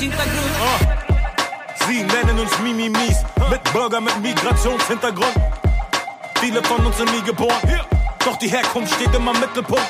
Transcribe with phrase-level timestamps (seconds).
[0.00, 0.50] Migrationshintergrund.
[0.60, 1.86] Oh.
[1.86, 3.18] Sie nennen uns Mimimis,
[3.50, 5.34] mit Bürger mit Migrationshintergrund.
[6.40, 7.56] Viele von uns sind nie geboren,
[8.24, 9.88] doch die Herkunft steht immer im Mittelpunkt.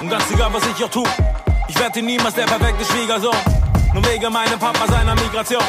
[0.00, 1.04] Und ganz egal, was ich auch tu,
[1.68, 3.36] ich werde niemals der perfekte Schwiegersohn.
[3.94, 5.62] Nur wegen meinem Papa seiner Migration.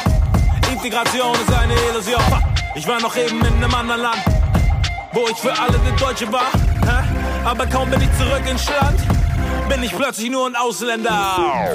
[0.72, 2.22] Integration ist eine Illusion.
[2.74, 4.22] Ich war noch eben in einem anderen Land,
[5.12, 6.50] wo ich für alle der Deutsche war.
[7.44, 8.98] Aber kaum bin ich zurück ins Land,
[9.68, 11.70] bin ich plötzlich nur ein Ausländer.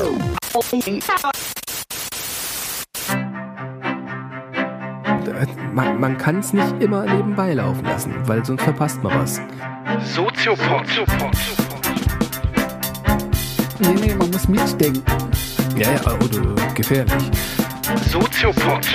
[5.73, 9.39] Man, man kann es nicht immer nebenbei laufen lassen, weil sonst verpasst man was.
[10.13, 10.85] Soziopod.
[13.79, 15.01] Nee, nee, man muss mitdenken.
[15.77, 17.31] Ja, ja, oder gefährlich.
[18.09, 18.85] Soziopod.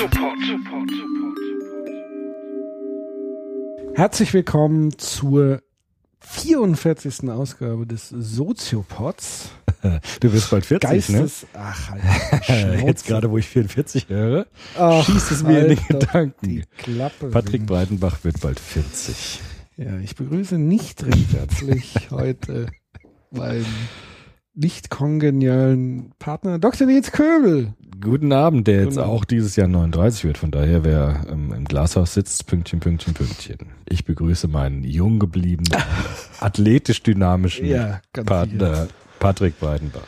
[3.95, 5.63] Herzlich willkommen zur
[6.21, 7.31] 44.
[7.31, 9.51] Ausgabe des Soziopods.
[10.21, 12.87] Du bist bald 40, Geistes, ach, halt, ne?
[12.87, 14.47] Jetzt gerade, wo ich 44 höre,
[14.79, 16.35] Ach, schießt es mir in den halt Gedanken.
[16.47, 17.29] die Klappe.
[17.29, 19.41] Patrick Breitenbach wird bald 40.
[19.77, 22.69] Ja, ich begrüße nicht recht herzlich heute
[23.31, 23.67] meinen
[24.55, 26.87] nicht kongenialen Partner Dr.
[26.87, 27.75] Nils Köbel.
[28.01, 30.39] Guten Abend, der jetzt auch dieses Jahr 39 wird.
[30.39, 33.59] Von daher, wer ähm, im Glashaus sitzt, Pünktchen, Pünktchen, Pünktchen.
[33.89, 35.73] Ich begrüße meinen jung gebliebenen,
[36.41, 40.03] athletisch dynamischen Ja, Partner Patrick Breitenbach.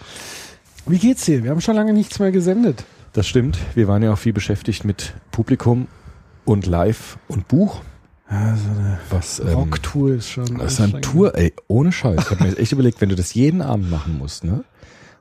[0.86, 1.42] Wie geht's dir?
[1.42, 2.84] Wir haben schon lange nichts mehr gesendet.
[3.12, 3.58] Das stimmt.
[3.74, 5.88] Wir waren ja auch viel beschäftigt mit Publikum
[6.44, 7.80] und Live und Buch.
[8.30, 10.58] Ja, so eine Was, ähm, Rocktour ist schon.
[10.58, 11.00] Das ist eine.
[11.00, 12.20] Tour, ey, ohne Scheiß.
[12.20, 14.64] Ich habe mir jetzt echt überlegt, wenn du das jeden Abend machen musst, ne?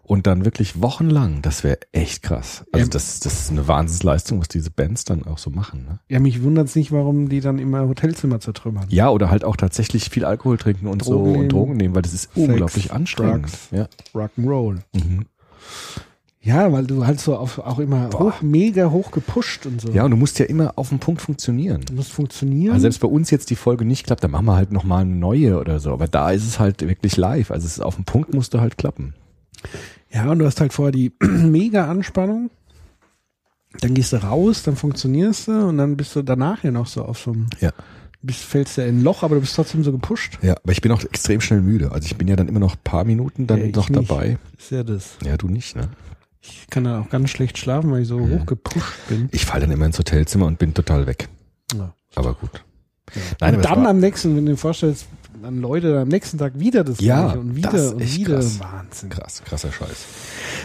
[0.08, 2.64] Und dann wirklich wochenlang, das wäre echt krass.
[2.72, 2.90] Also Ja.
[2.92, 6.00] das, das ist eine Wahnsinnsleistung, was diese Bands dann auch so machen, ne?
[6.10, 8.86] Ja, mich wundert's nicht, warum die dann immer Hotelzimmer zertrümmern.
[8.90, 11.44] Ja, oder halt auch tatsächlich viel Alkohol trinken und Drogen so nehmen.
[11.44, 13.46] und Drogen nehmen, weil das ist Sex, unglaublich anstrengend.
[13.48, 13.68] Drugs.
[13.72, 13.88] Ja.
[14.14, 14.78] Rock'n'Roll.
[14.94, 15.26] Mhm.
[16.42, 19.90] Ja, weil du halt so auf, auch immer hoch, mega hoch gepusht und so.
[19.92, 21.82] ja, und du musst ja immer auf den Punkt funktionieren.
[21.88, 22.74] Du musst funktionieren.
[22.74, 25.16] Also selbst bei uns jetzt die Folge nicht klappt, dann machen wir halt nochmal eine
[25.16, 25.92] neue oder so.
[25.92, 27.50] Aber da ist es halt wirklich live.
[27.50, 29.16] Also es ist auf den Punkt musst du halt klappen.
[30.16, 32.50] Ja, und du hast halt vorher die mega Anspannung.
[33.82, 37.04] Dann gehst du raus, dann funktionierst du und dann bist du danach ja noch so
[37.04, 37.74] auf so einem, Ja.
[38.22, 40.40] bist, fällst ja in ein Loch, aber du bist trotzdem so gepusht.
[40.42, 41.92] Ja, aber ich bin auch extrem schnell müde.
[41.92, 44.10] Also ich bin ja dann immer noch ein paar Minuten dann Ja, ich noch nicht.
[44.10, 44.38] dabei.
[44.58, 45.18] Ist ja das.
[45.26, 45.90] Ja, du nicht, ne?
[46.42, 49.28] Ich kann dann auch ganz schlecht schlafen, weil ich so hoch gepusht bin.
[49.34, 51.28] Ich falle dann immer ins Hotelzimmer und bin total weg.
[51.76, 51.94] Ja.
[52.16, 52.64] Aber gut.
[53.42, 55.08] Nein, aber und dann war- am nächsten, wenn du dir vorstellst,
[55.42, 58.36] dann Leute am nächsten Tag wieder das Ja, Gleiche und wieder das ist und wieder.
[58.36, 58.60] krass.
[58.60, 59.10] Wahnsinn.
[59.10, 60.06] krass, krasser Scheiß.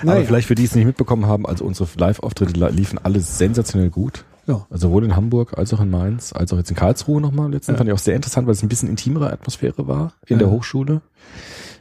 [0.02, 0.18] Naja.
[0.18, 3.88] Aber vielleicht für die die es nicht mitbekommen haben, also unsere Live-Auftritte liefen alle sensationell
[3.90, 4.24] gut.
[4.46, 4.66] Ja.
[4.68, 7.74] Also sowohl in Hamburg als auch in Mainz, als auch jetzt in Karlsruhe nochmal letztens.
[7.74, 7.78] Ja.
[7.78, 10.38] Fand ich auch sehr interessant, weil es ein bisschen intimere Atmosphäre war in Ja.
[10.40, 11.00] der Hochschule.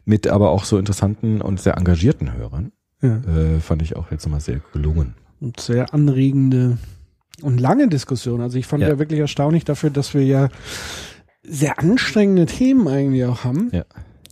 [0.05, 2.71] Mit aber auch so interessanten und sehr engagierten Hörern.
[3.01, 3.17] Ja.
[3.17, 5.15] Äh, fand ich auch jetzt nochmal sehr gelungen.
[5.41, 6.77] Und sehr anregende
[7.41, 8.41] und lange Diskussion.
[8.41, 8.89] Also ich fand ja.
[8.89, 8.99] Ja.
[8.99, 10.49] wirklich erstaunlich dafür, dass wir ja
[11.43, 13.69] sehr anstrengende Themen eigentlich auch haben.
[13.71, 13.85] Ja.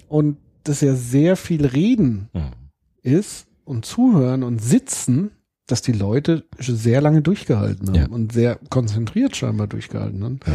[0.08, 2.52] Und das ja sehr viel Reden Mhm.
[3.02, 5.32] ist und zuhören und sitzen,
[5.68, 8.08] dass die Leute sehr lange durchgehalten haben Ja.
[8.08, 10.40] und sehr konzentriert scheinbar durchgehalten haben.
[10.46, 10.54] Ja.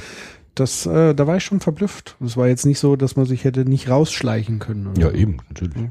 [0.55, 2.17] Das, äh, da war ich schon verblüfft.
[2.23, 4.87] Es war jetzt nicht so, dass man sich hätte nicht rausschleichen können.
[4.89, 5.89] oder Ja, eben, natürlich.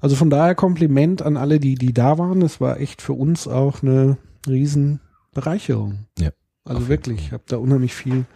[0.00, 2.42] Also von daher Kompliment an alle, die, die da waren.
[2.42, 4.16] Es war echt für uns auch eine
[4.46, 5.00] riesen
[5.32, 6.04] Bereicherung.
[6.18, 6.30] Ja,
[6.64, 8.26] Also wirklich, ich habe da unheimlich viel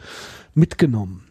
[0.54, 1.24] mitgenommen.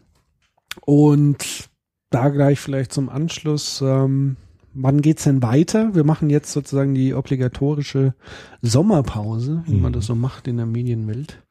[0.85, 1.69] Und
[2.09, 4.37] da gleich vielleicht zum Anschluss, ähm,
[4.73, 5.93] wann geht's denn weiter?
[5.95, 8.13] Wir machen jetzt sozusagen die obligatorische
[8.61, 9.95] Sommerpause, wie man Mhm.
[9.95, 11.41] das so macht in der Medienwelt.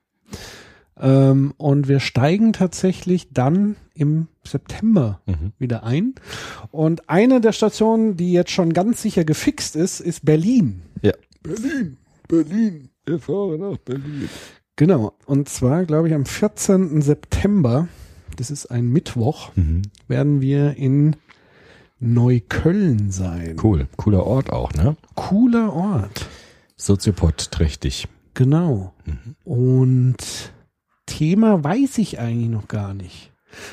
[0.99, 5.53] Ähm, und wir steigen tatsächlich dann im September Mhm.
[5.59, 6.15] wieder ein.
[6.71, 10.83] Und eine der Stationen, die jetzt schon ganz sicher gefixt ist, ist Berlin.
[11.03, 11.13] Ja.
[11.43, 11.97] Berlin,
[12.29, 12.91] Berlin.
[13.07, 14.29] Wir fahren nach Berlin.
[14.77, 15.15] Genau.
[15.27, 17.01] Und zwar, glaube ich, am 14.
[17.01, 17.89] September,
[18.41, 19.83] das ist ein Mittwoch, Mhm.
[20.09, 21.17] werden wir in
[22.01, 23.57] Neukölln sein.
[23.63, 24.97] Cool, cooler Ort auch, ne?
[25.15, 26.27] Cooler Ort.
[26.77, 28.09] Soziopod trächtig.
[28.33, 28.95] Genau.
[29.05, 29.35] Mhm.
[29.45, 30.53] Und
[31.05, 33.31] Thema weiß ich eigentlich noch gar nicht.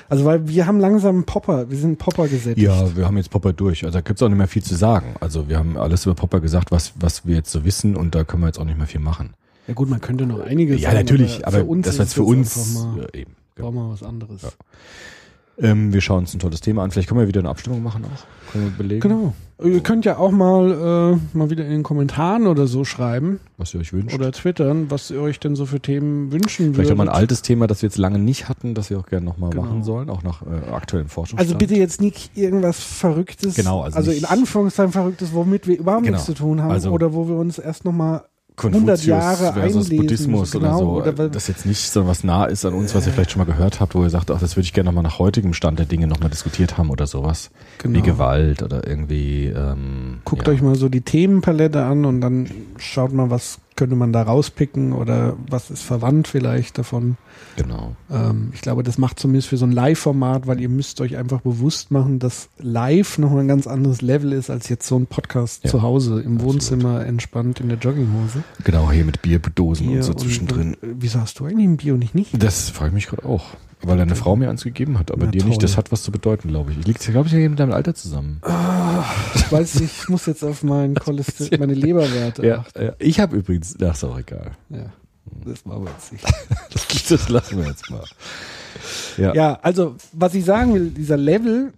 [0.10, 2.66] Also, weil wir haben langsam Popper, wir sind Popper gesättigt.
[2.66, 3.86] Ja, wir haben jetzt Popper durch.
[3.86, 5.16] Also da gibt's auch nicht mehr viel zu sagen.
[5.22, 8.24] Also wir haben alles über Popper gesagt, was, was wir jetzt so wissen und da
[8.24, 9.36] können wir jetzt auch nicht mehr viel machen.
[9.68, 12.24] Ja gut, man könnte noch einiges ja, sagen, natürlich, aber, uns das war jetzt für
[12.24, 13.36] es uns eben.
[13.58, 14.42] Brauchen wir was anderes.
[14.44, 14.50] Ja.
[15.60, 16.92] Ähm, wir schauen uns ein tolles Thema an.
[16.92, 18.52] Vielleicht können wir wieder eine Abstimmung machen auch.
[18.52, 19.34] Können wir belegen, Genau.
[19.64, 23.74] Ihr könnt ja auch mal, äh, mal wieder in den Kommentaren oder so schreiben was
[23.74, 24.14] ihr euch wünscht.
[24.14, 27.20] oder twittern, was ihr euch denn so für Themen wünschen Vielleicht auch mal ein würdet.
[27.22, 29.64] altes Thema, das wir jetzt lange nicht hatten, das wir auch gerne nochmal Genau.
[29.64, 31.40] machen sollen, auch nach äh, aktuellen Forschungsstand.
[31.40, 33.56] Also bitte jetzt nicht irgendwas Verrücktes.
[33.56, 36.18] Genau, also also in Anführungszeichen Verrücktes, womit wir überhaupt Genau.
[36.18, 38.26] nichts zu tun haben Also- oder wo wir uns erst nochmal
[38.58, 39.98] 100 Jahre versus einlesen.
[39.98, 41.20] Buddhismus genau, oder so.
[41.20, 43.46] Oder, das jetzt nicht so was nah ist an uns, was ihr vielleicht schon mal
[43.46, 45.86] gehört habt, wo ihr sagt, ach, das würde ich gerne nochmal nach heutigem Stand der
[45.86, 47.52] Dinge nochmal diskutiert haben oder sowas.
[47.78, 47.98] Genau.
[47.98, 49.46] Wie Gewalt oder irgendwie.
[49.46, 50.54] Ähm, Guckt ja.
[50.54, 54.92] euch mal so die Themenpalette an und dann schaut mal, was könnte man da rauspicken
[54.92, 57.16] oder was ist verwandt vielleicht davon.
[57.56, 57.96] Genau.
[58.12, 61.40] Ähm, ich glaube, das macht zumindest für so ein Live-Format, weil ihr müsst euch einfach
[61.42, 65.64] bewusst machen, dass Live nochmal ein ganz anderes Level ist als jetzt so ein Podcast
[65.64, 66.42] Ja, zu Hause im absolut.
[66.56, 68.44] Wohnzimmer entspannt in der Jogginghose.
[68.64, 70.74] Genau, hier mit Bierdosen Hier und so und- zwischendrin.
[70.82, 72.42] Und, äh, wieso hast du eigentlich ein Bier und ich nicht?
[72.44, 73.46] Das frage ich mich gerade auch.
[73.84, 75.50] Weil deine Frau mir eins gegeben hat, aber Na dir toll.
[75.50, 75.62] nicht.
[75.64, 76.86] Das hat was zu bedeuten, glaube ich.
[76.86, 78.42] Liegt, glaube ich, mit deinem Alter zusammen.
[79.36, 82.94] Ich weiß, ich muss jetzt auf mein Cholester meine Leberwerte Ja, ja.
[83.00, 84.52] Ich habe übrigens, ach, ist auch egal.
[84.70, 84.86] Ja.
[85.46, 86.26] Das machen wir jetzt nicht.
[86.74, 88.04] Das, das lassen wir jetzt mal.
[89.18, 89.34] Ja.
[89.34, 91.72] Ja, also was ich sagen will, dieser Level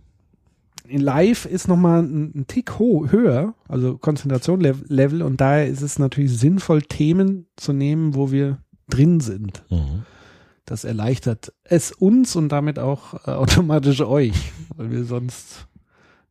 [0.88, 5.68] in Live ist nochmal ein, ein Tick ho höher, also Konzentration Lev- Level und daher
[5.68, 8.58] ist es natürlich sinnvoll, Themen zu nehmen, wo wir
[8.90, 9.64] drin sind.
[9.70, 10.04] Mhm.
[10.70, 15.66] Das erleichtert es uns und damit auch äh, automatisch euch, weil wir sonst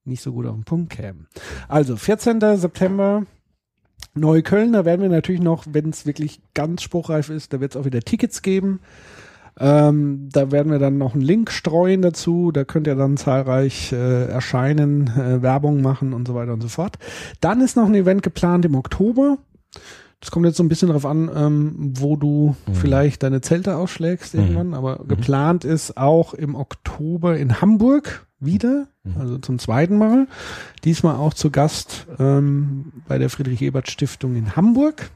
[0.05, 1.27] nicht so gut auf den Punkt kämen.
[1.67, 2.39] Also 14.
[2.57, 3.25] September
[4.15, 7.81] Neukölln, da werden wir natürlich noch, wenn es wirklich ganz spruchreif ist, da wird es
[7.81, 8.79] auch wieder Tickets geben.
[9.59, 12.53] Ähm, da werden wir dann noch einen Link streuen dazu.
[12.53, 16.69] Da könnt ihr dann zahlreich äh, erscheinen, äh, Werbung machen und so weiter und so
[16.69, 16.97] fort.
[17.41, 19.39] Dann ist noch ein Event geplant im Oktober.
[20.21, 24.35] Das kommt jetzt so ein bisschen darauf an, ähm, wo du vielleicht deine Zelte ausschlägst
[24.35, 24.75] irgendwann.
[24.75, 28.89] Aber geplant ist auch im Oktober in Hamburg wieder,
[29.19, 30.27] also zum zweiten Mal.
[30.85, 35.11] Diesmal auch zu Gast ähm, bei der Friedrich-Ebert-Stiftung in Hamburg.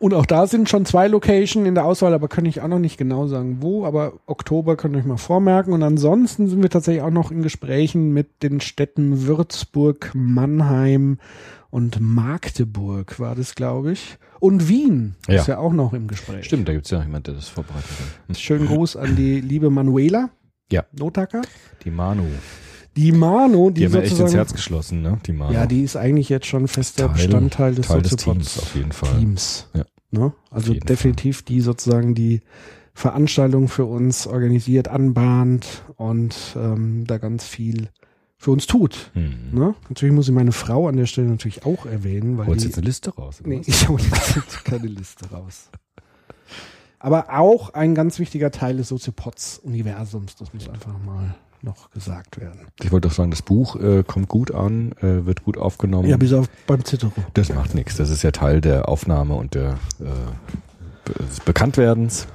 [0.00, 2.78] Und auch da sind schon zwei Location in der Auswahl, aber kann ich auch noch
[2.78, 3.84] nicht genau sagen, wo.
[3.84, 5.72] Aber Oktober könnt ihr euch mal vormerken.
[5.72, 11.18] Und ansonsten sind wir tatsächlich auch noch in Gesprächen mit den Städten Würzburg, Mannheim
[11.70, 14.16] und Magdeburg war das, glaube ich.
[14.40, 15.40] Und Wien Ja.
[15.40, 16.44] ist ja auch noch im Gespräch.
[16.46, 17.90] Stimmt, da gibt es ja noch jemand, der das vorbereitet
[18.28, 18.38] hat.
[18.38, 20.30] Schönen Gruß an die liebe Manuela.
[20.70, 20.84] Ja.
[20.98, 21.42] Notaka.
[21.84, 22.24] Die Manu.
[22.96, 24.34] Die Mano, die, Die, haben mir echt ins.
[24.34, 25.18] Herz geschlossen, ne?
[25.26, 25.52] Die Manu.
[25.52, 28.92] ja, die ist eigentlich jetzt schon fester Teil- Bestandteil des, Teil des Teams, auf jeden
[28.92, 29.16] Fall.
[29.18, 29.68] Teams.
[29.74, 29.84] Ja.
[30.10, 30.32] Ne?
[30.50, 32.40] Also definitiv die sozusagen die
[32.94, 37.88] Veranstaltung für uns organisiert, anbahnt und ähm, da ganz viel
[38.38, 39.10] für uns tut.
[39.14, 39.50] Hm.
[39.52, 39.74] Ne?
[39.88, 42.78] Natürlich muss ich meine Frau an der Stelle natürlich auch erwähnen, weil Holst die, jetzt
[42.78, 43.40] eine Liste raus?
[43.44, 43.68] nee, was?
[43.68, 45.68] ich hole jetzt keine Liste raus.
[47.00, 52.68] Aber auch ein ganz wichtiger Teil des Soziopods-Universums, das muss einfach mal noch gesagt werden.
[52.82, 56.08] Ich wollte doch sagen, das Buch äh, kommt gut an, äh, wird gut aufgenommen.
[56.08, 57.12] Ja, bis auf beim Citero.
[57.34, 57.96] das macht nichts.
[57.96, 62.28] Das ist ja Teil der Aufnahme und der äh, des Bekanntwerdens.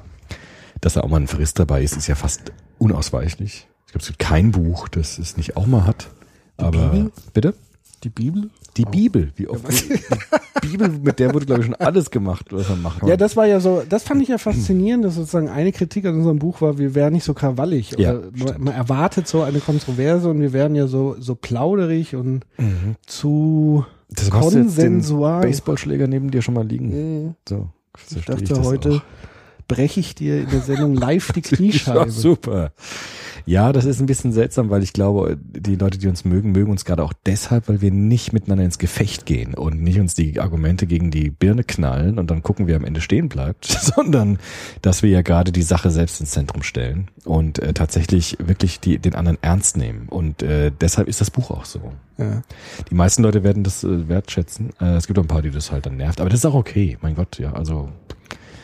[0.82, 3.68] Dass da auch mal ein Verriss dabei ist, ist ja fast unausweichlich.
[3.94, 6.08] Ich glaube, es gibt kein Buch, das es nicht auch mal hat.
[6.58, 7.12] Aber Bibel?
[7.32, 7.54] bitte?
[8.04, 8.50] Die Bibel?
[8.76, 9.32] Die Bibel.
[9.36, 9.64] Wie oft
[10.64, 13.08] die Bibel, mit der wurde, glaube ich, schon alles gemacht, was man machen.
[13.08, 16.16] Ja, das war ja so, das fand ich ja faszinierend, dass sozusagen eine Kritik an
[16.16, 17.92] unserem Buch war, wir wären nicht so krawallig.
[18.00, 22.48] Ja, man, man erwartet so eine Kontroverse und wir wären ja so, so plauderig und
[22.58, 22.96] Mhm.
[23.06, 25.42] zu Das jetzt den konsensual.
[25.42, 27.26] Baseballschläger neben dir schon mal liegen.
[27.28, 27.36] Mhm.
[27.48, 27.70] So,
[28.08, 29.02] so Ich dachte, das heute auch.
[29.68, 32.10] breche ich dir in der Sendung live die Ja, Kniescheibe.
[32.12, 32.72] super.
[33.46, 36.72] Ja, das ist ein bisschen seltsam, weil ich glaube, die Leute, die uns mögen, mögen
[36.72, 40.40] uns gerade auch deshalb, weil wir nicht miteinander ins Gefecht gehen und nicht uns die
[40.40, 44.40] Argumente gegen die Birne knallen und dann gucken, wer am Ende stehen bleibt, sondern
[44.82, 48.98] dass wir ja gerade die Sache selbst ins Zentrum stellen und äh, tatsächlich wirklich die,
[48.98, 50.08] den anderen ernst nehmen.
[50.10, 51.92] Und äh, deshalb ist das Buch auch so.
[52.18, 52.44] Ja.
[52.90, 54.70] Die meisten Leute werden das äh, wertschätzen.
[54.80, 56.54] Äh, es gibt auch ein paar, die das halt dann nervt, aber das ist auch
[56.54, 56.98] okay.
[57.02, 57.90] Mein Gott, ja, also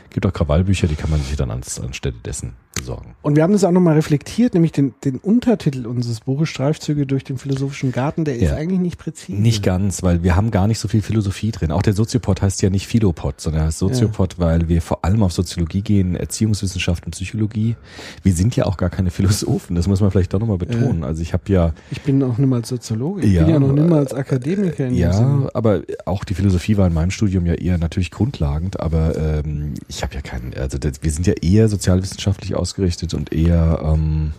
[0.09, 3.15] gibt auch Krawallbücher, die kann man sich dann ans, anstelle dessen besorgen.
[3.21, 7.23] Und wir haben das auch nochmal reflektiert, nämlich den, den Untertitel unseres Buches Streifzüge durch
[7.23, 8.55] den philosophischen Garten, der ist Ja.
[8.55, 9.39] eigentlich nicht präzise.
[9.39, 11.71] Nicht ganz, weil wir haben gar nicht so viel Philosophie drin.
[11.71, 15.33] Auch der Soziopod heißt ja nicht Philopod, sondern heißt Soziopod, weil wir vor allem auf
[15.33, 17.75] Soziologie gehen, Erziehungswissenschaft und Psychologie.
[18.23, 21.03] Wir sind ja auch gar keine Philosophen, das muss man vielleicht doch nochmal betonen.
[21.03, 23.21] Also ich habe ja, Ich bin noch niemals Soziologe.
[23.25, 25.41] Ich Ja, bin ja noch niemals Akademiker in dem Sinne.
[25.43, 29.73] ja, aber auch die Philosophie war in meinem Studium ja eher natürlich grundlagend, aber ähm,
[29.87, 34.33] ich habe ja keinen, also das, wir sind ja eher sozialwissenschaftlich ausgerichtet und eher ähm,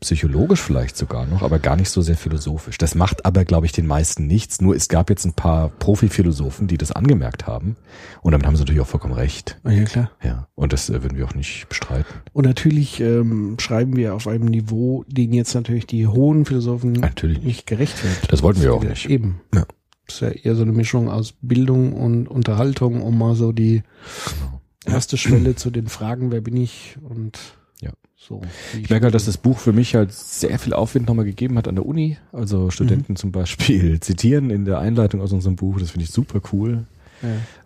[0.00, 2.78] psychologisch vielleicht sogar noch, aber gar nicht so sehr philosophisch.
[2.78, 4.60] Das macht aber, glaube ich, den meisten nichts.
[4.60, 7.74] Nur es gab jetzt ein paar Profi-Philosophen, die das angemerkt haben.
[8.22, 9.58] Und damit haben sie natürlich auch vollkommen recht.
[9.64, 10.10] Ah, Ja, klar.
[10.22, 10.46] Ja.
[10.54, 12.14] Und das äh, würden wir auch nicht bestreiten.
[12.32, 17.42] Und natürlich ähm, schreiben wir auf einem Niveau, den jetzt natürlich die hohen Philosophen Natürlich
[17.42, 18.32] nicht gerecht wird.
[18.32, 19.10] Das wollten wir auch nicht.
[19.10, 19.40] Eben.
[19.52, 19.64] Ja.
[20.06, 23.82] Das ist ja eher so eine Mischung aus Bildung und Unterhaltung, um mal so die
[24.26, 24.57] Genau.
[24.84, 27.38] Erste Schwelle zu den Fragen, wer bin ich und
[27.80, 27.90] Ja.
[28.16, 28.40] so.
[28.72, 31.56] wie Ich merke halt, dass das Buch für mich halt sehr viel Aufwind nochmal gegeben
[31.58, 32.16] hat an der Uni.
[32.32, 35.78] Also Studenten zum Beispiel zitieren in der Einleitung aus unserem Buch.
[35.78, 36.84] Das finde ich super cool.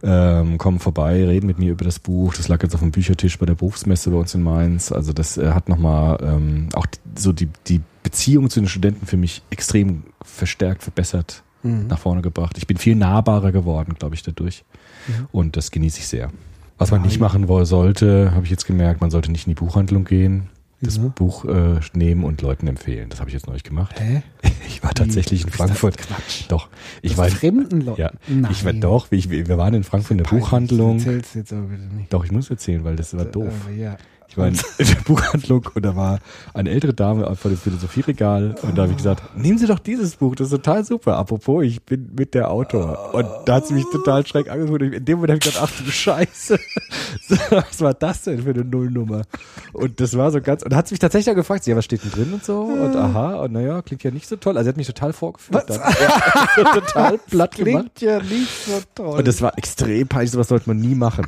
[0.02, 2.32] ähm, kommen vorbei, reden mit mir über das Buch.
[2.34, 4.92] Das lag jetzt auf dem Büchertisch bei der Berufsmesse bei uns in Mainz.
[4.92, 9.04] Also das äh, hat nochmal ähm, auch die, so die, die Beziehung zu den Studenten
[9.06, 11.86] für mich extrem verstärkt, verbessert, Mhm.
[11.86, 12.58] nach vorne gebracht.
[12.58, 14.64] Ich bin viel nahbarer geworden, glaube ich, dadurch.
[15.06, 15.28] Mhm.
[15.30, 16.30] Und das genieße ich sehr.
[16.78, 17.22] Was man Ja, nicht ja.
[17.22, 20.48] machen sollte, habe ich jetzt gemerkt, man sollte nicht in die Buchhandlung gehen,
[20.80, 21.10] das Wieso?
[21.10, 23.08] Buch äh, nehmen und Leuten empfehlen.
[23.08, 24.00] Das habe ich jetzt neulich gemacht.
[24.00, 24.22] Hä?
[24.66, 25.98] Ich war tatsächlich in Ist das Frankfurt.
[25.98, 26.44] Quatsch.
[26.48, 26.68] Doch,
[27.02, 28.00] ich Das war fremden Leuten?
[28.00, 28.50] ja, Nein.
[28.50, 30.24] ich war doch, ich, wir waren in Frankfurt in der.
[30.24, 30.98] Buchhandlung.
[31.04, 32.12] Du jetzt aber bitte nicht.
[32.12, 33.52] Doch, ich muss erzählen, weil das war doof.
[33.70, 33.96] Äh, ja.
[34.32, 36.18] Ich war in der Buchhandlung und da war
[36.54, 40.16] eine ältere Dame vor dem Philosophieregal und da habe ich gesagt, nehmen Sie doch dieses
[40.16, 41.18] Buch, das ist total super.
[41.18, 43.14] Apropos, ich bin mit der Autor.
[43.14, 44.80] Und da hat sie mich total schreck angeguckt.
[44.80, 46.58] In dem Moment habe ich gedacht, ach du Scheiße.
[47.50, 49.24] Was war das denn für eine Nullnummer?
[49.74, 51.84] Und das war so ganz, und da hat sie mich tatsächlich auch gefragt, ja, was
[51.84, 52.62] steht denn drin und so?
[52.62, 54.56] Und aha, und naja, klingt ja nicht so toll.
[54.56, 55.68] Also sie hat mich total vorgeführt.
[55.68, 55.78] Dann.
[55.78, 57.90] Ja, total platt gemacht.
[57.96, 59.18] Klingt ja nicht so toll.
[59.18, 61.26] Und das war extrem peinlich, sowas sollte man nie machen.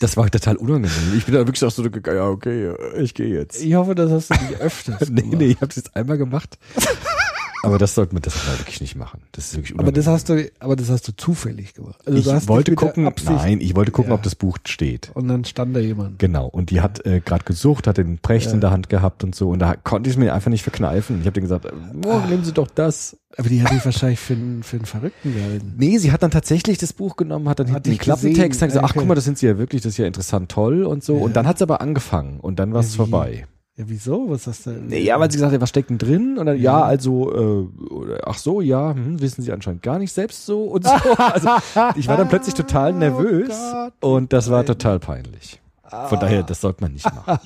[0.00, 1.14] Das war total unangenehm.
[1.16, 3.62] Ich bin da wirklich auch so, ja, okay, ich gehe jetzt.
[3.62, 6.58] ich hoffe, das hast du nicht öfters Nee, nee, ich habe es jetzt einmal gemacht.
[7.62, 9.20] Aber das sollte man, das man wirklich nicht machen.
[9.32, 10.14] Das ist wirklich Aber das unangenehm.
[10.14, 11.96] hast du, aber das hast du zufällig gemacht.
[12.06, 14.14] Also du hast ich wollte gucken, nein, ich wollte gucken, Ja.
[14.16, 15.10] ob das Buch steht.
[15.14, 16.18] Und dann stand da jemand.
[16.18, 16.46] Genau.
[16.46, 18.52] Und die hat äh, gerade gesucht, hat den Precht Ja.
[18.52, 19.50] in der Hand gehabt und so.
[19.50, 21.16] Und da konnte ich es mir einfach nicht verkneifen.
[21.20, 23.16] Ich habe denen gesagt, morgen nehmen Sie doch das.
[23.36, 25.74] Aber die hat dich wahrscheinlich für einen, für einen Verrückten gehalten.
[25.76, 28.62] Nee, sie hat dann tatsächlich das Buch genommen, hat dann Hat den Klappentext, gesehen.
[28.62, 28.98] hat gesagt, ach Okay.
[29.00, 31.16] guck mal, das sind sie ja wirklich, das ist ja interessant, toll und so.
[31.18, 31.22] Ja.
[31.24, 33.46] Und dann hat es aber angefangen und dann war es vorbei.
[33.78, 34.28] Ja, wieso?
[34.28, 34.70] Was hast du?
[34.70, 36.36] Nee, ja, weil sie gesagt hat, was steckt denn drin?
[36.36, 36.82] Und dann, ja, Ja.
[36.82, 40.84] also, äh, oder, ach so, ja, hm, wissen sie anscheinend gar nicht selbst so und
[40.84, 40.90] so.
[41.18, 41.48] Also,
[41.94, 43.54] ich war dann plötzlich total nervös
[44.00, 45.60] Oh und das war total peinlich.
[46.08, 47.38] Von daher, das sollte man nicht machen.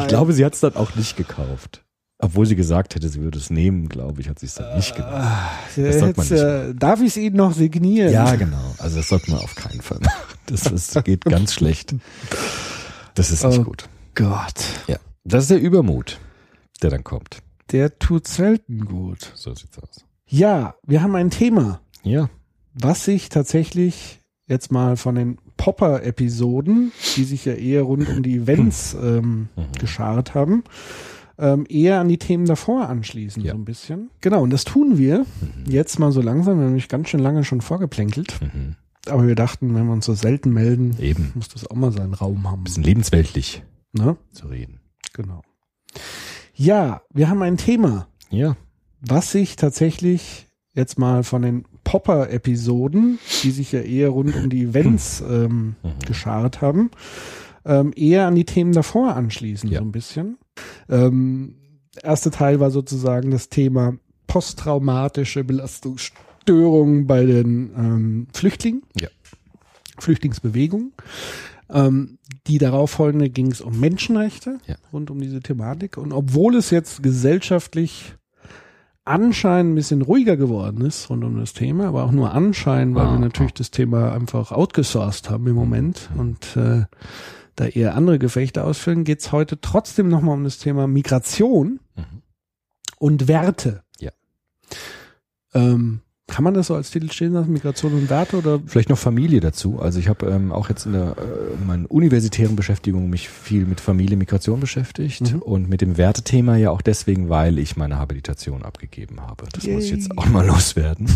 [0.00, 1.82] Ich glaube, sie hat es dann auch nicht gekauft.
[2.20, 4.96] Obwohl sie gesagt hätte, sie würde es nehmen, glaube ich, hat sie es dann nicht
[4.96, 5.24] genommen.
[5.76, 8.12] das sollte man jetzt, äh, darf ich es Ihnen noch signieren?
[8.12, 8.74] Ja, genau.
[8.78, 10.18] Also das sollte man auf keinen Fall machen.
[10.46, 11.94] Das, das geht ganz schlecht.
[13.14, 13.64] Das ist nicht Oh.
[13.64, 13.88] gut.
[14.18, 14.96] Gott, Ja.
[15.24, 16.18] Das ist der Übermut,
[16.82, 17.38] der dann kommt.
[17.70, 19.30] der tut selten gut.
[19.34, 20.04] So sieht's aus.
[20.26, 22.28] Ja, wir haben ein Thema, Ja.
[22.74, 28.36] was sich tatsächlich jetzt mal von den Popper-Episoden, die sich ja eher rund um die
[28.38, 29.62] Events ähm, Mhm.
[29.78, 30.64] geschart haben,
[31.38, 33.52] ähm, eher an die Themen davor anschließen, Ja.
[33.52, 34.10] so ein bisschen.
[34.20, 35.70] Genau, und das tun wir Mhm.
[35.70, 36.56] jetzt mal so langsam.
[36.56, 38.34] Wir haben nämlich ganz schön lange schon vorgeplänkelt.
[38.40, 38.74] Mhm.
[39.06, 41.30] Aber wir dachten, wenn wir uns so selten melden, Eben.
[41.36, 42.64] muss das auch mal seinen Raum haben.
[42.64, 44.16] bisschen lebensweltlich Ne?
[44.32, 44.80] zu reden.
[45.14, 45.42] Genau.
[46.54, 48.56] Ja, wir haben ein Thema, Ja.
[49.00, 54.64] was sich tatsächlich jetzt mal von den Popper-Episoden, die sich ja eher rund um die
[54.64, 55.98] Events ähm, Mhm.
[56.06, 56.90] geschart haben,
[57.64, 59.78] ähm, eher an die Themen davor anschließen, Ja.
[59.78, 60.38] so ein bisschen.
[60.88, 61.54] Ähm,
[61.96, 63.94] der erste Teil war sozusagen das Thema
[64.26, 69.08] posttraumatische Belastungsstörungen bei den ähm, Flüchtlingen, Ja.
[69.98, 70.92] Flüchtlingsbewegung.
[71.70, 74.76] Ähm, die darauffolgende ging es um Menschenrechte Ja.
[74.92, 75.96] rund um diese Thematik.
[75.98, 78.14] Und obwohl es jetzt gesellschaftlich
[79.04, 83.06] anscheinend ein bisschen ruhiger geworden ist rund um das Thema, aber auch nur anscheinend, weil
[83.06, 83.58] Ah, wir natürlich ah.
[83.58, 86.84] das Thema einfach outgesourced haben im Moment und äh,
[87.56, 92.22] da eher andere Gefechte ausführen, geht es heute trotzdem nochmal um das Thema Migration Mhm.
[92.98, 93.82] und Werte.
[93.98, 94.10] Ja.
[95.54, 98.98] Ähm, kann man das so als Titel stehen lassen, Migration und Werte oder Vielleicht noch
[98.98, 99.80] Familie dazu.
[99.80, 103.64] Also ich habe ähm, auch jetzt in der äh, in meinen universitären Beschäftigungen mich viel
[103.64, 105.38] mit Familie, Migration beschäftigt Mhm.
[105.42, 109.46] und mit dem Wertethema ja auch deswegen, weil ich meine Habilitation abgegeben habe.
[109.52, 110.18] Das muss ich jetzt Yay.
[110.18, 111.10] auch mal loswerden.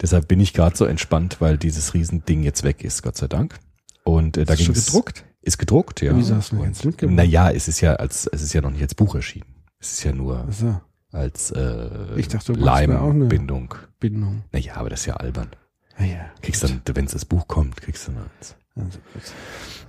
[0.00, 3.58] Deshalb bin ich gerade so entspannt, weil dieses Riesending jetzt weg ist, Gott sei Dank.
[4.04, 5.24] Und äh, da Ist schon ging's- gedruckt?
[5.42, 6.16] Ist gedruckt, ja.
[6.16, 7.14] Wieso hast du jetzt mitgebracht?
[7.14, 9.46] Naja, es ist ja als es ist ja noch nicht als Buch erschienen.
[9.78, 10.80] Es ist ja nur Also,
[11.12, 13.74] als äh, Ich dachte, Leimbindung.
[14.00, 14.42] Bindung.
[14.52, 15.48] Naja, aber das ist ja albern.
[15.96, 16.26] Ah ja.
[16.42, 18.54] Kriegst dann, wenn das Buch kommt, kriegst du dann eins.
[18.76, 19.22] Also gut.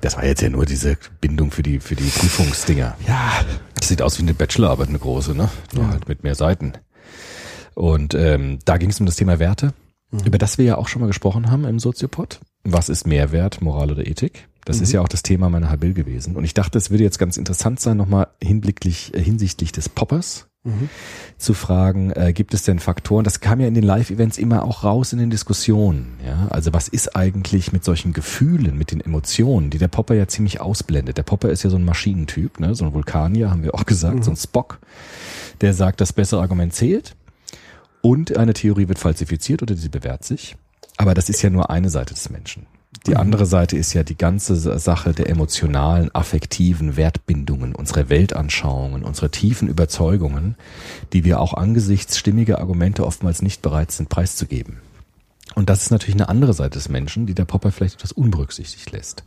[0.02, 2.96] Das war jetzt ja nur diese Bindung für die, für die Prüfungsdinger.
[3.06, 3.44] Ja,
[3.76, 5.50] Das sieht aus wie eine Bachelorarbeit, eine große, ne?
[5.74, 5.90] Nur Ja.
[5.92, 6.74] halt mit mehr Seiten.
[7.74, 9.74] Und ähm, da ging es um das Thema Werte,
[10.10, 10.20] Mhm.
[10.26, 12.40] über das wir ja auch schon mal gesprochen haben im Soziopod.
[12.64, 14.48] Was ist Mehrwert, Moral oder Ethik?
[14.64, 14.84] Das Mhm.
[14.84, 16.36] ist ja auch das Thema meiner Habil gewesen.
[16.38, 20.48] Und ich dachte, es würde jetzt ganz interessant sein, nochmal hinblicklich, äh, hinsichtlich des Poppers
[20.68, 20.90] Mhm.
[21.38, 24.84] zu fragen, äh, gibt es denn Faktoren, das kam ja in den Live-Events immer auch
[24.84, 29.70] raus in den Diskussionen, ja, also was ist eigentlich mit solchen Gefühlen, mit den Emotionen,
[29.70, 31.18] die der Popper ja ziemlich ausblendet.
[31.18, 32.76] Der Popper ist ja so ein Maschinentyp, ne?
[32.76, 34.24] so ein Vulkanier, haben wir auch gesagt, Mhm.
[34.24, 34.80] so ein Spock,
[35.62, 37.16] der sagt, das bessere Argument zählt
[38.02, 40.56] und eine Theorie wird falsifiziert oder sie bewährt sich.
[40.98, 42.66] Aber das ist ja nur eine Seite des Menschen.
[43.08, 43.18] Die Mhm.
[43.22, 49.70] andere Seite ist ja die ganze Sache der emotionalen, affektiven Wertbindungen, unsere Weltanschauungen, unsere tiefen
[49.70, 50.56] Überzeugungen,
[51.14, 54.80] die wir auch angesichts stimmiger Argumente oftmals nicht bereit sind preiszugeben.
[55.56, 58.92] Und das ist natürlich eine andere Seite des Menschen, die der Popper vielleicht etwas unberücksichtigt
[58.92, 59.24] lässt.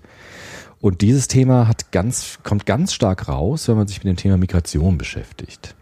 [0.80, 4.36] Und dieses Thema hat ganz, kommt ganz stark raus, wenn man sich mit dem Thema
[4.36, 5.74] Migration beschäftigt.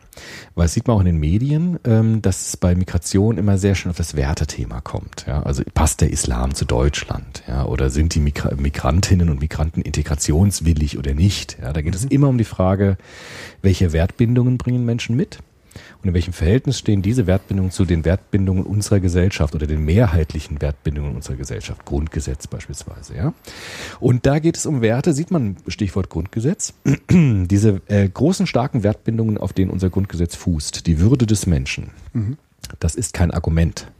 [0.55, 3.75] Weil es sieht man auch in den Medien, ähm, dass es bei Migration immer sehr
[3.75, 5.25] schön auf das Wertethema kommt.
[5.27, 5.43] Ja?
[5.43, 7.43] Also passt der Islam zu Deutschland?
[7.47, 7.65] Ja?
[7.65, 11.59] Oder sind die Migra Migrantinnen und Migranten integrationswillig oder nicht?
[11.61, 11.73] Ja?
[11.73, 12.97] Da geht es immer um die Frage,
[13.63, 15.39] welche Wertbindungen bringen Menschen mit?
[16.02, 20.61] Und in welchem Verhältnis stehen diese Wertbindungen zu den Wertbindungen unserer Gesellschaft oder den mehrheitlichen
[20.61, 21.85] Wertbindungen unserer Gesellschaft?
[21.85, 23.35] Grundgesetz beispielsweise, ja.
[23.99, 26.75] Und da geht es um Werte, sieht man Stichwort Grundgesetz.
[27.11, 31.90] Diese äh, großen, starken Wertbindungen, auf denen unser Grundgesetz fußt, die Würde des Menschen,
[32.78, 33.90] das ist kein Argument.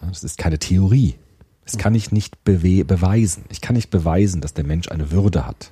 [0.00, 1.16] Das ist keine Theorie.
[1.64, 3.44] Das kann ich nicht bewe beweisen.
[3.50, 5.70] Ich kann nicht beweisen, dass der Mensch eine Würde hat.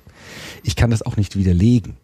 [0.63, 1.97] Ich kann das auch nicht widerlegen.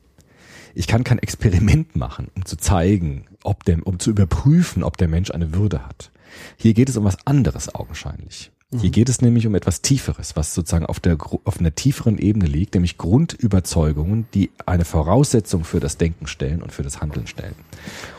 [0.74, 5.08] Ich kann kein Experiment machen, um zu zeigen, ob der, um zu überprüfen, ob der
[5.08, 6.12] Mensch eine Würde hat.
[6.58, 8.52] Hier geht es um was anderes augenscheinlich.
[8.76, 12.48] Hier geht es nämlich um etwas Tieferes, was sozusagen auf der, auf einer tieferen Ebene
[12.48, 17.54] liegt, nämlich Grundüberzeugungen, die eine Voraussetzung für das Denken stellen und für das Handeln stellen.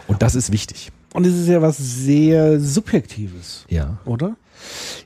[0.07, 0.93] Und das ist wichtig.
[1.13, 3.99] Und es ist ja was sehr Subjektives, Ja.
[4.05, 4.37] oder?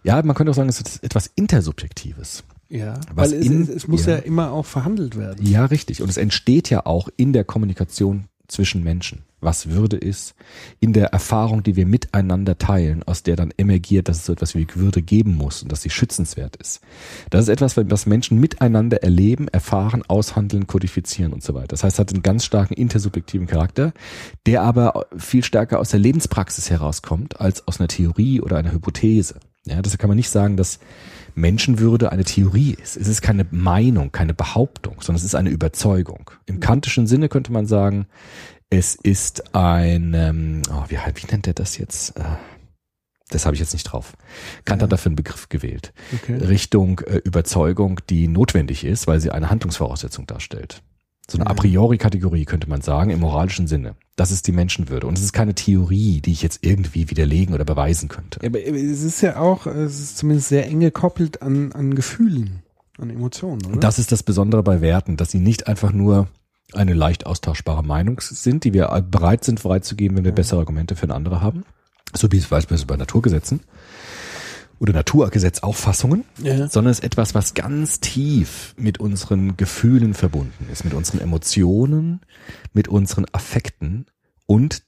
[0.05, 2.45] Ja, man könnte auch sagen, es ist etwas Intersubjektives.
[2.69, 3.01] Ja.
[3.15, 4.17] Was Weil es, in- es muss ja.
[4.17, 4.19] ja.
[4.19, 5.47] immer auch verhandelt werden.
[5.47, 6.03] Ja, richtig.
[6.03, 10.35] Und es entsteht ja auch in der Kommunikation zwischen Menschen, was Würde ist,
[10.81, 14.55] in der Erfahrung, die wir miteinander teilen, aus der dann emergiert, dass es so etwas
[14.55, 16.81] wie Würde geben muss und dass sie schützenswert ist.
[17.31, 21.69] Das ist etwas, was Menschen miteinander erleben, erfahren, aushandeln, kodifizieren und so weiter.
[21.69, 23.93] Das heißt, es hat einen ganz starken intersubjektiven Charakter,
[24.47, 29.41] der aber viel stärker aus der Lebenspraxis herauskommt als aus einer Theorie oder einer Hypothese.
[29.67, 30.79] Ja, deshalb kann man nicht sagen, dass
[31.35, 32.97] Menschenwürde eine Theorie ist.
[32.97, 36.31] Es ist keine Meinung, keine Behauptung, sondern es ist eine Überzeugung.
[36.47, 38.07] Im kantischen Sinne könnte man sagen,
[38.71, 42.19] es ist ein, ähm, oh, wie, wie nennt er das jetzt?
[42.19, 42.25] Äh,
[43.31, 44.15] das habe ich jetzt nicht drauf.
[44.65, 45.93] Kant hat dafür einen Begriff gewählt.
[46.15, 46.37] Okay.
[46.37, 50.83] Richtung äh, Überzeugung, die notwendig ist, weil sie eine Handlungsvoraussetzung darstellt.
[51.31, 53.97] So eine a priori Kategorie könnte man sagen, im moralischen Sinne.
[54.17, 55.07] Das ist die Menschenwürde.
[55.07, 58.41] Und es ist keine Theorie, die ich jetzt irgendwie widerlegen oder beweisen könnte.
[58.43, 62.63] Ja, aber es ist ja auch, es ist zumindest sehr eng gekoppelt an, an Gefühlen,
[62.99, 63.79] an Emotionen, oder?
[63.79, 66.29] Das ist das Besondere bei Werten, dass sie nicht einfach nur
[66.75, 71.05] eine leicht austauschbare Meinung sind, die wir bereit sind freizugeben, wenn wir bessere Argumente für
[71.05, 71.65] eine andere haben.
[72.15, 73.61] So wie es beispielsweise bei Naturgesetzen
[74.79, 76.69] oder Naturgesetzauffassungen, Ja.
[76.69, 82.21] sondern es ist etwas, was ganz tief mit unseren Gefühlen verbunden ist, mit unseren Emotionen,
[82.73, 84.07] mit unseren Affekten
[84.47, 84.85] und,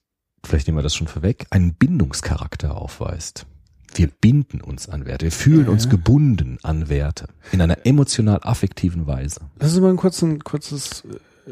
[0.47, 3.47] vielleicht nehmen wir das schon vorweg, einen Bindungscharakter aufweist.
[3.93, 9.40] Wir binden uns an Werte, wir fühlen uns gebunden an Werte in einer emotional-affektiven Weise.
[9.59, 11.03] Lass uns mal ein kurzes, ein kurzes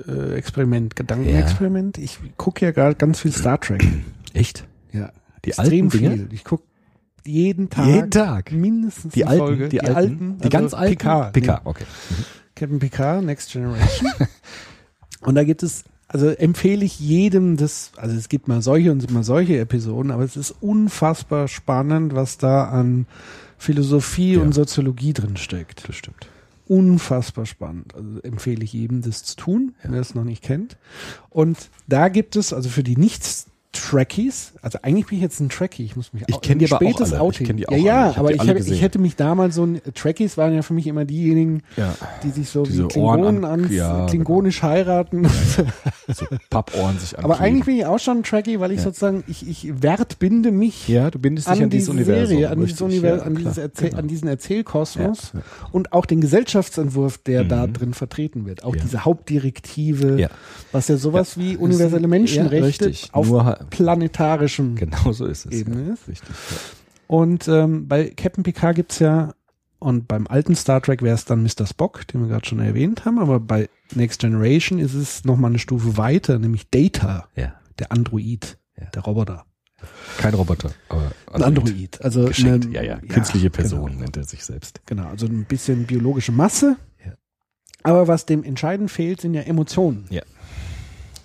[0.07, 1.99] äh, Experiment, Gedankenexperiment.
[1.99, 3.85] Ich gucke ja gerade ganz viel Star Trek.
[4.35, 4.67] Echt?
[4.93, 5.11] Ja.
[5.45, 6.11] Die extrem alten Dinge?
[6.17, 6.29] viel.
[6.33, 6.65] Ich gucke
[7.25, 7.87] jeden Tag.
[7.87, 8.53] Jeden Tag?
[8.53, 9.69] Mindestens Die alten, Folge.
[9.69, 10.97] die, alten, die also ganz alten?
[10.97, 11.33] Picard.
[11.33, 11.85] Picard, Nee, okay.
[12.55, 14.11] Captain Picard, Next Generation.
[15.21, 19.11] und da gibt es, also empfehle ich jedem das, also es gibt mal solche und
[19.13, 23.07] mal solche Episoden, aber es ist unfassbar spannend, was da an
[23.59, 24.41] Philosophie Ja.
[24.41, 25.89] und Soziologie drin steckt.
[25.89, 26.29] Das stimmt.
[26.69, 27.95] Unfassbar spannend.
[27.95, 30.77] Also empfehle ich jedem, das zu tun, wer es noch nicht kennt.
[31.31, 32.97] Und da gibt es, also für die
[33.79, 36.67] Nicht-Trekkies, also eigentlich bin ich jetzt ein Trekkie, ich muss mich Ich au- kenn die
[36.71, 37.07] aber auch alle.
[37.09, 37.47] Ich Outing.
[37.47, 38.11] kenn die auch ja, ja.
[38.11, 40.87] Ich aber ich, hab, ich hätte mich damals so ein, Trekkies waren ja für mich
[40.87, 41.95] immer diejenigen, Ja.
[42.23, 44.07] die sich so Diese wie Klingonen an- ans, ja, genau.
[44.07, 45.27] klingonisch heiraten.
[46.09, 47.45] So Pappohren sich Aber ankleben.
[47.45, 51.11] eigentlich bin ich auch schon ein Trekkie, weil ich sozusagen, ich, ich wertbinde mich Ja,
[51.11, 52.27] du bindest dich an, an, diese Universum.
[52.29, 52.87] Serie, an, dieses richtig.
[53.03, 54.01] Univers Ja, an, dieses Erzähl genau.
[54.03, 55.41] an diesen Erzählkosmos Ja,
[55.73, 57.73] und auch den Gesellschaftsentwurf, der da Mhm.
[57.75, 58.65] drin vertreten wird.
[58.65, 58.83] Auch Ja.
[58.83, 60.29] diese Hauptdirektive, Ja.
[60.73, 64.77] was ja sowas wie universelle Menschenrechte ja, auf Nur planetarischem.
[64.77, 65.53] Genau so ist es.
[65.53, 65.93] Ebene ja.
[65.95, 66.09] ist.
[66.09, 66.29] Richtig.
[66.29, 66.57] Ja.
[67.07, 69.35] Und ähm, bei Captain Picard gibt's ja,
[69.79, 71.67] und beim alten Star Trek wäre es dann Mr.
[71.67, 75.59] Spock, den wir gerade schon erwähnt haben, aber bei Next Generation ist es nochmal eine
[75.59, 77.55] Stufe weiter, nämlich Data, ja.
[77.79, 78.59] der Android,
[78.95, 79.45] der Roboter.
[80.19, 82.03] Kein Roboter, aber Ein Android.
[82.03, 82.67] Also Geschenkt.
[82.67, 82.97] eine- ja, ja.
[82.97, 83.57] Künstliche genau.
[83.63, 84.81] Person nennt er sich selbst.
[84.87, 86.77] Genau, also ein bisschen biologische Masse.
[87.85, 90.07] Aber was dem entscheidend fehlt, sind ja Emotionen.
[90.11, 90.23] Ja.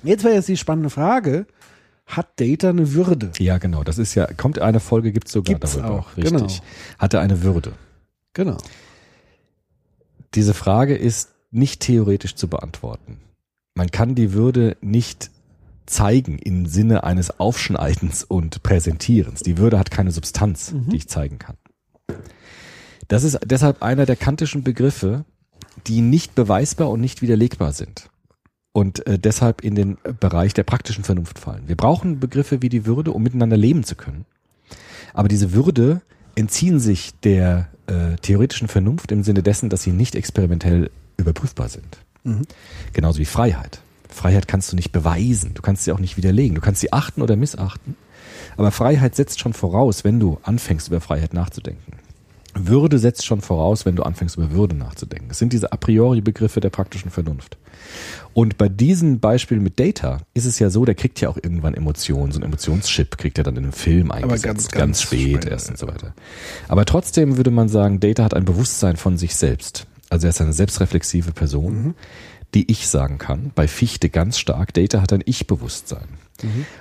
[0.03, 1.47] Jetzt wäre jetzt die spannende Frage,
[2.05, 3.31] hat Data eine Würde?
[3.39, 3.83] Ja, genau.
[3.83, 5.91] Das ist ja, kommt eine Folge, gibt's sogar Gibt's darüber.
[5.99, 6.33] auch, Richtig.
[6.33, 6.47] genau.
[6.99, 7.73] Hat er eine Würde?
[8.33, 8.57] Genau.
[10.35, 13.19] Diese Frage ist nicht theoretisch zu beantworten.
[13.75, 15.29] Man kann die Würde nicht
[15.85, 19.41] zeigen im Sinne eines Aufschneidens und Präsentierens.
[19.41, 20.89] Die Würde hat keine Substanz, Mhm.
[20.89, 21.57] die ich zeigen kann.
[23.07, 25.25] Das ist deshalb einer der kantischen Begriffe,
[25.87, 28.09] die nicht beweisbar und nicht widerlegbar sind.
[28.73, 31.63] Und äh, deshalb in den Bereich der praktischen Vernunft fallen.
[31.67, 34.25] Wir brauchen Begriffe wie die Würde, um miteinander leben zu können.
[35.13, 36.01] Aber diese Würde
[36.35, 41.99] entziehen sich der äh, theoretischen Vernunft im Sinne dessen, dass sie nicht experimentell überprüfbar sind.
[42.93, 43.81] Genauso wie Freiheit.
[44.09, 47.21] Freiheit kannst du nicht beweisen, du kannst sie auch nicht widerlegen, du kannst sie achten
[47.21, 47.95] oder missachten.
[48.57, 51.93] Aber Freiheit setzt schon voraus, wenn du anfängst, über Freiheit nachzudenken.
[52.55, 55.29] Würde setzt schon voraus, wenn du anfängst, über Würde nachzudenken.
[55.31, 57.57] Es sind diese a priori Begriffe der praktischen Vernunft.
[58.33, 61.73] Und bei diesem Beispiel mit Data ist es ja so, der kriegt ja auch irgendwann
[61.73, 65.43] Emotionen, so ein Emotionschip kriegt er dann in einem Film eingesetzt, ganz, ganz, ganz spät
[65.43, 66.13] spät, erst und so weiter.
[66.67, 69.85] Aber trotzdem würde man sagen, Data hat ein Bewusstsein von sich selbst.
[70.09, 71.95] Also er ist eine selbstreflexive Person,
[72.53, 73.51] die ich sagen kann.
[73.55, 76.07] Bei Fichte ganz stark, Data hat ein Ich-Bewusstsein.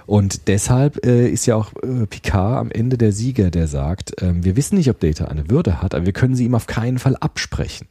[0.07, 4.45] Und deshalb äh, ist ja auch äh, Picard am Ende der Sieger, der sagt, ähm,
[4.45, 6.99] wir wissen nicht, ob Data eine Würde hat, aber wir können sie ihm auf keinen
[6.99, 7.87] Fall absprechen.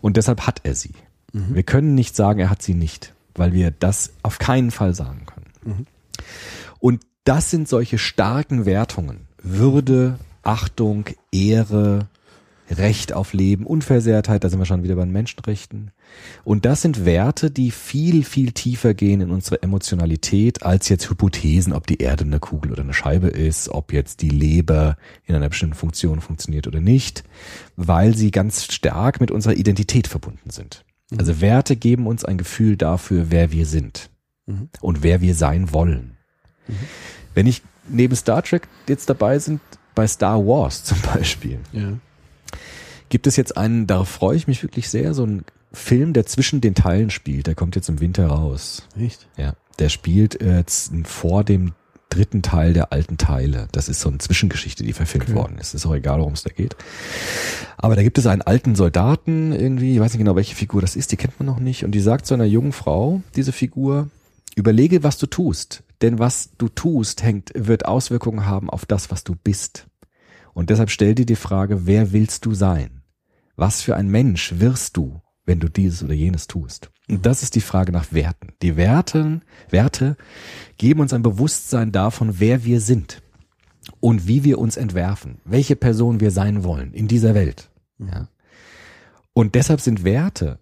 [0.00, 0.94] Und deshalb hat er sie.
[1.32, 5.26] Wir können nicht sagen, er hat sie nicht, weil wir das auf keinen Fall sagen
[5.26, 5.86] können.
[6.78, 9.28] Und das sind solche starken Wertungen.
[9.42, 12.08] Würde, Achtung, Ehre,
[12.70, 15.90] Recht auf Leben, Unversehrtheit, da sind wir schon wieder bei den Menschenrechten.
[16.44, 21.72] Und das sind Werte, die viel, viel tiefer gehen in unsere Emotionalität als jetzt Hypothesen,
[21.72, 25.48] ob die Erde eine Kugel oder eine Scheibe ist, ob jetzt die Leber in einer
[25.48, 27.24] bestimmten Funktion funktioniert oder nicht,
[27.76, 30.84] weil sie ganz stark mit unserer Identität verbunden sind.
[31.16, 34.10] Also Werte geben uns ein Gefühl dafür, wer wir sind
[34.80, 36.16] und wer wir sein wollen.
[37.34, 39.60] Wenn ich neben Star Trek jetzt dabei sind,
[39.94, 41.92] bei Star Wars zum Beispiel, Ja.
[43.08, 46.60] gibt es jetzt einen, darauf freue ich mich wirklich sehr, so einen Film, der zwischen
[46.60, 47.46] den Teilen spielt.
[47.46, 48.86] Der kommt jetzt im Winter raus.
[48.98, 49.28] Echt?
[49.36, 50.64] Ja, der spielt äh,
[51.04, 51.72] vor dem
[52.10, 53.68] dritten Teil der alten Teile.
[53.72, 55.74] Das ist so eine Zwischengeschichte, die verfilmt worden ist.
[55.74, 56.76] Ist auch egal, worum es da geht.
[57.76, 60.96] Aber da gibt es einen alten Soldaten irgendwie, ich weiß nicht genau, welche Figur das
[60.96, 61.84] ist, die kennt man noch nicht.
[61.84, 64.08] Und die sagt zu einer jungen Frau, diese Figur,
[64.56, 65.82] überlege, was du tust.
[66.02, 69.86] Denn was du tust, hängt, wird Auswirkungen haben auf das, was du bist.
[70.52, 73.02] Und deshalb stell dir die Frage, wer willst du sein?
[73.56, 76.90] Was für ein Mensch wirst du, wenn du dieses oder jenes tust?
[77.10, 78.52] Und das ist die Frage nach Werten.
[78.62, 80.16] Die Werten, Werte
[80.78, 83.20] geben uns ein Bewusstsein davon, wer wir sind
[83.98, 87.68] und wie wir uns entwerfen, welche Person wir sein wollen in dieser Welt.
[87.98, 88.28] Ja.
[89.32, 90.60] Und deshalb sind Werte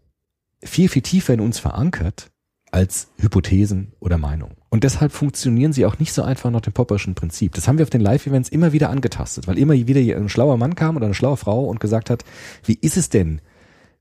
[0.63, 2.31] viel, viel tiefer in uns verankert
[2.71, 4.57] als Hypothesen oder Meinungen.
[4.71, 7.55] Und deshalb funktionieren sie auch nicht so einfach nach dem Popperschen Prinzip.
[7.55, 10.75] Das haben wir auf den Live-Events immer wieder angetastet, weil immer wieder ein schlauer Mann
[10.75, 12.25] kam oder eine schlaue Frau und gesagt hat,
[12.65, 13.41] wie ist es denn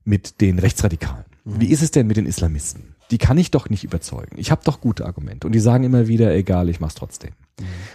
[0.04, 1.27] mit den Rechtsradikalen?
[1.56, 2.94] Wie ist es denn mit den Islamisten?
[3.10, 4.36] Die kann ich doch nicht überzeugen.
[4.36, 5.46] Ich habe doch gute Argumente.
[5.46, 7.30] Und die sagen immer wieder, egal, ich mach's trotzdem.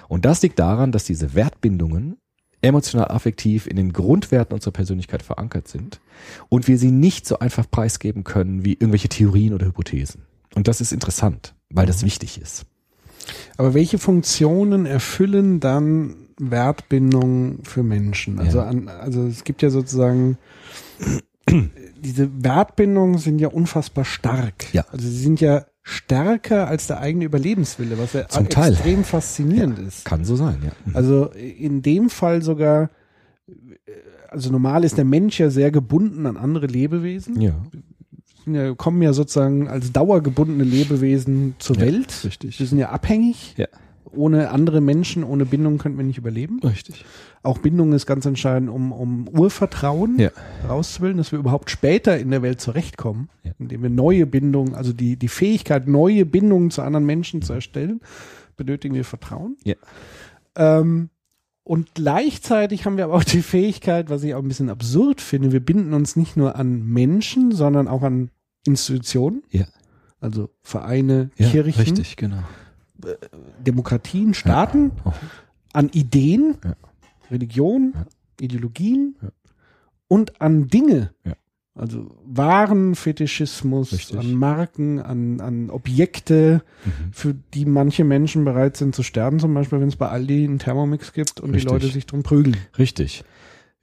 [0.07, 2.17] Und das liegt daran, dass diese Wertbindungen
[2.61, 5.99] emotional affektiv in den Grundwerten unserer Persönlichkeit verankert sind
[6.49, 10.21] und wir sie nicht so einfach preisgeben können wie irgendwelche Theorien oder Hypothesen.
[10.55, 12.65] Und das ist interessant, weil das wichtig ist.
[13.57, 18.39] Aber welche Funktionen erfüllen dann Wertbindung für Menschen?
[18.39, 18.65] Also, Ja.
[18.65, 20.37] an, also es gibt ja sozusagen
[22.03, 24.71] diese Wertbindungen sind ja unfassbar stark.
[24.73, 24.85] Ja.
[24.91, 28.71] Also sie sind ja stärker als der eigene Überlebenswille, was ja Zum Teil.
[28.73, 30.05] extrem faszinierend ist.
[30.05, 30.71] Kann so sein, ja.
[30.85, 30.95] Mhm.
[30.95, 32.89] Also in dem Fall sogar,
[34.29, 37.39] also normal ist der Mensch ja sehr gebunden an andere Lebewesen.
[37.41, 37.55] Ja,
[38.45, 42.13] ja, kommen ja sozusagen als dauergebundene Lebewesen zur Ja, Welt.
[42.23, 42.59] richtig.
[42.59, 43.53] Wir sind ja abhängig.
[43.57, 43.67] ja,
[44.15, 46.59] Ohne andere Menschen, ohne Bindung könnten wir nicht überleben.
[46.63, 47.03] richtig.
[47.41, 50.29] Auch Bindung ist ganz entscheidend, um, um Urvertrauen Ja.
[50.67, 53.51] rauszuwählen, dass wir überhaupt später in der Welt zurechtkommen, Ja.
[53.59, 57.99] indem wir neue Bindungen, also die, die Fähigkeit, neue Bindungen zu anderen Menschen zu erstellen,
[58.55, 59.57] benötigen wir Vertrauen.
[59.63, 59.75] Ja.
[60.55, 61.09] Ähm,
[61.65, 65.51] und gleichzeitig haben wir aber auch die Fähigkeit, was ich auch ein bisschen absurd finde,
[65.51, 68.29] wir binden uns nicht nur an Menschen, sondern auch an
[68.65, 69.65] Institutionen, Ja,
[70.19, 72.43] also Vereine, ja Kirchen, richtig, genau.
[73.59, 75.11] Demokratien, Staaten, Oh.
[75.73, 76.75] an Ideen, Ja.
[77.31, 78.05] Religion, Ja.
[78.41, 79.29] Ideologien Ja.
[80.07, 81.11] und an Dinge.
[81.23, 81.33] Ja.
[81.75, 84.17] Also Warenfetischismus, Richtig.
[84.19, 87.13] an Marken, an, an Objekte, Mhm.
[87.13, 90.59] für die manche Menschen bereit sind zu sterben, zum Beispiel, wenn es bei Aldi einen
[90.59, 91.67] Thermomix gibt und Richtig.
[91.67, 92.57] die Leute sich drum prügeln.
[92.77, 93.23] Richtig.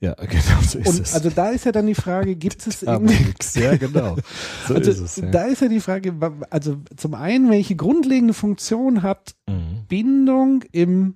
[0.01, 1.15] Ja, genau so ist Und es.
[1.15, 3.35] also da ist ja dann die Frage, gibt es irgendwie.
[3.61, 4.17] Ja, genau.
[4.67, 5.17] So also, ist es.
[5.17, 5.31] Ja.
[5.31, 6.15] da ist ja die Frage,
[6.51, 9.87] also zum einen, welche grundlegende Funktion hat Mhm.
[9.89, 11.15] Bindung im,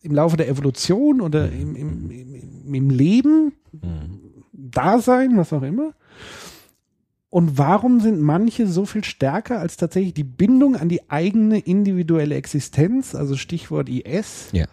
[0.00, 4.20] im Laufe der Evolution oder im, im, im, im Leben, Mhm.
[4.52, 5.92] Dasein, was auch immer.
[7.28, 12.34] Und warum sind manche so viel stärker als tatsächlich die Bindung an die eigene individuelle
[12.36, 14.66] Existenz, also Stichwort IS, Ja.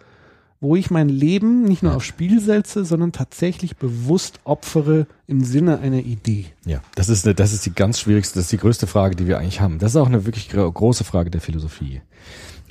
[0.64, 5.78] Wo ich mein Leben nicht nur aufs Spiel setze, sondern tatsächlich bewusst opfere im Sinne
[5.80, 6.46] einer Idee.
[6.64, 9.26] Ja, das ist, eine, das ist die ganz schwierigste, das ist die größte Frage, die
[9.26, 9.78] wir eigentlich haben.
[9.78, 12.00] Das ist auch eine wirklich gro- große Frage der Philosophie.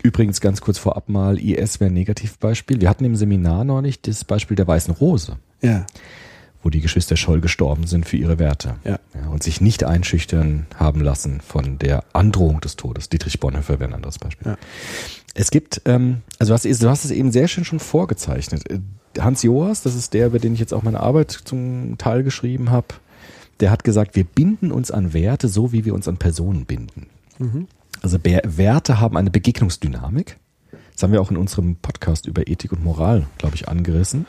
[0.01, 2.81] Übrigens ganz kurz vorab mal, IS wäre ein Negativbeispiel.
[2.81, 5.85] Wir hatten im Seminar neulich das Beispiel der Weißen Rose, Ja.
[6.63, 8.75] Wo die Geschwister Scholl gestorben sind für ihre Werte.
[8.83, 8.99] Ja.
[9.13, 13.09] Ja, und sich nicht einschüchtern haben lassen von der Androhung des Todes.
[13.09, 14.47] Dietrich Bonhoeffer wäre ein anderes Beispiel.
[14.47, 14.57] Ja.
[15.35, 18.69] Es gibt, ähm, also du hast, du hast es eben sehr schön schon vorgezeichnet.
[18.69, 18.79] Äh,
[19.19, 22.71] Hans Joas, das ist der, über den ich jetzt auch meine Arbeit zum Teil geschrieben
[22.71, 22.87] habe,
[23.59, 27.07] der hat gesagt, wir binden uns an Werte so, wie wir uns an Personen binden.
[28.01, 30.37] Also Be Werte haben eine Begegnungsdynamik.
[30.93, 34.25] Das haben wir auch in unserem Podcast über Ethik und Moral, glaube ich, angerissen.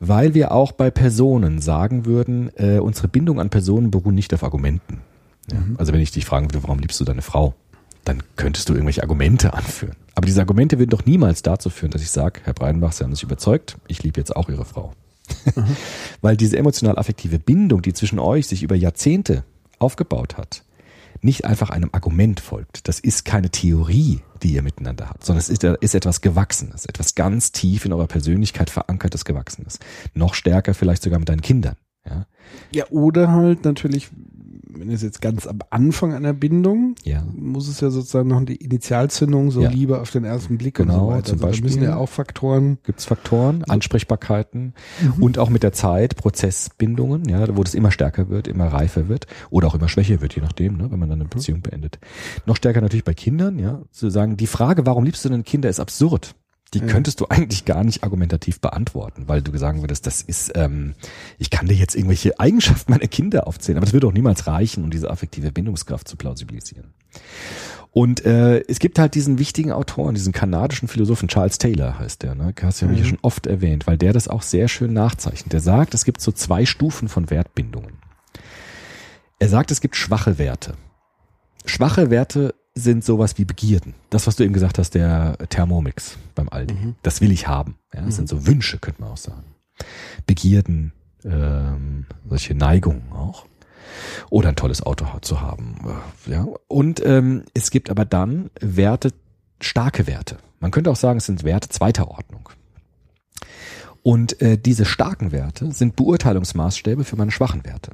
[0.00, 4.42] Weil wir auch bei Personen sagen würden, äh, unsere Bindung an Personen beruhen nicht auf
[4.42, 5.00] Argumenten.
[5.50, 5.58] Ja?
[5.78, 7.54] Also wenn ich dich fragen würde, warum liebst du deine Frau?
[8.04, 9.96] Dann könntest du irgendwelche Argumente anführen.
[10.14, 13.14] Aber diese Argumente würden doch niemals dazu führen, dass ich sage, Herr Breidenbach, Sie haben
[13.14, 14.92] sich überzeugt, ich liebe jetzt auch Ihre Frau.
[16.20, 19.44] Weil diese emotional-affektive Bindung, die zwischen euch sich über Jahrzehnte
[19.78, 20.62] aufgebaut hat,
[21.20, 22.86] nicht einfach einem Argument folgt.
[22.88, 27.14] Das ist keine Theorie, die ihr miteinander habt, sondern es ist, ist etwas Gewachsenes, etwas
[27.14, 29.78] ganz tief in eurer Persönlichkeit verankertes Gewachsenes.
[30.14, 31.76] Noch stärker vielleicht sogar mit deinen Kindern.
[32.04, 32.26] Ja,
[32.70, 34.10] Ja, oder halt natürlich,
[34.78, 37.22] wenn es jetzt ganz am Anfang einer Bindung, ja.
[37.34, 39.70] muss es ja sozusagen noch die Initialzündung, so Ja.
[39.70, 41.24] Liebe auf den ersten Blick Genau, und so weiter.
[41.24, 41.64] zum Also da Beispiel.
[41.64, 42.78] müssen ja auch Faktoren.
[42.84, 44.74] Gibt es Faktoren, Ansprechbarkeiten
[45.20, 49.26] und auch mit der Zeit Prozessbindungen, ja, wo das immer stärker wird, immer reifer wird
[49.50, 51.98] oder auch immer schwächer wird, je nachdem, ne, wenn man dann eine Beziehung beendet.
[52.46, 55.68] Noch stärker natürlich bei Kindern, ja, zu sagen, die Frage, warum liebst du denn Kinder,
[55.68, 56.34] ist absurd.
[56.74, 56.86] Die Ja.
[56.86, 60.94] könntest du eigentlich gar nicht argumentativ beantworten, weil du sagen würdest, das ist, ähm,
[61.38, 64.82] ich kann dir jetzt irgendwelche Eigenschaften meiner Kinder aufzählen, aber das würde auch niemals reichen,
[64.84, 66.92] um diese affektive Bindungskraft zu plausibilisieren.
[67.92, 72.34] Und äh, es gibt halt diesen wichtigen Autoren, diesen kanadischen Philosophen, Charles Taylor heißt der,
[72.34, 72.52] ne?
[72.60, 72.96] Hast du ja Mhm.
[72.96, 75.52] hier schon oft erwähnt, weil der das auch sehr schön nachzeichnet.
[75.54, 77.94] Der sagt, es gibt so zwei Stufen von Wertbindungen.
[79.38, 80.74] Er sagt, es gibt schwache Werte.
[81.64, 83.94] Schwache Werte sind sowas wie Begierden.
[84.10, 86.94] Das, was du eben gesagt hast, der Thermomix beim Aldi.
[87.02, 87.76] Das will ich haben.
[87.92, 89.42] Ja, das sind so Wünsche, könnte man auch sagen.
[90.26, 90.92] Begierden,
[91.24, 93.46] ähm, solche Neigungen auch.
[94.30, 95.76] Oder ein tolles Auto zu haben.
[96.26, 96.46] äh, Ja.
[96.68, 99.12] Und ähm, es gibt aber dann Werte,
[99.60, 100.36] starke Werte.
[100.60, 102.48] Man könnte auch sagen, es sind Werte zweiter Ordnung.
[104.02, 107.92] Und äh, diese starken Werte sind Beurteilungsmaßstäbe für meine schwachen Werte.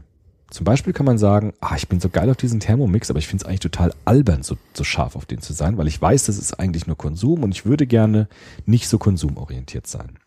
[0.52, 3.26] Zum Beispiel kann man sagen, ah, ich bin so geil auf diesen Thermomix, aber ich
[3.26, 6.24] finde es eigentlich total albern, so, so scharf auf den zu sein, weil ich weiß,
[6.26, 8.28] das ist eigentlich nur Konsum und ich würde gerne
[8.66, 10.18] nicht so konsumorientiert sein.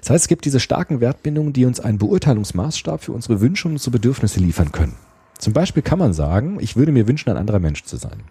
[0.00, 3.74] Das heißt, es gibt diese starken Wertbindungen, die uns einen Beurteilungsmaßstab für unsere Wünsche und
[3.74, 4.96] unsere Bedürfnisse liefern können.
[5.38, 8.24] Zum Beispiel kann man sagen, ich würde mir wünschen, ein anderer Mensch zu sein.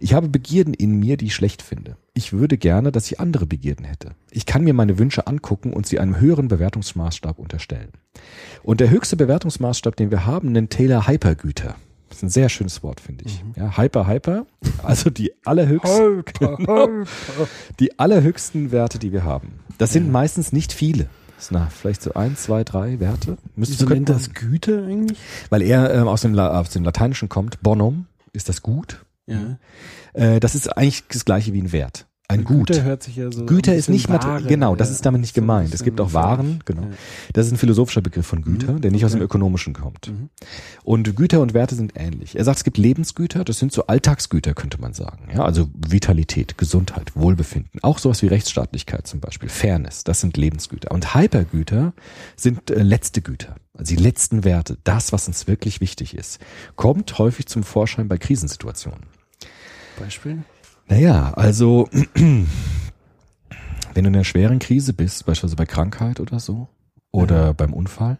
[0.00, 1.96] Ich habe Begierden in mir, die ich schlecht finde.
[2.14, 4.12] Ich würde gerne, dass ich andere Begierden hätte.
[4.30, 7.90] Ich kann mir meine Wünsche angucken und sie einem höheren Bewertungsmaßstab unterstellen.
[8.62, 11.74] Und der höchste Bewertungsmaßstab, den wir haben, nennt Taylor Hypergüter.
[12.08, 13.42] Das ist ein sehr schönes Wort, finde ich.
[13.56, 14.46] Ja, Hyper, Hyper.
[14.84, 16.88] Also die allerhöchsten, Genau.
[17.80, 19.54] die allerhöchsten Werte, die wir haben.
[19.78, 21.06] Das sind meistens nicht viele.
[21.50, 23.36] Na, vielleicht so ein, zwei, drei Werte.
[23.56, 25.18] Müsste Wieso nennt das Güte eigentlich?
[25.50, 27.60] Weil er ähm, aus, dem, La- aus dem Lateinischen kommt.
[27.62, 29.03] Bonum ist das Gut.
[29.26, 29.58] Ja.
[30.12, 32.06] Äh, das ist eigentlich das gleiche wie ein Wert.
[32.26, 32.68] Ein Gut.
[32.68, 33.44] Güter hört sich ja so.
[33.44, 34.94] Güter ist nicht Ware, genau, das ja.
[34.94, 35.74] ist damit nicht So gemeint.
[35.74, 36.82] Es gibt auch Waren, genau.
[36.82, 36.88] Ja.
[37.34, 40.10] Das ist ein philosophischer Begriff von Güter, der nicht aus dem Ökonomischen kommt.
[40.84, 42.36] Und Güter und Werte sind ähnlich.
[42.36, 45.28] Er sagt, es gibt Lebensgüter, das sind so Alltagsgüter, könnte man sagen.
[45.34, 47.80] Ja, also Vitalität, Gesundheit, Wohlbefinden.
[47.82, 50.92] Auch sowas wie Rechtsstaatlichkeit zum Beispiel, Fairness, das sind Lebensgüter.
[50.92, 51.92] Und Hypergüter
[52.36, 53.56] sind äh, letzte Güter.
[53.76, 56.38] Also die letzten Werte, das, was uns wirklich wichtig ist,
[56.76, 59.02] kommt häufig zum Vorschein bei Krisensituationen.
[59.98, 60.42] Beispiel?
[60.86, 62.46] Naja, also wenn
[63.94, 66.68] du in einer schweren Krise bist, beispielsweise bei Krankheit oder so,
[67.10, 68.18] oder beim Unfall,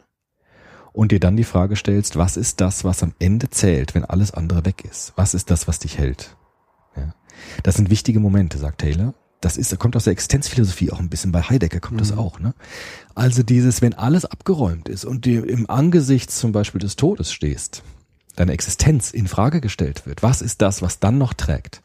[0.93, 4.33] und dir dann die Frage stellst, was ist das, was am Ende zählt, wenn alles
[4.33, 5.13] andere weg ist?
[5.17, 6.37] Was ist das, was dich hält?
[6.97, 7.13] Ja.
[7.65, 9.13] Das sind wichtige Momente, sagt Taylor.
[9.41, 11.33] Das ist, kommt aus der Existenzphilosophie auch ein bisschen.
[11.33, 12.55] Bei Heidegger kommt das auch, ne?
[13.15, 17.83] Also dieses, wenn alles abgeräumt ist und dir im Angesicht zum Beispiel des Todes stehst,
[18.37, 20.23] deine Existenz in Frage gestellt wird.
[20.23, 21.84] Was ist das, was dann noch trägt?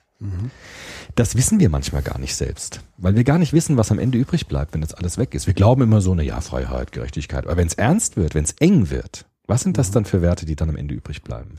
[1.16, 4.18] Das wissen wir manchmal gar nicht selbst, weil wir gar nicht wissen, was am Ende
[4.18, 5.48] übrig bleibt, wenn das alles weg ist.
[5.48, 7.46] Wir glauben immer so, eine ja, Freiheit, Gerechtigkeit.
[7.46, 10.46] Aber wenn es ernst wird, wenn es eng wird, was sind das dann für Werte,
[10.46, 11.56] die dann am Ende übrig bleiben?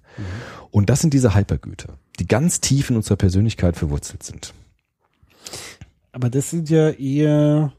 [0.71, 4.53] Und das sind diese Hypergüter, die ganz tief in unserer Persönlichkeit verwurzelt sind.
[6.13, 7.73] Aber das sind ja eher,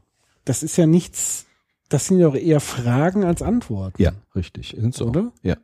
[0.44, 1.46] das ist ja nichts,
[1.88, 4.02] das sind ja auch eher Fragen als Antworten.
[4.02, 4.74] Ja, richtig.
[4.78, 5.06] Sind so.
[5.06, 5.32] Oder?
[5.42, 5.56] Ja.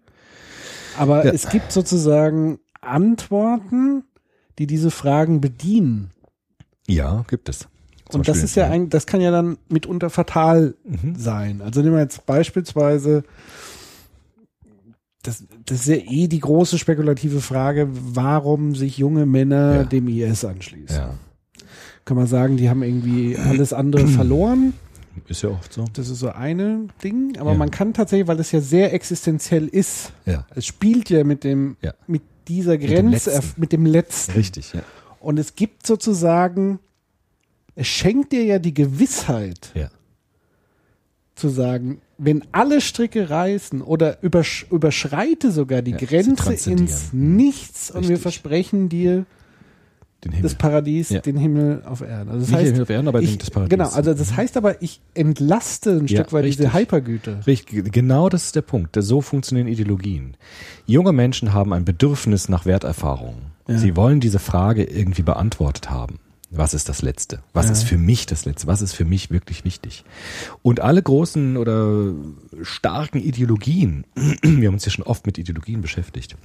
[0.97, 1.33] Aber Ja.
[1.33, 4.05] es gibt sozusagen Antworten,
[4.59, 6.11] die diese Fragen bedienen.
[6.87, 7.61] Ja, gibt es.
[8.11, 11.14] Zum Und das Beispiel, ist ja ein, das kann ja dann mitunter fatal Mhm.
[11.16, 11.61] sein.
[11.62, 13.23] Also nehmen wir jetzt beispielsweise,
[15.23, 19.85] das, das ist ja eh die große spekulative Frage, warum sich junge Männer Ja.
[19.85, 20.97] dem IS anschließen.
[20.97, 21.14] Ja.
[22.05, 24.73] kann man sagen, die haben irgendwie alles andere verloren.
[25.27, 25.85] Ist ja oft so.
[25.92, 27.37] Das ist so eine Ding.
[27.38, 27.59] Aber Ja.
[27.59, 30.47] man kann tatsächlich, weil es ja sehr existenziell ist, Ja.
[30.55, 31.92] es spielt ja mit dem, Ja.
[32.07, 33.61] mit dieser dem Grenze, Letzten.
[33.61, 34.33] mit dem letzten.
[34.33, 34.83] Richtig, ja.
[35.21, 36.79] Und es gibt sozusagen,
[37.75, 39.91] es schenkt dir ja die Gewissheit, Ja.
[41.35, 47.91] zu sagen, wenn alle Stricke reißen oder übersch überschreite sogar die Ja, Grenze ins Nichts
[47.91, 48.23] und wir Richtig.
[48.23, 49.25] versprechen dir.
[50.21, 51.21] Das Paradies, Ja.
[51.21, 52.29] den Himmel auf Erden.
[52.31, 53.71] Also das Nicht heißt, den Himmel auf Erden, aber ich, das Paradies.
[53.71, 56.81] Genau, also das heißt aber, ich entlaste ein Ja, Stück weit diese richtig.
[56.81, 57.47] Hypergüter.
[57.47, 58.97] Richtig, genau das ist der Punkt.
[58.99, 60.37] So funktionieren Ideologien.
[60.87, 63.53] Junge Menschen haben ein Bedürfnis nach Werterfahrungen.
[63.69, 63.79] Ja.
[63.79, 66.19] Sie wollen diese Frage irgendwie beantwortet haben.
[66.51, 67.41] Was ist das Letzte?
[67.53, 68.67] Was ist für mich das Letzte?
[68.67, 70.05] Was ist für mich wirklich wichtig?
[70.63, 72.15] Und alle großen oder
[72.63, 74.05] starken Ideologien,
[74.43, 76.37] wir haben uns ja schon oft mit Ideologien beschäftigt,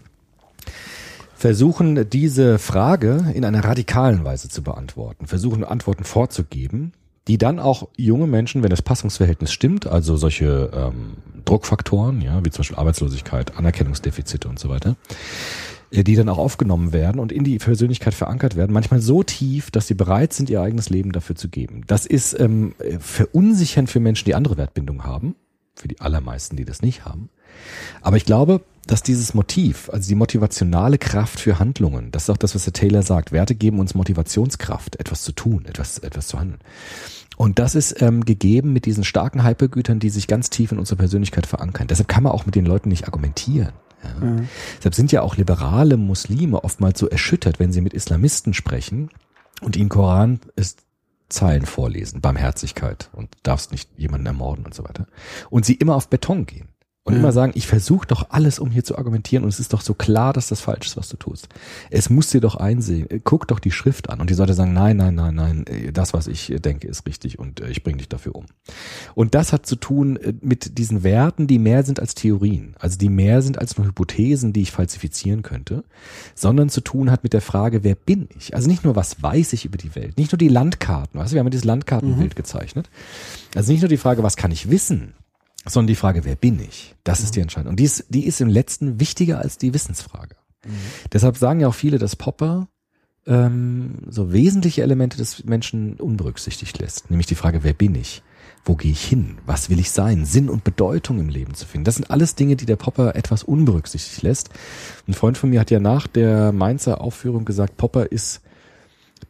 [1.44, 6.94] versuchen diese Frage in einer radikalen Weise zu beantworten, versuchen Antworten vorzugeben,
[7.28, 12.50] die dann auch junge Menschen, wenn das Passungsverhältnis stimmt, also solche ähm, Druckfaktoren, ja, wie
[12.50, 14.96] zum Beispiel Arbeitslosigkeit, Anerkennungsdefizite und so weiter,
[15.92, 19.70] äh, die dann auch aufgenommen werden und in die Persönlichkeit verankert werden, manchmal so tief,
[19.70, 21.82] dass sie bereit sind, ihr eigenes Leben dafür zu geben.
[21.88, 25.36] Das ist ähm, äh, verunsichernd für Menschen, die andere Wertbindung haben,
[25.76, 27.28] für die allermeisten, die das nicht haben.
[28.02, 32.38] Aber ich glaube, dass dieses Motiv, also die motivationale Kraft für Handlungen, das ist auch
[32.38, 36.40] das, was der Taylor sagt, Werte geben uns Motivationskraft, etwas zu tun, etwas, etwas zu
[36.40, 36.60] handeln.
[37.38, 40.98] Und das ist ähm, gegeben mit diesen starken Hypergütern, die sich ganz tief in unserer
[40.98, 41.88] Persönlichkeit verankern.
[41.88, 43.74] Deshalb kann man auch mit den Leuten nicht argumentieren.
[44.04, 44.42] Ja.
[44.78, 49.10] Deshalb sind ja auch liberale Muslime oftmals so erschüttert, wenn sie mit Islamisten sprechen
[49.62, 50.84] und ihnen Koran ist
[51.30, 55.08] Zeilen vorlesen, Barmherzigkeit und darfst nicht jemanden ermorden und so weiter.
[55.50, 56.70] Und sie immer auf Beton gehen.
[57.06, 57.20] Und Ja.
[57.20, 59.94] immer sagen, ich versuche doch alles, um hier zu argumentieren und es ist doch so
[59.94, 61.50] klar, dass das falsch ist, was du tust.
[61.90, 64.72] Es muss dir doch einsehen, äh, guck doch die Schrift an und die sollte sagen,
[64.72, 67.98] nein, nein, nein, nein, äh, das, was ich äh, denke, ist richtig und ich bringe
[67.98, 68.46] dich dafür um.
[69.16, 73.10] Und das hat zu tun mit diesen Werten, die mehr sind als Theorien, also die
[73.10, 75.84] mehr sind als nur Hypothesen, die ich falsifizieren könnte,
[76.36, 78.56] sondern zu tun hat mit der Frage, wer bin ich?
[78.56, 81.36] Also nicht nur, was weiß ich über die Welt, nicht nur die Landkarten, weißt du,
[81.36, 82.90] wir haben ja dieses Landkartenbild gezeichnet.
[83.56, 85.14] Also nicht nur die Frage, was kann ich wissen,
[85.66, 86.96] sondern die Frage, wer bin ich?
[87.04, 87.72] Das ist die Entscheidung.
[87.72, 90.36] Und die ist, die ist im letzten wichtiger als die Wissensfrage.
[91.12, 92.68] Deshalb sagen ja auch viele, dass Popper
[93.26, 97.10] ähm, so wesentliche Elemente des Menschen unberücksichtigt lässt.
[97.10, 98.22] Nämlich die Frage, wer bin ich?
[98.66, 99.38] Wo gehe ich hin?
[99.46, 100.26] Was will ich sein?
[100.26, 101.86] Sinn und Bedeutung im Leben zu finden.
[101.86, 104.50] Das sind alles Dinge, die der Popper etwas unberücksichtigt lässt.
[105.08, 108.42] Ein Freund von mir hat ja nach der Mainzer Aufführung gesagt, Popper ist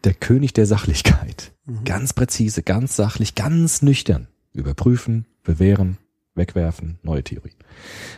[0.03, 1.51] der König der Sachlichkeit.
[1.85, 4.27] Ganz präzise, ganz sachlich, ganz nüchtern.
[4.53, 5.97] Überprüfen, bewähren,
[6.35, 7.55] wegwerfen, neue Theorien.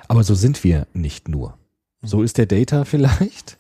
[0.07, 1.57] Aber so sind wir nicht nur.
[2.01, 3.57] So ist der Data vielleicht.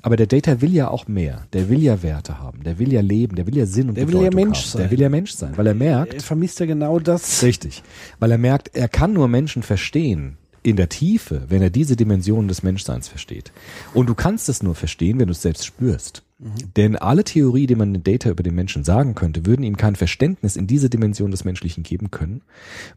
[0.00, 1.46] Aber der Data will ja auch mehr.
[1.52, 2.62] Der will ja Werte haben.
[2.62, 3.34] Der will ja leben.
[3.34, 4.68] Der will ja Sinn und Der will ja Bedeutung Mensch haben.
[4.70, 4.82] sein.
[4.82, 7.42] Der will ja Mensch sein, weil er merkt, Er vermisst ja genau das.
[7.42, 7.82] Richtig.
[8.20, 12.46] Weil er merkt, er kann nur Menschen verstehen in der Tiefe, wenn er diese Dimensionen
[12.48, 13.52] des Menschseins versteht.
[13.92, 16.22] Und du kannst es nur verstehen, wenn du es selbst spürst.
[16.38, 19.96] Denn alle Theorie, die man in Data über den Menschen sagen könnte, würden ihm kein
[19.96, 22.42] Verständnis in diese Dimension des Menschlichen geben können,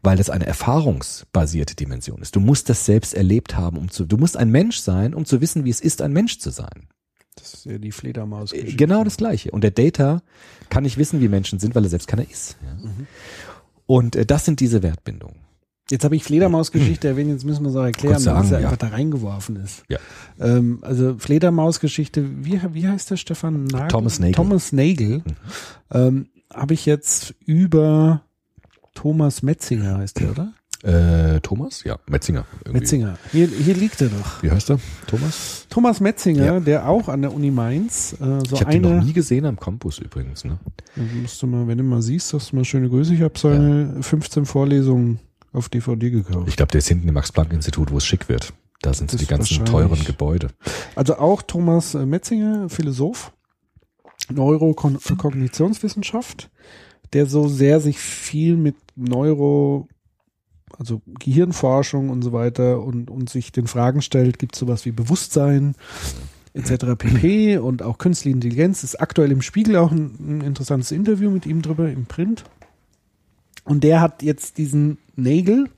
[0.00, 2.36] weil das eine erfahrungsbasierte Dimension ist.
[2.36, 5.40] Du musst das selbst erlebt haben, um zu, du musst ein Mensch sein, um zu
[5.40, 6.88] wissen, wie es ist, ein Mensch zu sein.
[7.34, 8.52] Das ist ja die Fledermaus.
[8.52, 9.50] Äh, Genau das Gleiche.
[9.50, 10.22] Und der Data
[10.68, 12.56] kann nicht wissen, wie Menschen sind, weil er selbst keiner ist.
[12.62, 12.90] Ja.
[13.86, 15.36] Und äh, das sind diese Wertbindungen.
[15.90, 18.66] Jetzt habe ich Fledermaus-Geschichte erwähnt, jetzt müssen wir es auch erklären, sagen, er ja.
[18.66, 19.82] einfach da reingeworfen ist.
[19.88, 19.98] Ja.
[20.40, 23.88] Ähm, also Fledermaus-Geschichte, wie, wie heißt der Stefan Nagel?
[23.88, 24.34] Thomas Nagel.
[24.34, 25.22] Thomas Nagel.
[25.92, 28.22] Ähm, habe ich jetzt über
[28.94, 30.52] Thomas Metzinger heißt der, oder?
[30.82, 31.84] Äh, Thomas?
[31.84, 32.44] Ja, Metzinger.
[32.64, 32.80] irgendwie.
[32.80, 33.18] Metzinger.
[33.30, 34.42] Hier, hier liegt er doch.
[34.42, 34.80] Wie heißt er?
[35.06, 35.66] Thomas?
[35.70, 36.60] Thomas Metzinger, Ja.
[36.60, 39.58] der auch an der Uni Mainz äh, so ich habe den noch nie gesehen am
[39.58, 40.44] Campus übrigens.
[40.44, 40.58] Ne?
[41.22, 43.14] Musst du mal, wenn du mal siehst, sagst du mal schöne Grüße.
[43.14, 45.20] Ich habe seine 15 Vorlesungen
[45.52, 46.48] auf DVD gekauft.
[46.48, 48.52] Ich glaube, der ist hinten im Max-Planck-Institut, wo es schick wird.
[48.80, 50.48] Da sind so die ganzen teuren Gebäude.
[50.96, 53.32] Also auch Thomas äh, Metzinger, Philosoph,
[54.28, 56.50] Neurokognitionswissenschaft,
[57.12, 59.86] der so sehr sich viel mit Neuro,
[60.78, 64.90] also Gehirnforschung und so weiter und, und sich den Fragen stellt, gibt es sowas wie
[64.90, 65.76] Bewusstsein
[66.54, 66.96] etc.
[66.98, 67.58] pp.
[67.58, 68.82] und auch künstliche Intelligenz.
[68.82, 72.42] Ist aktuell im Spiegel auch ein, ein interessantes Interview mit ihm drüber im Print.
[73.64, 75.68] Und der hat jetzt diesen Nagel,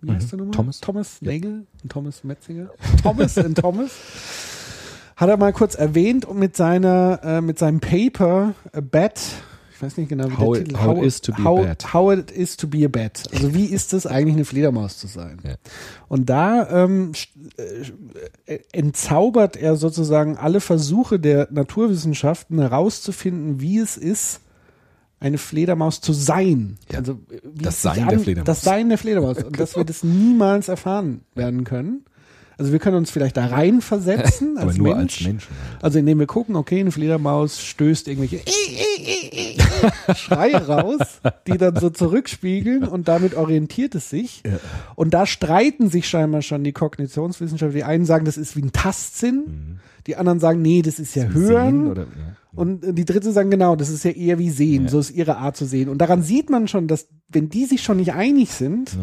[0.00, 0.52] wie heißt der nochmal?
[0.54, 0.80] Thomas.
[0.80, 2.68] Thomas Nagel und Thomas Metzinger.
[3.02, 3.90] Thomas und Thomas.
[5.16, 9.20] Hat er mal kurz erwähnt und mit seiner, äh, mit seinem Paper A Bat,
[9.74, 11.44] Ich weiß nicht genau, wie How der it- Titel how it is to be a
[11.44, 11.94] how, bat.
[11.94, 13.22] How it is to be a bat.
[13.32, 15.38] Also wie ist es eigentlich, eine Fledermaus zu sein?
[15.44, 15.54] Ja.
[16.08, 17.28] Und da ähm, st-
[18.46, 24.40] äh, entzaubert er sozusagen alle Versuche der Naturwissenschaften herauszufinden, wie es ist,
[25.20, 26.78] eine Fledermaus zu sein.
[26.90, 26.98] Ja.
[26.98, 28.46] Also äh, wie Das Sein der Fledermaus.
[28.46, 29.38] Das Sein der Fledermaus.
[29.44, 32.04] Und dass wir das niemals erfahren werden können.
[32.58, 35.18] Also wir können uns vielleicht da reinversetzen als Aber nur Mensch.
[35.18, 35.50] als Menschen.
[35.72, 35.84] halt.
[35.84, 38.40] Also indem wir gucken, okay, eine Fledermaus stößt irgendwelche
[40.16, 44.42] Schreie raus, die dann so zurückspiegeln und damit orientiert es sich.
[44.96, 47.74] Und da streiten sich scheinbar schon die Kognitionswissenschaftler.
[47.76, 49.78] Die einen sagen, das ist wie ein Tastsinn.
[50.06, 51.84] Die anderen sagen, nee, das ist ja Hören.
[51.84, 51.90] Mhm.
[51.90, 52.36] Oder, ja.
[52.54, 54.84] Und die dritte sagen, genau, das ist ja eher wie Sehen.
[54.84, 54.88] Ja.
[54.88, 55.88] So ist ihre Art zu sehen.
[55.88, 58.98] Und daran sieht man schon, dass wenn die sich schon nicht einig sind,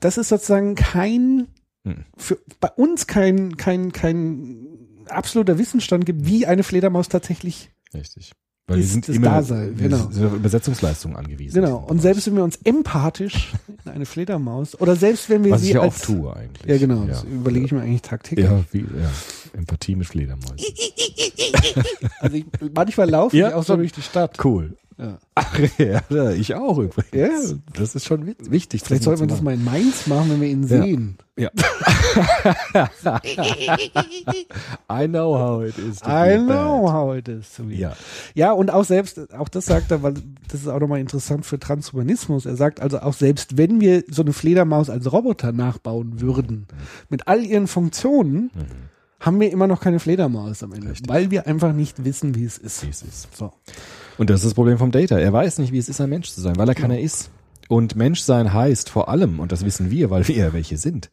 [0.00, 1.46] das ist sozusagen kein,
[1.84, 2.04] Mhm.
[2.16, 4.66] für bei uns kein, kein, kein
[5.06, 8.32] absoluter Wissensstand gibt, wie eine Fledermaus tatsächlich Richtig.
[8.66, 10.10] Weil wir Ist sind immer Dasein, genau.
[10.10, 11.60] sind auf Übersetzungsleistungen angewiesen.
[11.62, 11.84] Genau.
[11.86, 13.52] Und selbst wenn wir uns empathisch
[13.84, 16.64] in eine Fledermaus oder selbst wenn wir Was sie ich ja als auch tue eigentlich.
[16.66, 17.08] ja genau, Ja.
[17.08, 18.46] das überlege ich mir eigentlich tagtäglich.
[18.46, 19.10] Ja, wie, ja.
[19.52, 20.56] Empathie mit Fledermäusen.
[22.20, 24.42] Also ich, manchmal laufe Ja, ich auch so durch die Stadt.
[24.44, 24.76] Cool.
[24.98, 25.18] Ja.
[25.34, 27.50] Ach ja, ich auch übrigens.
[27.50, 27.56] Ja.
[27.74, 28.82] Das ist schon wi- wichtig.
[28.82, 31.18] Vielleicht sollte man das mal in Mainz machen, wenn wir ihn sehen.
[31.36, 31.50] Ja.
[34.88, 35.98] I know how it is.
[36.00, 36.92] To I be know bad.
[36.92, 37.52] how it is.
[37.54, 37.74] to be.
[37.74, 37.96] Ja.
[38.34, 40.14] Ja, und auch selbst, auch das sagt er, weil
[40.48, 42.46] das ist auch nochmal interessant für Transhumanismus.
[42.46, 46.68] Er sagt also auch selbst, wenn wir so eine Fledermaus als Roboter nachbauen würden,
[47.08, 48.50] mit all ihren Funktionen,
[49.18, 51.08] haben wir immer noch keine Fledermaus am Ende, Richtig.
[51.08, 52.84] weil wir einfach nicht wissen, wie es ist.
[52.84, 53.34] Wie es ist.
[53.36, 53.52] So.
[54.18, 55.18] Und das ist das Problem vom Data.
[55.18, 57.30] Er weiß nicht, wie es ist, ein Mensch zu sein, weil er keiner ist.
[57.68, 61.10] Und Menschsein heißt vor allem, und das wissen wir, weil wir ja welche sind,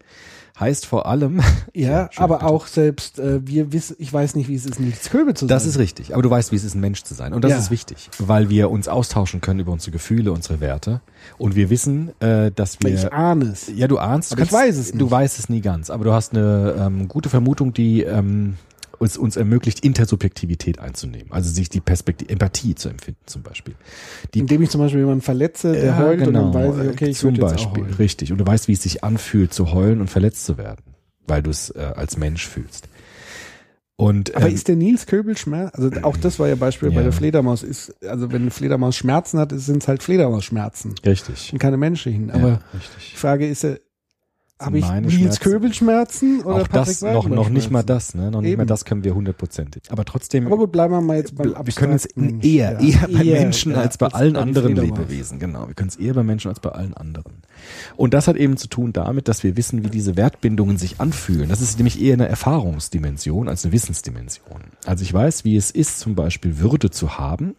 [0.60, 1.40] heißt vor allem,
[1.74, 2.50] Ja, schön, aber bitte.
[2.52, 5.64] auch selbst, äh, wir wissen, ich weiß nicht, wie es ist, nichts Köbe zu Das
[5.64, 5.70] sein.
[5.72, 6.14] ist richtig.
[6.14, 7.34] Aber du weißt, wie es ist, ein Mensch zu sein.
[7.34, 7.58] Und das Ja.
[7.58, 11.00] ist wichtig, weil wir uns austauschen können über unsere Gefühle, unsere Werte.
[11.38, 13.14] Und wir wissen, äh, dass Weil ich wir.
[13.14, 13.72] ahne es.
[13.74, 14.32] Ja, du ahnst.
[14.32, 15.12] Du Aber ich weiß es Du nicht.
[15.12, 15.90] weißt es nie ganz.
[15.90, 18.58] Aber du hast eine ähm, gute Vermutung, die ähm,
[19.02, 21.32] uns, uns ermöglicht, Intersubjektivität einzunehmen.
[21.32, 23.74] Also sich die Perspektive, Empathie zu empfinden zum Beispiel.
[24.34, 27.18] Die Indem ich zum Beispiel jemanden verletze, der heult und dann weiß ich, okay, ich
[27.18, 28.32] zum Beispiel, richtig.
[28.32, 30.84] Und du weißt, wie es sich anfühlt, zu heulen und verletzt zu werden,
[31.26, 32.88] weil du es äh, als Mensch fühlst.
[33.96, 35.74] Und Aber ähm, ist der Nils Köbel Schmerz?
[35.76, 37.04] Also auch das war ja Beispiel bei Ja.
[37.04, 37.64] der Fledermaus.
[37.64, 41.52] Ist also wenn eine Fledermaus Schmerzen hat, sind es halt Fledermausschmerzen richtig.
[41.54, 42.32] und keine menschlichen.
[42.32, 43.18] Aber ja, die richtig.
[43.18, 43.76] Frage ist ja,
[44.62, 45.40] habe ich meine Nils Schmerzen?
[45.44, 48.32] Köbel Schmerzen oder Auch Patrick das noch, noch nicht mal das, ne?
[48.32, 49.84] Noch nicht mal das können wir hundertprozentig.
[49.90, 52.80] Aber trotzdem, Aber gut, bleiben wir mal jetzt beim wir können es abstrakten eher, Ja.
[52.80, 54.76] eher bei Eher, Menschen ja, als bei allen die anderen.
[54.76, 55.40] Lebewesen.
[55.40, 57.34] Genau, wir können es eher bei Menschen als bei allen anderen.
[57.96, 61.50] Und das hat eben zu tun damit, dass wir wissen, wie diese Wertbindungen sich anfühlen.
[61.50, 64.62] Das ist nämlich eher eine Erfahrungsdimension als eine Wissensdimension.
[64.86, 67.56] Also ich weiß, wie es ist, zum Beispiel Würde zu haben,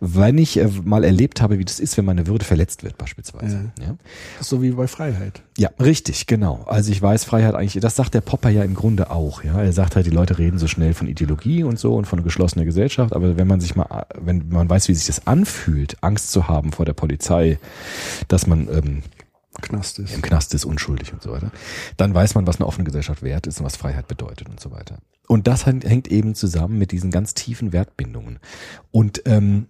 [0.00, 3.72] wenn ich äh, mal erlebt habe, wie das ist, wenn meine Würde verletzt wird, beispielsweise.
[3.80, 3.96] Ja.
[4.40, 5.42] So wie bei Freiheit.
[5.56, 6.64] Ja, richtig, genau.
[6.66, 9.60] Also ich weiß Freiheit eigentlich, das sagt der Popper ja im Grunde auch, ja.
[9.62, 12.64] Er sagt halt, die Leute reden so schnell von Ideologie und so und von geschlossener
[12.64, 16.48] Gesellschaft, aber wenn man sich mal, wenn man weiß, wie sich das anfühlt, Angst zu
[16.48, 17.58] haben vor der Polizei,
[18.28, 19.02] dass man ähm,
[19.60, 20.14] Knast ist.
[20.14, 21.50] im Knast ist, unschuldig und so weiter,
[21.96, 24.70] dann weiß man, was eine offene Gesellschaft wert ist und was Freiheit bedeutet und so
[24.70, 24.98] weiter.
[25.26, 28.40] Und das hängt eben zusammen mit diesen ganz tiefen Wertbindungen.
[28.90, 29.66] Und ähm,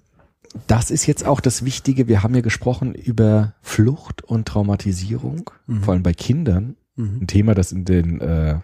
[0.66, 2.08] das ist jetzt auch das Wichtige.
[2.08, 5.50] Wir haben ja gesprochen über Flucht und Traumatisierung,
[5.82, 6.76] vor allem bei Kindern.
[7.20, 8.58] Ein Thema, das in den äh,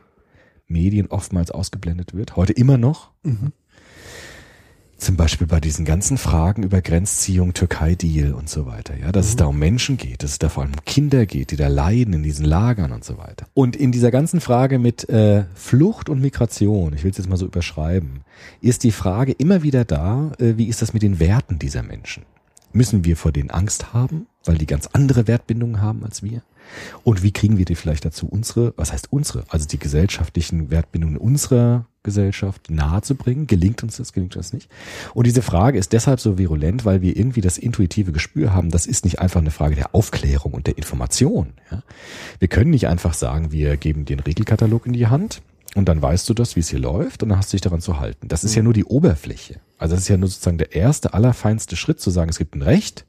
[0.66, 2.36] Medien oftmals ausgeblendet wird.
[2.36, 3.12] Heute immer noch.
[4.98, 9.36] Zum Beispiel bei diesen ganzen Fragen über Grenzziehung, Türkei-Deal und so weiter, ja, dass es
[9.36, 12.14] da um Menschen geht, dass es da vor allem um Kinder geht, die da leiden
[12.14, 13.46] in diesen Lagern und so weiter.
[13.52, 17.36] Und in dieser ganzen Frage mit äh, Flucht und Migration, ich will es jetzt mal
[17.36, 18.22] so überschreiben,
[18.62, 22.24] ist die Frage immer wieder da, äh, wie ist das mit den Werten dieser Menschen?
[22.72, 26.42] Müssen wir vor denen Angst haben, weil die ganz andere Wertbindungen haben als wir?
[27.04, 31.16] Und wie kriegen wir die vielleicht dazu, unsere, was heißt unsere, also die gesellschaftlichen Wertbindungen
[31.16, 33.46] unserer Gesellschaft nahezubringen?
[33.46, 34.70] Gelingt uns das, gelingt uns das nicht?
[35.12, 38.86] Und diese Frage ist deshalb so virulent, weil wir irgendwie das intuitive Gespür haben, das
[38.86, 41.52] ist nicht einfach eine Frage der Aufklärung und der Information.
[41.70, 41.82] Ja?
[42.38, 45.42] Wir können nicht einfach sagen, wir geben einen Regelkatalog in die Hand
[45.74, 47.82] und dann weißt du das, wie es hier läuft und dann hast du dich daran
[47.82, 48.28] zu halten.
[48.28, 49.60] Das ist ja nur die Oberfläche.
[49.76, 52.62] Also das ist ja nur sozusagen der erste, allerfeinste Schritt zu sagen, es gibt ein
[52.62, 53.04] Recht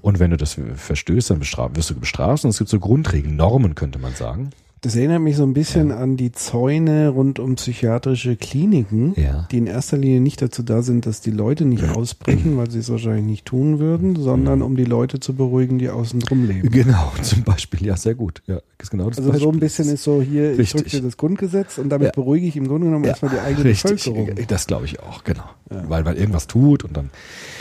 [0.00, 3.74] und wenn du das verstößt, dann wirst du bestraft und es gibt so Grundregeln, Normen
[3.74, 4.50] könnte man sagen.
[4.84, 9.48] Das erinnert mich so ein bisschen an die Zäune rund um psychiatrische Kliniken, Ja.
[9.50, 12.80] die in erster Linie nicht dazu da sind, dass die Leute nicht ausbrechen, weil sie
[12.80, 16.68] es wahrscheinlich nicht tun würden, sondern um die Leute zu beruhigen, die außen drum leben.
[16.70, 18.42] Genau, zum Beispiel, ja, sehr gut.
[18.46, 20.92] Ja, ist genau das Also so ein bisschen ist so hier, ich Richtig.
[20.92, 22.12] drücke das Grundgesetz und damit Ja.
[22.12, 24.04] beruhige ich im Grunde genommen erstmal die eigene richtig.
[24.04, 24.28] Bevölkerung.
[24.48, 25.44] Das glaube ich auch, genau.
[25.70, 27.08] Weil man irgendwas tut und dann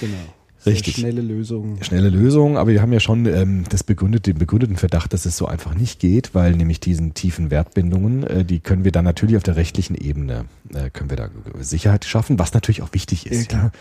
[0.01, 0.13] Genau.
[0.63, 0.95] Sehr Richtig.
[0.95, 1.83] schnelle Lösungen.
[1.83, 5.35] schnelle Lösung, aber wir haben ja schon ähm, das begründet, den begründeten Verdacht, dass es
[5.35, 9.35] so einfach nicht geht, weil nämlich diesen tiefen Wertbindungen, äh, die können wir dann natürlich
[9.35, 11.27] auf der rechtlichen Ebene, äh, können wir da
[11.59, 13.51] Sicherheit schaffen, was natürlich auch wichtig ist.
[13.51, 13.71] Ja, klar.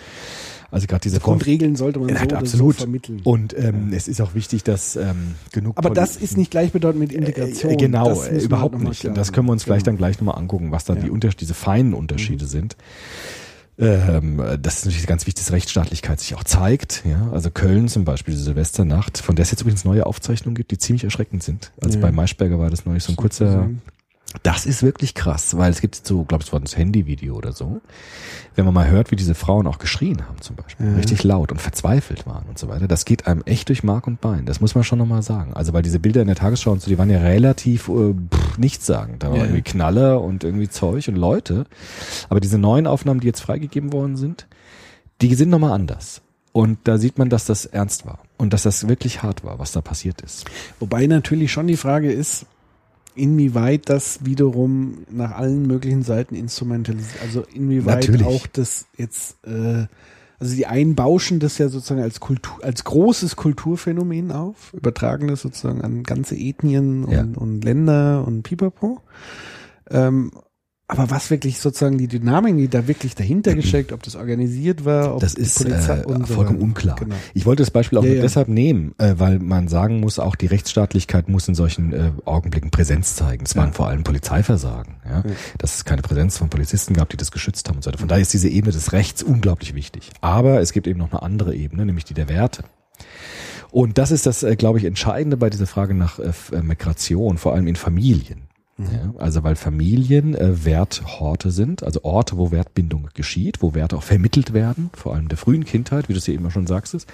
[0.72, 2.74] Also gerade diese Grundregeln sollte man so Ja, absolut.
[2.76, 3.20] so vermitteln.
[3.24, 7.12] Und ähm, es ist auch wichtig, dass ähm, genug Aber das ist nicht gleichbedeutend mit
[7.12, 7.72] Integration.
[7.72, 9.04] Äh, genau, Das müssen äh, wir überhaupt nicht.
[9.14, 9.92] Das können wir uns vielleicht Genau.
[9.92, 11.00] dann gleich nochmal angucken, was da Ja.
[11.00, 11.04] Mhm.
[11.04, 12.76] die Unter diese feinen Unterschiede sind.
[13.78, 17.02] Ähm, das ist natürlich ganz wichtig, dass Rechtsstaatlichkeit sich auch zeigt.
[17.04, 20.70] Ja, also Köln zum Beispiel, die Silvesternacht, von der es jetzt übrigens neue Aufzeichnungen gibt,
[20.70, 21.72] die ziemlich erschreckend sind.
[21.80, 22.02] Also Ja.
[22.02, 23.70] bei Maischberger war das neulich so ein kurzer.
[24.42, 27.52] Das ist wirklich krass, weil es gibt so, glaube ich, es war das Handyvideo oder
[27.52, 27.80] so.
[28.54, 30.96] Wenn man mal hört, wie diese Frauen auch geschrien haben zum Beispiel, Ja.
[30.96, 34.20] richtig laut und verzweifelt waren und so weiter, das geht einem echt durch Mark und
[34.20, 34.46] Bein.
[34.46, 35.52] Das muss man schon nochmal sagen.
[35.54, 38.58] Also weil diese Bilder in der Tagesschau und so, die waren ja relativ äh, pff,
[38.58, 39.22] nichtssagend.
[39.22, 39.44] Da war Ja.
[39.44, 41.66] irgendwie Knaller und irgendwie Zeug und Leute.
[42.28, 44.46] Aber diese neuen Aufnahmen, die jetzt freigegeben worden sind,
[45.20, 46.22] die sind nochmal anders.
[46.52, 49.72] Und da sieht man, dass das ernst war und dass das wirklich hart war, was
[49.72, 50.44] da passiert ist.
[50.80, 52.44] Wobei natürlich schon die Frage ist,
[53.14, 58.26] inwieweit das wiederum nach allen möglichen Seiten instrumentalisiert, also inwieweit Natürlich.
[58.26, 59.86] auch das jetzt, äh,
[60.38, 65.42] also die einen bauschen das ja sozusagen als Kultur, als großes Kulturphänomen auf, übertragen das
[65.42, 67.26] sozusagen an ganze Ethnien und, Ja.
[67.36, 69.00] und Länder und Pipapo.
[69.90, 70.32] Ähm,
[70.92, 75.14] aber was wirklich sozusagen die Dynamik, die da wirklich dahinter gesteckt, ob das organisiert war,
[75.14, 76.96] ob Das ist Polizei äh, vollkommen unklar.
[76.96, 77.14] Genau.
[77.34, 78.22] Ich wollte das Beispiel auch Ja, nur ja.
[78.22, 82.70] deshalb nehmen, äh, weil man sagen muss, auch die Rechtsstaatlichkeit muss in solchen äh, Augenblicken
[82.70, 83.44] Präsenz zeigen.
[83.44, 83.62] Es Ja.
[83.62, 85.22] waren vor allem Polizeiversagen, ja?
[85.58, 87.98] Dass es keine Präsenz von Polizisten gab, die das geschützt haben und so weiter.
[87.98, 90.10] Von daher ist diese Ebene des Rechts unglaublich wichtig.
[90.20, 92.64] Aber es gibt eben noch eine andere Ebene, nämlich die der Werte.
[93.70, 97.38] Und das ist das, äh, glaube ich, Entscheidende bei dieser Frage nach äh, äh, Migration,
[97.38, 98.42] vor allem in Familien.
[98.78, 104.02] Ja, also weil Familien äh, Werthorte sind, also Orte, wo Wertbindung geschieht, wo Werte auch
[104.02, 107.06] vermittelt werden, vor allem der frühen Kindheit, wie du es ja eben schon sagst.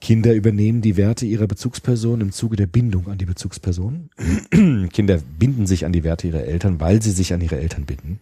[0.00, 4.10] Kinder übernehmen die Werte ihrer Bezugsperson im Zuge der Bindung an die Bezugsperson.
[4.92, 8.20] Kinder binden sich an die Werte ihrer Eltern, weil sie sich an ihre Eltern binden.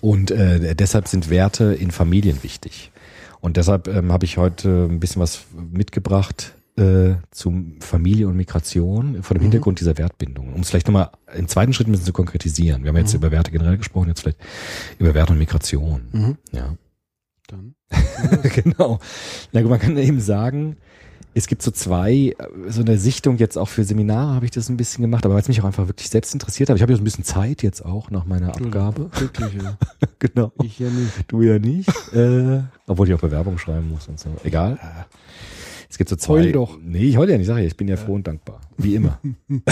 [0.00, 2.92] Und äh, deshalb sind Werte in Familien wichtig.
[3.40, 9.22] Und deshalb ähm, habe ich heute ein bisschen was mitgebracht äh, zum Familie und Migration
[9.22, 10.52] vor dem Hintergrund dieser Wertbindung.
[10.52, 12.82] Um es vielleicht nochmal im zweiten Schritt ein bisschen zu konkretisieren.
[12.82, 14.38] Wir haben jetzt über Werte generell gesprochen, jetzt vielleicht
[14.98, 16.08] über Werte und Migration.
[16.12, 16.36] Mhm.
[16.52, 16.76] Ja.
[17.46, 17.74] Dann.
[18.54, 18.98] genau.
[19.52, 20.78] Na gut, man kann eben sagen,
[21.34, 22.34] es gibt so zwei, äh,
[22.68, 25.42] so eine Sichtung jetzt auch für Seminare habe ich das ein bisschen gemacht, aber weil
[25.42, 26.76] es mich auch einfach wirklich selbst interessiert hat.
[26.76, 29.10] Ich habe ja so ein bisschen Zeit jetzt auch nach meiner Abgabe.
[29.18, 29.76] Wirklich, ja.
[30.18, 30.52] genau.
[30.62, 31.12] Ich ja nicht.
[31.28, 31.88] Du ja nicht.
[32.14, 34.30] äh, obwohl ich auch Bewerbung schreiben muss und so.
[34.44, 34.78] Egal.
[35.94, 36.40] Es gibt so zwei.
[36.40, 36.76] Heul doch.
[36.82, 37.66] Nee, ich heul ja nicht, sag ich.
[37.66, 38.60] Ich bin ja froh und dankbar.
[38.76, 39.20] Wie immer.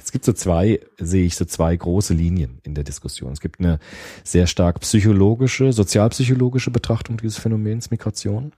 [0.00, 3.32] es gibt so zwei, sehe ich so zwei große Linien in der Diskussion.
[3.32, 3.80] Es gibt eine
[4.22, 8.52] sehr stark psychologische, sozialpsychologische Betrachtung dieses Phänomens Migration,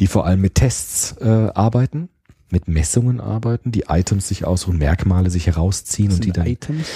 [0.00, 2.08] die vor allem mit Tests äh, arbeiten,
[2.52, 6.46] mit Messungen arbeiten, die Items sich aussuchen, Merkmale sich herausziehen und die dann.
[6.46, 6.88] Items.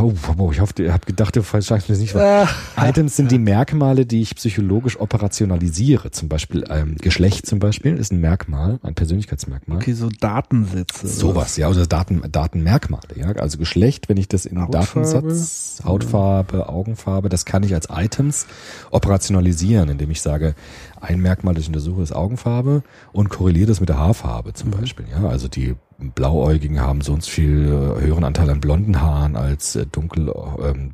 [0.00, 2.14] Oh, oh, ich hoffe, ihr habt gedacht, du sagst mir das nicht.
[2.14, 2.48] was.
[2.76, 6.10] Items sind die Merkmale, die ich psychologisch operationalisiere.
[6.10, 9.78] Zum Beispiel ähm, Geschlecht zum Beispiel ist ein Merkmal, ein Persönlichkeitsmerkmal.
[9.78, 11.06] Okay, so Datensätze.
[11.06, 13.28] Sowas, ja, oder Daten, Datenmerkmale, ja.
[13.32, 15.08] Also Geschlecht, wenn ich das in Hautfarbe.
[15.08, 18.46] Datensatz, Hautfarbe, Augenfarbe, das kann ich als Items
[18.90, 20.54] operationalisieren, indem ich sage,
[21.00, 22.82] ein Merkmal, das ich untersuche, ist Augenfarbe
[23.12, 25.28] und korreliere das mit der Haarfarbe zum Beispiel, ja.
[25.28, 29.74] Also die Blauäugigen haben so und so viel äh, höheren Anteil an blonden Haaren als
[29.74, 30.32] äh, dunkel
[30.62, 30.92] ähm,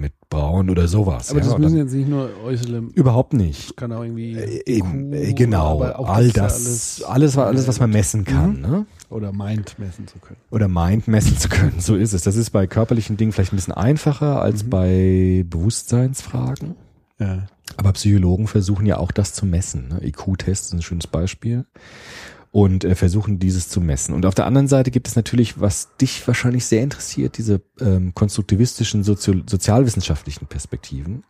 [0.00, 1.30] mit braun oder sowas.
[1.30, 1.46] Aber ja.
[1.46, 3.76] das müssen dann, jetzt nicht nur äußere, überhaupt nicht.
[3.76, 8.24] kann auch irgendwie Äh, eben, äh, genau, all ja das, alles, alles, was man messen
[8.24, 8.86] kann, ne?
[9.08, 10.40] oder meint messen zu können.
[10.50, 11.80] oder meint messen zu können.
[11.80, 12.22] So ist es.
[12.22, 16.74] Das ist bei körperlichen Dingen vielleicht ein bisschen einfacher als bei Bewusstseinsfragen.
[17.18, 17.46] Ja.
[17.76, 19.88] Aber Psychologen versuchen ja auch das zu messen.
[19.88, 20.06] Ne?
[20.06, 21.64] IQ-Test ist ein schönes Beispiel.
[22.54, 24.14] Und äh, versuchen dieses zu messen.
[24.14, 28.14] Und auf der anderen Seite gibt es natürlich, was dich wahrscheinlich sehr interessiert, diese ähm,
[28.14, 31.24] konstruktivistischen Sozio sozialwissenschaftlichen Perspektiven,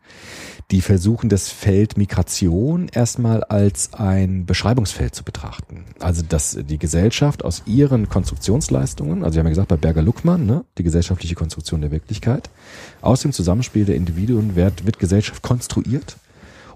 [0.69, 5.85] die versuchen, das Feld Migration erstmal als ein Beschreibungsfeld zu betrachten.
[5.99, 10.45] Also, dass die Gesellschaft aus ihren Konstruktionsleistungen, also wir haben ja gesagt bei Berger Luckmann,
[10.45, 12.51] ne, die gesellschaftliche Konstruktion der Wirklichkeit,
[13.01, 16.17] aus dem Zusammenspiel der Individuen wird, wird Gesellschaft konstruiert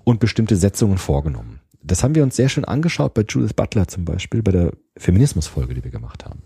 [0.05, 1.58] und bestimmte Setzungen vorgenommen.
[1.81, 5.73] Das haben wir uns sehr schön angeschaut bei Judith Butler zum Beispiel, bei der Feminismusfolge,
[5.73, 6.41] die wir gemacht haben.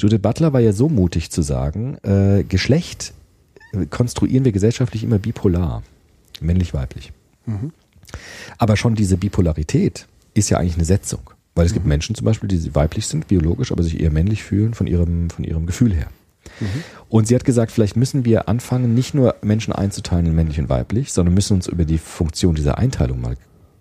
[0.00, 3.14] Judith Butler war ja so mutig zu sagen, äh, Geschlecht
[3.72, 5.82] äh, konstruieren wir gesellschaftlich immer bipolar,
[6.40, 7.12] männlich-weiblich.
[8.58, 11.30] Aber schon diese Bipolarität ist ja eigentlich eine Setzung.
[11.54, 14.74] Weil es gibt Menschen zum Beispiel, die weiblich sind, biologisch, aber sich eher männlich fühlen
[14.74, 16.08] von ihrem, von ihrem Gefühl her.
[17.08, 20.68] Und sie hat gesagt, vielleicht müssen wir anfangen, nicht nur Menschen einzuteilen in männlich und
[20.68, 23.36] weiblich, sondern müssen uns über die Funktion dieser Einteilung mal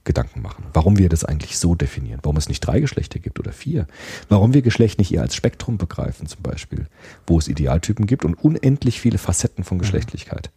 [0.06, 3.54] Gedanken machen, warum wir das eigentlich so definieren, warum es nicht drei Geschlechter gibt oder
[3.54, 3.88] vier,
[4.28, 6.88] warum wir Geschlecht nicht eher als Spektrum begreifen zum Beispiel,
[7.26, 10.52] wo es Idealtypen gibt und unendlich viele Facetten von Geschlechtlichkeit.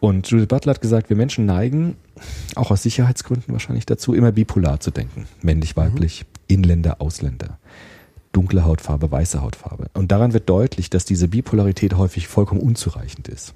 [0.00, 1.96] Und Judith Butler hat gesagt, wir Menschen neigen,
[2.56, 5.28] auch aus Sicherheitsgründen wahrscheinlich dazu, immer bipolar zu denken.
[5.42, 7.58] Männlich, weiblich, Inländer, Ausländer.
[8.32, 9.90] Dunkle Hautfarbe, weiße Hautfarbe.
[9.94, 13.54] Und daran wird deutlich, dass diese Bipolarität häufig vollkommen unzureichend ist.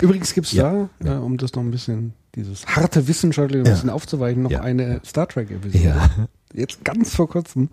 [0.00, 3.72] Übrigens gibt's Ja, da, äh, um das noch ein bisschen, dieses harte Wissenschaftliche ein Ja.
[3.72, 4.60] bisschen aufzuweichen, noch Ja.
[4.62, 5.84] eine Star Trek-Episode.
[5.84, 6.10] Ja.
[6.56, 7.68] Jetzt ganz vor kurzem.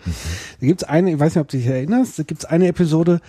[0.60, 3.22] Da gibt's eine, ich weiß nicht, ob du dich erinnerst, da gibt's eine Episode,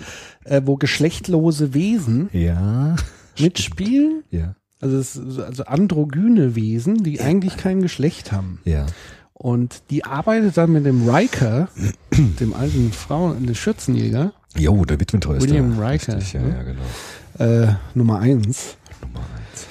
[0.44, 2.96] äh, wo geschlechtlose Wesen Ja.
[3.38, 4.24] mitspielen.
[4.30, 4.54] Ja.
[4.80, 8.60] Also, es also androgyne Wesen, die eigentlich kein Geschlecht haben.
[8.64, 8.86] Ja.
[9.34, 11.68] Und die arbeitet dann mit dem Riker,
[12.40, 15.48] dem alten Frauen, dem Schürzenjäger, Jo, der Witwentreuster.
[15.48, 16.54] William Riker, Richtig, ja, ne?
[16.56, 17.66] ja, genau.
[17.70, 18.76] äh, Nummer eins.
[19.02, 19.66] Nummer eins.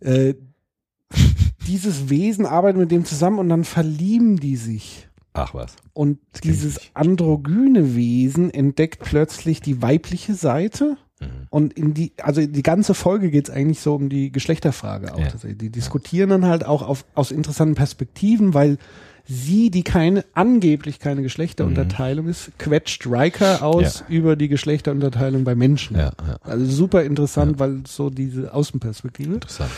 [0.00, 0.34] Äh,
[1.66, 5.08] dieses Wesen arbeitet mit dem zusammen und dann verlieben die sich.
[5.32, 5.74] Ach was.
[5.92, 10.96] Und dieses androgyne Wesen entdeckt plötzlich die weibliche Seite.
[11.20, 11.26] Mhm.
[11.50, 15.18] Und in die, also die ganze Folge geht's eigentlich so um die Geschlechterfrage auch.
[15.18, 15.32] Ja.
[15.54, 18.78] Die diskutieren dann halt auch auf, aus interessanten Perspektiven, weil
[19.26, 25.96] sie, die keine, angeblich keine Geschlechterunterteilung ist, quetscht Riker aus über die Geschlechterunterteilung bei Menschen.
[25.96, 26.36] Ja, ja.
[26.42, 29.34] Also super interessant, weil so diese Außenperspektive.
[29.34, 29.70] Interessant.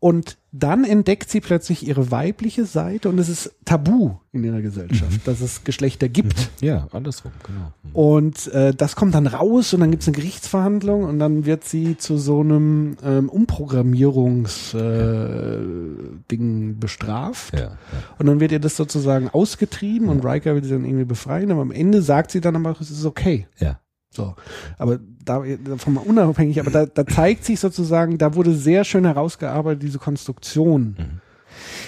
[0.00, 5.26] Und dann entdeckt sie plötzlich ihre weibliche Seite und es ist tabu in ihrer Gesellschaft,
[5.26, 6.50] dass es Geschlechter gibt.
[6.60, 7.72] Ja, ja andersrum, genau.
[7.82, 7.90] Mhm.
[7.92, 11.64] Und äh, das kommt dann raus und dann gibt es eine Gerichtsverhandlung und dann wird
[11.64, 17.54] sie zu so einem ähm, Umprogrammierungs-Ding äh, Ding bestraft.
[17.54, 17.78] Ja, ja.
[18.18, 21.62] Und dann wird ihr das sozusagen ausgetrieben und Riker will sie dann irgendwie befreien, aber
[21.62, 23.48] am Ende sagt sie dann aber, es ist okay.
[23.58, 23.80] Ja.
[24.18, 24.34] So.
[24.78, 29.04] Aber da, davon mal unabhängig, aber da, da zeigt sich sozusagen, da wurde sehr schön
[29.04, 30.96] herausgearbeitet, diese Konstruktion.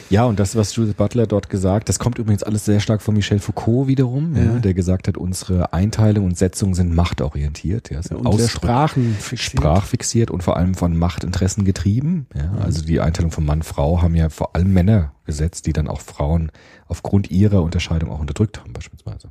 [0.09, 3.14] Ja, und das, was Judith Butler dort gesagt, das kommt übrigens alles sehr stark von
[3.14, 4.43] Michel Foucault wiederum, ja.
[4.43, 4.59] Ja.
[4.59, 9.61] der gesagt hat, unsere Einteilung und Setzung sind machtorientiert, ja, sind Und Sprachen fixiert.
[9.62, 12.26] sprachfixiert und vor allem von Machtinteressen getrieben.
[12.35, 15.87] Ja, also die Einteilung von Mann, Frau haben ja vor allem Männer gesetzt, die dann
[15.87, 16.51] auch Frauen
[16.89, 19.31] aufgrund ihrer Unterscheidung auch unterdrückt haben beispielsweise.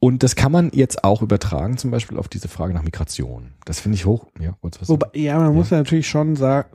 [0.00, 3.52] Und das kann man jetzt auch übertragen, zum Beispiel auf diese Frage nach Migration.
[3.66, 4.26] Das finde ich hoch.
[4.40, 6.68] Ja, du was Wobei, ja, man muss ja natürlich schon sagen,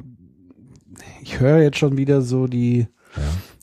[1.22, 2.88] ich höre jetzt schon wieder so die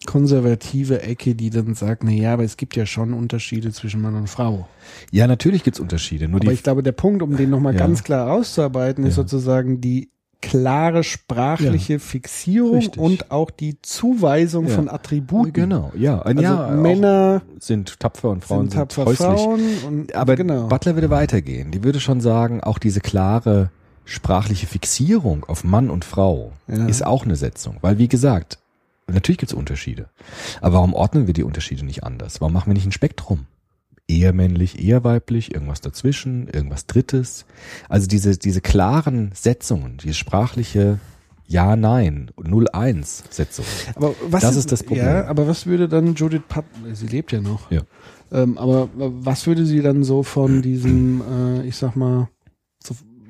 [0.07, 4.17] konservative Ecke, die dann sagt, na ja, aber es gibt ja schon Unterschiede zwischen Mann
[4.17, 4.67] und Frau.
[5.11, 6.27] Ja, natürlich gibt's Unterschiede.
[6.29, 7.81] Nur Aber die ich glaube, der Punkt, um den nochmal Ja.
[7.81, 9.23] ganz klar auszuarbeiten, ist Ja.
[9.23, 10.11] sozusagen die
[10.43, 13.01] klare sprachliche Fixierung Richtig.
[13.01, 14.75] und auch die Zuweisung Ja.
[14.75, 15.53] von Attributen.
[15.55, 19.27] genau, ja, ein Also ja, Männer sind tapfer und Frauen sind sind, tapfer häuslich.
[19.27, 20.67] Frauen und Aber genau.
[20.67, 21.71] Butler würde weitergehen.
[21.71, 23.71] Die würde schon sagen, auch diese klare
[24.05, 26.87] sprachliche Fixierung auf Mann und Frau Ja.
[26.87, 27.77] ist auch eine Setzung.
[27.81, 28.59] Weil, wie gesagt,
[29.07, 30.09] natürlich gibt es Unterschiede.
[30.61, 32.41] Aber warum ordnen wir die Unterschiede nicht anders?
[32.41, 33.47] Warum machen wir nicht ein Spektrum?
[34.09, 37.47] Eher männlich, eher weiblich, irgendwas dazwischen, irgendwas Drittes.
[37.89, 40.99] Also diese, diese klaren Setzungen, diese sprachliche
[41.47, 43.65] Ja-Nein, 0-1-Setzung.
[43.95, 45.07] Aber was Das ist das Problem.
[45.07, 47.71] Ja, aber was würde dann Judith Pat, sie lebt ja noch.
[47.71, 47.83] Ja.
[48.33, 52.29] Ähm, aber was würde sie dann so von diesem, äh, ich sag mal,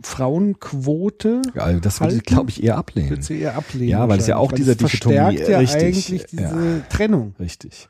[0.07, 3.11] Frauenquote Also das würde sie, glaube ich, eher ablehnen.
[3.11, 3.88] würde sie eher ablehnen?
[3.88, 6.80] Ja, weil es ja auch dieser es verstärkt Dichotomie- ja richtig, eigentlich diese ja.
[6.88, 7.34] Trennung.
[7.40, 7.88] Richtig.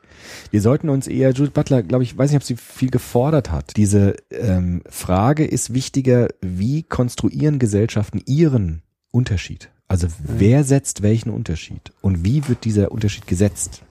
[0.51, 3.75] Wir sollten uns eher, Judith Butler, glaube ich, weiß nicht, ob sie viel gefordert hat.
[3.77, 9.69] Diese ähm, Frage ist wichtiger, wie konstruieren Gesellschaften ihren Unterschied?
[9.87, 11.91] Also wer setzt welchen Unterschied?
[12.01, 13.83] Und wie wird dieser Unterschied gesetzt?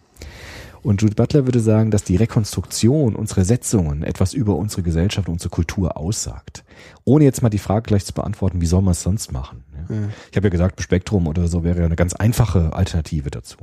[0.82, 5.34] Und Judith Butler würde sagen, dass die Rekonstruktion unserer Setzungen etwas über unsere Gesellschaft und
[5.34, 6.64] unsere Kultur aussagt.
[7.04, 9.64] Ohne jetzt mal die Frage gleich zu beantworten, wie soll man es sonst machen?
[9.88, 9.94] Ja.
[9.94, 10.08] Ja.
[10.30, 13.58] Ich habe ja gesagt, Spektrum oder so wäre ja eine ganz einfache Alternative dazu.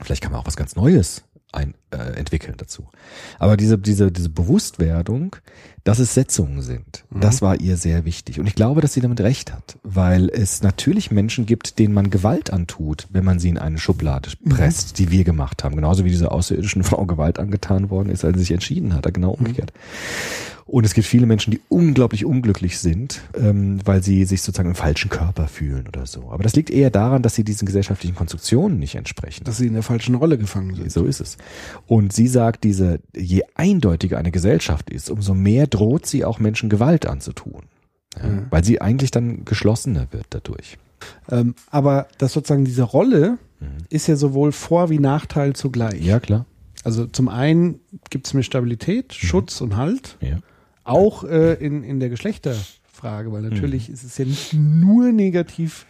[0.00, 1.24] Vielleicht kann man auch was ganz Neues
[1.54, 2.88] ein, äh, entwickeln dazu.
[3.38, 5.36] Aber diese, diese, diese Bewusstwerdung,
[5.84, 8.40] dass es Setzungen sind, das war ihr sehr wichtig.
[8.40, 12.10] Und ich glaube, dass sie damit recht hat, weil es natürlich Menschen gibt, denen man
[12.10, 15.76] Gewalt antut, wenn man sie in eine Schublade presst, die wir gemacht haben.
[15.76, 19.32] Genauso wie dieser außerirdischen Frau Gewalt angetan worden ist, als sie sich entschieden hat, genau
[19.32, 19.72] umgekehrt.
[20.66, 24.74] Und es gibt viele Menschen, die unglaublich unglücklich sind, ähm, weil sie sich sozusagen im
[24.74, 26.30] falschen Körper fühlen oder so.
[26.30, 29.44] Aber das liegt eher daran, dass sie diesen gesellschaftlichen Konstruktionen nicht entsprechen.
[29.44, 30.90] Dass sie in der falschen Rolle gefangen sind.
[30.90, 31.36] So ist es.
[31.86, 36.70] Und sie sagt, diese, je eindeutiger eine Gesellschaft ist, umso mehr droht sie auch Menschen
[36.70, 37.64] Gewalt anzutun.
[38.16, 38.46] Ja, Mhm.
[38.50, 40.78] Weil sie eigentlich dann geschlossener wird dadurch.
[41.30, 43.38] Ähm, aber dass sozusagen diese Rolle
[43.90, 46.02] ist ja sowohl Vor- wie Nachteil zugleich.
[46.04, 46.44] Ja, klar.
[46.84, 50.16] Also zum einen gibt es mir Stabilität, Schutz und Halt.
[50.20, 50.36] Ja.
[50.84, 55.86] Auch äh, in, in der Geschlechterfrage, weil natürlich ist es ja nicht nur negativ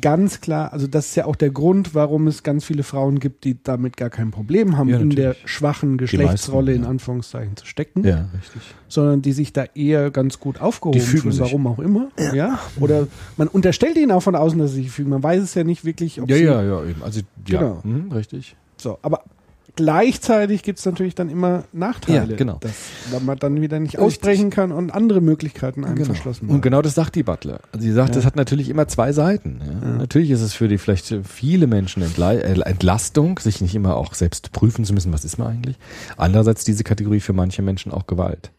[0.00, 3.44] ganz klar, also das ist ja auch der Grund, warum es ganz viele Frauen gibt,
[3.44, 6.88] die damit gar kein Problem haben, Ja, in der schwachen Geschlechtsrolle meisten, in ja.
[6.90, 8.60] Anführungszeichen zu stecken, Ja, richtig.
[8.88, 11.40] sondern die sich da eher ganz gut aufgehoben fühlen, sich.
[11.40, 12.08] warum auch immer.
[12.32, 12.58] Ja.
[12.80, 13.06] Oder
[13.36, 15.10] man unterstellt ihnen auch von außen, dass sie sich fügen.
[15.10, 17.00] Man weiß es ja nicht wirklich, ob Ja, sie ja, ja, eben.
[17.04, 17.80] Also, ja, Genau.
[17.84, 18.56] mhm, richtig.
[18.76, 19.22] so, aber
[19.76, 22.58] gleichzeitig gibt es natürlich dann immer Nachteile, Ja, genau.
[22.60, 22.72] dass
[23.10, 26.06] weil man dann wieder nicht ausbrechen kann und andere Möglichkeiten einem Genau.
[26.06, 26.60] verschlossen Und werden.
[26.62, 27.60] genau das sagt die Butler.
[27.72, 28.14] Also sie sagt, Ja.
[28.16, 29.60] das hat natürlich immer zwei Seiten.
[29.64, 29.88] Ja.
[29.98, 34.52] Natürlich ist es für die vielleicht viele Menschen äh, Entlastung, sich nicht immer auch selbst
[34.52, 35.76] prüfen zu müssen, was ist man eigentlich.
[36.16, 38.50] Andererseits diese Kategorie für manche Menschen auch Gewalt.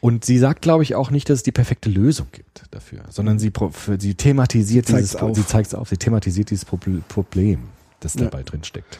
[0.00, 3.38] Und sie sagt, glaube ich, auch nicht, dass es die perfekte Lösung gibt dafür, sondern
[3.38, 3.52] sie,
[3.98, 5.36] sie thematisiert Sie zeigt's dieses, auf.
[5.36, 7.60] sie zeigt es auf, sie thematisiert dieses Proble- Problem,
[8.00, 8.22] das Ja.
[8.24, 8.98] dabei drin steckt.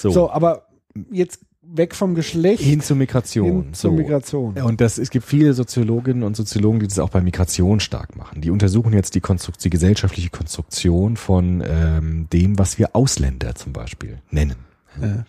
[0.00, 0.66] so, aber
[1.10, 3.62] jetzt weg vom Geschlecht Hin zur Migration.
[3.64, 3.96] hin zur so.
[3.96, 4.54] Migration.
[4.60, 8.40] Und das, es gibt viele Soziologinnen und Soziologen, die das auch bei Migration stark machen.
[8.40, 13.72] Die untersuchen jetzt die, Konstrukt, die gesellschaftliche Konstruktion von ähm, dem, was wir Ausländer zum
[13.72, 14.56] Beispiel nennen.
[15.00, 15.24] Ja.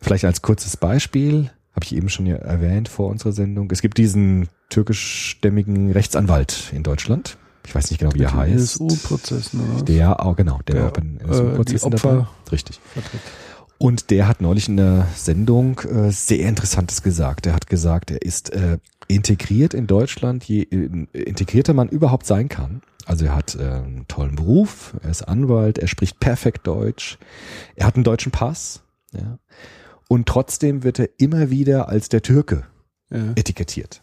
[0.00, 3.70] Vielleicht als kurzes Beispiel, habe ich eben schon ja erwähnt vor unserer Sendung.
[3.72, 7.36] Es gibt diesen türkischstämmigen Rechtsanwalt in Deutschland.
[7.66, 8.80] Ich weiß nicht genau, wie er heißt.
[8.80, 9.84] NSU-Prozessen oder was?
[9.84, 12.26] Der auch, genau, der Der, auch bei den äh, NSU-Prozessen die Opfer dabei.
[13.84, 17.44] Und der hat neulich in der Sendung äh, sehr Interessantes gesagt.
[17.44, 18.78] Er hat gesagt, er ist äh,
[19.08, 20.62] integriert in Deutschland, je
[21.12, 22.80] integrierter man überhaupt sein kann.
[23.04, 27.18] Also er hat äh, einen tollen Beruf, er ist Anwalt, er spricht perfekt Deutsch,
[27.76, 28.82] er hat einen deutschen Pass,
[29.12, 29.38] ja.
[30.08, 32.64] Und trotzdem wird er immer wieder als der Türke
[33.10, 33.32] Ja.
[33.36, 34.00] etikettiert.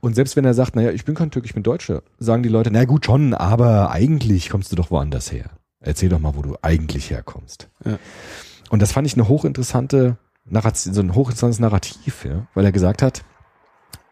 [0.00, 2.50] Und selbst wenn er sagt, naja, ich bin kein Türke, ich bin Deutscher, sagen die
[2.50, 5.48] Leute, na gut schon, aber eigentlich kommst du doch woanders her.
[5.80, 7.70] Erzähl doch mal, wo du eigentlich herkommst.
[7.86, 7.98] Ja.
[8.72, 10.16] Und das fand ich eine hochinteressante
[10.46, 13.22] Narration, so ein hochinteressantes Narrativ, ja, weil er gesagt hat,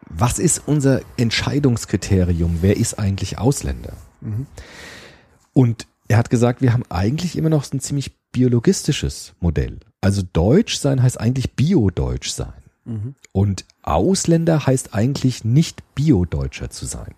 [0.07, 2.59] was ist unser Entscheidungskriterium?
[2.61, 3.93] Wer ist eigentlich Ausländer?
[4.19, 4.45] Mhm.
[5.53, 9.79] Und er hat gesagt, wir haben eigentlich immer noch so ein ziemlich biologistisches Modell.
[9.99, 12.53] Also Deutsch sein heißt eigentlich Bio-Deutsch sein.
[12.85, 13.15] Mhm.
[13.31, 17.15] Und Ausländer heißt eigentlich nicht Bio-Deutscher zu sein.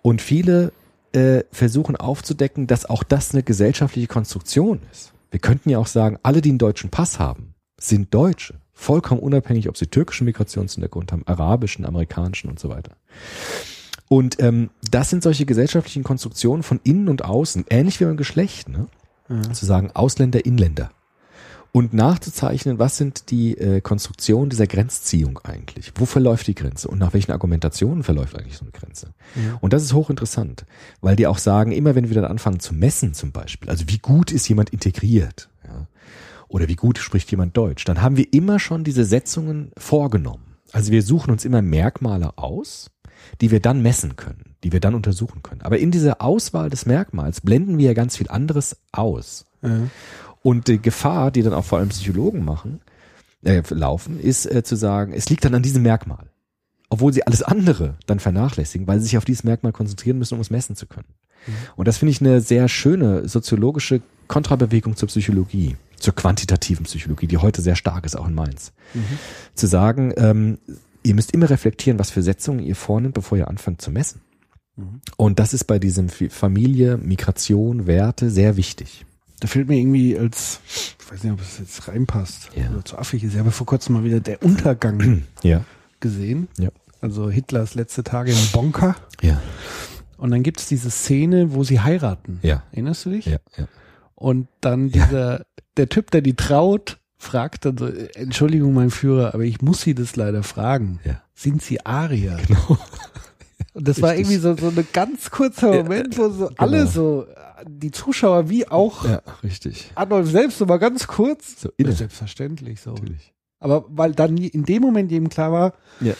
[0.00, 0.72] Und viele
[1.12, 5.12] äh, versuchen aufzudecken, dass auch das eine gesellschaftliche Konstruktion ist.
[5.30, 8.54] Wir könnten ja auch sagen, alle, die einen deutschen Pass haben, sind Deutsche.
[8.72, 12.96] Vollkommen unabhängig, ob sie türkischen Migrationshintergrund haben, arabischen, amerikanischen und so weiter.
[14.08, 18.68] Und ähm, das sind solche gesellschaftlichen Konstruktionen von innen und außen, ähnlich wie beim Geschlecht,
[18.68, 18.88] ne?
[19.52, 20.90] zu sagen Ausländer, Inländer.
[21.72, 25.92] Und nachzuzeichnen, was sind die äh, Konstruktionen dieser Grenzziehung eigentlich?
[25.94, 29.14] Wo verläuft die Grenze und nach welchen Argumentationen verläuft eigentlich so eine Grenze?
[29.60, 30.64] Und das ist hochinteressant,
[31.00, 33.98] weil die auch sagen, immer wenn wir dann anfangen zu messen zum Beispiel, also wie
[33.98, 35.86] gut ist jemand integriert, ja,
[36.48, 40.56] oder wie gut spricht jemand Deutsch, dann haben wir immer schon diese Setzungen vorgenommen.
[40.72, 42.90] Also wir suchen uns immer Merkmale aus,
[43.40, 45.62] die wir dann messen können, die wir dann untersuchen können.
[45.62, 49.46] Aber in dieser Auswahl des Merkmals blenden wir ja ganz viel anderes aus.
[49.62, 49.82] Ja.
[50.42, 52.80] Und die Gefahr, die dann auch vor allem Psychologen machen,
[53.42, 56.30] äh, laufen, ist äh, zu sagen, es liegt dann an diesem Merkmal.
[56.88, 60.40] Obwohl sie alles andere dann vernachlässigen, weil sie sich auf dieses Merkmal konzentrieren müssen, um
[60.40, 61.14] es messen zu können.
[61.76, 67.38] Und das finde ich eine sehr schöne soziologische Kontrabewegung zur Psychologie, zur quantitativen Psychologie, die
[67.38, 68.72] heute sehr stark ist, auch in Mainz.
[69.54, 70.58] Zu sagen, ähm,
[71.02, 74.20] ihr müsst immer reflektieren, was für Setzungen ihr vornimmt, bevor ihr anfangt zu messen.
[75.16, 79.04] Und das ist bei diesem Familie, Migration, Werte sehr wichtig.
[79.40, 80.60] Da fehlt mir irgendwie als,
[80.98, 82.70] ich weiß nicht, ob es jetzt reinpasst Ja.
[82.70, 83.32] oder zu affig ist.
[83.32, 85.64] Ich habe vor kurzem mal wieder der Untergang Ja.
[86.00, 86.48] gesehen.
[86.58, 86.68] Ja.
[87.00, 88.96] Also Hitlers letzte Tage im Bonker.
[89.22, 89.40] Ja.
[90.18, 92.38] Und dann gibt es diese Szene, wo sie heiraten.
[92.42, 92.62] Ja.
[92.72, 93.24] Erinnerst du dich?
[93.24, 93.38] Ja.
[93.56, 93.66] ja.
[94.14, 95.46] Und dann dieser,
[95.78, 99.80] der Typ, der die traut, fragt dann so, äh, Entschuldigung, mein Führer, aber ich muss
[99.80, 101.00] Sie das leider fragen.
[101.04, 101.22] Ja.
[101.34, 102.38] Sind Sie Arier?
[102.46, 102.78] Genau.
[103.72, 104.30] Und das war Richtig.
[104.36, 107.26] irgendwie so, so ein ganz kurzer Moment, wo so alle so,
[107.68, 109.92] die Zuschauer wie auch Ja, richtig.
[109.94, 111.60] Adolf selbst so mal ganz kurz.
[111.60, 111.92] So inne.
[111.92, 112.90] Selbstverständlich so.
[112.94, 113.32] Natürlich.
[113.60, 116.14] Aber weil dann in dem Moment jedem klar war, Ja.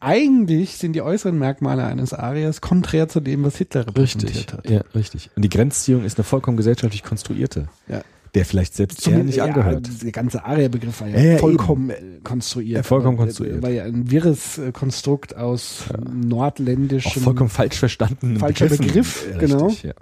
[0.00, 4.52] eigentlich sind die äußeren Merkmale eines Ariers konträr zu dem, was Hitler repräsentiert Richtig.
[4.52, 4.70] hat.
[4.70, 5.30] Ja, richtig.
[5.36, 8.02] Und die Grenzziehung ist eine vollkommen gesellschaftlich konstruierte, Ja.
[8.34, 9.88] Der vielleicht selbst Zum- er nicht ja, angehört.
[10.02, 12.76] Der ganze Aria-Begriff war ja, Ja, ja, vollkommen äh, konstruiert.
[12.76, 13.62] Ja, vollkommen War- konstruiert.
[13.62, 18.68] War ja ein wirres äh, Konstrukt aus Auch nordländischen, vollkommen falsch verstandenen Falscher.
[18.68, 19.66] Begriff, Ja, genau.
[19.66, 19.94] Richtig, ja.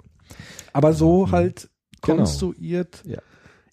[0.73, 1.69] aber so halt
[2.03, 2.17] Genau.
[2.17, 3.17] konstruiert, Ja.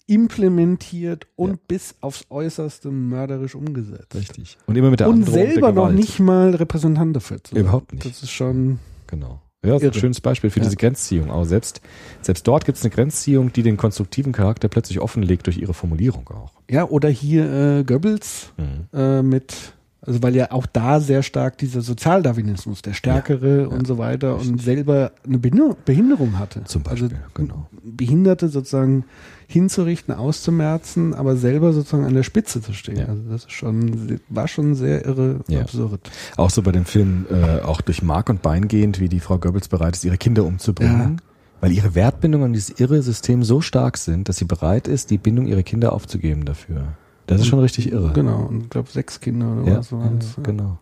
[0.07, 1.57] implementiert und Ja.
[1.67, 4.15] bis aufs Äußerste mörderisch umgesetzt.
[4.15, 4.57] Richtig.
[4.65, 7.55] Und immer mit der Und Androhung der selber noch nicht mal Repräsentant dafür zu.
[7.55, 8.05] Überhaupt nicht.
[8.05, 9.41] Das ist schon, Genau.
[9.65, 10.65] Ja, das ist ein schönes Beispiel für Ja.
[10.65, 11.31] diese Grenzziehung.
[11.31, 11.81] Auch selbst,
[12.21, 16.27] selbst dort gibt es eine Grenzziehung, die den konstruktiven Charakter plötzlich offenlegt durch ihre Formulierung
[16.29, 16.51] auch.
[16.69, 18.97] ja, oder hier äh, Goebbels Mhm.
[18.99, 19.73] äh, mit
[20.07, 24.37] Also weil ja auch da sehr stark dieser Sozialdarwinismus, der Stärkere Ja, und so weiter
[24.37, 26.63] und selber eine Behinderung- hatte.
[26.65, 27.67] Zum Beispiel, also genau.
[27.83, 29.05] Behinderte sozusagen
[29.47, 32.97] hinzurichten, auszumerzen, aber selber sozusagen an der Spitze zu stehen.
[32.97, 33.05] Ja.
[33.05, 35.61] Also das ist schon, war schon sehr irre Ja.
[35.61, 36.09] absurd.
[36.37, 39.37] Auch so bei dem Film, äh, auch durch Mark und Bein gehend, wie die Frau
[39.37, 41.21] Goebbels bereit ist, ihre Kinder umzubringen.
[41.61, 45.17] Weil ihre Wertbindungen an dieses irre System so stark sind, dass sie bereit ist, die
[45.17, 46.83] Bindung ihrer Kinder aufzugeben dafür.
[47.27, 48.11] Das ist schon richtig irre.
[48.13, 50.33] Genau, und ich glaube sechs Kinder oder Ja, was waren's.
[50.37, 50.77] ja, genau.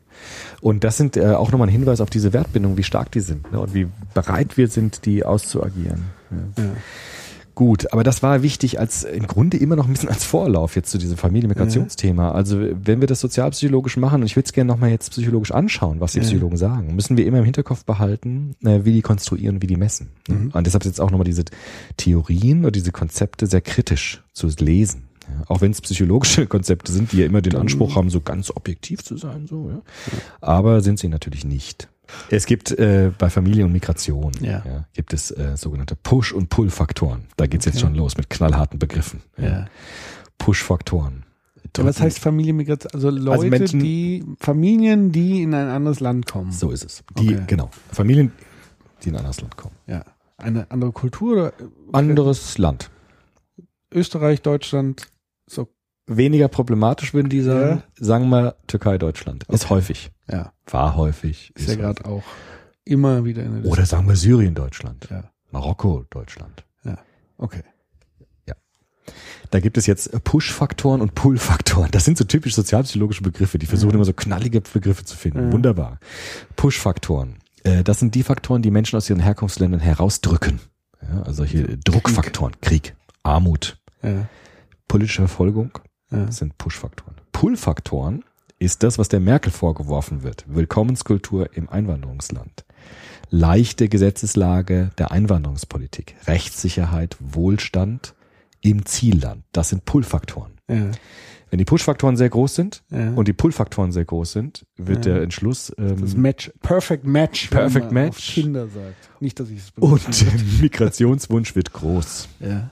[0.62, 3.52] Und das sind äh, auch nochmal ein Hinweis auf diese Wertbindung, wie stark die sind
[3.52, 3.60] ne?
[3.60, 6.04] und wie bereit wir sind, die auszuagieren.
[6.58, 6.64] Ja.
[6.64, 6.70] Ja.
[7.56, 10.90] Gut, aber das war wichtig als im Grunde immer noch ein bisschen als Vorlauf jetzt
[10.90, 12.32] zu diesem Familienmigrationsthema.
[12.32, 16.00] Also wenn wir das sozialpsychologisch machen, und ich würde es gerne nochmal jetzt psychologisch anschauen,
[16.00, 16.24] was die Ja.
[16.24, 20.10] Psychologen sagen, müssen wir immer im Hinterkopf behalten, äh, wie die konstruieren, wie die messen.
[20.28, 20.50] ne?
[20.52, 21.44] Und deshalb jetzt auch nochmal diese
[21.98, 25.04] Theorien oder diese Konzepte sehr kritisch zu lesen.
[25.28, 28.52] Ja, auch wenn es psychologische Konzepte sind, die ja immer den Anspruch haben, so ganz
[28.52, 29.82] objektiv zu sein, so, ja.
[30.42, 31.88] Aber sind sie natürlich nicht.
[32.30, 34.86] Es gibt äh, bei Familie und Migration Ja.
[34.94, 37.24] gibt es äh, sogenannte Push- und Pull-Faktoren.
[37.38, 37.86] Da geht's jetzt Okay.
[37.86, 39.22] schon los mit knallharten Begriffen.
[39.38, 39.66] Ja.
[40.38, 41.24] Push-Faktoren.
[41.76, 42.92] Ja, was heißt Familienmigration?
[42.94, 46.52] Also Leute, Menschen- die, Familien, die in ein anderes Land kommen.
[46.52, 47.04] So ist es.
[47.18, 47.44] Die, Okay.
[47.48, 47.72] genau.
[47.92, 48.32] Familien,
[49.04, 49.76] die in ein anderes Land kommen.
[49.88, 50.04] Ja.
[50.38, 51.54] Eine andere Kultur oder
[51.94, 52.92] Anderes Land.
[53.92, 55.08] Österreich, Deutschland,
[56.08, 57.84] Weniger problematisch würden die sagen.
[57.98, 59.44] Sagen wir Türkei, Deutschland.
[59.50, 59.74] Ist Okay.
[59.76, 60.12] häufig.
[60.30, 60.52] ja.
[60.70, 61.52] War häufig.
[61.56, 62.24] Ist ja gerade auch
[62.86, 65.08] immer wieder in der Oder sagen wir Syrien, Deutschland.
[65.10, 65.24] Ja.
[65.52, 66.66] Marokko, Deutschland.
[67.38, 67.62] Okay.
[69.50, 71.92] Da gibt es jetzt Push-Faktoren und Pull-Faktoren.
[71.92, 73.60] Das sind so typisch sozialpsychologische Begriffe.
[73.60, 75.48] Die versuchen immer so knallige Begriffe zu finden.
[75.48, 75.52] Ja.
[75.52, 76.00] Wunderbar.
[76.56, 77.36] Push-Faktoren.
[77.64, 80.60] Äh, Das sind die Faktoren, die Menschen aus ihren Herkunftsländern herausdrücken.
[81.02, 82.60] Ja, also solche Druckfaktoren.
[82.62, 84.28] Krieg, Armut, Ja.
[84.88, 85.72] politische Verfolgung.
[86.14, 86.26] Ja.
[86.26, 87.16] Das sind Push-Faktoren.
[87.32, 88.24] Pull-Faktoren
[88.60, 90.46] ist das, was der Merkel vorgeworfen wird.
[90.48, 92.64] Willkommenskultur im Einwanderungsland.
[93.30, 96.16] Leichte Gesetzeslage der Einwanderungspolitik.
[96.28, 98.14] Rechtssicherheit, Wohlstand
[98.62, 99.44] im Zielland.
[99.52, 100.54] Das sind Pull-Faktoren.
[100.70, 100.92] Ja.
[101.50, 103.12] Wenn die Push-Faktoren sehr groß sind Ja.
[103.14, 105.14] und die Pull-Faktoren sehr groß sind, wird Ja.
[105.16, 107.52] der Entschluss ähm, das Match, Perfect Match.
[107.52, 108.30] wenn Perfect man Match.
[108.30, 109.10] Auf Kinder sagt.
[109.22, 112.28] Nicht, dass ich es und der Migrationswunsch wird groß.
[112.40, 112.70] Ja.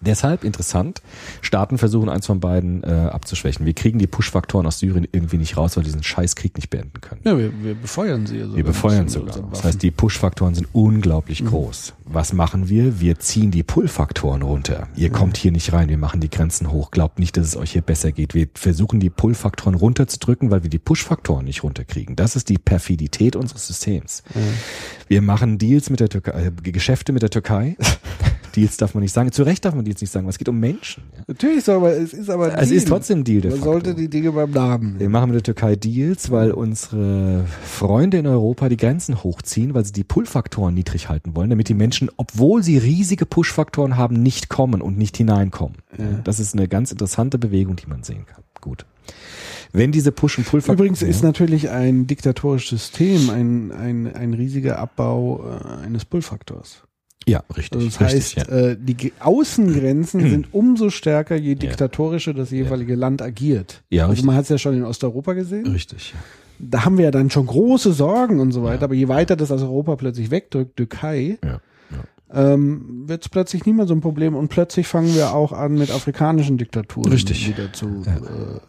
[0.00, 1.00] Deshalb interessant,
[1.40, 3.64] Staaten versuchen eins von beiden äh, abzuschwächen.
[3.64, 7.00] Wir kriegen die Push-Faktoren aus Syrien irgendwie nicht raus, weil wir diesen Scheißkrieg nicht beenden
[7.00, 7.22] können.
[7.24, 8.42] Ja, wir, wir befeuern sie.
[8.42, 9.36] Also Wir befeuern sogar.
[9.50, 11.94] Das heißt, die Push-Faktoren sind unglaublich groß.
[12.04, 13.00] Was machen wir?
[13.00, 14.88] Wir ziehen die Pull-Faktoren runter.
[14.96, 15.88] Ihr kommt hier nicht rein.
[15.88, 16.90] Wir machen die Grenzen hoch.
[16.90, 18.34] Glaubt nicht, dass es euch hier besser geht.
[18.34, 22.16] Wir versuchen die Pull-Faktoren runterzudrücken, weil wir die Push-Faktoren nicht runterkriegen.
[22.16, 24.22] Das ist die Perfidität unseres Systems.
[25.08, 27.76] Wir machen Deals mit der Türkei, äh, Geschäfte mit der Türkei.
[28.56, 29.30] Deals darf man nicht sagen.
[29.32, 31.04] Zu Recht darf man Deals nicht sagen, weil es geht um Menschen.
[31.14, 31.22] Ja.
[31.28, 32.78] Natürlich ist aber, es ist aber ein Es Deal.
[32.78, 33.72] ist trotzdem ein Deal de Man facto.
[33.72, 38.26] sollte die Dinge beim Namen Wir machen mit der Türkei Deals, weil unsere Freunde in
[38.26, 42.62] Europa die Grenzen hochziehen, weil sie die Pull-Faktoren niedrig halten wollen, damit die Menschen, obwohl
[42.62, 45.76] sie riesige Push-Faktoren haben, nicht kommen und nicht hineinkommen.
[46.24, 48.42] Das ist eine ganz interessante Bewegung, die man sehen kann.
[48.60, 48.86] Gut.
[49.72, 50.78] Wenn diese Push- und Pull-Faktoren...
[50.78, 56.82] Übrigens ist natürlich ein diktatorisches System ein, ein, ein riesiger Abbau äh, eines Pull-Faktors.
[57.28, 57.72] Ja, richtig.
[57.80, 58.56] Also das richtig, heißt, ja.
[58.56, 63.82] äh, die Außengrenzen sind umso stärker, je diktatorischer das jeweilige Land agiert.
[63.90, 64.26] Ja, also richtig.
[64.26, 65.66] man hat es ja schon in Osteuropa gesehen.
[65.66, 66.12] Richtig.
[66.12, 66.18] ja.
[66.58, 68.84] Da haben wir ja dann schon große Sorgen und so weiter.
[68.84, 71.60] Aber je weiter das aus Europa plötzlich wegdrückt, Türkei, Ja.
[72.32, 74.34] ähm, wird es plötzlich nicht mehr so ein Problem.
[74.34, 77.46] Und plötzlich fangen wir auch an, mit afrikanischen Diktaturen Richtig.
[77.48, 78.60] wieder zu äh,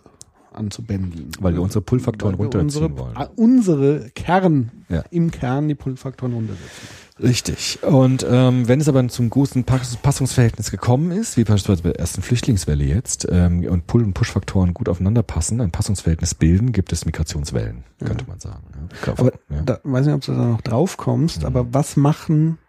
[0.54, 1.30] anzubändeln.
[1.40, 3.16] Weil wir unsere Pull-Faktoren runterziehen unsere, wollen.
[3.36, 5.04] Unsere Kern, Ja.
[5.12, 7.07] im Kern die Pull-Faktoren runtersetzen.
[7.22, 7.80] Richtig.
[7.82, 12.00] Und ähm, wenn es aber zum guten Pass Passungsverhältnis gekommen ist, wie beispielsweise bei der
[12.00, 16.94] ersten Flüchtlingswelle jetzt, ähm, und Pull- und Push-Faktoren gut aufeinander passen, ein Passungsverhältnis bilden, gibt
[16.94, 18.64] es Migrationswellen, könnte man sagen.
[19.06, 19.14] Ja.
[19.18, 19.62] Aber ja.
[19.66, 21.46] da weiß nicht, ob du da noch drauf kommst, Mhm.
[21.48, 22.60] aber was machen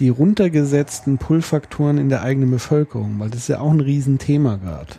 [0.00, 3.18] die runtergesetzten Pull-Faktoren in der eigenen Bevölkerung?
[3.18, 4.94] Weil das ist ja auch ein Riesenthema gerade.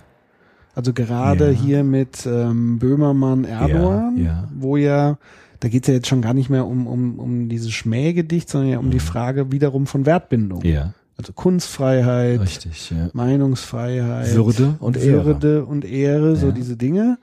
[0.76, 1.58] Also gerade Ja.
[1.60, 4.48] hier mit ähm, Böhmermann Erdogan, Ja, ja.
[4.56, 5.18] wo ja,
[5.60, 8.80] da geht's ja jetzt schon gar nicht mehr um, um, um dieses Schmähgedicht, sondern ja
[8.80, 10.60] um die Frage wiederum von Wertbindung.
[10.60, 10.70] Mhm.
[10.70, 12.92] ja, Also Kunstfreiheit, richtig.
[12.92, 13.10] Ja.
[13.14, 15.26] Meinungsfreiheit, Würde und Ehre.
[15.26, 16.52] Würde und Ehre, so Ja.
[16.54, 17.18] diese Dinge.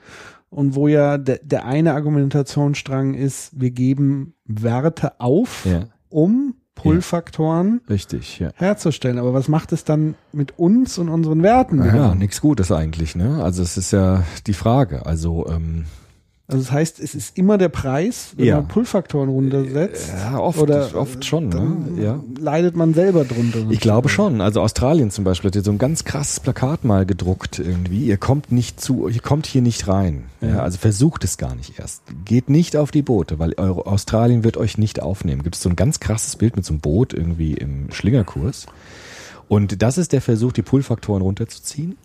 [0.50, 7.80] Und wo ja der, der eine Argumentationsstrang ist, wir geben Werte auf, ja, um Pull-Faktoren
[7.90, 8.38] richtig.
[8.38, 8.50] Ja.
[8.54, 9.18] herzustellen.
[9.18, 11.82] Aber was macht es dann mit uns und unseren Werten?
[11.84, 13.42] Ja, nichts Gutes eigentlich, ne?
[13.42, 15.04] Also es ist ja die Frage.
[15.06, 15.84] Also ähm,
[16.48, 18.56] Also das heißt, es ist immer der Preis, wenn Ja.
[18.56, 20.12] man Pull-Faktoren runtersetzt.
[20.16, 21.48] Ja, oft, Oder oft schon.
[21.48, 21.76] Ne?
[22.00, 22.20] Ja.
[22.38, 23.66] leidet man selber drunter.
[23.70, 24.40] Ich glaube schon.
[24.40, 28.04] Also Australien zum Beispiel hat hier so ein ganz krasses Plakat mal gedruckt irgendwie.
[28.06, 30.26] Ihr kommt nicht zu, ihr kommt hier nicht rein.
[30.40, 30.60] Ja.
[30.60, 32.02] also versucht es gar nicht erst.
[32.24, 35.42] Geht nicht auf die Boote, weil Euro Australien wird euch nicht aufnehmen.
[35.42, 38.66] Gibt es so ein ganz krasses Bild mit so einem Boot irgendwie im Schlingerkurs.
[39.48, 41.96] Und das ist der Versuch, die Pull-Faktoren runterzuziehen.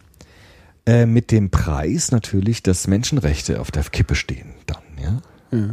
[0.85, 5.21] Äh, mit dem Preis natürlich, dass Menschenrechte auf der Kippe stehen dann, ja.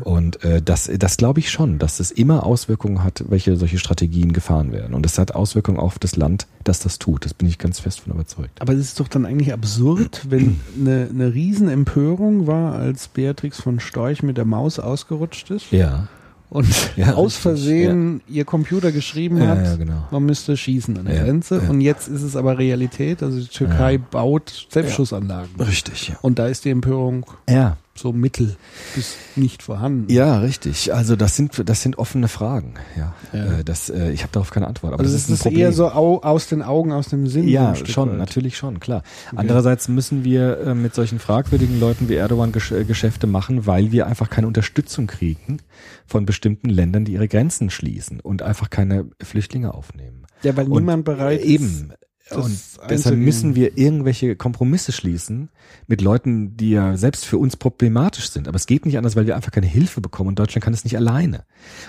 [0.02, 4.32] Und äh, das, das glaube ich schon, dass es immer Auswirkungen hat, welche solche Strategien
[4.32, 4.92] gefahren werden.
[4.92, 7.24] Und es hat Auswirkungen auf das Land, das das tut.
[7.24, 8.61] Das bin ich ganz fest von überzeugt.
[8.61, 13.78] Aber es ist doch dann eigentlich absurd, wenn eine, eine Riesenempörung war, als Beatrix von
[13.78, 16.09] Storch mit der Maus ausgerutscht ist Ja.
[16.51, 20.09] Und Ja, aus Versehen ihr Computer geschrieben Ja, hat, ja, genau.
[20.11, 21.61] man müsste schießen an der Ja, Grenze.
[21.62, 21.70] ja.
[21.70, 23.22] Und jetzt ist es aber Realität.
[23.22, 25.51] Also die Türkei baut Selbstschussanlagen.
[25.61, 26.16] Richtig, ja.
[26.22, 27.76] Und da ist die Empörung Ja.
[27.99, 28.57] So mittel
[28.94, 30.12] bis nicht vorhanden.
[30.12, 30.92] Ja, richtig.
[30.94, 32.74] Also das sind das sind offene Fragen.
[32.96, 33.14] Ja.
[33.32, 33.59] Ja.
[33.59, 34.92] Äh, das, äh, ich habe darauf keine Antwort.
[34.92, 37.49] Aber also das ist ein ist eher so au, aus den Augen, aus dem Sinn.
[37.49, 38.18] Ja, schon, weit.
[38.18, 39.03] natürlich schon, klar.
[39.34, 43.92] Andererseits müssen wir äh, mit solchen fragwürdigen Leuten wie Erdogan Gesch äh, Geschäfte machen, weil
[43.92, 45.59] wir einfach keine Unterstützung kriegen
[46.07, 50.26] von bestimmten Ländern, die ihre Grenzen schließen und einfach keine Flüchtlinge aufnehmen.
[50.42, 51.46] Ja, weil Und niemand bereit ist.
[51.46, 51.92] Eben.
[52.29, 55.49] Das Und deshalb müssen wir irgendwelche Kompromisse schließen
[55.87, 58.49] mit Leuten, die ja selbst für uns problematisch sind.
[58.49, 60.85] Aber es geht nicht anders, weil wir einfach keine Hilfe bekommen und Deutschland kann es
[60.85, 61.45] nicht alleine.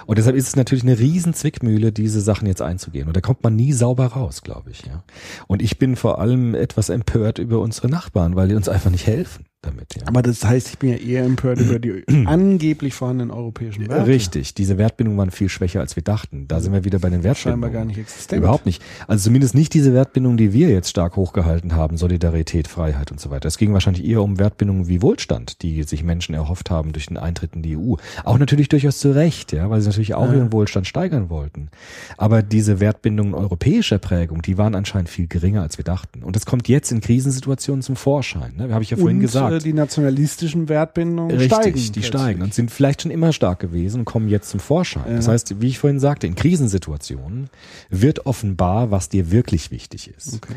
[0.05, 3.07] Und deshalb ist es natürlich eine riesen Zwickmühle, diese Sachen jetzt einzugehen.
[3.07, 4.85] Und da kommt man nie sauber raus, glaube ich.
[4.85, 5.03] Ja.
[5.47, 9.07] Und ich bin vor allem etwas empört über unsere Nachbarn, weil die uns einfach nicht
[9.07, 9.95] helfen damit.
[9.95, 10.07] Ja.
[10.07, 14.07] Aber das heißt, ich bin ja eher empört über die angeblich vorhandenen europäischen Werte.
[14.07, 16.47] Richtig, diese Wertbindungen waren viel schwächer, als wir dachten.
[16.47, 17.63] Da sind wir wieder bei den Wertbindungen.
[17.63, 18.39] Scheinbar gar nicht existent.
[18.39, 18.81] Überhaupt nicht.
[19.07, 23.29] Also zumindest nicht diese Wertbindung, die wir jetzt stark hochgehalten haben, Solidarität, Freiheit und so
[23.31, 23.47] weiter.
[23.47, 27.17] Es ging wahrscheinlich eher um Wertbindungen wie Wohlstand, die sich Menschen erhofft haben durch den
[27.17, 27.95] Eintritt in die EU.
[28.23, 30.35] Auch natürlich durchaus zu Recht, ja, weil sie natürlich auch Ja.
[30.35, 31.69] ihren Wohlstand steigern wollten.
[32.17, 36.23] Aber diese Wertbindungen europäischer Prägung, die waren anscheinend viel geringer, als wir dachten.
[36.23, 38.53] Und das kommt jetzt in Krisensituationen zum Vorschein.
[38.57, 38.73] Ne?
[38.73, 39.48] Habe ich ja vorhin und gesagt.
[39.51, 41.75] Äh, die nationalistischen Wertbindungen Richtig, steigen.
[41.75, 42.07] die plötzlich.
[42.07, 45.03] steigen und sind vielleicht schon immer stark gewesen und kommen jetzt zum Vorschein.
[45.07, 45.15] Ja.
[45.15, 47.49] Das heißt, wie ich vorhin sagte, in Krisensituationen
[47.89, 50.35] wird offenbar, was dir wirklich wichtig ist.
[50.35, 50.55] Okay.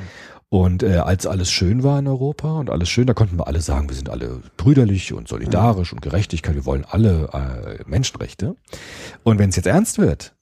[0.48, 3.62] Und äh, als alles schön war in Europa und alles schön, da konnten wir alle
[3.62, 8.54] sagen, wir sind alle brüderlich und solidarisch und Gerechtigkeit, wir wollen alle äh, Menschenrechte.
[9.22, 10.34] Und wenn es jetzt ernst wird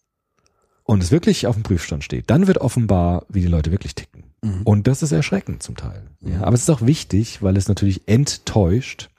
[0.82, 4.29] und es wirklich auf dem Prüfstand steht, dann wird offenbar, wie die Leute wirklich ticken.
[4.42, 4.62] Mhm.
[4.64, 6.02] Und das ist erschreckend zum Teil.
[6.20, 9.10] Ja, aber es ist auch wichtig, weil es natürlich enttäuscht,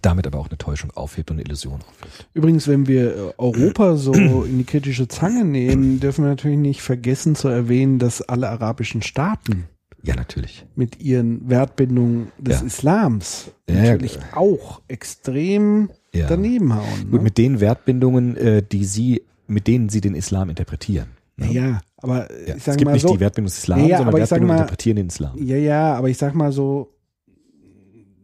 [0.00, 2.28] damit aber auch eine Täuschung aufhebt und eine Illusion aufhebt.
[2.32, 4.12] Übrigens, wenn wir äh, Europa so
[4.44, 9.02] in die kritische Zange nehmen, dürfen wir natürlich nicht vergessen zu erwähnen, dass alle arabischen
[9.02, 9.64] Staaten
[10.02, 10.64] Ja, natürlich.
[10.76, 12.66] mit ihren Wertbindungen des Ja.
[12.66, 13.82] Islams Ja, ja.
[13.92, 16.26] natürlich auch extrem Ja.
[16.28, 17.10] daneben hauen.
[17.10, 17.24] Gut, Ne?
[17.24, 21.08] mit den Wertbindungen, äh, die sie, mit denen sie den Islam interpretieren.
[21.36, 21.52] ne?
[21.52, 22.46] ja, aber Ja.
[22.48, 24.48] ich Es sage gibt mal nicht so, die Wertbindung des Islams, Ja, ja, sondern Wertbindungen
[24.48, 25.32] mal- interpretieren den Islam.
[25.36, 26.88] ja, ja, aber ich sag mal so,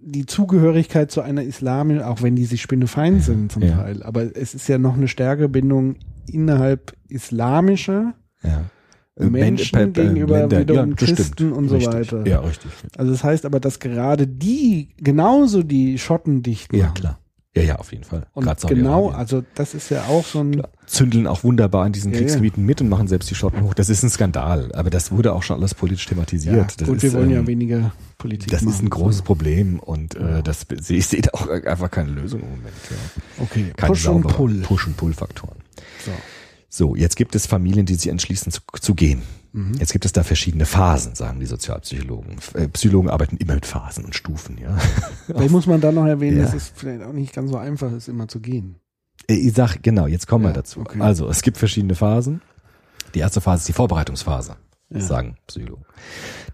[0.01, 3.77] die Zugehörigkeit zu einer Islamin, auch wenn die sich spinnefeind sind zum Ja.
[3.77, 8.65] Teil, aber es ist ja noch eine stärkere Bindung innerhalb islamischer Ja.
[9.21, 11.17] Menschen Äh, äh, gegenüber Länder- wiederum stimmt.
[11.17, 11.95] Christen und so Richtig.
[12.13, 12.27] weiter.
[12.27, 12.71] Ja, richtig.
[12.97, 16.81] Also das heißt aber, dass gerade die genauso die Schotten dicht machen.
[16.83, 17.19] Ja, klar.
[17.57, 18.27] Ja, ja, auf jeden Fall.
[18.35, 22.19] Und genau, also das ist ja auch so ein, zündeln auch wunderbar in diesen Ja,
[22.19, 23.75] Kriegsgebieten mit und machen selbst die Schotten hoch.
[23.75, 26.81] Das ist ein Skandal, aber das wurde auch schon alles politisch thematisiert.
[26.81, 28.75] ja, gut, wir wollen ja ähm, weniger Politik Das machen.
[28.75, 30.39] ist ein großes Problem und Ja.
[30.39, 32.75] äh, das, ich sehe da auch einfach keine Lösung im Moment.
[32.91, 33.43] Ja.
[33.45, 34.61] Okay, Keine Push und Pull.
[34.63, 35.57] Push- und Pull-Faktoren.
[36.05, 36.11] So.
[36.71, 39.23] So, jetzt gibt es Familien, die sich entschließen zu, zu gehen.
[39.53, 39.73] Mhm.
[39.79, 42.37] Jetzt gibt es da verschiedene Phasen, sagen die Sozialpsychologen.
[42.55, 44.77] Äh, Psychologen arbeiten immer mit Phasen und Stufen, ja.
[45.27, 46.45] Vielleicht muss man da noch erwähnen, Ja.
[46.45, 48.77] dass es vielleicht auch nicht ganz so einfach ist, immer zu gehen.
[49.27, 50.81] Äh, Ich sag, genau, jetzt kommen wir Ja, dazu.
[50.81, 51.01] okay.
[51.01, 52.41] Also, es gibt verschiedene Phasen.
[53.15, 54.57] Die erste Phase ist die Vorbereitungsphase,
[54.91, 55.01] Ja.
[55.01, 55.85] sagen Psychologen.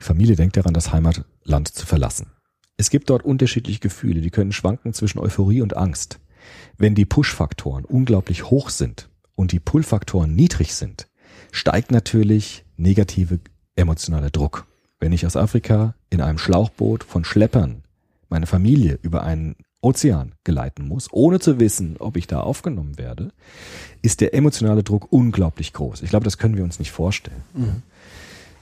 [0.01, 2.29] Die Familie denkt daran, das Heimatland zu verlassen.
[2.77, 6.19] Es gibt dort unterschiedliche Gefühle, die können schwanken zwischen Euphorie und Angst.
[6.77, 11.07] Wenn die Push-Faktoren unglaublich hoch sind und die Pull-Faktoren niedrig sind,
[11.53, 13.39] steigt natürlich negative
[13.77, 14.67] emotionaler Druck.
[15.01, 17.83] Wenn ich aus Afrika in einem Schlauchboot von Schleppern
[18.29, 23.33] meine Familie über einen Ozean geleiten muss, ohne zu wissen, ob ich da aufgenommen werde,
[24.03, 26.03] ist der emotionale Druck unglaublich groß.
[26.03, 27.43] Ich glaube, das können wir uns nicht vorstellen.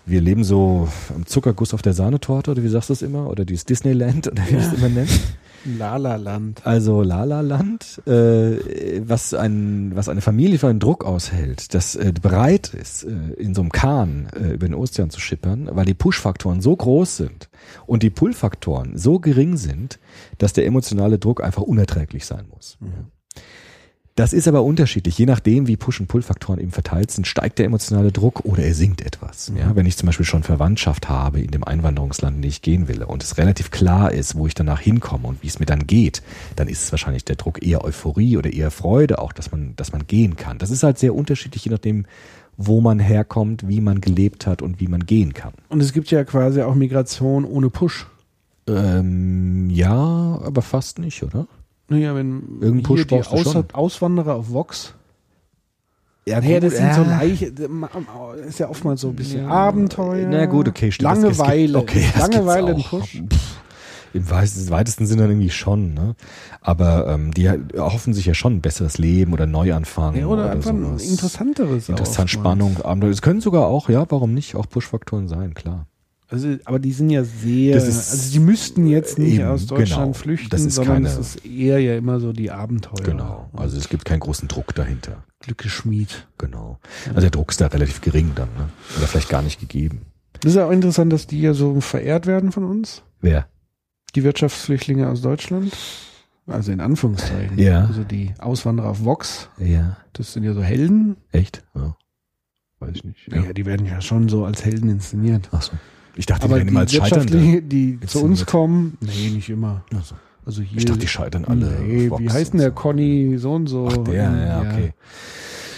[0.04, 3.28] Wir leben so am Zuckerguss auf der Sahnetorte, oder wie sagst du es immer?
[3.28, 5.20] Oder dieses Disneyland, oder wie du es immer nennst.
[5.64, 6.66] Lala-Land.
[6.66, 12.74] Also Lala-Land, äh, was, ein, was eine Familie für einen Druck aushält, das äh, bereit
[12.74, 16.60] ist, äh, in so einem Kahn äh, über den Ozean zu schippern, weil die Push-Faktoren
[16.60, 17.48] so groß sind
[17.86, 19.98] und die Pull-Faktoren so gering sind,
[20.38, 22.78] dass der emotionale Druck einfach unerträglich sein muss.
[24.14, 25.16] Das ist aber unterschiedlich.
[25.16, 28.74] Je nachdem, wie Push- und Pull-Faktoren eben verteilt sind, steigt der emotionale Druck oder er
[28.74, 29.50] sinkt etwas.
[29.56, 32.88] Ja, wenn ich zum Beispiel schon Verwandtschaft habe in dem Einwanderungsland, in dem ich gehen
[32.88, 35.86] will und es relativ klar ist, wo ich danach hinkomme und wie es mir dann
[35.86, 36.22] geht,
[36.56, 39.92] dann ist es wahrscheinlich der Druck eher Euphorie oder eher Freude auch, dass man, dass
[39.92, 40.58] man gehen kann.
[40.58, 42.04] Das ist halt sehr unterschiedlich, je nachdem,
[42.58, 45.54] wo man herkommt, wie man gelebt hat und wie man gehen kann.
[45.70, 48.06] Und es gibt ja quasi auch Migration ohne Push.
[48.68, 49.90] Ähm, ja,
[50.44, 51.46] aber fast nicht, oder?
[51.92, 53.64] Naja, wenn Irgendeinen hier Push die Aus schon.
[53.72, 54.94] Auswanderer auf Vox.
[56.26, 57.42] Ja, Ja, das sind so äh, leicht,
[58.46, 60.28] ist ja oftmals so ein bisschen Abenteuer.
[60.28, 61.10] Na gut, okay, stimmt.
[61.16, 61.78] Langeweile.
[61.78, 62.82] okay, Langeweile ein.
[62.82, 63.22] Push.
[63.28, 63.56] Pff,
[64.14, 66.14] Im weitesten, Sinne dann irgendwie schon, ne?
[66.60, 70.70] Aber ähm, die erhoffen sich ja schon ein besseres Leben oder Neuanfang Ja, oder, einfach
[70.70, 71.02] ein sowas.
[71.10, 71.88] interessanteres.
[71.88, 73.10] Interessant, Spannung, Abenteuer.
[73.10, 75.86] Es können sogar auch, ja, warum nicht, auch Push-Faktoren sein, klar.
[76.32, 80.02] Also, aber die sind ja sehr, ist- also die müssten jetzt nicht Eben, aus Deutschland
[80.04, 80.12] genau.
[80.14, 83.04] flüchten, Das ist sondern keine- es ist eher ja immer so die Abenteuer.
[83.04, 83.50] Genau.
[83.52, 85.24] Also es gibt keinen großen Druck dahinter.
[85.40, 86.26] Glückeschmied.
[86.38, 86.78] Genau.
[87.08, 88.68] Also der Druck ist da relativ gering dann, ne?
[88.96, 90.06] Oder vielleicht gar nicht gegeben.
[90.40, 93.02] Das ist ja auch interessant, dass die ja so verehrt werden von uns.
[93.20, 93.46] Wer?
[94.14, 95.76] Die Wirtschaftsflüchtlinge aus Deutschland.
[96.46, 97.58] Also in Anführungszeichen.
[97.58, 97.84] Ja.
[97.84, 99.48] Also die Auswanderer auf Vox.
[99.58, 99.98] Ja.
[100.14, 101.16] Das sind ja so Helden.
[101.30, 101.62] Echt?
[101.74, 101.94] Ja.
[102.80, 103.28] Weiß ich nicht.
[103.32, 103.52] Ja.
[103.52, 105.48] die werden ja schon so als Helden inszeniert.
[105.52, 105.72] Ach so.
[106.16, 107.32] Ich dachte, Aber die werden die immer als Scheiternde.
[107.32, 109.84] Wirtschaftliche, die zu uns kommen, nee, nicht immer.
[109.90, 110.14] So.
[110.44, 110.78] Also hier.
[110.78, 111.78] Ich dachte, die scheitern alle.
[111.80, 112.74] Nee, wie heißt denn der so.
[112.74, 113.88] Conny so und so?
[113.90, 114.92] Ach, der, ja, okay.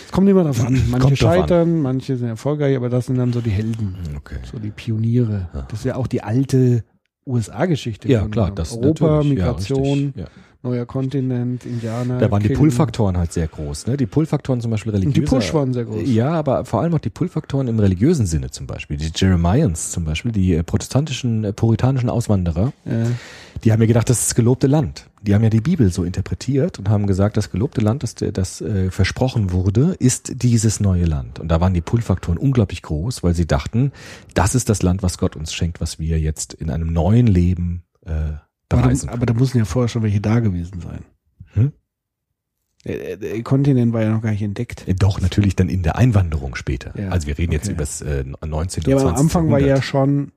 [0.07, 0.73] Es kommt immer drauf an.
[0.75, 1.39] Manche Kommt drauf an.
[1.41, 3.97] scheitern, manche sind erfolgreich, aber das sind dann so die Helden.
[4.17, 4.37] Okay.
[4.51, 5.49] So die Pioniere.
[5.53, 5.67] Ja.
[5.69, 6.85] Das ist ja auch die alte
[7.27, 8.09] USA-Geschichte.
[8.09, 9.23] Ja, klar, das Europa.
[9.23, 10.13] Ja, Migration.
[10.17, 10.27] Ja.
[10.65, 12.19] Neuer Kontinent, Indianer.
[12.19, 12.59] Da waren die Killen.
[12.59, 13.87] Pull-Faktoren halt sehr groß.
[13.87, 13.97] Ne?
[13.97, 15.21] Die Pull-Faktoren zum Beispiel religiöser.
[15.21, 16.03] Und die Push waren sehr groß.
[16.07, 18.97] Ja, aber vor allem auch die Pull-Faktoren im religiösen Sinne zum Beispiel.
[18.97, 22.93] Die Jeremians zum Beispiel, die äh, protestantischen, äh, puritanischen Auswanderer, Ja.
[23.63, 25.09] die haben ja gedacht, das ist das gelobte Land.
[25.23, 28.61] Die haben ja die Bibel so interpretiert und haben gesagt, das gelobte Land, das, das
[28.61, 31.41] äh, versprochen wurde, ist dieses neue Land.
[31.41, 33.93] Und da waren die Pull-Faktoren unglaublich groß, weil sie dachten,
[34.35, 37.85] das ist das Land, was Gott uns schenkt, was wir jetzt in einem neuen Leben
[38.05, 38.33] äh,
[38.79, 41.05] Aber, da, aber da mussten ja vorher schon welche da gewesen sein.
[41.55, 41.73] Hm?
[42.85, 44.87] Der, der Kontinent war ja noch gar nicht entdeckt.
[44.87, 46.93] Äh, Doch, natürlich dann in der Einwanderung später.
[46.99, 47.73] Ja, also wir reden jetzt okay.
[47.73, 48.85] über das äh, 19.
[48.87, 49.25] Ja, aber am 20.
[49.25, 50.33] Anfang war ja schon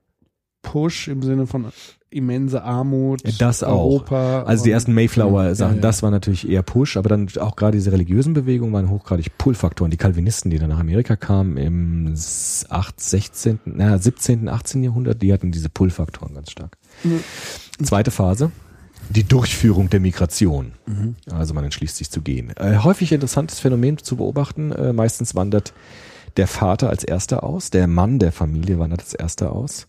[0.62, 1.66] Push im Sinne von
[2.10, 3.22] immense Armut.
[3.26, 3.80] Ja, das auch.
[3.80, 4.44] Europa.
[4.44, 5.82] Also die ersten Mayflower-Sachen, ja.
[5.82, 9.92] das war natürlich eher Push, aber dann auch gerade diese religiösen Bewegungen waren hochgradig Pull-Faktoren.
[9.92, 12.16] Die Calvinisten, die dann nach Amerika kamen im
[12.70, 14.84] 8., 16., na, 17., 18.
[14.84, 16.78] Jahrhundert, die hatten diese Pull-Faktoren ganz stark.
[17.84, 18.52] Zweite Phase.
[19.10, 20.74] Die Durchführung der Migration.
[21.32, 22.52] Also man entschließt sich zu gehen.
[22.58, 24.72] Äh, häufig interessantes Phänomen zu beobachten.
[24.72, 25.74] Äh, meistens wandert
[26.36, 29.88] der Vater als erster aus, der Mann der Familie wandert als erster aus.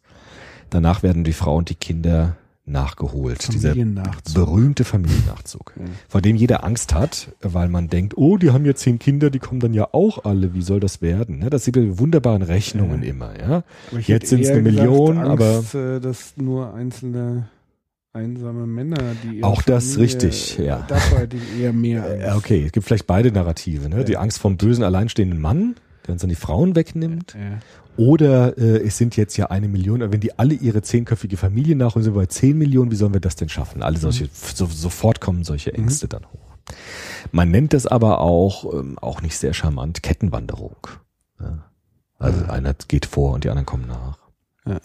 [0.71, 2.37] Danach werden die Frau und die Kinder
[2.69, 3.53] nachgeholt.
[3.53, 4.35] Dieser Familiennachzug.
[4.35, 5.73] berühmte Familiennachzug,
[6.09, 9.39] vor dem jeder Angst hat, weil man denkt, oh, die haben ja zehn Kinder, die
[9.39, 11.39] kommen dann ja auch alle, wie soll das werden?
[11.39, 11.51] Ne?
[11.51, 13.39] Das sind die wunderbaren Rechnungen immer.
[13.39, 13.65] Ja?
[13.91, 17.49] Aber ich Jetzt sind es eine Million, gesagt, aber Angst, äh, dass nur einzelne
[18.13, 20.87] einsame Männer, die Auch das Familie- richtig, ja.
[21.17, 22.23] Hätte ich eher mehr Angst.
[22.27, 23.89] äh, okay, es gibt vielleicht beide Narrative.
[23.89, 24.05] Ne?
[24.05, 24.21] Die Ja.
[24.21, 25.77] Angst vom bösen, alleinstehenden Mann,
[26.09, 27.35] der uns dann die Frauen wegnimmt.
[27.35, 27.59] Ja.
[27.97, 31.77] Oder äh, es sind jetzt ja eine Million, aber wenn die alle ihre zehnköpfige Familie
[31.77, 33.83] nachholen, sind wir bei zehn Millionen, wie sollen wir das denn schaffen?
[33.83, 36.57] Alle solche, so, sofort kommen solche Ängste dann hoch.
[37.33, 40.77] Man nennt das aber auch, ähm, auch nicht sehr charmant, Kettenwanderung.
[41.41, 41.65] Ja.
[42.19, 44.19] Also einer geht vor und die anderen kommen nach.
[44.67, 44.81] Ja.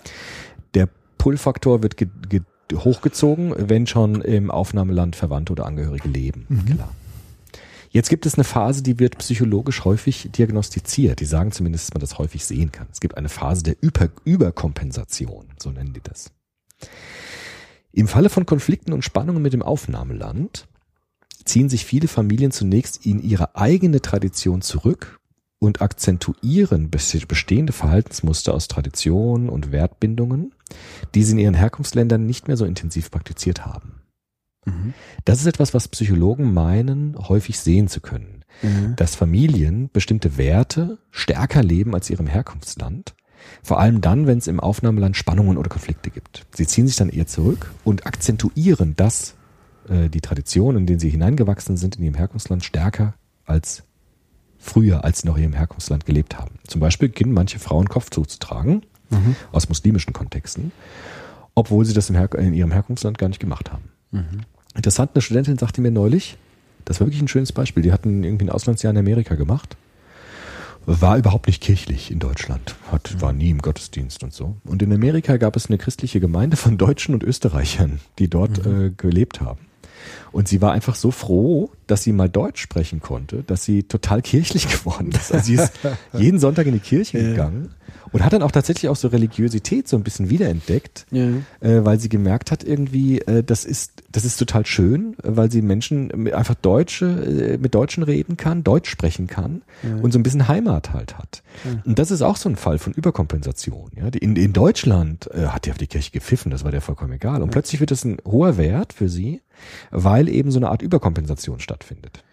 [0.73, 2.41] Der Pull-Faktor wird ge ge
[2.73, 6.47] hochgezogen, wenn schon im Aufnahmeland Verwandte oder Angehörige leben.
[6.75, 6.89] Klar.
[7.93, 11.19] Jetzt gibt es eine Phase, die wird psychologisch häufig diagnostiziert.
[11.19, 12.87] Die sagen zumindest, dass man das häufig sehen kann.
[12.91, 16.31] Es gibt eine Phase der Über Überkompensation, so nennen die das.
[17.91, 20.67] Im Falle von Konflikten und Spannungen mit dem Aufnahmeland
[21.45, 25.19] ziehen sich viele Familien zunächst in ihre eigene Tradition zurück
[25.59, 30.55] und akzentuieren bes- bestehende Verhaltensmuster aus Tradition und Wertbindungen,
[31.13, 34.02] die sie in ihren Herkunftsländern nicht mehr so intensiv praktiziert haben.
[34.65, 34.93] Mhm.
[35.25, 38.43] Das ist etwas, was Psychologen meinen, häufig sehen zu können.
[38.61, 38.95] Mhm.
[38.95, 43.15] Dass Familien bestimmte Werte stärker leben als ihrem Herkunftsland.
[43.61, 46.45] Vor allem dann, wenn es im Aufnahmeland Spannungen oder Konflikte gibt.
[46.55, 49.35] Sie ziehen sich dann eher zurück und akzentuieren das,
[49.89, 53.15] äh, die Tradition, in denen sie hineingewachsen sind in ihrem Herkunftsland, stärker
[53.45, 53.83] als
[54.57, 56.55] früher, als sie noch in ihrem Herkunftsland gelebt haben.
[56.67, 58.83] Zum Beispiel beginnen manche Frauen Kopftuch zu tragen,
[59.51, 60.71] aus muslimischen Kontexten,
[61.53, 63.91] obwohl sie das in ihrem Herkunftsland gar nicht gemacht haben.
[64.75, 66.37] Interessant, eine Studentin sagte mir neulich,
[66.85, 69.77] das war wirklich ein schönes Beispiel, die hatten irgendwie ein Auslandsjahr in Amerika gemacht,
[70.85, 74.57] war überhaupt nicht kirchlich in Deutschland, hat, war nie im Gottesdienst und so.
[74.65, 78.91] Und in Amerika gab es eine christliche Gemeinde von Deutschen und Österreichern, die dort äh,
[78.95, 79.59] gelebt haben.
[80.33, 84.21] Und sie war einfach so froh, dass sie mal Deutsch sprechen konnte, dass sie total
[84.21, 85.31] kirchlich geworden ist.
[85.31, 85.71] Also sie ist
[86.13, 87.69] jeden Sonntag in die Kirche gegangen
[88.11, 91.27] und hat dann auch tatsächlich auch so Religiosität so ein bisschen wiederentdeckt, Ja.
[91.61, 95.63] äh, weil sie gemerkt hat irgendwie, äh, das ist das ist total schön, weil sie
[95.63, 99.63] Menschen mit- einfach Deutsche äh, mit Deutschen reden kann, Deutsch sprechen kann
[100.03, 101.41] und so ein bisschen Heimat halt hat.
[101.85, 103.89] Und das ist auch so ein Fall von Überkompensation.
[103.95, 107.13] Ja, in, in Deutschland äh, hat die auf die Kirche gepfiffen, das war der vollkommen
[107.13, 107.41] egal.
[107.41, 109.41] Und plötzlich wird das ein hoher Wert für sie,
[109.91, 112.23] weil eben so eine Art Überkompensation stattfindet.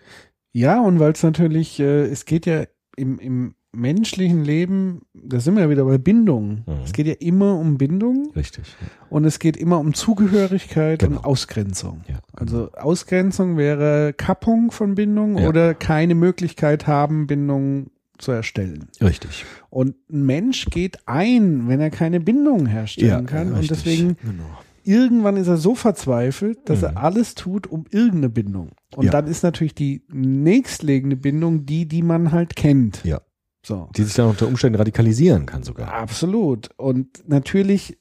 [0.53, 2.65] Ja, und weil es natürlich, äh, es geht ja
[2.97, 6.65] im, im menschlichen Leben, da sind wir ja wieder bei Bindung.
[6.67, 6.83] Mhm.
[6.85, 8.65] Es geht ja immer um Bindung Richtig.
[9.11, 11.19] und es geht immer um Zugehörigkeit Genau.
[11.19, 12.01] und Ausgrenzung.
[12.09, 15.49] Ja, Also Ausgrenzung wäre Kappung von Bindung Ja.
[15.49, 18.89] oder keine Möglichkeit haben, Bindung zu erstellen.
[19.01, 19.45] Richtig.
[19.71, 23.53] Und ein Mensch geht ein, wenn er keine Bindung herstellen kann.
[23.53, 23.83] Und richtig.
[23.85, 24.45] deswegen Genau.
[24.85, 26.85] Irgendwann ist er so verzweifelt, dass Mhm.
[26.89, 28.71] er alles tut, um irgendeine Bindung.
[28.97, 29.11] Und Ja.
[29.13, 33.05] dann ist natürlich die nächstlegende Bindung die, die man halt kennt.
[33.05, 33.21] Ja.
[33.65, 33.89] So.
[33.97, 35.93] Die sich dann unter Umständen radikalisieren kann sogar.
[35.93, 36.71] Absolut.
[36.79, 37.99] Und natürlich,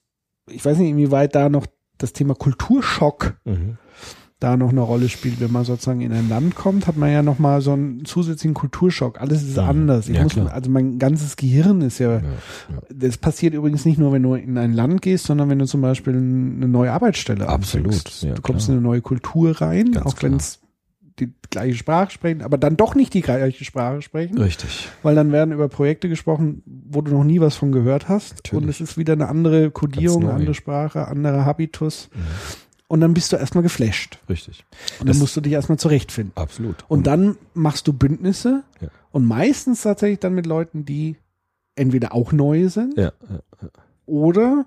[0.49, 1.65] ich weiß nicht, inwieweit da noch
[1.97, 3.77] das Thema Kulturschock Mhm.
[4.39, 5.39] Da noch eine Rolle spielt.
[5.41, 8.53] Wenn man sozusagen in ein Land kommt, hat man ja noch mal so einen zusätzlichen
[8.53, 9.19] Kulturschock.
[9.19, 9.63] Alles ist Mhm.
[9.63, 10.07] anders.
[10.07, 12.81] Ich Ja, muss, also mein ganzes Gehirn ist ja, Ja, ja.
[12.93, 15.81] das passiert übrigens nicht nur, wenn du in ein Land gehst, sondern wenn du zum
[15.81, 18.77] Beispiel eine neue Arbeitsstelle Absolut, ja, du kommst klar.
[18.77, 20.59] in eine neue Kultur rein, Ganz auch wenn es
[21.19, 24.87] die gleiche Sprache sprechen, aber dann doch nicht die gleiche Sprache sprechen, Richtig.
[25.03, 28.63] weil dann werden über Projekte gesprochen, wo du noch nie was von gehört hast Natürlich.
[28.63, 32.09] und es ist wieder eine andere Kodierung, andere Sprache, anderer Habitus
[32.89, 34.65] und dann bist du erstmal geflasht Richtig.
[34.99, 36.33] und Das- dann musst du dich erstmal zurechtfinden.
[36.35, 36.83] Absolut.
[36.89, 38.89] Und dann machst du Bündnisse Ja.
[39.11, 41.15] und meistens tatsächlich dann mit Leuten, die
[41.75, 43.69] entweder auch neu sind ja, ja.
[44.05, 44.65] oder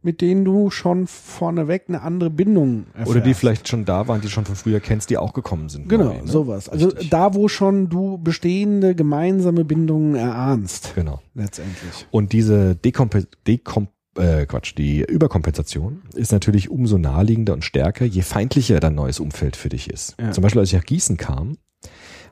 [0.00, 3.10] mit denen du schon vorneweg eine andere Bindung erfährst.
[3.10, 5.88] Oder die vielleicht schon da waren, die schon von früher kennst, die auch gekommen sind.
[5.88, 6.26] Genau, neu, ne?
[6.26, 6.68] sowas.
[6.68, 7.10] Also Richtig.
[7.10, 11.20] da, wo schon du bestehende gemeinsame Bindungen erahnst, Genau.
[11.34, 12.06] letztendlich.
[12.12, 13.88] Und diese Dekompe Dekom
[14.18, 19.56] äh, Quatsch, die Überkompensation ist natürlich umso naheliegender und stärker, je feindlicher dein neues Umfeld
[19.56, 20.16] für dich ist.
[20.20, 20.32] Ja.
[20.32, 21.58] Zum Beispiel, als ich nach Gießen kam,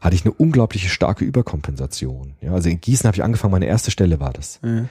[0.00, 2.34] hatte ich eine unglaubliche starke Überkompensation.
[2.40, 4.60] Ja, also in Gießen habe ich angefangen, meine erste Stelle war das.
[4.62, 4.86] Ja.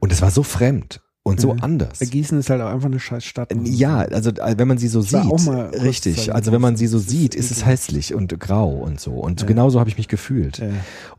[0.00, 1.56] Und es war so fremd und so Ja.
[1.62, 1.98] anders.
[1.98, 3.52] Gießen ist halt auch einfach eine scheiß Stadt.
[3.64, 6.34] Ja, also äh, wenn man sie so Ich sieht, auch mal richtig.
[6.34, 9.12] Also wenn man sie so sieht, ist es hässlich und grau und so.
[9.12, 10.58] Und so genauso habe ich mich gefühlt.
[10.58, 10.68] Ja.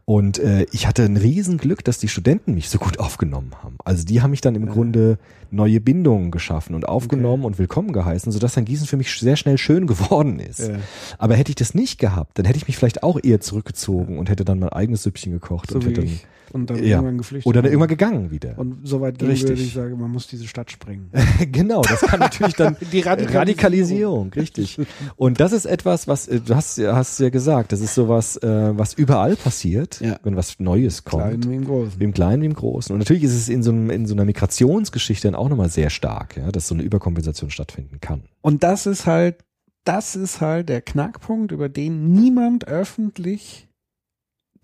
[0.06, 3.78] Und äh, ich hatte ein Riesenglück, dass die Studenten mich so gut aufgenommen haben.
[3.86, 5.20] Also die haben mich dann im Grunde
[5.52, 9.60] neue Bindungen geschaffen und aufgenommen und willkommen geheißen, sodass dann Gießen für mich sehr schnell
[9.60, 10.62] schön geworden ist.
[10.68, 10.78] Ja.
[11.20, 14.30] Aber hätte ich das nicht gehabt, dann hätte ich mich vielleicht auch eher zurückgezogen und
[14.30, 16.26] hätte dann mein eigenes Süppchen gekocht So und hätte dann, ich.
[16.54, 16.98] Und dann ja.
[16.98, 17.48] irgendwann geflüchtet.
[17.48, 18.58] oder dann irgendwann gegangen wieder.
[18.58, 19.50] Und soweit gehen Richtig.
[19.50, 21.10] würde ich sagen, man muss diese Stadt sprengen.
[21.52, 23.38] genau, das kann natürlich dann Die Radikalisierung.
[23.38, 24.78] Radikalisierung, richtig.
[25.16, 28.38] Und das ist etwas, was äh, du hast, ja- hast ja gesagt, das ist sowas,
[28.38, 30.18] äh, was überall passiert, Ja.
[30.24, 31.24] wenn was Neues kommt.
[31.24, 32.00] Klein wie im Großen.
[32.00, 32.94] Wie im Kleinen wie im Großen.
[32.94, 35.90] Und natürlich ist es in so, einem, in so einer Migrationsgeschichte dann auch nochmal sehr
[35.90, 38.24] stark, ja, dass so eine Überkompensation stattfinden kann.
[38.42, 39.38] Und das ist halt,
[39.84, 43.68] das ist halt der Knackpunkt, über den niemand öffentlich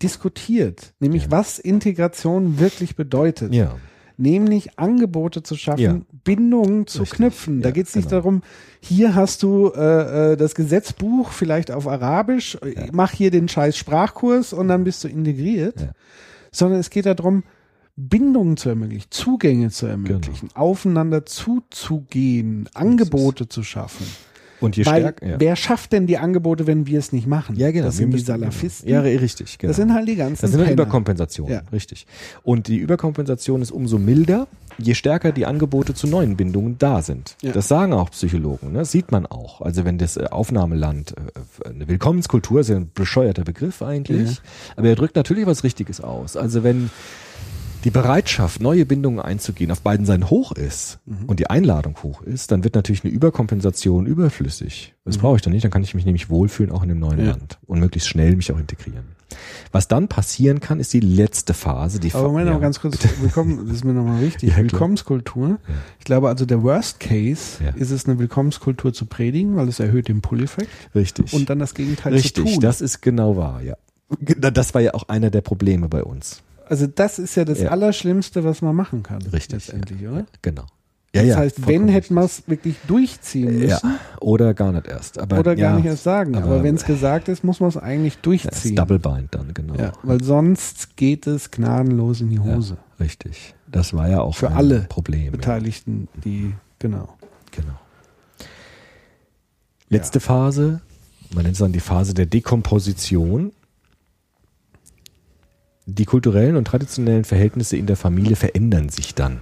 [0.02, 0.92] diskutiert.
[1.00, 1.30] Nämlich Ja.
[1.30, 3.52] was Integration wirklich bedeutet.
[3.54, 3.76] Ja.
[4.20, 6.00] Nämlich Angebote zu schaffen, Ja.
[6.24, 7.16] Bindungen zu Richtig.
[7.18, 7.62] knüpfen.
[7.62, 8.20] Da geht es nicht genau.
[8.20, 8.42] darum,
[8.80, 13.76] hier hast du äh, äh, das Gesetzbuch vielleicht auf Arabisch, äh, mach hier den scheiß
[13.76, 15.90] Sprachkurs und dann bist du integriert.
[16.50, 17.44] Sondern es geht darum,
[17.96, 20.60] Bindungen zu ermöglichen, Zugänge zu ermöglichen, Genau.
[20.60, 24.06] aufeinander zuzugehen, Angebote zu schaffen.
[24.60, 25.26] Und je Weil stärker.
[25.26, 25.36] Ja.
[25.40, 27.56] wer schafft denn die Angebote, wenn wir es nicht machen?
[27.56, 27.86] ja, genau.
[27.86, 28.88] Das sind die Salafisten.
[28.88, 29.58] Ja, richtig.
[29.58, 29.70] Genau.
[29.70, 30.82] Das sind halt die ganzen Das sind halt Penner.
[30.82, 31.62] Überkompensationen, Ja.
[31.72, 32.06] richtig.
[32.42, 34.48] Und die Überkompensation ist umso milder,
[34.78, 37.36] je stärker die Angebote zu neuen Bindungen da sind.
[37.42, 37.52] Ja.
[37.52, 38.80] Das sagen auch Psychologen, ne?
[38.80, 39.60] das sieht man auch.
[39.60, 41.14] Also wenn das äh, Aufnahmeland,
[41.64, 44.36] äh, eine Willkommenskultur ist ja ein bescheuerter Begriff eigentlich, Ja.
[44.76, 46.36] aber er drückt natürlich was Richtiges aus.
[46.36, 46.90] Also wenn
[47.84, 51.26] die Bereitschaft, neue Bindungen einzugehen, auf beiden Seiten hoch ist Mhm.
[51.26, 54.94] und die Einladung hoch ist, dann wird natürlich eine Überkompensation überflüssig.
[55.04, 57.18] Das brauche ich dann nicht, dann kann ich mich nämlich wohlfühlen, auch in dem neuen
[57.20, 57.24] Mhm.
[57.24, 57.30] Ja.
[57.32, 59.04] Land und möglichst schnell mich auch integrieren.
[59.72, 62.00] Was dann passieren kann, ist die letzte Phase.
[62.00, 62.58] Die Aber Moment ja.
[62.58, 64.56] ganz kurz, willkommen, das ist mir nochmal wichtig, Ja.
[64.56, 65.58] Willkommenskultur.
[65.98, 67.70] Ich glaube also der Worst Case Ja.
[67.70, 71.32] ist es eine Willkommenskultur zu predigen, weil es erhöht den Pull-Effekt Richtig.
[71.32, 72.60] und dann das Gegenteil zu Richtig, tun.
[72.60, 73.76] das ist genau wahr, ja.
[74.50, 76.42] Das war ja auch einer der Probleme bei uns.
[76.68, 77.70] Also das ist ja das Ja.
[77.70, 79.22] Allerschlimmste, was man machen kann.
[79.22, 80.26] Richtig, Letztendlich, oder?
[80.42, 80.64] Genau.
[81.14, 83.68] Ja, Das ja, heißt, wenn hätten wir es wirklich durchziehen müssen.
[83.68, 85.18] Ja, oder gar nicht erst.
[85.18, 86.34] Aber, Oder gar ja, nicht erst sagen.
[86.36, 88.72] Aber, aber- wenn es gesagt ist, muss man es eigentlich Das durchziehen.
[88.72, 89.74] ist Double Bind dann, genau.
[89.76, 92.76] ja, weil sonst geht es gnadenlos in die Hose.
[93.00, 93.54] Richtig.
[93.70, 95.32] Das war ja auch Für alle Problem.
[95.32, 97.16] Beteiligten, die, genau.
[97.20, 97.78] Ja, genau.
[99.88, 100.80] Letzte Phase,
[101.34, 103.52] man nennt es dann die Phase der Dekomposition.
[105.90, 109.40] Die kulturellen und traditionellen Verhältnisse in der Familie verändern sich dann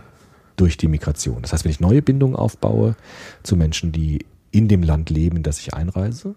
[0.55, 1.43] durch die Migration.
[1.43, 2.95] Das heißt, wenn ich neue Bindungen aufbaue
[3.43, 6.37] zu Menschen, die in dem Land leben, in das ich einreise,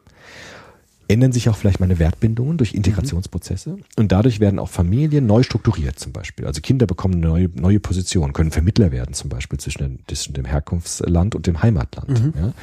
[1.08, 6.00] ändern sich auch vielleicht meine Wertbindungen durch Integrationsprozesse und dadurch werden auch Familien neu strukturiert
[6.00, 6.48] zum Beispiel.
[6.48, 10.46] Also Kinder bekommen neue, neue Positionen, können Vermittler werden zum Beispiel zwischen, den, zwischen dem
[10.46, 12.34] Herkunftsland und dem Heimatland.
[12.36, 12.54] Ja?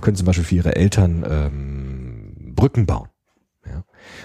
[0.00, 3.08] Können zum Beispiel für ihre Eltern ähm, Brücken bauen.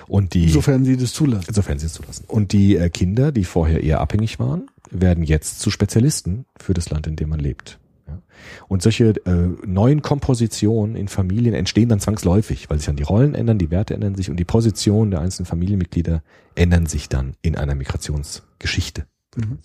[0.07, 1.53] Und die, Sofern sie das zulassen.
[1.53, 2.25] sofern sie es zulassen.
[2.27, 6.89] Und die äh, Kinder, die vorher eher abhängig waren, werden jetzt zu Spezialisten für das
[6.89, 7.79] Land, in dem man lebt.
[8.07, 8.21] Ja.
[8.67, 13.35] Und solche äh, neuen Kompositionen in Familien entstehen dann zwangsläufig, weil sich dann die Rollen
[13.35, 16.23] ändern, die Werte ändern sich und die Positionen der einzelnen Familienmitglieder
[16.55, 19.05] ändern sich dann in einer Migrationsgeschichte.
[19.35, 19.59] sagen.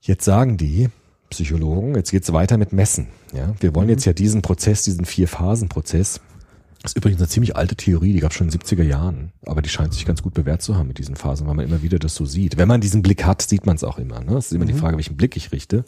[0.00, 0.88] Jetzt sagen die
[1.30, 3.08] Psychologen, jetzt geht's weiter mit Messen.
[3.32, 6.20] Ja, wir wollen jetzt ja diesen Prozess, diesen Vier-Phasen-Prozess
[6.84, 9.32] das ist übrigens eine ziemlich alte Theorie, die gab es schon in den 70er Jahren,
[9.46, 11.80] aber die scheint sich ganz gut bewährt zu haben mit diesen Phasen, weil man immer
[11.80, 12.58] wieder das so sieht.
[12.58, 14.20] Wenn man diesen Blick hat, sieht man es auch immer.
[14.20, 14.36] Ne?
[14.36, 15.86] Es ist immer die Frage, welchen Blick ich richte.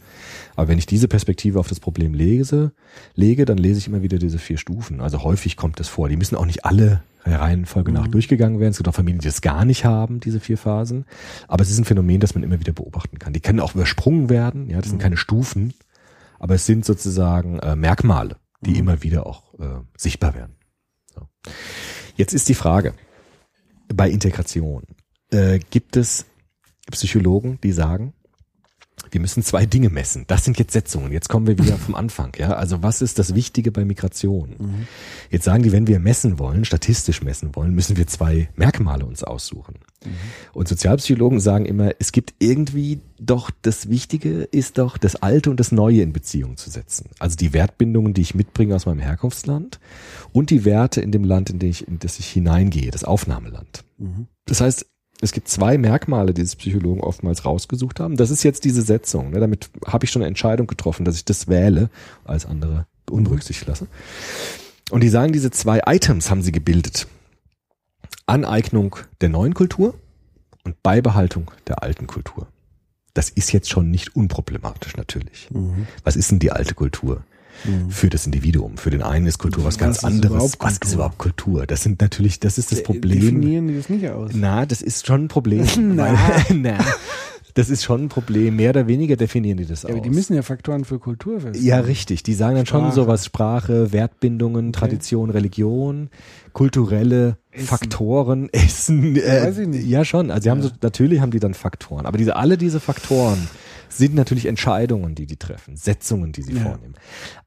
[0.54, 2.72] Aber wenn ich diese Perspektive auf das Problem lese,
[3.14, 5.02] lege, dann lese ich immer wieder diese vier Stufen.
[5.02, 6.08] Also häufig kommt es vor.
[6.08, 8.70] Die müssen auch nicht alle der Reihenfolge nach durchgegangen werden.
[8.70, 11.04] Es gibt auch Familien, die das gar nicht haben, diese vier Phasen.
[11.46, 13.34] Aber es ist ein Phänomen, das man immer wieder beobachten kann.
[13.34, 14.70] Die können auch übersprungen werden.
[14.70, 15.74] Ja, das sind keine Stufen,
[16.38, 20.55] aber es sind sozusagen äh, Merkmale, die immer wieder auch äh, sichtbar werden.
[22.16, 22.94] Jetzt ist die Frage,
[23.88, 24.84] bei Integration,
[25.30, 26.26] äh, gibt es
[26.90, 28.14] Psychologen, die sagen,
[29.10, 30.24] wir müssen zwei Dinge messen.
[30.26, 31.12] Das sind jetzt Setzungen.
[31.12, 32.32] Jetzt kommen wir wieder vom Anfang.
[32.38, 34.56] Ja, also was ist das Wichtige bei Migration?
[35.30, 39.22] Jetzt sagen die, wenn wir messen wollen, statistisch messen wollen, müssen wir zwei Merkmale uns
[39.22, 39.76] aussuchen.
[40.52, 45.60] Und Sozialpsychologen sagen immer, es gibt irgendwie doch das Wichtige ist doch das Alte und
[45.60, 47.10] das Neue in Beziehung zu setzen.
[47.18, 49.80] Also die Wertbindungen, die ich mitbringe aus meinem Herkunftsland
[50.32, 53.84] und die Werte in dem Land, in, den ich, in das ich hineingehe, das Aufnahmeland.
[54.46, 54.86] Das heißt,
[55.20, 58.16] es gibt zwei Merkmale, die sich Psychologen oftmals rausgesucht haben.
[58.16, 59.30] Das ist jetzt diese Setzung.
[59.30, 59.40] Ne?
[59.40, 61.88] Damit habe ich schon eine Entscheidung getroffen, dass ich das wähle,
[62.24, 63.86] als andere unberücksichtigt lasse.
[64.90, 67.06] Und die sagen, diese zwei Items haben sie gebildet.
[68.26, 69.94] Aneignung der neuen Kultur
[70.64, 72.46] und Beibehaltung der alten Kultur.
[73.14, 75.48] Das ist jetzt schon nicht unproblematisch natürlich.
[76.04, 77.22] Was ist denn die alte Kultur?
[77.88, 78.76] Für das Individuum.
[78.76, 80.56] Für den einen ist Kultur was ganz Was ist anderes.
[80.58, 81.66] Was ist überhaupt Kultur?
[81.66, 83.18] Das sind natürlich, das ist das Problem.
[83.18, 84.32] Definieren die das nicht aus.
[84.34, 85.64] Na, das ist schon ein Problem.
[85.96, 86.12] Na.
[86.12, 86.78] Weil, na,
[87.54, 88.56] das ist schon ein Problem.
[88.56, 89.94] Mehr oder weniger definieren die das Ja, aus.
[89.94, 91.64] aber die müssen ja Faktoren für Kultur festlegen.
[91.66, 92.22] ja, richtig.
[92.24, 92.94] Die sagen dann schon Sprache.
[92.94, 96.10] sowas Sprache, Wertbindungen, Tradition, Religion,
[96.52, 97.66] kulturelle Essen.
[97.66, 99.16] Faktoren, Essen.
[99.16, 99.86] Äh, Weiß ich nicht.
[99.86, 100.30] Ja, schon.
[100.30, 102.06] Also sie haben so, natürlich haben die dann Faktoren.
[102.06, 103.48] Aber diese, alle diese Faktoren
[103.88, 106.62] sind natürlich Entscheidungen, die die treffen, Setzungen, die sie Ja.
[106.62, 106.94] vornehmen.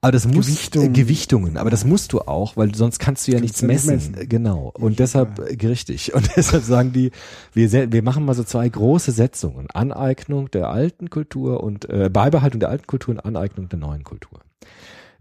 [0.02, 0.88] Aber das muss Gewichtungen.
[0.88, 1.58] Äh, Gewichtungen.
[1.58, 3.94] Aber das musst du auch, weil sonst kannst du ja nichts nicht messen.
[4.14, 4.30] messen.
[4.30, 4.72] Genau.
[4.74, 6.14] Und deshalb äh, richtig.
[6.16, 7.12] Und deshalb sagen die,
[7.54, 12.60] wir, wir machen mal so zwei große Setzungen: Aneignung der alten Kultur und äh, Beibehaltung
[12.62, 14.40] der alten Kultur und Aneignung der neuen Kultur.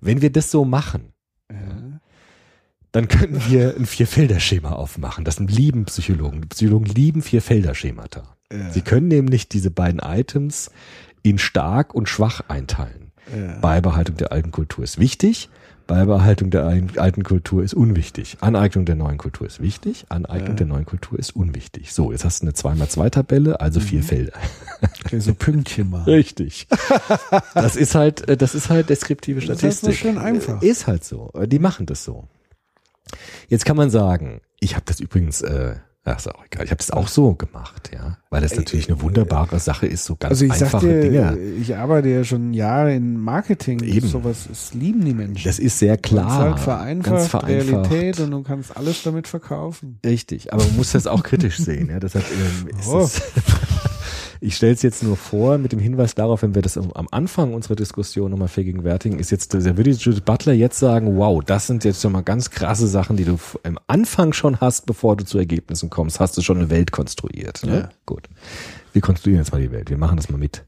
[0.00, 1.12] Wenn wir das so machen.
[2.98, 5.24] Dann können wir ein Vierfelder-Schema aufmachen.
[5.24, 6.40] Das lieben Psychologen.
[6.42, 8.22] Die Psychologen lieben Vierfelder-Schemata.
[8.52, 8.70] Ja.
[8.70, 10.70] Sie können nämlich diese beiden Items
[11.22, 13.12] in stark und schwach einteilen.
[13.34, 13.58] Ja.
[13.60, 15.48] Beibehaltung der alten Kultur ist wichtig.
[15.86, 16.64] Beibehaltung der
[16.96, 18.36] alten Kultur ist unwichtig.
[18.40, 20.04] Aneignung der neuen Kultur ist wichtig.
[20.08, 20.54] Aneignung Ja.
[20.54, 21.92] der neuen Kultur ist unwichtig.
[21.94, 23.84] So, jetzt hast du eine 2x2-Tabelle, also Mhm.
[23.84, 24.32] vier Felder.
[25.04, 26.02] Okay, so Pünktchen mal.
[26.02, 26.66] Richtig.
[27.54, 29.86] Das ist halt, äh, das ist halt deskriptive Das ist Statistik.
[29.88, 30.62] halt so schön einfach.
[30.62, 31.30] Ist halt so.
[31.46, 32.28] Die machen das so.
[33.48, 36.78] Jetzt kann man sagen, ich habe das übrigens, äh, ach, ist auch egal, ich habe
[36.78, 40.44] das auch so gemacht, ja, weil das natürlich eine wunderbare Sache ist, so ganz Also
[40.46, 41.38] ich einfache dir, Dinge.
[41.60, 43.80] ich arbeite ja schon Jahre in Marketing.
[43.82, 44.06] Eben.
[44.08, 45.44] Sowas das lieben die Menschen.
[45.46, 47.90] Das ist sehr klar, halt vereinfacht, ganz vereinfacht.
[47.90, 49.98] Realität und du kannst alles damit verkaufen.
[50.04, 51.88] Richtig, aber man muss das auch kritisch sehen.
[51.90, 53.00] Ja, deshalb ähm, ist Oh.
[53.00, 53.20] es,
[54.40, 57.54] ich stelle es jetzt nur vor mit dem Hinweis darauf, wenn wir das am Anfang
[57.54, 61.84] unserer Diskussion nochmal vergegenwärtigen, ist jetzt, da würde Judith Butler jetzt sagen, wow, das sind
[61.84, 65.38] jetzt schon mal ganz krasse Sachen, die du am Anfang schon hast, bevor du zu
[65.38, 67.64] Ergebnissen kommst, hast du schon eine Welt konstruiert.
[67.64, 67.76] Ne?
[67.76, 67.88] Ja.
[68.06, 68.28] Gut.
[68.92, 69.90] Wir konstruieren jetzt mal die Welt.
[69.90, 70.64] Wir machen das mal mit.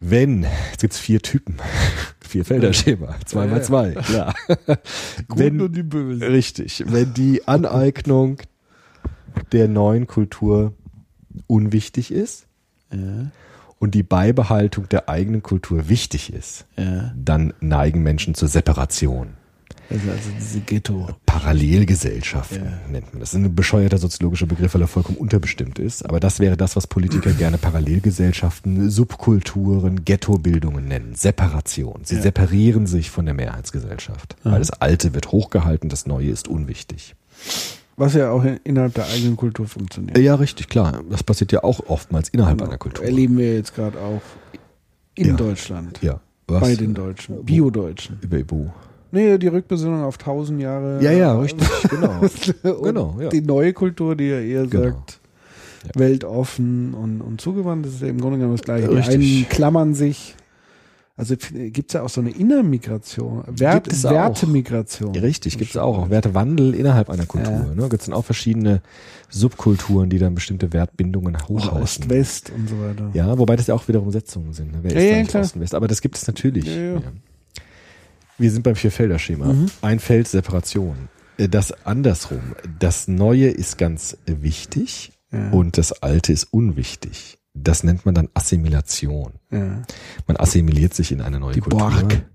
[0.00, 1.56] Wenn, jetzt gibt's vier Typen,
[2.20, 4.34] vier Felderschema, zwei mal zwei, klar.
[5.28, 6.22] Wenn, die Bösen.
[6.22, 6.84] Richtig.
[6.86, 8.38] Wenn die Aneignung
[9.52, 10.74] der neuen Kultur
[11.46, 12.46] unwichtig ist
[12.92, 13.30] Ja,
[13.80, 17.12] und die Beibehaltung der eigenen Kultur wichtig ist, ja.
[17.16, 19.34] dann neigen Menschen zur Separation.
[19.90, 21.08] Also, also diese Ghetto.
[21.26, 22.78] Parallelgesellschaften Ja.
[22.90, 23.32] nennt man das.
[23.32, 26.04] Das ist ein bescheuerter soziologischer Begriff, weil er vollkommen unterbestimmt ist.
[26.08, 31.14] Aber das wäre das, was Politiker gerne Parallelgesellschaften, Subkulturen, Ghettobildungen nennen.
[31.14, 32.00] Separation.
[32.04, 32.22] Sie Ja.
[32.22, 34.36] separieren sich von der Mehrheitsgesellschaft.
[34.44, 34.52] Aha.
[34.52, 37.14] Weil das Alte wird hochgehalten, das Neue ist unwichtig.
[37.96, 40.18] Was ja auch in- innerhalb der eigenen Kultur funktioniert.
[40.18, 41.02] Ja, richtig, klar.
[41.10, 43.04] Das passiert ja auch oftmals innerhalb einer Kultur.
[43.04, 44.20] Erleben wir jetzt gerade auch
[45.14, 45.34] in Ja.
[45.34, 46.00] Deutschland.
[46.02, 46.20] Ja.
[46.48, 46.60] Was?
[46.60, 47.44] Bei den Deutschen.
[47.44, 48.18] Bio-Deutschen.
[48.20, 48.66] Über Ibu.
[49.12, 51.00] Nee, die Rückbesinnung auf tausend Jahre.
[51.02, 52.20] Ja, ja, richtig, genau.
[52.82, 53.28] Genau, ja.
[53.28, 54.84] Die neue Kultur, die ja eher Genau.
[54.86, 55.20] sagt,
[55.94, 58.88] weltoffen und, und zugewandt, das ist ja im Grunde genommen das Gleiche.
[58.88, 59.14] Die Richtig.
[59.14, 60.34] einen klammern sich,
[61.16, 64.02] also gibt es ja auch so eine Innermigration, Wert, Gibt.
[64.02, 65.14] Wertemigration.
[65.14, 65.98] Richtig, gibt es auch.
[65.98, 67.52] Auch Wertewandel innerhalb einer Kultur.
[67.52, 67.74] Ja.
[67.74, 67.88] Ne?
[67.88, 68.82] Gibt es dann auch verschiedene
[69.30, 71.82] Subkulturen, die dann bestimmte Wertbindungen Oder hochhalten.
[71.82, 73.10] Ost-West und so weiter.
[73.14, 74.72] Ja, wobei das ja auch wiederum Setzungen sind.
[74.72, 74.78] Ne?
[74.82, 75.42] Wer Ja, ist ja, klar.
[75.44, 75.74] Ost und West?
[75.74, 76.66] Aber das gibt es natürlich.
[76.66, 77.00] Ja.
[78.38, 79.52] Wir sind beim Vierfelder-Schema.
[79.52, 79.66] Mhm.
[79.82, 81.08] Ein Feld Separation.
[81.36, 82.40] Äh, Das andersrum.
[82.80, 85.12] Das Neue ist ganz wichtig
[85.50, 87.38] und das Alte ist unwichtig.
[87.54, 89.34] Das nennt man dann Assimilation.
[89.50, 89.82] ja.
[90.26, 91.78] Man assimiliert sich in eine neue Die Kultur.
[91.90, 92.26] Borg.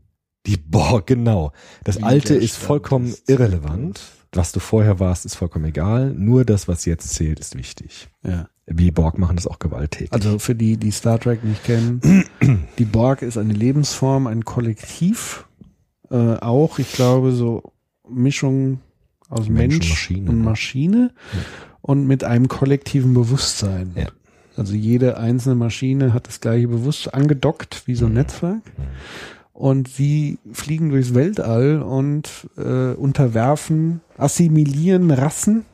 [0.46, 1.52] Die Borg, genau.
[1.84, 4.02] Das Widerstand Alte ist vollkommen des irrelevant.
[4.32, 6.14] Was du vorher warst, ist vollkommen egal.
[6.14, 8.10] Nur das, was jetzt zählt, ist wichtig.
[8.24, 8.48] Ja.
[8.68, 10.14] Die Borg machen das auch gewalttätig.
[10.14, 12.24] Also für die, die Star Trek nicht kennen,
[12.78, 15.48] die Borg ist eine Lebensform, ein Kollektiv.
[16.12, 17.74] Äh, auch, ich glaube, so
[18.08, 18.80] Mischung
[19.28, 20.44] aus Mensch und Mensch Maschine, und ne?
[20.44, 21.14] Maschine
[21.82, 23.94] und mit einem kollektiven Bewusstsein.
[23.96, 24.08] Ja.
[24.60, 28.18] Also jede einzelne Maschine hat das gleiche Bewusstsein angedockt wie so ein Mhm.
[28.18, 28.62] Netzwerk.
[29.54, 35.66] Und sie fliegen durchs Weltall und äh, unterwerfen, assimilieren Rassen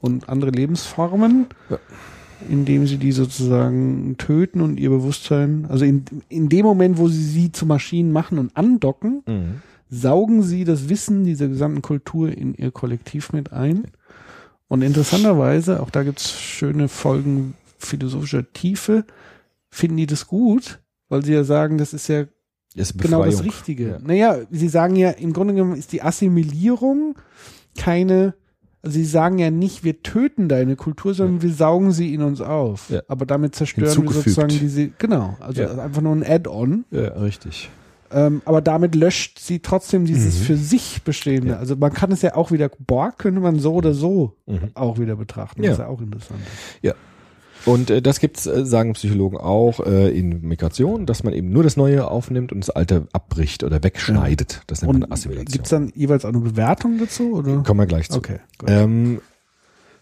[0.00, 1.78] und andere Lebensformen, Ja.
[2.48, 7.22] indem sie die sozusagen töten und ihr Bewusstsein, also in, in dem Moment, wo sie
[7.24, 9.60] sie zu Maschinen machen und andocken, Mhm.
[9.88, 13.84] saugen sie das Wissen dieser gesamten Kultur in ihr Kollektiv mit ein.
[14.68, 17.54] Und interessanterweise, auch da gibt's schöne Folgen
[17.86, 19.04] philosophischer Tiefe,
[19.70, 22.24] finden die das gut, weil sie ja sagen, das ist ja
[22.74, 23.42] Ist genau das.
[23.44, 23.88] Richtige.
[23.88, 23.98] Ja.
[24.02, 27.16] Naja, sie sagen ja, im Grunde genommen ist die Assimilierung
[27.78, 28.34] keine,
[28.82, 32.40] also sie sagen ja nicht, wir töten deine Kultur, sondern wir saugen sie in uns
[32.40, 32.90] auf.
[32.90, 33.02] Ja.
[33.08, 35.76] Aber damit zerstören wir sozusagen diese, genau, also Ja.
[35.78, 36.84] einfach nur ein Add-on.
[36.90, 37.70] Ja, richtig.
[38.12, 40.44] Ähm, aber damit löscht sie trotzdem dieses Mhm.
[40.44, 41.50] für sich bestehende.
[41.54, 41.56] Ja.
[41.58, 44.70] Also man kann es ja auch wieder, Borg könnte man so oder so Mhm.
[44.74, 45.62] auch wieder betrachten.
[45.64, 45.70] Ja.
[45.70, 46.38] Das ist ja auch interessant.
[47.66, 51.62] Und äh, das gibt's, äh, sagen Psychologen auch, äh, in Migration, dass man eben nur
[51.64, 54.62] das Neue aufnimmt und das Alte abbricht oder wegschneidet.
[54.68, 55.52] Das nennt Und man Assimilation.
[55.52, 57.34] gibt's dann jeweils auch eine Bewertung dazu?
[57.34, 57.62] Oder?
[57.64, 58.18] Kommen wir gleich zu.
[58.18, 58.70] Okay, gut.
[58.70, 59.20] Ähm,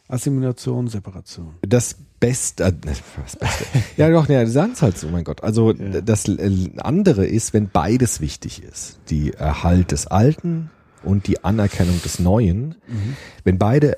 [0.06, 1.54] Assimilation, Separation.
[1.62, 2.72] das Beste, äh,
[3.22, 3.64] was Beste.
[3.96, 5.42] ja doch, ne, die sagen es halt so, mein Gott.
[5.42, 6.02] Also Ja.
[6.02, 10.70] das äh, andere ist, wenn beides wichtig ist, die Erhalt des Alten
[11.02, 13.16] und die Anerkennung des Neuen, Mhm.
[13.44, 13.96] wenn beide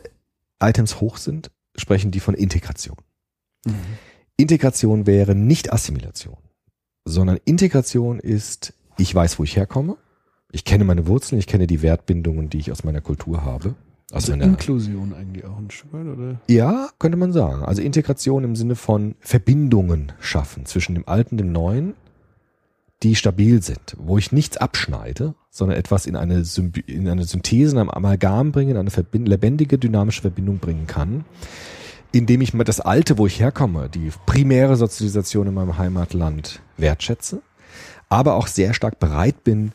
[0.60, 2.96] Items hoch sind, sprechen die von Integration.
[3.66, 3.74] Mhm.
[4.36, 6.36] Integration wäre nicht Assimilation,
[7.04, 9.96] sondern Integration ist, ich weiß, wo ich herkomme,
[10.52, 13.74] ich kenne meine Wurzeln, ich kenne die Wertbindungen, die ich aus meiner Kultur habe.
[14.12, 16.40] Also meiner, Inklusion eigentlich auch ein Stück weit, oder?
[16.48, 17.64] ja, könnte man sagen.
[17.64, 21.94] Also Integration im Sinne von Verbindungen schaffen zwischen dem Alten und dem Neuen,
[23.02, 27.72] die stabil sind, wo ich nichts abschneide, sondern etwas in eine, Symbi in eine Synthese,
[27.72, 31.24] in einem Amalgam bringen, in eine verbind lebendige, dynamische Verbindung bringen kann,
[32.12, 37.42] indem ich mal das Alte, wo ich herkomme, die primäre Sozialisation in meinem Heimatland wertschätze,
[38.08, 39.72] aber auch sehr stark bereit bin,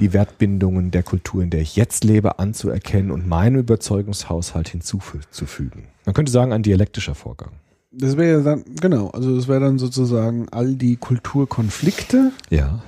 [0.00, 5.84] die Wertbindungen der Kultur, in der ich jetzt lebe, anzuerkennen und meinem Überzeugungshaushalt hinzuzufügen.
[6.04, 7.50] Man könnte sagen, ein dialektischer Vorgang.
[7.92, 12.82] Das wäre ja dann, genau, also das wäre dann sozusagen all die Kulturkonflikte Ja,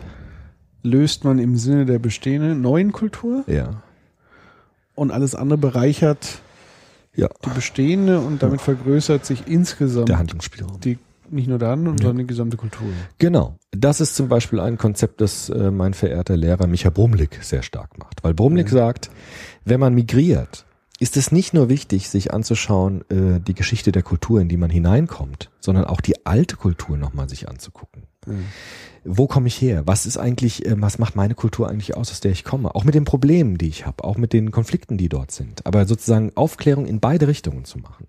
[0.82, 3.82] löst man im Sinne der bestehenden neuen Kultur ja,
[4.94, 6.40] und alles andere bereichert
[7.14, 7.28] ja.
[7.44, 10.80] die bestehende und damit vergrößert sich insgesamt Der Handlungsspielraum.
[10.80, 10.98] die
[11.30, 12.88] nicht nur der anderen, sondern die gesamte Kultur.
[13.18, 13.56] Genau.
[13.72, 17.98] Das ist zum Beispiel ein Konzept, das äh, mein verehrter Lehrer Micha Brumlik sehr stark
[17.98, 18.22] macht.
[18.22, 19.10] Weil Brumlik sagt,
[19.64, 20.66] wenn man migriert,
[21.00, 24.70] ist es nicht nur wichtig, sich anzuschauen, äh, die Geschichte der Kultur, in die man
[24.70, 28.04] hineinkommt, sondern auch die alte Kultur nochmal sich anzugucken.
[29.04, 29.82] Wo komme ich her?
[29.86, 32.74] Was ist eigentlich, äh, was macht meine Kultur eigentlich aus, aus der ich komme?
[32.74, 35.66] Auch mit den Problemen, die ich habe, auch mit den Konflikten, die dort sind.
[35.66, 38.06] Aber sozusagen Aufklärung in beide Richtungen zu machen.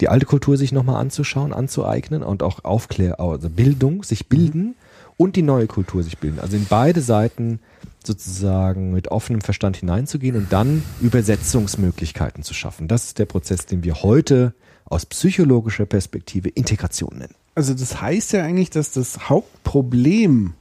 [0.00, 4.74] Die alte Kultur sich nochmal anzuschauen, anzueignen und auch Aufklär, also Bildung, sich bilden
[5.16, 6.38] und die neue Kultur sich bilden.
[6.38, 7.60] Also in beide Seiten
[8.04, 12.88] sozusagen mit offenem Verstand hineinzugehen und dann Übersetzungsmöglichkeiten zu schaffen.
[12.88, 17.34] Das ist der Prozess, den wir heute aus psychologischer Perspektive Integration nennen.
[17.58, 20.52] Also das heißt ja eigentlich, dass das Hauptproblem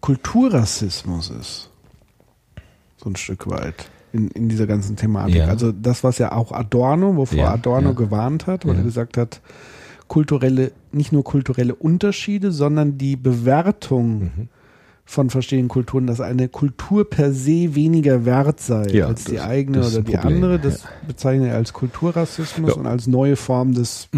[0.00, 1.70] Kulturrassismus ist.
[2.98, 5.34] So ein Stück weit in, in dieser ganzen Thematik.
[5.34, 5.46] Ja.
[5.46, 7.94] Also das, was ja auch Adorno, wovor Ja, Adorno ja.
[7.96, 9.40] gewarnt hat, weil er gesagt hat,
[10.06, 14.48] kulturelle, nicht nur kulturelle Unterschiede, sondern die Bewertung Mhm.
[15.06, 19.44] Von verschiedenen Kulturen, dass eine Kultur per se weniger wert sei Ja, als die das-
[19.44, 20.58] eigene das oder die Problem, andere.
[20.58, 22.76] Das bezeichnet er als Kulturrassismus Ja.
[22.76, 24.08] und als neue Form des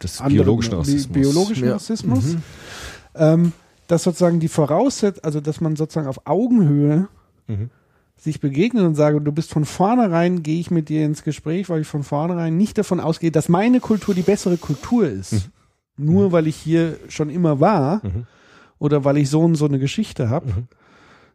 [0.00, 1.12] Das anderen- biologischen bi- Rassismus.
[1.12, 1.72] biologischen Ja.
[1.72, 2.24] Rassismus.
[2.24, 2.42] Mhm.
[3.16, 3.52] Ähm,
[3.86, 7.08] dass sozusagen die Voraussetzung, also dass man sozusagen auf Augenhöhe
[7.46, 7.70] Mhm.
[8.16, 11.80] sich begegnet und sage, du bist von vornherein, gehe ich mit dir ins Gespräch, weil
[11.82, 15.48] ich von vornherein nicht davon ausgehe, dass meine Kultur die bessere Kultur ist.
[15.96, 18.26] Nur weil ich hier schon immer war Mhm.
[18.78, 20.46] Oder weil ich so und so eine Geschichte habe.
[20.48, 20.68] Mhm.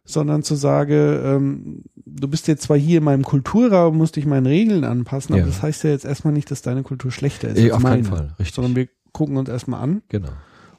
[0.04, 0.92] Sondern zu sagen,
[1.24, 5.42] ähm, du bist jetzt zwar hier in meinem Kulturraum, musst dich meinen Regeln anpassen, aber
[5.42, 5.46] Ja.
[5.46, 8.16] das heißt ja jetzt erstmal nicht, dass deine Kultur schlechter ist als auf keinen meine.
[8.16, 8.54] Fall, richtig.
[8.54, 10.30] Sondern wir gucken uns erstmal an Genau.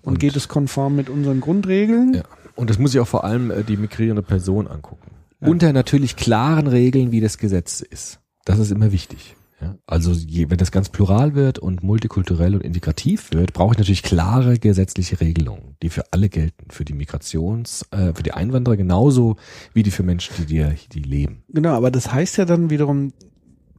[0.02, 2.16] und, geht es konform mit unseren Grundregeln?
[2.16, 2.24] Ja.
[2.56, 5.12] Und das muss ich auch vor allem äh, die migrierende Person angucken.
[5.40, 8.20] Unter natürlich klaren Regeln, wie das Gesetz ist.
[8.46, 9.36] Das ist immer wichtig.
[9.62, 9.78] Ja?
[9.86, 14.04] Also je, wenn das ganz plural wird und multikulturell und integrativ wird, brauche ich natürlich
[14.04, 16.72] klare gesetzliche Regelungen, die für alle gelten.
[16.72, 19.36] Für die Migrations, äh, für die Einwanderer genauso
[19.74, 21.44] wie die für Menschen, die, die, die leben.
[21.50, 23.14] Genau, aber das heißt ja dann wiederum,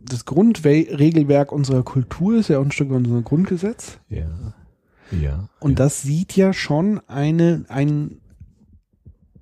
[0.01, 3.99] das Grundregelwerk unserer Kultur ist ja auch ein Stück unser Grundgesetz.
[4.09, 4.27] Ja.
[5.21, 5.49] Ja.
[5.61, 5.77] Und ja.
[5.77, 8.21] das sieht ja schon eine, ein,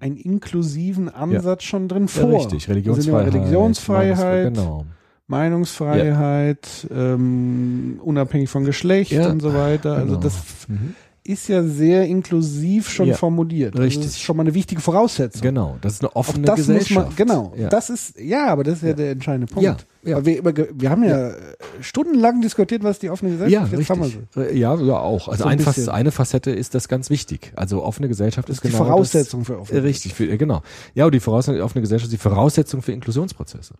[0.00, 2.32] einen inklusiven Ansatz schon drin ja, vor.
[2.32, 2.66] richtig.
[2.66, 3.34] Da sind ja Religionsfreiheit.
[3.34, 4.86] Religionsfreiheit, Genau.
[5.30, 9.92] Meinungsfreiheit, ähm, unabhängig von Geschlecht Ja, und so weiter.
[9.94, 10.20] Also genau.
[10.20, 10.34] das
[10.68, 10.94] Mhm.
[11.22, 13.74] ist ja sehr inklusiv schon Ja, formuliert.
[13.74, 14.04] Also richtig.
[14.06, 15.42] Das ist schon mal eine wichtige Voraussetzung.
[15.42, 15.76] Genau.
[15.80, 17.08] Das ist eine offene das muss Gesellschaft.
[17.08, 17.52] man, genau.
[17.56, 17.68] Ja.
[17.68, 19.62] Das ist, ja, aber das ist ja, der entscheidende Punkt.
[19.64, 20.16] Ja, ja.
[20.24, 21.32] Weil wir, wir haben ja,
[21.80, 23.90] stundenlang diskutiert, was die offene Gesellschaft Ja, ist.
[23.90, 24.18] Richtig.
[24.34, 24.40] sie.
[24.40, 25.28] Äh, Ja, ja, auch.
[25.28, 27.52] Also So ein ein eine Facette ist das ganz wichtig.
[27.54, 30.36] Also offene Gesellschaft ist, ist die genau Voraussetzung für das, offene äh, Richtig, für, äh,
[30.38, 30.62] genau.
[30.94, 33.74] Ja, und die Voraussetzung offene Gesellschaft ist die Voraussetzung für Inklusionsprozesse.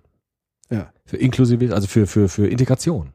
[0.71, 0.93] Ja.
[1.05, 3.13] Für inklusive, also für, für, für Integration.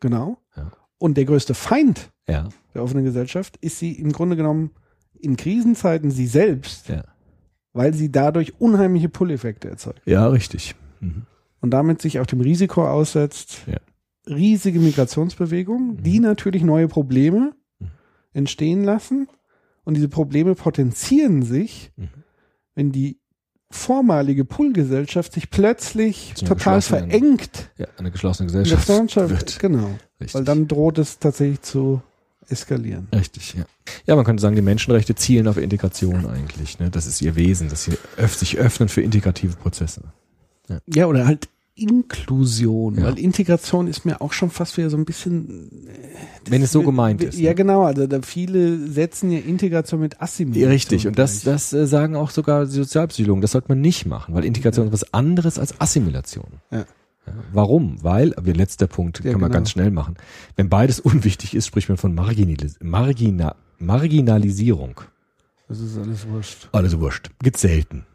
[0.00, 0.38] Genau.
[0.56, 0.72] Ja.
[0.98, 4.70] Und der größte Feind Ja, der offenen Gesellschaft ist sie im Grunde genommen
[5.18, 7.04] in Krisenzeiten sie selbst, ja.
[7.72, 10.02] weil sie dadurch unheimliche Pull-Effekte erzeugt.
[10.06, 10.74] Ja, richtig.
[11.00, 11.26] Mhm.
[11.60, 13.78] Und damit sich auch dem Risiko aussetzt, Ja.
[14.28, 17.86] riesige Migrationsbewegungen, die natürlich neue Probleme Mhm.
[18.32, 19.28] entstehen lassen.
[19.84, 22.08] Und diese Probleme potenzieren sich, Mhm.
[22.74, 23.18] wenn die
[23.76, 27.70] vormalige Pull-Gesellschaft sich plötzlich total verengt.
[27.78, 29.30] Ja, eine geschlossene Gesellschaft Gesellschaft.
[29.30, 29.58] wird.
[29.60, 29.90] Genau.
[30.20, 30.34] Richtig.
[30.34, 32.02] Weil dann droht es tatsächlich zu
[32.48, 33.08] eskalieren.
[33.14, 33.64] Richtig, ja.
[34.06, 36.78] Ja, man könnte sagen, die Menschenrechte zielen auf Integration eigentlich.
[36.78, 36.90] Ne?
[36.90, 40.02] Das ist ihr Wesen, dass sie öff sich öffnen für integrative Prozesse.
[40.86, 43.04] Ja, oder halt Inklusion, Ja.
[43.04, 45.70] weil Integration ist mir auch schon fast wieder so ein bisschen.
[45.88, 47.54] äh, Wenn es so gemeint ist, Ja, ne?
[47.54, 47.82] genau.
[47.84, 50.70] Also da viele setzen ja Integration mit Assimilation.
[50.72, 53.42] Richtig, und das, das äh, sagen auch sogar die Sozialpsychologen.
[53.42, 56.46] Das sollte man nicht machen, weil Integration ist was anderes als Assimilation.
[56.70, 56.86] Ja.
[57.26, 58.02] Ja, Warum?
[58.04, 59.58] Weil, letzter Punkt Ja, kann man genau.
[59.58, 60.14] ganz schnell machen.
[60.54, 65.00] Wenn beides unwichtig ist, spricht man von Marginalis Margina Marginalisierung.
[65.68, 66.68] Das ist alles wurscht.
[66.72, 67.30] Alles wurscht.
[67.42, 68.06] Gibt's selten.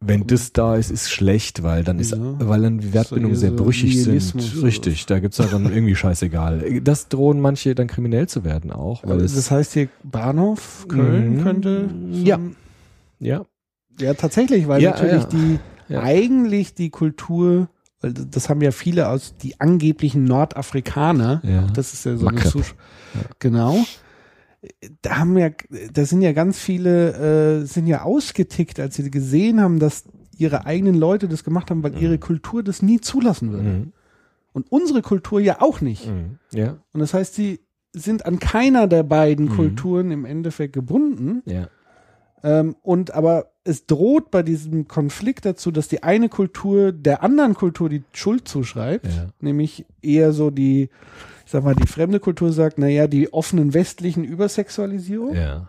[0.00, 2.36] Wenn das da ist, ist schlecht, weil dann ist, Wieso?
[2.38, 4.62] weil dann die Wertbindungen So sehr brüchig Nihilismus sind.
[4.62, 6.80] Richtig, da gibt's dann irgendwie scheißegal.
[6.82, 11.38] Das drohen manche dann kriminell zu werden auch, weil es, das heißt hier Bahnhof Köln
[11.38, 11.42] Mhm.
[11.42, 11.88] könnte.
[12.12, 12.36] so Ja.
[12.36, 12.56] ein-
[13.18, 13.44] ja,
[14.00, 15.28] Ja, tatsächlich, weil Ja, natürlich ja.
[15.30, 15.58] die
[15.88, 16.02] Ja.
[16.04, 17.68] eigentlich die Kultur,
[18.00, 21.40] weil das haben ja viele aus die angeblichen Nordafrikaner.
[21.42, 21.66] Ja.
[21.74, 22.42] Das ist ja so Maghreb.
[22.42, 22.74] eine Sus-
[23.40, 23.84] Genau.
[25.02, 25.50] Da haben ja,
[25.92, 30.04] da sind ja ganz viele, äh, sind ja ausgetickt, als sie gesehen haben, dass
[30.36, 33.68] ihre eigenen Leute das gemacht haben, weil ihre Kultur das nie zulassen würde.
[33.68, 33.92] Mhm.
[34.52, 36.08] Und unsere Kultur ja auch nicht.
[36.08, 36.38] Mhm.
[36.52, 37.60] ja, Und das heißt, sie
[37.92, 39.50] sind an keiner der beiden Mhm.
[39.56, 41.42] Kulturen im Endeffekt gebunden.
[41.46, 41.68] ja,
[42.44, 47.54] Ähm, und aber es droht bei diesem Konflikt dazu, dass die eine Kultur der anderen
[47.54, 49.26] Kultur die Schuld zuschreibt, Ja.
[49.40, 50.88] nämlich eher so die,
[51.50, 55.68] sag mal, die fremde Kultur sagt, naja, die offenen westlichen Übersexualisierung ja.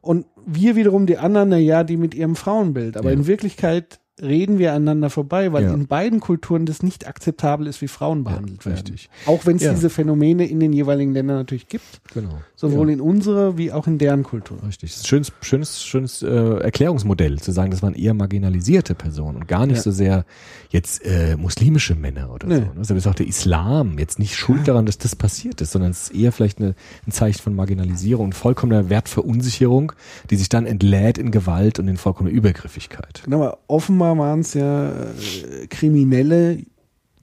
[0.00, 2.96] und wir wiederum die anderen, naja, die mit ihrem Frauenbild.
[2.96, 3.14] Aber Ja.
[3.16, 5.74] in Wirklichkeit reden wir aneinander vorbei, weil Ja.
[5.74, 8.76] in beiden Kulturen das nicht akzeptabel ist, wie Frauen behandelt werden.
[8.76, 9.08] richtig.
[9.26, 9.72] Auch wenn es Ja.
[9.72, 11.84] diese Phänomene in den jeweiligen Ländern natürlich gibt,
[12.14, 12.38] Genau.
[12.56, 12.94] sowohl ja.
[12.94, 14.58] in unserer wie auch in deren Kultur.
[14.66, 14.90] Richtig.
[14.90, 16.26] Das ist ein schönes, schönes, schönes äh,
[16.60, 19.82] Erklärungsmodell, zu sagen, das waren eher marginalisierte Personen und gar nicht Ja.
[19.82, 20.24] so sehr
[20.70, 22.54] jetzt äh, muslimische Männer oder Nee.
[22.56, 22.60] so.
[22.60, 22.70] ne?
[22.78, 26.10] Also ist auch der Islam jetzt nicht schuld daran, dass das passiert ist, sondern es
[26.10, 26.74] ist eher vielleicht eine,
[27.06, 29.92] ein Zeichen von Marginalisierung und vollkommener Wertverunsicherung,
[30.30, 33.22] die sich dann entlädt in Gewalt und in vollkommener Übergriffigkeit.
[33.24, 36.58] Genau, aber offenbar Mal waren es ja äh, kriminelle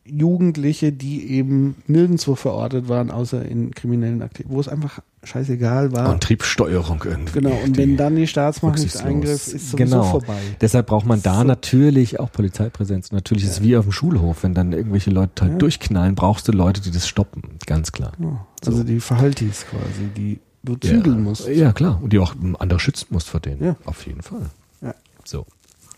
[0.10, 6.14] Jugendliche, die eben nirgendwo verortet waren, außer in kriminellen Aktivitäten, wo es einfach scheißegal war.
[6.14, 7.34] Und Triebsteuerung irgendwie.
[7.42, 10.04] genau, und wenn dann die Staatsmacht nicht eingriff, ist sowieso genau.
[10.04, 10.38] vorbei.
[10.62, 11.44] Deshalb braucht man da So.
[11.44, 13.12] natürlich auch Polizeipräsenz.
[13.12, 15.58] Natürlich ist es wie auf dem Schulhof, wenn dann irgendwelche Leute halt Ja.
[15.58, 17.42] durchknallen, brauchst du Leute, die das stoppen.
[17.66, 18.14] Ganz klar.
[18.20, 21.48] Ja, also die Verhaltis quasi, die du zügeln musst.
[21.50, 22.00] Ja, klar.
[22.02, 23.62] Und die auch andere schützen musst vor denen.
[23.62, 23.76] Ja.
[23.84, 24.50] Auf jeden Fall.
[24.82, 24.94] Ja.
[25.26, 25.46] So.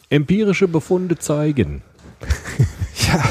[0.10, 1.82] Empirische Befunde zeigen.
[3.08, 3.24] Ja.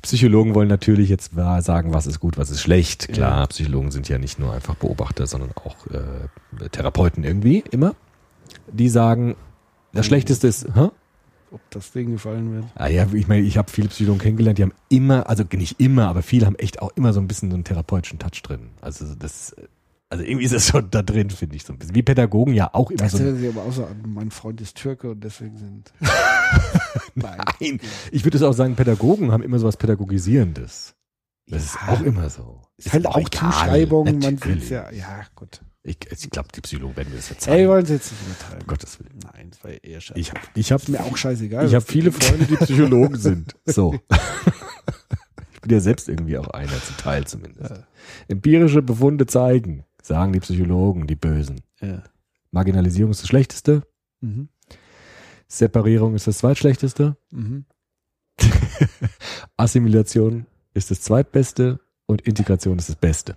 [0.00, 3.08] Psychologen wollen natürlich jetzt sagen, was ist gut, was ist schlecht.
[3.08, 7.94] Klar, Psychologen sind ja nicht nur einfach Beobachter, sondern auch äh, Therapeuten irgendwie, immer.
[8.70, 9.34] Die sagen,
[9.92, 10.90] das Schlechteste ist, hä?
[11.50, 12.64] Ob das Ding gefallen wird.
[12.74, 16.08] Ah ja, ich meine, ich habe viele Psychologen kennengelernt, die haben immer, also nicht immer,
[16.08, 18.70] aber viele haben echt auch immer so ein bisschen so einen therapeutischen Touch drin.
[18.80, 19.54] Also das,
[20.14, 21.94] also irgendwie ist es schon da drin, finde ich so ein bisschen.
[21.96, 23.18] Wie Pädagogen ja auch immer Das so.
[23.18, 25.92] hört sich aber auch so an, mein Freund ist Türke und deswegen sind.
[27.16, 27.38] Nein.
[27.60, 27.80] Nein,
[28.12, 30.94] ich würde es auch sagen, Pädagogen haben immer so was Pädagogisierendes.
[31.48, 31.92] Das ist Ja.
[31.94, 32.62] auch immer so.
[32.76, 35.60] Ist halt auch egal, Zuschreibung, man sieht's ja, ja, gut.
[35.82, 37.68] Ich, ich glaube, die Psychologen werden mir das Ey, verzeihen.
[37.68, 38.60] wollen es jetzt nicht übertreiben.
[38.62, 39.18] um Gottes Willen.
[39.34, 40.18] Nein, das war ja eher scheiße.
[40.20, 41.66] Ich habe ich hab, ist mir auch scheißegal.
[41.66, 42.12] ich hab was viele.
[42.12, 43.54] Freunde, die Psychologen sind.
[43.66, 43.94] So.
[45.52, 47.74] ich bin ja selbst irgendwie auch einer, zum Teil zumindest.
[48.28, 51.60] Empirische Befunde zeigen, sagen die Psychologen, die Bösen.
[51.80, 52.02] Ja.
[52.50, 53.82] Marginalisierung ist das Schlechteste.
[54.20, 54.48] Mhm.
[55.48, 57.16] Separierung ist das Zweitschlechteste.
[57.30, 57.64] Mhm.
[59.56, 63.36] Assimilation ist das Zweitbeste und Integration ist das Beste.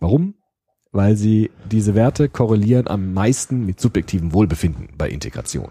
[0.00, 0.34] Warum?
[0.92, 5.70] Weil sie diese Werte korrelieren am meisten mit subjektivem Wohlbefinden bei Integration.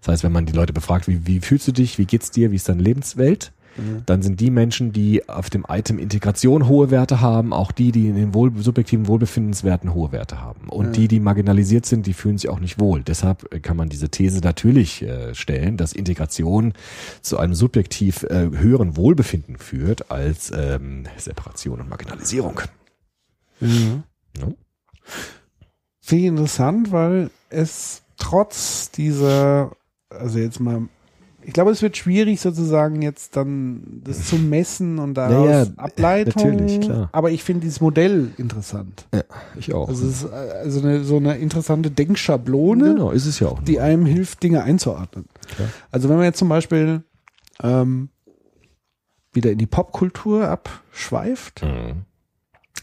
[0.00, 2.50] Das heißt, wenn man die Leute befragt, wie, wie fühlst du dich, wie geht's dir,
[2.50, 4.02] wie ist deine Lebenswelt, Mhm.
[4.06, 8.08] dann sind die Menschen, die auf dem Item Integration hohe Werte haben, auch die, die
[8.08, 10.68] in den wohl, subjektiven Wohlbefindenswerten hohe Werte haben.
[10.68, 10.92] Und Ja.
[10.92, 13.02] die, die marginalisiert sind, die fühlen sich auch nicht wohl.
[13.02, 16.74] Deshalb äh, kann man diese These natürlich äh, stellen, dass Integration
[17.22, 22.60] zu einem subjektiv äh, höheren Wohlbefinden führt als ähm, Separation und Marginalisierung.
[23.60, 23.68] Ja.
[23.68, 24.54] Ne?
[26.00, 29.72] Finde ich interessant, weil es trotz dieser,
[30.10, 30.88] also jetzt mal,
[31.44, 35.70] ich glaube, es wird schwierig sozusagen jetzt dann das zu messen und daraus Ja, ja,
[35.76, 36.42] Ableitung.
[36.50, 37.08] natürlich, klar.
[37.12, 39.06] Aber ich finde dieses Modell interessant.
[39.14, 39.22] Ja,
[39.58, 39.88] ich auch.
[39.88, 43.62] Also es ist also eine, so eine interessante Denkschablone, genau, ist es ja auch.
[43.62, 43.82] die nur.
[43.82, 45.26] einem hilft, Dinge einzuordnen.
[45.54, 45.68] Klar.
[45.90, 47.02] Also wenn man jetzt zum Beispiel
[47.62, 48.08] ähm,
[49.32, 52.02] wieder in die Popkultur abschweift, Mhm.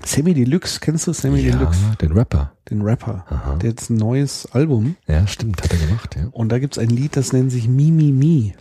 [0.04, 1.80] Sammy Deluxe, kennst du Sammy Ja, Deluxe?
[2.02, 2.54] den Rapper.
[2.70, 3.26] Den Rapper.
[3.28, 3.46] Aha.
[3.46, 6.28] Der hat jetzt ein neues Album Ja, stimmt, hat er gemacht, ja.
[6.32, 8.54] und da gibt's ein Lied, das nennt sich Mi Mi Mi.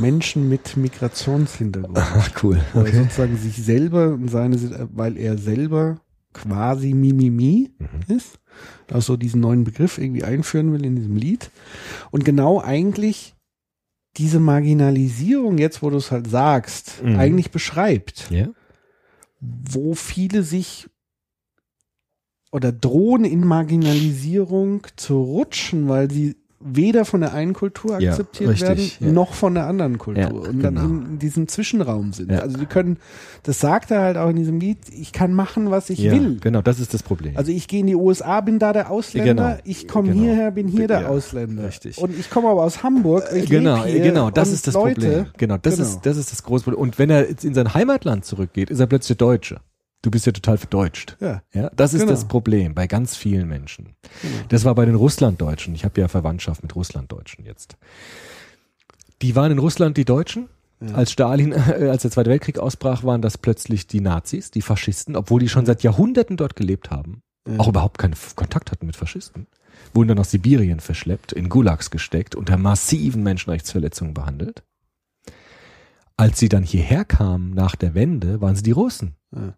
[0.00, 1.96] Menschen mit Migrationshintergrund.
[1.98, 2.60] Ach, cool.
[2.74, 6.00] Wo er sozusagen sich selber und seine, weil er selber
[6.32, 8.14] quasi Mimimi Mhm.
[8.16, 8.38] ist,
[8.90, 11.50] also diesen neuen Begriff irgendwie einführen will in diesem Lied.
[12.10, 13.34] Und genau eigentlich
[14.16, 17.16] diese Marginalisierung, jetzt wo du es halt sagst, Mhm.
[17.18, 18.48] eigentlich beschreibt, Ja?
[19.40, 20.88] Wo viele sich
[22.52, 26.36] oder drohen in Marginalisierung zu rutschen, weil sie
[26.68, 29.12] weder von der einen Kultur Ja, akzeptiert richtig, werden, ja.
[29.12, 30.86] noch von der anderen Kultur Ja, und dann genau.
[30.86, 32.30] in diesem Zwischenraum sind.
[32.32, 32.40] Ja.
[32.40, 32.98] Also die können,
[33.44, 36.38] das sagt er halt auch in diesem Lied, ich kann machen, was ich ja, will.
[36.40, 37.36] Genau, das ist das Problem.
[37.36, 39.58] Also ich gehe in die USA, bin da der Ausländer, Genau.
[39.64, 40.22] ich komme Genau.
[40.22, 41.64] hierher, bin hier der Ja, Ausländer.
[41.66, 41.98] richtig.
[41.98, 45.26] Und ich komme aber aus Hamburg, ich genau, genau, das ist das Leute, Problem.
[45.36, 45.88] Genau, das Genau.
[45.88, 46.80] ist das ist das große Problem.
[46.82, 49.60] Und wenn er jetzt in sein Heimatland zurückgeht, ist er plötzlich der Deutsche.
[50.06, 51.16] Du bist ja total verdeutscht.
[51.18, 51.42] Ja.
[51.52, 52.12] Ja, das ist Genau.
[52.12, 53.96] das Problem bei ganz vielen Menschen.
[54.50, 55.74] Das war bei den Russlanddeutschen.
[55.74, 57.76] Ich habe ja Verwandtschaft mit Russlanddeutschen jetzt.
[59.20, 60.48] Die waren in Russland die Deutschen.
[60.92, 61.56] Als Stalin, äh,
[61.90, 65.66] als der Zweite Weltkrieg ausbrach, waren das plötzlich die Nazis, die Faschisten, obwohl die schon
[65.66, 67.58] seit Jahrhunderten dort gelebt haben, Ja.
[67.58, 69.48] auch überhaupt keinen Kontakt hatten mit Faschisten,
[69.92, 74.62] wurden dann nach Sibirien verschleppt, in Gulags gesteckt, unter massiven Menschenrechtsverletzungen behandelt.
[76.16, 79.16] Als sie dann hierher kamen nach der Wende, waren sie die Russen.
[79.34, 79.54] Ja.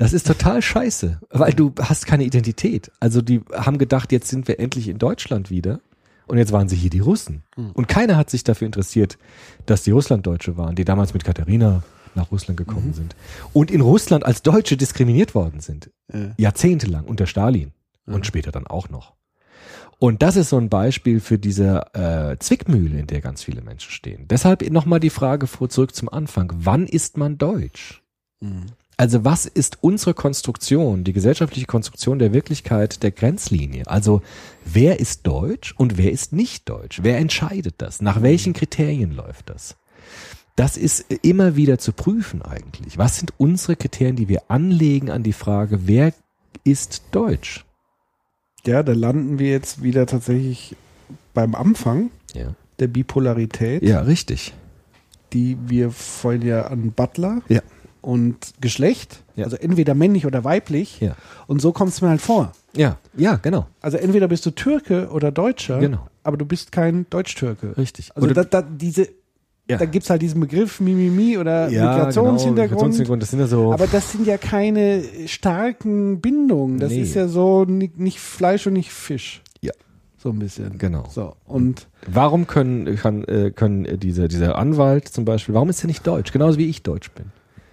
[0.00, 2.90] Das ist total scheiße, weil du hast keine Identität.
[3.00, 5.80] Also die haben gedacht, jetzt sind wir endlich in Deutschland wieder
[6.26, 7.42] und jetzt waren sie hier die Russen.
[7.74, 9.18] Und keiner hat sich dafür interessiert,
[9.66, 11.82] dass die Russlanddeutsche waren, die damals mit Katharina
[12.14, 13.14] nach Russland gekommen sind
[13.52, 15.90] und in Russland als Deutsche diskriminiert worden sind.
[16.10, 16.30] Ja.
[16.38, 17.72] Jahrzehntelang unter Stalin
[18.06, 19.12] und später dann auch noch.
[19.98, 23.92] Und das ist so ein Beispiel für diese äh, Zwickmühle, in der ganz viele Menschen
[23.92, 24.26] stehen.
[24.28, 26.50] Deshalb nochmal die Frage vor, zurück zum Anfang.
[26.56, 28.02] Wann ist man deutsch?
[28.40, 28.64] Mhm.
[29.00, 33.86] Also was ist unsere Konstruktion, die gesellschaftliche Konstruktion der Wirklichkeit der Grenzlinie?
[33.86, 34.20] Also
[34.66, 37.00] wer ist deutsch und wer ist nicht deutsch?
[37.02, 38.02] Wer entscheidet das?
[38.02, 39.76] Nach welchen Kriterien läuft das?
[40.54, 42.98] Das ist immer wieder zu prüfen eigentlich.
[42.98, 46.12] Was sind unsere Kriterien, die wir anlegen an die Frage, wer
[46.64, 47.64] ist deutsch?
[48.66, 50.76] Ja, da landen wir jetzt wieder tatsächlich
[51.32, 52.54] beim Anfang Ja.
[52.80, 54.52] der Bipolarität, Ja, richtig.
[55.32, 57.62] die wir vorhin ja an Butler Ja.
[58.00, 59.44] Und Geschlecht, Ja.
[59.44, 61.16] also entweder männlich oder weiblich, Ja.
[61.46, 62.52] und so kommt es mir halt vor.
[62.76, 63.66] Ja, ja, genau.
[63.80, 66.06] Also entweder bist du Türke oder Deutscher, Genau.
[66.22, 67.76] aber du bist kein Deutsch-Türke.
[67.76, 68.10] Richtig.
[68.14, 69.08] Also da, da, diese,
[69.68, 69.76] Ja.
[69.76, 72.56] da gibt's halt diesen Begriff Mimimi oder Ja, Migrationshintergrund.
[72.56, 73.72] Genau, Migrationshintergrund, das sind ja so.
[73.72, 76.78] Aber das sind ja keine starken Bindungen.
[76.78, 77.02] Das Nee.
[77.02, 79.42] ist ja so ni- nicht Fleisch und nicht Fisch.
[79.60, 79.72] Ja.
[80.18, 80.76] So ein bisschen.
[80.78, 81.04] Genau.
[81.10, 81.34] So.
[81.46, 86.06] Und Warum können, kann, äh, können diese, dieser Anwalt zum Beispiel, warum ist er nicht
[86.06, 86.30] deutsch?
[86.32, 87.26] Genauso wie ich deutsch bin.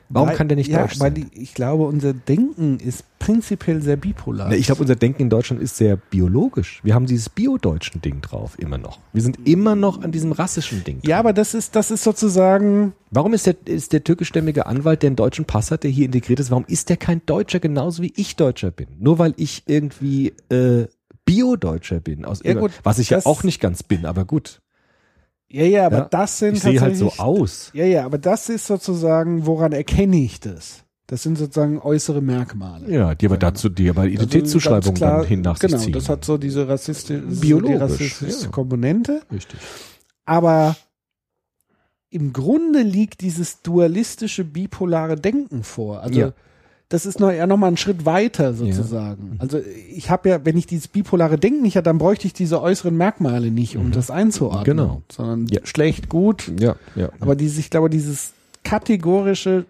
[0.09, 1.29] Warum weil- kann der nicht ja, deutsch weil sein?
[1.33, 4.51] die, ich glaube, unser Denken ist prinzipiell sehr bipolar.
[4.53, 6.79] Ich glaube, unser Denken in Deutschland ist sehr biologisch.
[6.83, 8.99] Wir haben dieses biodeutschen Ding drauf, immer noch.
[9.11, 10.99] Wir sind immer noch an diesem rassischen Ding.
[11.03, 15.09] ja, aber das ist, das ist sozusagen, Warum ist der, ist der türkischstämmige Anwalt, der
[15.09, 18.13] einen deutschen Pass hat, der hier integriert ist, warum ist der kein Deutscher, genauso wie
[18.15, 18.87] ich Deutscher bin?
[18.99, 20.87] Nur weil ich irgendwie äh,
[21.25, 22.25] Bio-Deutscher bin.
[22.25, 24.61] Aus Ja, gut, was ich ja auch nicht ganz bin, aber gut.
[25.49, 27.71] Ja, ja, aber Ja, das sind Ich sehe halt so aus.
[27.73, 30.83] Ja, ja, aber das ist sozusagen, woran erkenne ich das?
[31.09, 32.91] Das sind sozusagen äußere Merkmale.
[32.91, 35.93] Ja, die aber dazu, die aber Identitätszuschreibung Also klar- dann hin nach sich Genau, ziehen.
[35.93, 38.49] das hat so diese rassistische, Biologisch, die rassistische ja.
[38.49, 39.21] Komponente.
[39.31, 39.57] Richtig.
[40.25, 40.75] Aber
[42.09, 46.01] im Grunde liegt dieses dualistische, bipolare Denken vor.
[46.01, 46.33] Also Ja.
[46.89, 49.35] Das ist noch eher noch mal einen Schritt weiter sozusagen.
[49.39, 49.59] Also
[49.91, 52.95] ich habe ja, wenn ich dieses bipolare Denken nicht hätte, dann bräuchte ich diese äußeren
[52.95, 54.63] Merkmale nicht, um das einzuordnen.
[54.77, 55.01] Genau.
[55.11, 55.59] Sondern Ja.
[55.65, 56.51] schlecht, gut.
[56.59, 57.09] Ja, ja.
[57.19, 58.31] Aber dieses, ich glaube, dieses
[58.63, 59.65] kategorische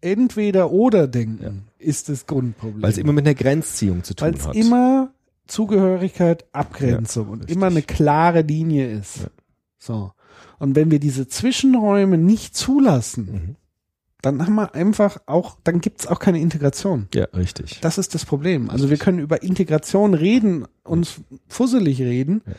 [0.00, 2.82] entweder oder Denken ist das Grundproblem.
[2.82, 4.54] Weil es immer mit einer Grenzziehung zu tun Weil es hat.
[4.54, 5.10] immer
[5.46, 9.18] Zugehörigkeit, Abgrenzung Ja, und immer eine klare Linie ist.
[9.18, 9.26] Ja.
[9.78, 10.12] So.
[10.58, 13.56] Und wenn wir diese Zwischenräume nicht zulassen, Mhm.
[14.26, 17.08] Dann haben wir einfach auch, dann gibt's auch keine Integration.
[17.14, 17.80] Ja, richtig.
[17.80, 18.70] Das ist das Problem.
[18.70, 22.42] Also wir können über Integration reden, uns fusselig reden.
[22.46, 22.52] Ja.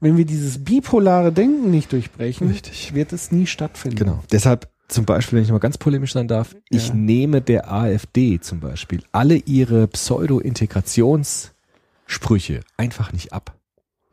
[0.00, 2.92] Wenn wir dieses bipolare Denken nicht durchbrechen, Richtig.
[2.92, 3.98] wird es nie stattfinden.
[3.98, 4.24] Genau.
[4.32, 6.94] Deshalb zum Beispiel, wenn ich mal ganz polemisch sein darf, ich Ja.
[6.94, 13.54] nehme der AfD zum Beispiel alle ihre Pseudo-Integrationssprüche einfach nicht ab.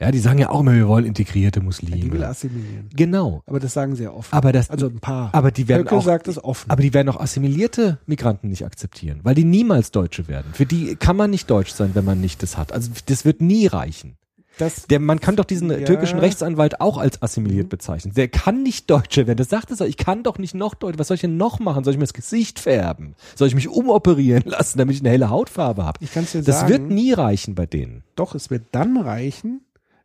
[0.02, 2.26] Ja, die sagen ja auch immer, wir wollen integrierte Die will Muslime.
[2.28, 2.90] assimilieren.
[2.96, 3.44] Genau.
[3.46, 4.34] Aber das sagen sie ja offen.
[4.34, 5.30] Aber das, also ein paar.
[5.34, 6.72] aber die werden Höcke auch, sagt es offen.
[6.72, 10.54] aber die werden auch assimilierte Migranten nicht akzeptieren, weil die niemals Deutsche werden.
[10.54, 12.72] Für die kann man nicht deutsch sein, wenn man nicht das hat.
[12.72, 14.16] Also das wird nie reichen.
[14.58, 15.80] das, Der, man kann doch diesen Ja.
[15.80, 15.86] Mhm.
[15.86, 18.14] türkischen Rechtsanwalt auch als assimiliert bezeichnen.
[18.14, 19.38] Der kann nicht Deutscher werden.
[19.38, 19.86] Das sagt es auch.
[19.86, 20.98] Ich kann doch nicht noch Deutsch.
[20.98, 21.84] Was soll ich denn noch machen?
[21.84, 23.16] Soll ich mir das Gesicht färben?
[23.36, 26.00] Soll ich mich umoperieren lassen, damit ich eine helle Hautfarbe habe?
[26.02, 26.70] ich kann es dir Das sagen.
[26.72, 28.04] wird nie reichen bei denen.
[28.16, 29.60] Doch, es wird dann reichen,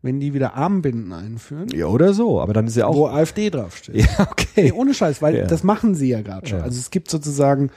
[0.04, 2.40] wenn die wieder Armbinden einführen, Ja, oder so.
[2.40, 3.12] Aber dann ist ja wo auch.
[3.14, 3.96] AfD draufsteht.
[4.18, 4.72] Ja, Nee, okay.
[4.72, 5.46] ohne Scheiß, weil Ja.
[5.46, 6.58] das machen sie ja gerade schon.
[6.58, 6.64] Ja.
[6.64, 7.70] Also es gibt sozusagen,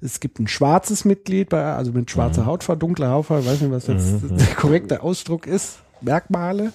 [0.00, 2.46] es gibt ein schwarzes Mitglied, bei, also mit schwarzer Mhm.
[2.46, 6.72] Hautfarbe, dunkler Hautfarbe, weiß nicht, was jetzt der korrekte Ausdruck ist, Merkmale.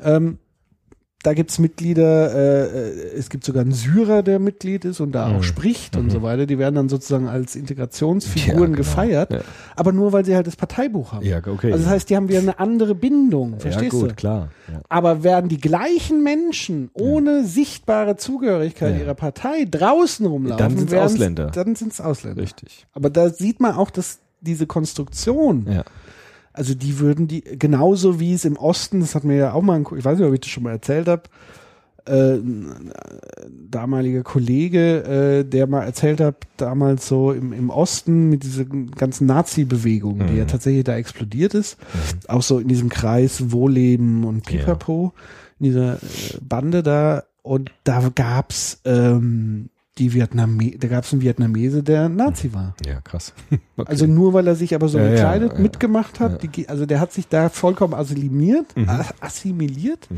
[0.00, 0.38] Ähm,
[1.22, 5.26] da gibt's Mitglieder, äh, äh, es gibt sogar einen Syrer, der Mitglied ist und da
[5.28, 5.42] auch Mhm.
[5.42, 6.46] spricht und so weiter.
[6.46, 8.76] Die werden dann sozusagen als Integrationsfiguren Ja, genau.
[8.76, 9.40] gefeiert, Ja.
[9.74, 11.26] aber nur, weil sie halt das Parteibuch haben.
[11.26, 11.72] Ja, okay.
[11.72, 14.14] Also das heißt, die haben wieder eine andere Bindung, verstehst ja, gut, du?
[14.14, 14.50] klar.
[14.88, 21.46] Aber werden die gleichen Menschen ohne sichtbare Zugehörigkeit ihrer Partei draußen rumlaufen, Dann sind's Ausländer.
[21.52, 22.42] Dann sind es Ausländer.
[22.42, 22.86] Richtig.
[22.92, 25.82] Aber da sieht man auch, dass diese Konstruktion, Ja.
[26.56, 29.74] Also die würden die, genauso wie es im Osten, das hat mir ja auch mal,
[29.76, 31.22] ein, ich weiß nicht, ob ich das schon mal erzählt habe,
[32.06, 32.92] äh, ein
[33.70, 39.26] damaliger Kollege, äh, der mal erzählt hat, damals so im, im Osten mit dieser ganzen
[39.26, 40.48] Nazi-Bewegung, die ja Mhm.
[40.48, 41.76] tatsächlich da explodiert ist,
[42.28, 45.12] auch so in diesem Kreis Wohlleben und Pipapo,
[45.58, 45.98] in dieser äh,
[46.40, 52.74] Bande da, und da gab's ähm, die Vietname, da gab's einen Vietnamese, der Nazi war.
[52.84, 53.32] Ja, krass.
[53.78, 53.90] Okay.
[53.90, 55.58] Also nur weil er sich aber so Ja, ja, gekleidet ja.
[55.58, 56.48] mitgemacht hat, Ja.
[56.48, 58.88] die, also der hat sich da vollkommen assimiliert, Mhm.
[59.20, 60.08] assimiliert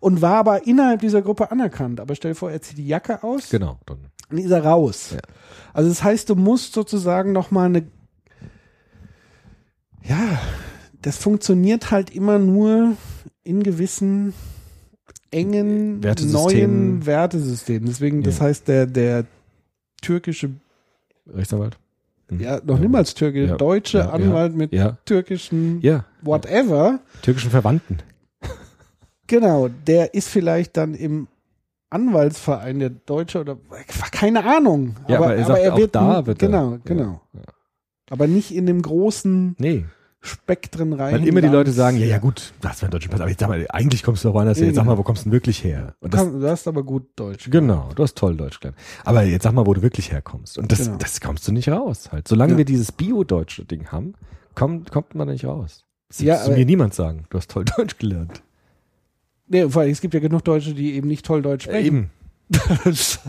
[0.00, 2.00] und war aber innerhalb dieser Gruppe anerkannt.
[2.00, 3.78] Aber stell dir vor, er zieht die Jacke aus genau.
[3.86, 3.98] Dann.
[4.30, 5.12] und ist er raus.
[5.14, 5.20] Ja.
[5.72, 7.84] Also das heißt, du musst sozusagen noch mal eine
[10.04, 10.38] ja,
[11.02, 12.94] das funktioniert halt immer nur
[13.44, 14.32] in gewissen
[15.30, 16.42] engen Wertesystemen.
[16.92, 17.86] neuen Wertesystemen.
[17.86, 18.44] Deswegen, das Ja.
[18.46, 19.24] heißt, der der
[20.00, 20.50] türkische
[21.26, 21.76] Rechtsanwalt?
[22.30, 22.40] Mhm.
[22.40, 23.56] ja, noch niemals Türke, Ja.
[23.56, 24.10] deutsche Ja, ja.
[24.12, 24.96] Anwalt mit Ja.
[25.04, 26.04] türkischen Ja.
[26.22, 27.98] whatever, Türkischen Verwandten.
[29.26, 31.28] genau, der ist vielleicht dann im
[31.90, 33.56] Anwaltsverein der Deutsche oder
[34.12, 34.96] keine Ahnung.
[35.08, 37.20] Ja, aber er sagt, auch da wird er- genau, ja, genau.
[37.32, 37.40] ja.
[38.10, 39.84] Aber nicht in dem großen Nee.
[40.20, 41.14] Spektren rein.
[41.14, 43.38] Weil immer die Leute sagen, ja, ja gut, du hast einen deutschen Pass, aber jetzt
[43.40, 44.66] sag mal, eigentlich kommst du doch woanders her.
[44.66, 45.94] Jetzt sag mal, wo kommst du denn wirklich her?
[46.00, 47.48] Das, du hast aber gut Deutsch.
[47.50, 48.76] genau, du hast toll Deutsch gelernt.
[49.04, 50.58] Aber jetzt sag mal, wo du wirklich herkommst.
[50.58, 50.96] Und das, Genau.
[50.98, 52.10] das kommst du nicht raus.
[52.10, 52.26] Halt.
[52.26, 52.58] Solange Ja.
[52.58, 54.14] wir dieses Bio-deutsche Ding haben,
[54.56, 55.84] kommt, kommt man nicht raus.
[56.08, 58.42] Das Ja, zu mir niemand sagen, du hast toll Deutsch gelernt.
[59.46, 61.86] Nee, vor allem, es gibt ja genug Deutsche, die eben nicht toll Deutsch sprechen.
[61.86, 62.10] Eben.
[62.84, 63.20] das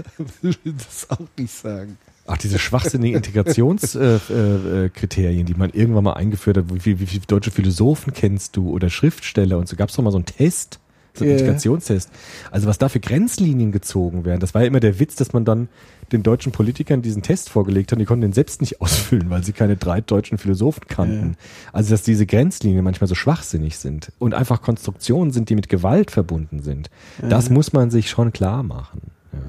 [0.42, 1.98] will das auch nicht sagen.
[2.32, 6.66] Ach, diese schwachsinnigen Integrationskriterien, äh, äh, die man irgendwann mal eingeführt hat.
[6.72, 9.58] Wie, wie, wie viele deutsche Philosophen kennst du oder Schriftsteller?
[9.58, 10.80] Und so gab es doch mal so einen Test,
[11.16, 11.40] so einen Ja.
[11.40, 12.12] Integrationstest.
[12.52, 15.44] Also was da für Grenzlinien gezogen werden, das war ja immer der Witz, dass man
[15.44, 15.70] dann
[16.12, 18.00] den deutschen Politikern diesen Test vorgelegt hat.
[18.00, 21.36] Die konnten den selbst nicht ausfüllen, weil sie keine drei deutschen Philosophen kannten.
[21.74, 26.12] Also dass diese Grenzlinien manchmal so schwachsinnig sind und einfach Konstruktionen sind, die mit Gewalt
[26.12, 26.92] verbunden sind.
[27.28, 29.02] Das muss man sich schon klar machen.
[29.34, 29.40] Ja.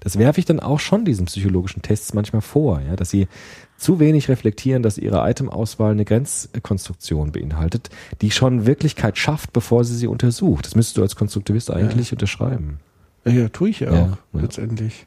[0.00, 3.28] Das werfe ich dann auch schon diesen psychologischen Tests manchmal vor, ja, dass sie
[3.76, 7.90] zu wenig reflektieren, dass ihre Itemauswahl eine Grenzkonstruktion beinhaltet,
[8.22, 10.66] die schon Wirklichkeit schafft, bevor sie sie untersucht.
[10.66, 12.80] Das müsstest du als Konstruktivist eigentlich unterschreiben.
[13.24, 14.40] Ja, ja tue ich ja Ja, auch, ja.
[14.40, 15.06] letztendlich.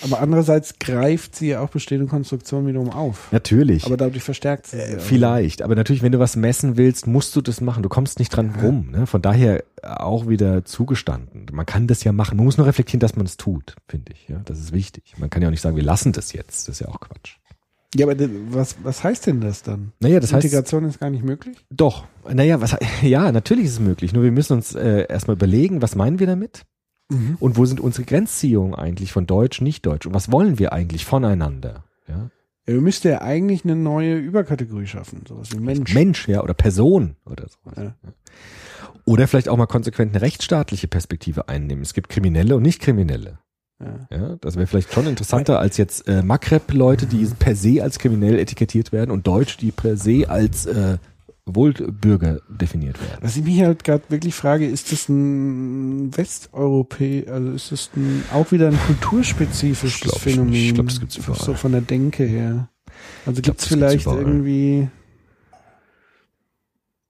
[0.00, 0.06] Ja.
[0.06, 3.30] Aber andererseits greift sie ja auch bestehende Konstruktionen wiederum auf.
[3.32, 3.86] Natürlich.
[3.86, 4.96] Aber dadurch verstärkt sie sie.
[4.96, 5.00] auch.
[5.00, 7.82] Vielleicht, aber natürlich, wenn du was messen willst, musst du das machen.
[7.82, 8.90] Du kommst nicht dran rum.
[8.90, 9.06] Ne?
[9.06, 11.46] Von daher auch wieder zugestanden.
[11.52, 12.36] Man kann das ja machen.
[12.36, 14.28] Man muss nur reflektieren, dass man es tut, finde ich.
[14.28, 15.14] Ja, das ist wichtig.
[15.18, 16.68] Man kann ja auch nicht sagen, wir lassen das jetzt.
[16.68, 17.36] Das ist ja auch Quatsch.
[17.96, 18.14] Ja, aber
[18.50, 19.92] was, was heißt denn das dann?
[19.98, 21.56] Naja, das heißt, Integration ist gar nicht möglich?
[21.70, 24.12] Doch, naja, was, ja, natürlich ist es möglich.
[24.12, 26.62] Nur wir müssen uns äh, erstmal überlegen, was meinen wir damit?
[27.40, 30.06] Und wo sind unsere Grenzziehungen eigentlich von Deutsch, nicht Deutsch?
[30.06, 31.84] Und was wollen wir eigentlich voneinander?
[32.08, 32.30] Ja?
[32.66, 35.94] Ja, wir müssten ja eigentlich eine neue Überkategorie schaffen, sowas wie Mensch.
[35.94, 37.80] Mensch, ja, oder Person oder so.
[37.80, 37.94] Ja.
[39.04, 41.82] Oder vielleicht auch mal konsequent eine rechtsstaatliche Perspektive einnehmen.
[41.82, 43.38] Es gibt Kriminelle und Nicht-Kriminelle.
[43.80, 44.06] Ja.
[44.10, 48.38] Ja, das wäre vielleicht schon interessanter als jetzt äh, Maghreb-Leute, die per se als kriminell
[48.38, 50.98] etikettiert werden und Deutsche, die per se als äh,
[51.54, 53.18] Wohlbürger definiert werden.
[53.22, 58.22] Was ich mich halt gerade wirklich frage, ist das ein Westeuropä, also ist das ein,
[58.32, 60.50] auch wieder ein kulturspezifisches Ich glaub, ich Phänomen?
[60.50, 60.66] nicht.
[60.68, 61.36] Ich glaub, das gibt's überall.
[61.42, 62.68] So von der Denke her.
[63.26, 64.20] Also gibt's das gibt's vielleicht überall.
[64.22, 64.88] irgendwie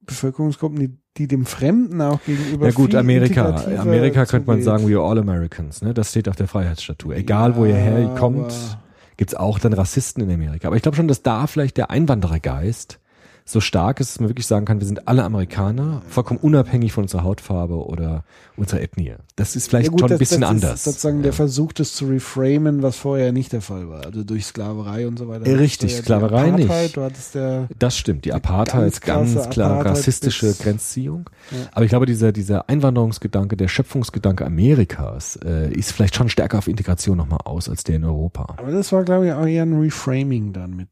[0.07, 3.55] Bevölkerungsgruppen, die, die dem Fremden auch gegenüber Ja gut, Amerika.
[3.79, 5.83] Amerika könnte man sagen, we are all Americans.
[5.83, 5.95] Ne?
[5.95, 7.15] Das steht auf der Freiheitsstatue.
[7.15, 8.83] Egal, wo ihr Ja, herkommt, aber-
[9.17, 10.69] gibt's auch dann Rassisten in Amerika.
[10.69, 12.99] Aber ich glaube schon, dass da vielleicht der Einwanderergeist
[13.45, 17.05] so stark ist, dass man wirklich sagen kann, wir sind alle Amerikaner, vollkommen unabhängig von
[17.05, 18.25] unserer Hautfarbe oder
[18.57, 19.15] unserer Ethnie.
[19.37, 20.75] Das ist vielleicht Ja gut, schon ein das- bisschen das anders.
[20.75, 21.23] Ist sozusagen ja.
[21.25, 24.05] der Versuch, das zu reframen, was vorher nicht der Fall war.
[24.07, 25.49] Also durch Sklaverei und so weiter.
[25.49, 26.65] Ja, richtig, Sklaverei die nicht.
[26.67, 30.55] Apartheid, Du hattest der Das stimmt, die Apartheid Ganz ist ganz krasse klar Apartheid rassistische
[30.55, 31.29] Grenzziehung.
[31.51, 31.59] Ja.
[31.73, 36.69] Aber ich glaube, dieser, dieser Einwanderungsgedanke, der Schöpfungsgedanke Amerikas äh, ist vielleicht schon stärker auf
[36.69, 38.55] Integration nochmal aus als der in Europa.
[38.59, 40.89] Aber das war, glaube ich, auch eher ein Reframing dann mit.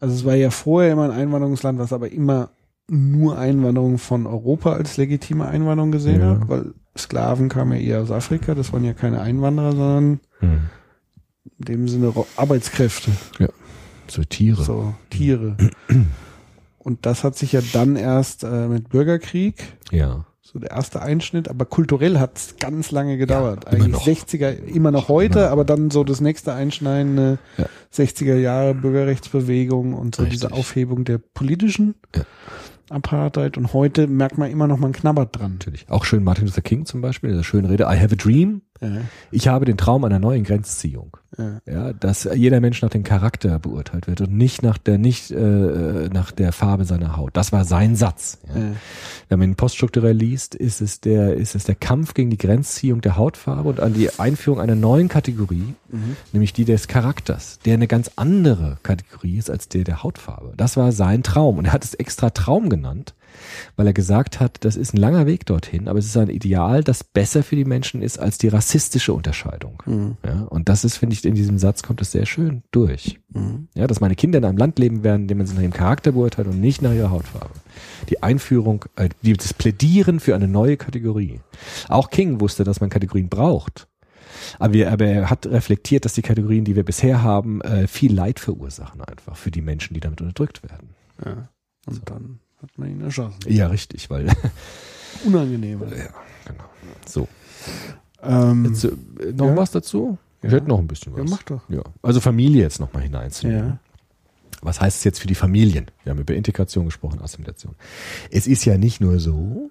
[0.00, 2.50] Also es war ja vorher immer ein Einwanderungsland, was aber immer
[2.88, 6.30] nur Einwanderung von Europa als legitime Einwanderung gesehen Ja.
[6.40, 10.60] hat, weil Sklaven kamen ja eher aus Afrika, das waren ja keine Einwanderer, sondern Hm.
[11.58, 13.10] in dem Sinne Arbeitskräfte,
[14.08, 14.62] So Tiere.
[14.64, 15.56] so Tiere.
[16.78, 19.62] Und das hat sich ja dann erst äh, mit Bürgerkrieg,
[19.92, 20.24] Ja.
[20.52, 23.64] So der erste Einschnitt, aber kulturell hat es ganz lange gedauert.
[23.66, 24.06] Ja, Eigentlich noch.
[24.06, 25.50] 60er, immer noch heute, noch.
[25.50, 27.66] aber dann so das nächste Einschneiden, äh, Ja.
[27.92, 30.58] 60er Jahre Bürgerrechtsbewegung und so diese Richtig.
[30.58, 32.22] Aufhebung der politischen Ja.
[32.88, 33.56] Apartheid.
[33.56, 35.52] Und heute merkt man immer noch, man knabbert dran.
[35.52, 35.86] Natürlich.
[35.88, 38.62] Auch schön Martin Luther King zum Beispiel, der schöne Rede, I have a dream.
[38.80, 38.88] Ja,
[39.30, 41.16] Ich habe den Traum einer neuen Grenzziehung.
[41.36, 41.60] ja.
[41.66, 46.08] Ja, dass jeder Mensch nach dem Charakter beurteilt wird und nicht nach der nicht äh,
[46.12, 47.36] nach der Farbe seiner Haut.
[47.36, 48.38] Das war sein Satz.
[48.48, 48.60] Ja.
[48.60, 48.66] Ja.
[49.28, 53.00] Wenn man ihn poststrukturell liest, ist es der ist es der Kampf gegen die Grenzziehung
[53.00, 55.74] der Hautfarbe und an die Einführung einer neuen Kategorie,
[56.32, 60.52] nämlich die des Charakters, der eine ganz andere Kategorie ist als der der Hautfarbe.
[60.56, 63.14] Das war sein Traum und er hat es extra Traum genannt,
[63.76, 66.84] weil er gesagt hat, das ist ein langer Weg dorthin, aber es ist ein Ideal,
[66.84, 69.82] das besser für die Menschen ist als die rassistische Unterscheidung.
[69.86, 70.16] Mhm.
[70.24, 73.20] Ja, und das ist, finde ich, in diesem Satz kommt es sehr schön durch.
[73.74, 75.72] Ja, dass meine Kinder in einem Land leben werden, in dem man sie nach ihrem
[75.72, 77.54] Charakter beurteilt und nicht nach ihrer Hautfarbe.
[78.08, 81.40] Die Einführung, äh, die, das Plädieren für eine neue Kategorie.
[81.88, 83.86] Auch King wusste, dass man Kategorien braucht.
[84.58, 88.12] Aber, wir, aber er hat reflektiert, dass die Kategorien, die wir bisher haben, äh, viel
[88.12, 90.90] Leid verursachen einfach für die Menschen, die damit unterdrückt werden.
[91.24, 91.48] ja.
[91.86, 93.36] Und dann hat man ihn erschossen.
[93.46, 94.26] Ja, richtig, weil
[95.24, 95.80] Unangenehm.
[95.80, 95.88] ja,
[96.46, 96.64] genau.
[97.06, 97.28] So.
[98.22, 98.92] Ähm, Jetzt, äh,
[99.34, 99.56] noch Ja.
[99.56, 100.18] was dazu?
[100.42, 100.56] Ich Ja.
[100.56, 101.18] hätte noch ein bisschen was.
[101.20, 101.60] ja, mach doch.
[101.68, 103.66] Ja, also Familie jetzt nochmal hineinzunehmen.
[103.68, 103.78] Ja.
[104.62, 105.86] Was heißt es jetzt für die Familien?
[106.04, 107.74] Wir haben über Integration gesprochen, Assimilation.
[108.30, 109.70] Es ist ja nicht nur so,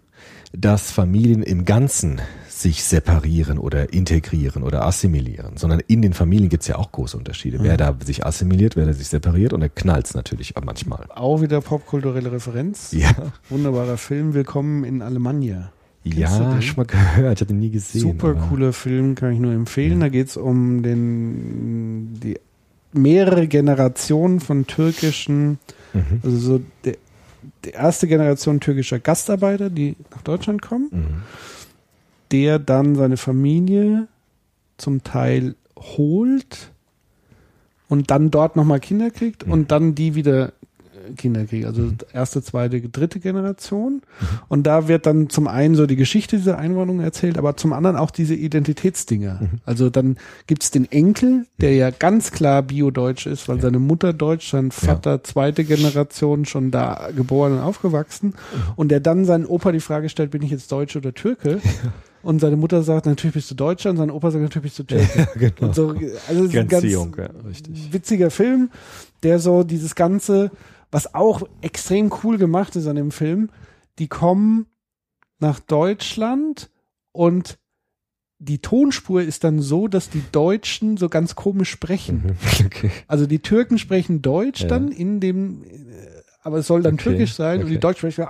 [0.52, 6.64] dass Familien im Ganzen sich separieren oder integrieren oder assimilieren, sondern in den Familien gibt
[6.64, 7.60] es ja auch große Unterschiede.
[7.62, 11.06] Wer da sich assimiliert, wer da sich separiert und da knallt es natürlich manchmal.
[11.10, 12.92] Auch wieder popkulturelle Referenz.
[12.92, 13.12] Ja,
[13.50, 14.34] Wunderbarer Film.
[14.34, 15.72] Willkommen in Alemannia.
[16.04, 18.02] Kennst ja, schon mal gehört, ich hatte ihn nie gesehen.
[18.02, 20.00] Super cooler Film, kann ich nur empfehlen.
[20.00, 22.40] Da geht es um den die
[22.94, 25.60] mehrere Generationen von türkischen,
[25.94, 26.22] Mhm.
[26.24, 26.96] also so der
[27.66, 31.22] die erste Generation türkischer Gastarbeiter, die nach Deutschland kommen, Mhm.
[32.32, 34.08] der dann seine Familie
[34.78, 36.72] zum Teil holt
[37.88, 39.52] und dann dort nochmal Kinder kriegt Mhm.
[39.54, 40.52] und dann die wieder
[41.18, 41.66] Kinder kriegt.
[41.66, 43.94] Also erste, zweite, dritte Generation.
[43.94, 44.28] Mhm.
[44.48, 47.96] Und da wird dann zum einen so die Geschichte dieser Einwanderung erzählt, aber zum anderen
[47.96, 49.40] auch diese Identitätsdinger.
[49.42, 49.50] Mhm.
[49.66, 50.18] Also dann
[50.48, 55.24] gibt's den Enkel, der ja ganz klar Bio-Deutsch ist, weil seine Mutter Deutsch, sein Vater
[55.24, 58.28] zweite Generation schon da geboren und aufgewachsen.
[58.28, 58.74] Mhm.
[58.76, 61.60] Und der dann seinen Opa die Frage stellt, bin ich jetzt Deutsch oder Türke?
[62.22, 64.84] Und seine Mutter sagt, natürlich bist du Deutscher und sein Opa sagt, natürlich bist du
[64.84, 65.28] Türke.
[65.40, 65.68] genau.
[65.68, 67.94] Und so, also es ist ein ganz Grenzziehung, ja, richtig.
[67.94, 68.70] witziger Film,
[69.24, 70.52] der so dieses Ganze,
[70.92, 73.50] was auch extrem cool gemacht ist an dem Film,
[74.00, 74.68] die kommen
[75.40, 76.70] nach Deutschland
[77.12, 77.60] und
[78.42, 82.24] die Tonspur ist dann so, dass die Deutschen so ganz komisch sprechen.
[82.26, 82.66] Mhm.
[82.66, 82.92] Okay.
[83.08, 84.68] Also die Türken sprechen Deutsch Ja.
[84.68, 85.70] dann in dem, äh,
[86.42, 87.74] aber es soll dann Okay, türkisch sein und okay.
[87.74, 88.30] die Deutschen sprechen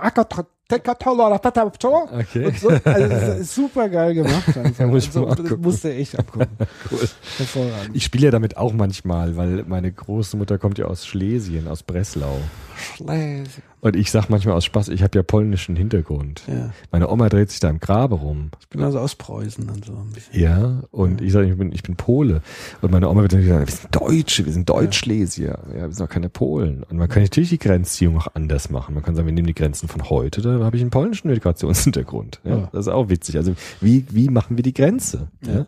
[2.12, 2.46] Okay.
[2.46, 2.68] und so.
[2.84, 4.44] Also super geil gemacht.
[4.78, 6.48] Ja, muss ich also, das musste echt abgucken.
[6.90, 7.08] Cool.
[7.38, 7.96] Hervorragend.
[7.96, 12.38] Ich spiele ja damit auch manchmal, weil meine Großmutter kommt ja aus Schlesien, aus Breslau.
[13.80, 16.42] Und ich sag manchmal aus Spaß, ich habe ja polnischen Hintergrund.
[16.46, 16.70] Ja.
[16.92, 18.50] Meine Oma dreht sich da im Grabe rum.
[18.60, 20.38] Ich bin also aus Preußen und so ein bisschen.
[20.38, 22.42] Ja, und ich sage, ich bin, ich bin Pole.
[22.82, 25.58] Und meine Oma wird dann sagen, wir sind Deutsche, wir sind Deutschschlesier.
[25.74, 26.82] Ja, wir sind doch keine Polen.
[26.84, 28.94] Und man kann natürlich die Grenzziehung auch anders machen.
[28.94, 32.40] Man kann sagen, wir nehmen die Grenzen von heute, da habe ich einen polnischen Migrationshintergrund.
[32.44, 32.68] Ja, Ja.
[32.72, 33.36] Das ist auch witzig.
[33.36, 35.28] Also wie, wie machen wir die Grenze?
[35.42, 35.64] Ja.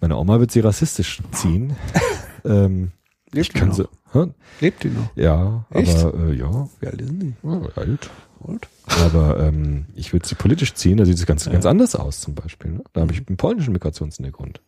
[0.00, 1.76] Meine Oma wird sie rassistisch ziehen.
[2.44, 2.90] ähm,
[3.32, 3.82] Lebt ich kann die sie.
[3.82, 4.26] noch?
[4.26, 4.30] Hä?
[4.60, 5.10] Lebt die noch?
[5.16, 5.98] Ja, Echt?
[5.98, 7.34] aber äh, ja, Wie alt ist die?
[7.42, 8.10] ja, alt.
[8.40, 8.68] Und?
[9.02, 12.34] Aber ähm, ich würde sie politisch ziehen, da sieht es ganz, ganz anders aus zum
[12.34, 12.70] Beispiel.
[12.72, 12.84] Ne?
[12.92, 14.60] Da habe ich einen polnischen Migrationshintergrund.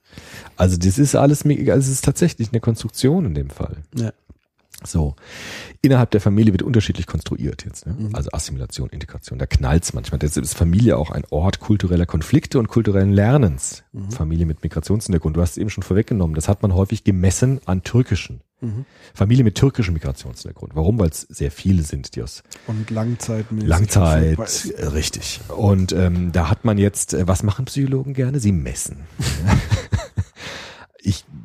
[0.57, 3.77] Also das ist alles, also es ist tatsächlich eine Konstruktion in dem Fall.
[3.95, 4.13] Ja.
[4.85, 5.17] So.
[5.83, 7.87] Innerhalb der Familie wird unterschiedlich konstruiert jetzt.
[7.87, 8.11] Ne?
[8.13, 9.39] Also Assimilation, Integration.
[9.39, 10.19] Da knallt's manchmal.
[10.19, 13.83] Deshalb ist Familie auch ein Ort kultureller Konflikte und kulturellen Lernens.
[14.11, 15.37] Familie mit Migrationshintergrund.
[15.37, 16.35] Du hast es eben schon vorweggenommen.
[16.35, 18.41] Das hat man häufig gemessen an türkischen.
[19.15, 20.75] Familie mit türkischem Migrationshintergrund.
[20.75, 20.99] Warum?
[20.99, 22.43] Weil es sehr viele sind, die aus
[23.63, 23.69] Und.
[23.69, 24.37] Langzeit,
[24.77, 25.41] äh, richtig.
[25.49, 28.41] Und ähm, da hat man jetzt, äh, was machen Psychologen gerne?
[28.41, 29.07] Sie messen.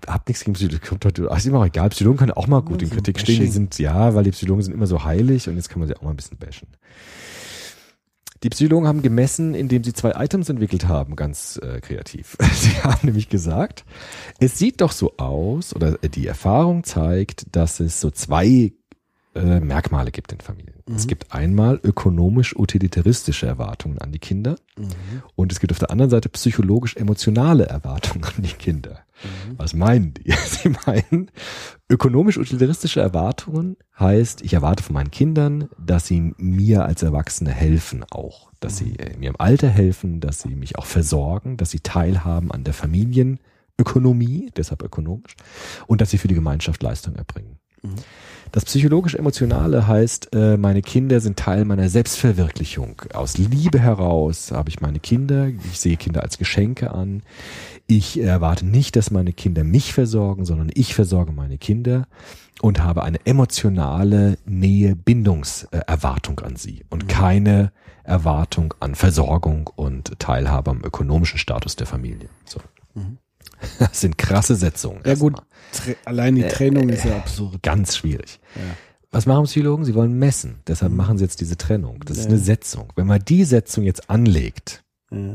[0.07, 0.85] habe nichts gegen Psychologen.
[0.87, 1.89] Kommt heute, ach, ist immer auch egal.
[1.89, 3.41] Psychologen können auch mal gut in Kritik stehen.
[3.41, 5.95] Die sind, ja, weil die Psychologen sind immer so heilig und jetzt kann man sie
[5.95, 6.67] auch mal ein bisschen bashen.
[8.43, 12.35] Die Psychologen haben gemessen, indem sie zwei Items entwickelt haben, ganz äh, kreativ.
[12.53, 13.85] Sie haben nämlich gesagt,
[14.37, 18.73] es sieht doch so aus, oder äh, die Erfahrung zeigt, dass es so zwei
[19.33, 20.73] äh, Merkmale gibt in Familien.
[20.93, 24.57] Es gibt einmal ökonomisch-utilitaristische Erwartungen an die Kinder
[25.35, 28.99] und es gibt auf der anderen Seite psychologisch-emotionale Erwartungen an die Kinder.
[29.57, 30.31] Was meinen die?
[30.45, 31.31] Sie meinen,
[31.89, 38.51] ökonomisch-utilitaristische Erwartungen heißt, ich erwarte von meinen Kindern, dass sie mir als Erwachsene helfen auch.
[38.59, 42.51] Dass sie äh, mir im Alter helfen, dass sie mich auch versorgen, dass sie teilhaben
[42.51, 45.35] an der Familienökonomie, deshalb ökonomisch,
[45.87, 47.59] und dass sie für die Gemeinschaft Leistung erbringen.
[48.53, 53.01] Das psychologisch-emotionale heißt, äh, meine Kinder sind Teil meiner Selbstverwirklichung.
[53.11, 57.23] Aus Liebe heraus habe ich meine Kinder, ich sehe Kinder als Geschenke an.
[57.87, 62.05] Ich erwarte nicht, dass meine Kinder mich versorgen, sondern ich versorge meine Kinder
[62.61, 67.71] und habe eine emotionale Nähe, Bindungserwartung an sie und keine
[68.03, 72.29] Erwartung an Versorgung und Teilhabe am ökonomischen Status der Familie.
[72.45, 72.59] So.
[73.79, 75.01] Das sind krasse Setzungen.
[75.05, 75.35] Ja gut,
[76.05, 77.61] allein die Trennung ist ja absurd.
[77.61, 78.39] Ganz schwierig.
[79.11, 79.85] Was machen Psychologen?
[79.85, 80.59] Sie wollen messen.
[80.67, 81.99] Deshalb machen sie jetzt diese Trennung.
[82.05, 82.91] Das ist eine Setzung.
[82.95, 84.83] Wenn man die Setzung jetzt anlegt,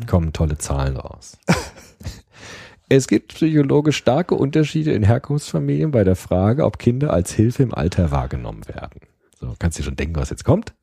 [0.06, 1.38] kommen tolle Zahlen raus.
[2.88, 7.72] es gibt psychologisch starke Unterschiede in Herkunftsfamilien bei der Frage, ob Kinder als Hilfe im
[7.72, 9.00] Alter wahrgenommen werden.
[9.40, 10.74] So, kannst du dir schon denken, was jetzt kommt?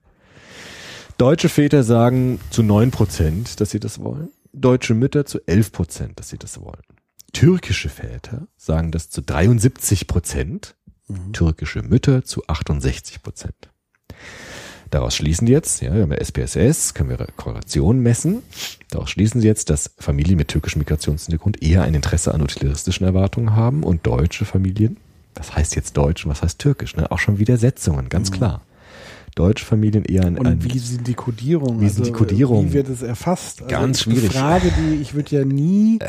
[1.18, 4.30] Deutsche Väter sagen zu neun Prozent, dass sie das wollen.
[4.54, 6.84] Deutsche Mütter zu elf Prozent, dass sie das wollen.
[7.36, 10.76] Türkische Väter sagen das zu 73 Prozent.
[11.34, 13.70] Türkische Mütter zu 68 Prozent.
[14.90, 18.42] Daraus schließen jetzt, ja, wir haben ja SPSS, können wir Korrelation messen.
[18.90, 23.54] Daraus schließen sie jetzt, dass Familien mit türkischem Migrationshintergrund eher ein Interesse an utilitaristischen Erwartungen
[23.54, 24.98] haben und deutsche Familien,
[25.36, 27.12] was heißt jetzt Deutsch und was heißt Türkisch, ne?
[27.12, 28.62] auch schon Widersetzungen, ganz klar.
[29.36, 31.82] Deutsche Familien eher ein, Und ein wie sind die Kodierungen?
[31.82, 32.70] Wie sind die Kodierungen?
[32.70, 33.62] Wie wird es erfasst?
[33.64, 34.32] Also Ganz Eine schwierig.
[34.32, 36.00] Frage, die ich würde ja nie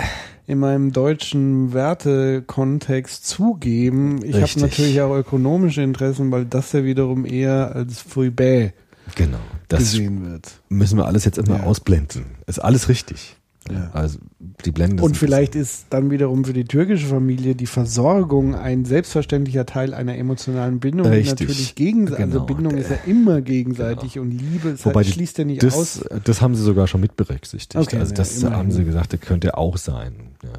[0.47, 4.21] in meinem deutschen Wertekontext zugeben.
[4.25, 8.73] Ich habe natürlich auch ökonomische Interessen, weil das ja wiederum eher als Fouibet
[9.15, 9.39] genau.
[9.69, 10.61] Das gesehen wird.
[10.69, 11.63] müssen wir alles jetzt immer Ja.
[11.65, 12.25] ausblenden.
[12.47, 13.36] Ist alles richtig.
[13.71, 13.91] Ja.
[13.93, 14.19] Also
[14.65, 18.85] die blenden das Und vielleicht ist dann wiederum für die türkische Familie die Versorgung ein
[18.85, 21.07] selbstverständlicher Teil einer emotionalen Bindung.
[21.07, 21.41] Richtig.
[21.49, 22.25] Natürlich gegenseitig.
[22.25, 22.41] Genau.
[22.43, 25.75] Also Bindung ist ja immer gegenseitig und Liebe ist Wobei halt, schließt ja nicht das,
[25.75, 26.05] aus.
[26.25, 27.77] das haben sie sogar schon mit berücksichtigt.
[27.77, 28.57] Okay, also ja, das immerhin.
[28.59, 30.15] haben sie gesagt, das könnte auch sein.
[30.43, 30.51] Ja.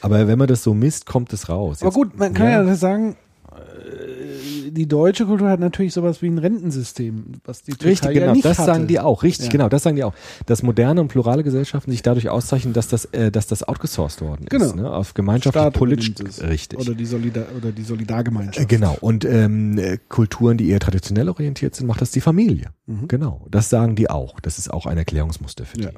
[0.00, 1.78] Aber wenn man das so misst, kommt es raus.
[1.80, 3.16] Aber Jetzt- gut, man kann ja, sagen,
[3.52, 8.20] äh, die deutsche Kultur hat natürlich sowas wie ein Rentensystem, was die Türkei Richtig, ja
[8.20, 8.66] genau, nicht das hatte.
[8.72, 9.22] sagen die auch.
[9.22, 9.52] Richtig, Ja.
[9.52, 10.14] genau, das sagen die auch.
[10.46, 14.42] Dass moderne und plurale Gesellschaften sich dadurch auszeichnen, dass das, äh, dass das outgesourced worden
[14.44, 14.50] ist.
[14.50, 14.72] Genau.
[14.74, 14.90] Ne?
[14.92, 16.12] Auf gemeinschaftlich, politisch.
[16.42, 16.78] Richtig.
[16.78, 18.58] Oder die, Solidar oder die Solidargemeinschaft.
[18.60, 18.96] Äh, Genau.
[19.00, 22.66] Und ähm, äh, Kulturen, die eher traditionell orientiert sind, macht das die Familie.
[22.86, 23.08] Mhm.
[23.08, 23.46] Genau.
[23.50, 24.40] Das sagen die auch.
[24.40, 25.90] Das ist auch ein Erklärungsmuster für Ja.
[25.90, 25.96] die.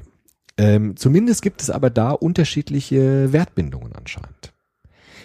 [0.57, 4.53] Ähm, zumindest gibt es aber da unterschiedliche Wertbindungen anscheinend.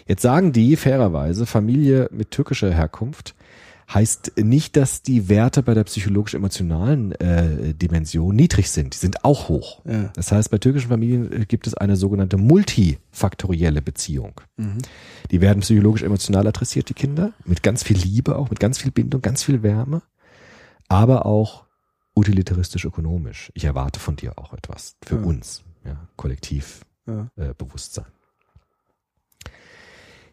[0.09, 3.35] Jetzt sagen die fairerweise, Familie mit türkischer Herkunft
[3.93, 8.95] heißt nicht, dass die Werte bei der psychologisch-emotionalen äh, Dimension niedrig sind.
[8.95, 9.83] Die sind auch hoch.
[9.85, 10.11] Ja.
[10.15, 14.41] Das heißt, bei türkischen Familien äh, gibt es eine sogenannte multifaktorielle Beziehung.
[14.57, 14.79] Mhm.
[15.31, 19.23] Die werden psychologisch-emotional adressiert, die Kinder, mit ganz viel Liebe auch, mit ganz viel Bindung,
[19.23, 20.03] ganz viel Wärme,
[20.89, 21.65] aber auch
[22.17, 23.51] utilitaristisch-ökonomisch.
[23.55, 25.23] Ich erwarte von dir auch etwas für Ja.
[25.23, 27.29] uns, ja, kollektiv Ja.
[27.37, 28.07] äh, Bewusstsein.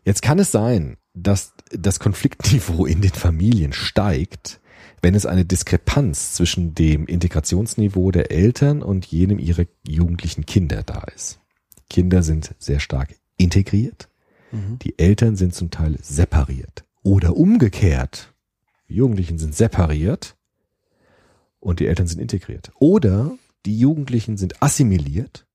[0.06, 4.60] Jetzt kann es sein, dass das Konfliktniveau in den Familien steigt,
[5.02, 11.04] wenn es eine Diskrepanz zwischen dem Integrationsniveau der Eltern und jenem ihrer jugendlichen Kinder da
[11.16, 11.40] ist.
[11.90, 14.10] Kinder sind sehr stark integriert,
[14.52, 14.78] Mhm.
[14.80, 16.86] die Eltern sind zum Teil separiert.
[17.02, 18.34] Oder umgekehrt,
[18.88, 20.36] die Jugendlichen sind separiert
[21.60, 22.72] und die Eltern sind integriert.
[22.80, 23.36] Oder
[23.66, 25.48] die Jugendlichen sind assimiliert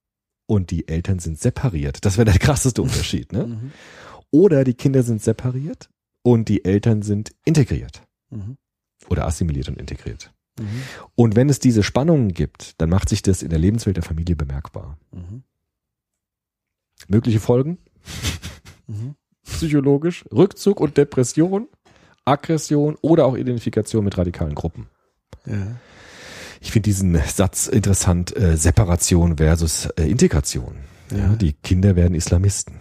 [0.47, 2.05] und die Eltern sind separiert.
[2.05, 3.33] Das wäre der krasseste Unterschied.
[3.33, 3.47] Ne?
[3.47, 3.73] Mhm.
[4.31, 5.89] Oder die Kinder sind separiert
[6.23, 8.03] und die Eltern sind integriert.
[8.31, 8.57] Mhm.
[9.09, 10.33] Oder assimiliert und integriert.
[10.59, 10.83] Mhm.
[11.15, 14.37] Und wenn es diese Spannungen gibt, dann macht sich das in der Lebenswelt der Familie
[14.37, 14.99] bemerkbar.
[15.13, 15.43] Mhm.
[17.07, 17.79] Mögliche Folgen?
[18.87, 19.15] Mhm.
[19.45, 21.69] Psychologisch, Rückzug und Depression,
[22.25, 24.89] Aggression oder auch Identifikation mit radikalen Gruppen.
[25.47, 25.77] Ja.
[26.61, 30.77] Ich finde diesen Satz interessant, äh, Separation versus äh, Integration.
[31.11, 31.19] Ja.
[31.19, 31.29] Ja.
[31.37, 32.75] die Kinder werden Islamisten,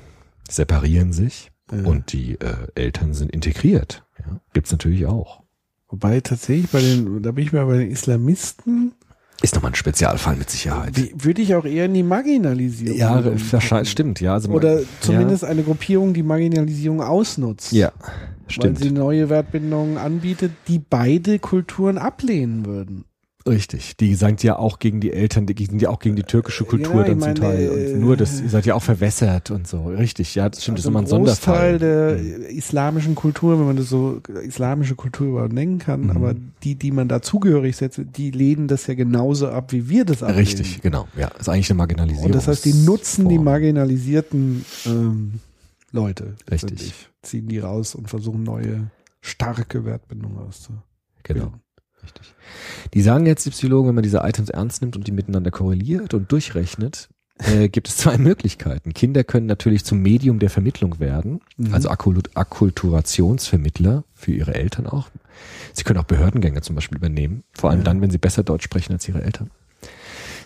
[0.51, 1.83] separieren sich Ja.
[1.87, 4.03] und die äh, Eltern sind integriert.
[4.19, 4.39] Ja.
[4.53, 5.43] Gibt's natürlich auch.
[5.89, 8.93] Wobei tatsächlich bei den, da bin ich mal bei den Islamisten,
[9.41, 10.97] Ist nochmal ein Spezialfall mit Sicherheit.
[10.97, 12.97] wie- würde ich auch eher in die Marginalisierung.
[12.97, 14.33] Ja, wahrscheinlich, stimmt, ja.
[14.33, 17.71] Also man- Oder zumindest eine Gruppierung, die Marginalisierung ausnutzt.
[17.71, 18.11] Ja, ja Weil
[18.49, 18.79] stimmt.
[18.79, 23.05] sie neue Wertbindungen anbietet, die beide Kulturen ablehnen würden.
[23.47, 23.97] Richtig.
[23.97, 26.95] Die sind ja auch gegen die Eltern, die sind ja auch gegen die türkische Kultur
[26.97, 27.61] Ja, dann zum meine, Teil.
[27.61, 29.85] äh, Und nur das, ihr seid ja auch verwässert und so.
[29.85, 31.79] Richtig, ja, das stimmt, Also das ist immer ein Großteil Sonderfall.
[31.79, 32.17] der
[32.49, 32.57] Mhm.
[32.57, 36.11] islamischen Kultur, wenn man das so islamische Kultur überhaupt nennen kann, Mhm.
[36.11, 40.05] aber die, die man da zugehörig setzt, die lehnen das ja genauso ab, wie wir
[40.05, 40.39] das ablehnen.
[40.45, 41.07] Richtig, genau.
[41.17, 42.25] Ja, ist eigentlich eine Marginalisierung.
[42.27, 45.33] Und das heißt, die nutzen die marginalisierten ähm,
[45.91, 46.35] Leute.
[46.51, 46.93] Richtig.
[47.21, 48.91] Ziehen die raus und versuchen neue,
[49.21, 50.83] starke Wertbindungen auszubilden.
[51.23, 51.53] Genau.
[52.07, 52.33] Richtig.
[52.93, 56.13] Die sagen jetzt, die Psychologen, wenn man diese Items ernst nimmt und die miteinander korreliert
[56.13, 57.09] und durchrechnet,
[57.39, 58.93] äh, gibt es zwei Möglichkeiten.
[58.93, 61.73] Kinder können natürlich zum Medium der Vermittlung werden, Mhm.
[61.73, 65.09] also Akkul- Akkulturationsvermittler für ihre Eltern auch.
[65.73, 67.85] Sie können auch Behördengänge zum Beispiel übernehmen, vor allem Ja.
[67.85, 69.51] dann, wenn sie besser Deutsch sprechen als ihre Eltern.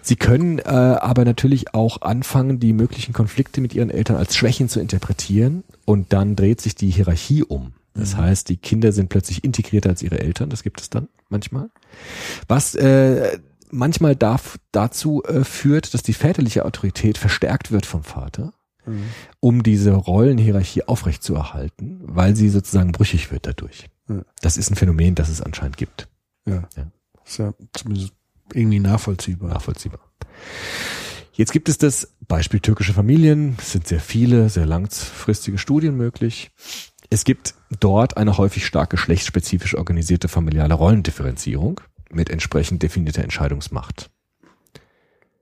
[0.01, 4.67] Sie können äh, aber natürlich auch anfangen, die möglichen Konflikte mit ihren Eltern als Schwächen
[4.67, 7.73] zu interpretieren und dann dreht sich die Hierarchie um.
[7.93, 11.69] Das heißt, die Kinder sind plötzlich integrierter als ihre Eltern, das gibt es dann manchmal.
[12.47, 13.39] Was äh,
[13.71, 18.53] manchmal darf, dazu äh, führt, dass die väterliche Autorität verstärkt wird vom Vater,
[18.85, 19.03] Mhm.
[19.39, 23.89] um diese Rollenhierarchie aufrechtzuerhalten, weil sie sozusagen brüchig wird dadurch.
[24.09, 24.23] Ja.
[24.41, 26.07] Das ist ein Phänomen, das es anscheinend gibt.
[26.47, 26.67] Ja.
[26.75, 26.91] Ja.
[27.23, 28.13] Ist ja zumindest
[28.53, 29.49] irgendwie nachvollziehbar.
[29.49, 29.99] nachvollziehbar.
[31.33, 33.55] Jetzt gibt es das Beispiel türkische Familien.
[33.59, 36.51] Es sind sehr viele, sehr langfristige Studien möglich.
[37.11, 44.09] Es gibt dort eine häufig stark geschlechtsspezifisch organisierte familiale Rollendifferenzierung mit entsprechend definierter Entscheidungsmacht.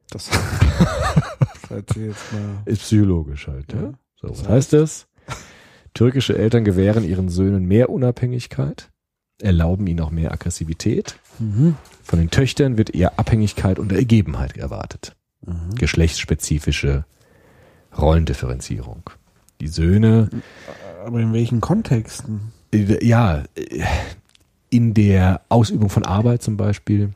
[0.09, 0.29] Das
[1.69, 2.63] mal.
[2.65, 3.71] Ist psychologisch halt.
[3.71, 3.81] Ja.
[3.81, 3.93] Ja.
[4.19, 5.07] So, Das was heißt das?
[5.93, 8.89] Türkische Eltern gewähren ihren Söhnen mehr Unabhängigkeit,
[9.39, 11.19] erlauben ihnen auch mehr Aggressivität.
[11.37, 11.77] Mhm.
[12.03, 15.15] Von den Töchtern wird eher Abhängigkeit und Ergebenheit erwartet.
[15.45, 15.75] Mhm.
[15.75, 17.05] geschlechtsspezifische
[17.97, 19.03] Rollendifferenzierung.
[19.61, 20.29] Die Söhne,
[21.09, 22.51] Aber in welchen Kontexten?
[22.71, 23.43] ja,
[24.69, 27.13] in der Ausübung von Arbeit zum Beispiel,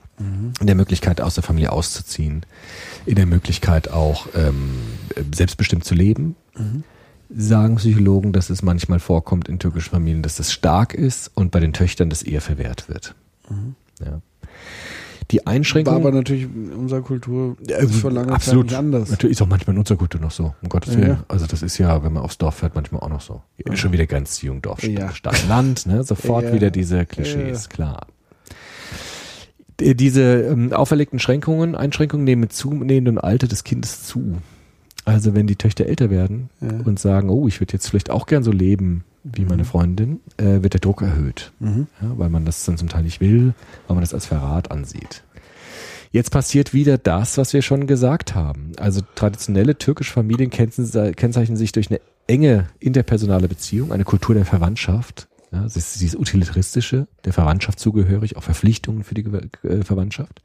[0.60, 2.44] in der Möglichkeit aus der Familie auszuziehen,
[3.06, 4.78] in der Möglichkeit auch ähm,
[5.32, 6.36] selbstbestimmt zu leben,
[7.30, 11.60] sagen Psychologen, dass es manchmal vorkommt in türkischen Familien, dass das stark ist und bei
[11.60, 13.14] den Töchtern das eher verwehrt wird.
[14.04, 14.22] Ja.
[15.34, 16.00] Die War Einschränkungen.
[16.00, 18.70] aber natürlich in unserer Kultur Ja, vor langer absolut.
[18.70, 19.10] Zeit nicht anders.
[19.12, 21.02] Natürlich ist auch manchmal in unserer Kultur noch so, um Gottes Ja.
[21.02, 21.18] Willen.
[21.28, 23.42] Also das ist ja, wenn man aufs Dorf fährt, manchmal auch noch so.
[23.74, 25.12] Schon wieder Grenzziehung, Dorf, Stadt, Ja.
[25.14, 26.04] Stadt, Land, ne?
[26.04, 26.54] Sofort Ja.
[26.54, 28.08] wieder diese Klischees, klar.
[29.80, 34.38] Die- Diese ähm, auferlegten Schränkungen, Einschränkungen nehmen mit zunehmendem Alter des Kindes zu.
[35.06, 36.70] Also wenn die Töchter älter werden Ja.
[36.86, 40.62] und sagen, oh, ich würde jetzt vielleicht auch gern so leben wie meine Freundin, äh,
[40.62, 41.52] wird der Druck erhöht.
[41.60, 41.88] Mhm.
[42.02, 43.54] Ja, weil man das dann zum Teil nicht will,
[43.88, 45.24] weil man das als Verrat ansieht.
[46.12, 48.74] Jetzt passiert wieder das, was wir schon gesagt haben.
[48.78, 55.28] Also traditionelle türkische Familien kennzeichnen sich durch eine enge interpersonale Beziehung, eine Kultur der Verwandtschaft.
[55.52, 60.42] Ja, sie ist dieses Utilitaristische, der Verwandtschaft zugehörig, auch Verpflichtungen für die äh, Verwandtschaft.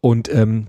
[0.00, 0.68] Und ähm,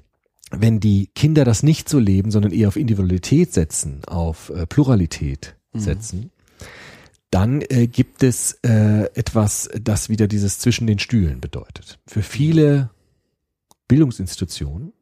[0.51, 5.55] wenn die Kinder das nicht so leben, sondern eher auf Individualität setzen, auf äh, Pluralität
[5.77, 6.31] setzen,
[7.35, 11.99] dann äh, gibt es äh, etwas, das wieder dieses zwischen den Stühlen bedeutet.
[12.07, 12.91] Für viele
[13.89, 14.93] Bildungsinstitutionen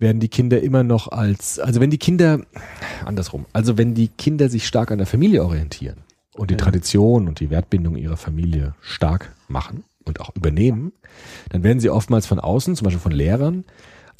[0.00, 2.40] werden die Kinder immer noch als, also wenn die Kinder,
[3.04, 5.98] andersrum, also wenn die Kinder sich stark an der Familie orientieren
[6.34, 6.56] und die.
[6.56, 10.94] Tradition und die Wertbindung ihrer Familie stark machen und auch übernehmen,
[11.50, 13.64] dann werden sie oftmals von außen, zum Beispiel von Lehrern,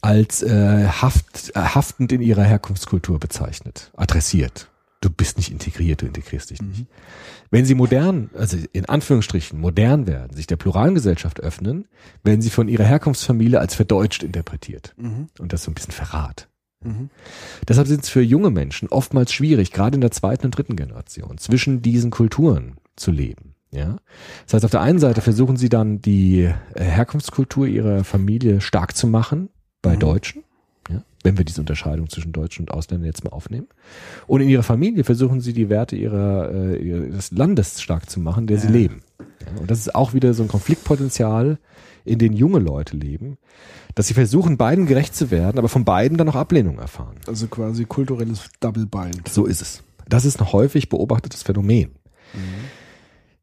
[0.00, 4.68] als äh, haft, haftend in ihrer Herkunftskultur bezeichnet, adressiert.
[5.00, 6.86] Du bist nicht integriert, du integrierst dich nicht.
[7.50, 11.86] Wenn sie modern, also in Anführungsstrichen modern werden, sich der pluralen Gesellschaft öffnen,
[12.24, 14.94] werden sie von ihrer Herkunftsfamilie als verdeutscht interpretiert.
[14.96, 15.28] Mhm.
[15.38, 16.48] Und das ist so ein bisschen Verrat.
[16.82, 17.10] Mhm.
[17.68, 21.38] Deshalb sind es für junge Menschen oftmals schwierig, gerade in der zweiten und dritten Generation,
[21.38, 23.54] zwischen diesen Kulturen zu leben.
[23.72, 23.96] Ja,
[24.46, 26.42] das heißt, auf der einen Seite versuchen sie dann die
[26.74, 29.50] äh, Herkunftskultur ihrer Familie stark zu machen
[29.82, 30.00] bei Mhm.
[30.00, 30.44] Deutschen,
[30.90, 33.66] ja, wenn wir diese Unterscheidung zwischen Deutschen und Ausländern jetzt mal aufnehmen.
[34.26, 38.46] Und in ihrer Familie versuchen sie die Werte ihrer, äh, ihres Landes stark zu machen,
[38.46, 38.72] der sie Ja.
[38.72, 39.02] leben.
[39.20, 41.58] Ja, und das ist auch wieder so ein Konfliktpotenzial,
[42.04, 43.36] in dem junge Leute leben,
[43.96, 47.16] dass sie versuchen, beiden gerecht zu werden, aber von beiden dann auch Ablehnung erfahren.
[47.26, 49.28] Also quasi kulturelles Double Bind.
[49.28, 49.82] So ist es.
[50.08, 51.90] Das ist ein häufig beobachtetes Phänomen.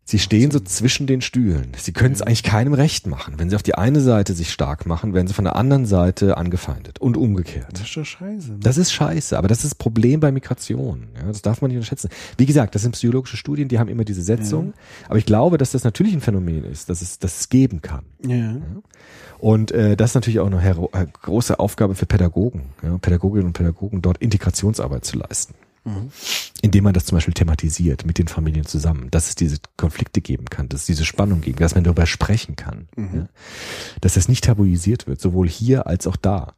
[0.05, 1.71] Sie stehen so zwischen den Stühlen.
[1.77, 3.35] Sie können es eigentlich keinem recht machen.
[3.37, 6.35] Wenn sie auf die eine Seite sich stark machen, werden sie von der anderen Seite
[6.35, 7.67] angefeindet und umgekehrt.
[7.71, 8.51] Das ist doch scheiße.
[8.51, 8.59] Ne?
[8.59, 11.07] Das ist scheiße, aber das ist das Problem bei Migration.
[11.15, 12.09] Ja, das darf man nicht unterschätzen.
[12.37, 14.73] Wie gesagt, das sind psychologische Studien, die haben immer diese Setzung.
[15.07, 18.03] Aber ich glaube, dass das natürlich ein Phänomen ist, dass es, dass es geben kann.
[18.27, 18.57] ja.
[19.39, 23.53] Und äh, das ist natürlich auch eine äh, große Aufgabe für Pädagogen, ja, Pädagoginnen und
[23.53, 25.53] Pädagogen, dort Integrationsarbeit zu leisten.
[26.61, 30.45] Indem man das zum Beispiel thematisiert mit den Familien zusammen, dass es diese Konflikte geben
[30.45, 33.27] kann, dass es diese Spannung geben, dass man darüber sprechen kann, ja?
[33.99, 36.53] dass das nicht tabuisiert wird, sowohl hier als auch da.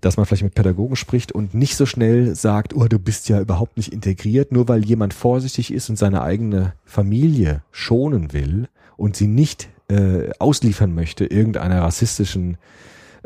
[0.00, 3.40] Dass man vielleicht mit Pädagogen spricht und nicht so schnell sagt, oh, du bist ja
[3.40, 9.16] überhaupt nicht integriert, nur weil jemand vorsichtig ist und seine eigene Familie schonen will und
[9.16, 12.56] sie nicht äh, ausliefern möchte irgendeiner rassistischen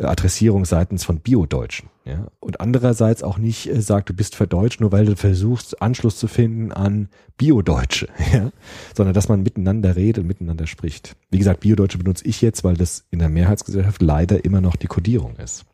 [0.09, 1.89] Adressierung seitens von Bio-Deutschen.
[2.05, 2.29] Ja?
[2.41, 6.27] Und andererseits auch nicht äh, sagt, du bist verdeutscht, nur weil du versuchst, Anschluss zu
[6.29, 8.51] finden an Bio-Deutsche, ja?
[8.95, 11.17] sondern dass man miteinander redet, miteinander spricht.
[11.31, 14.87] Wie gesagt, Bio-Deutsche benutze ich jetzt, weil das in der Mehrheitsgesellschaft leider immer noch die
[14.89, 15.65] Kodierung ist.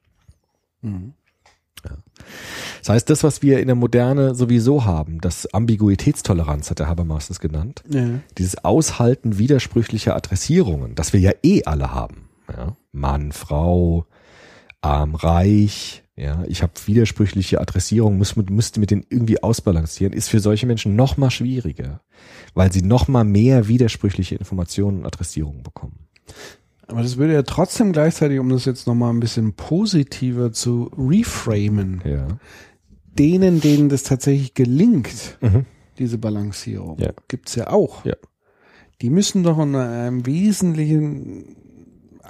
[2.81, 7.28] Das heißt, das, was wir in der Moderne sowieso haben, das Ambiguitätstoleranz hat der Habermas
[7.28, 8.20] das genannt, Ja.
[8.39, 12.28] dieses Aushalten widersprüchlicher Adressierungen, das wir ja eh alle haben.
[12.48, 12.77] Ja?
[12.93, 14.07] Mann, Frau,
[14.81, 16.03] arm, reich.
[16.19, 20.97] Ja, ich habe widersprüchliche Adressierungen, muss, müsste mit denen irgendwie ausbalancieren, ist für solche Menschen
[20.97, 22.01] noch mal schwieriger,
[22.55, 26.07] weil sie noch mal mehr widersprüchliche Informationen und Adressierungen bekommen.
[26.86, 32.01] Aber das würde ja trotzdem gleichzeitig, um das jetzt nochmal ein bisschen positiver zu reframen,
[32.07, 32.28] Ja.
[33.19, 35.66] denen, denen das tatsächlich gelingt, Mhm.
[35.98, 37.11] diese Balancierung, Ja.
[37.28, 38.07] gibt's ja auch.
[38.07, 38.15] Ja.
[39.03, 41.57] Die müssen doch in einem Wesentlichen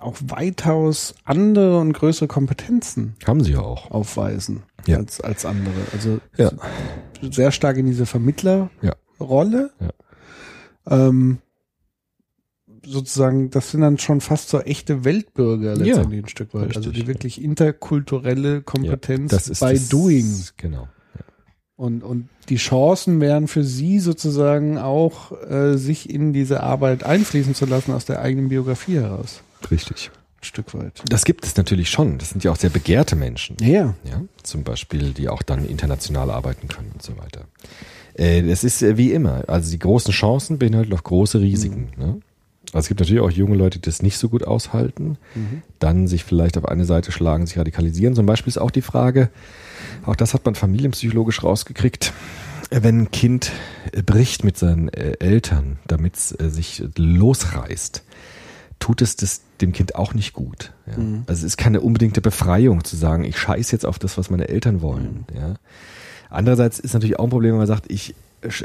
[0.07, 3.91] auch weitaus andere und größere Kompetenzen Haben sie ja auch.
[3.91, 4.99] aufweisen Ja.
[4.99, 5.75] als, als andere.
[5.93, 6.53] Also Ja.
[7.31, 9.71] sehr stark in diese Vermittlerrolle.
[9.81, 9.91] Ja.
[10.89, 11.39] Ähm,
[12.85, 16.77] sozusagen, das sind dann schon fast so echte Weltbürger letztendlich ein Stück weit.
[16.77, 20.45] also Richtig, die wirklich interkulturelle Kompetenz das ist bei das, Doing.
[20.57, 20.89] Genau.
[21.75, 27.55] Und, und die Chancen wären für sie sozusagen auch, äh, sich in diese Arbeit einfließen
[27.55, 29.43] zu lassen aus der eigenen Biografie heraus.
[29.71, 30.11] Richtig.
[30.41, 31.03] Ein Stück weit.
[31.09, 32.19] Das gibt es natürlich schon.
[32.19, 33.57] Das sind ja auch sehr begehrte Menschen.
[33.61, 33.95] Ja.
[34.05, 37.47] Ja, zum Beispiel, die auch dann international arbeiten können und so weiter.
[38.15, 39.45] Äh, das ist äh, wie immer.
[39.49, 41.89] Also die großen Chancen beinhalten auch große Risiken.
[41.97, 42.21] Ne?
[42.73, 45.19] Also es gibt natürlich auch junge Leute, die das nicht so gut aushalten,
[45.79, 48.15] dann sich vielleicht auf eine Seite schlagen, sich radikalisieren.
[48.15, 49.31] Zum Beispiel ist auch die Frage,
[50.05, 52.13] auch das hat man familienpsychologisch rausgekriegt,
[52.71, 53.53] äh, wenn ein Kind
[53.93, 58.03] äh, bricht mit seinen äh, Eltern, damit es äh, sich losreißt,
[58.79, 60.73] tut es das dem Kind auch nicht gut.
[60.87, 60.95] Ja.
[61.27, 64.49] Also es ist keine unbedingte Befreiung zu sagen, ich scheiß jetzt auf das, was meine
[64.49, 65.25] Eltern wollen.
[65.35, 65.55] Ja.
[66.29, 68.15] Andererseits ist natürlich auch ein Problem, wenn man sagt, ich,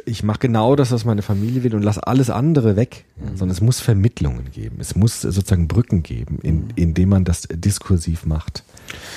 [0.05, 3.05] ich mache genau das, was meine Familie will und lass alles andere weg.
[3.17, 4.77] Ja, sondern es muss Vermittlungen geben.
[4.79, 8.63] Es muss sozusagen Brücken geben, in, indem man das diskursiv macht.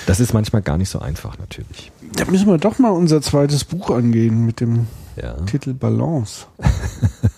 [0.05, 1.91] Das ist manchmal gar nicht so einfach natürlich.
[2.15, 4.87] Da müssen wir doch mal unser zweites Buch angehen mit dem
[5.21, 5.33] Ja.
[5.41, 6.45] Titel Balance.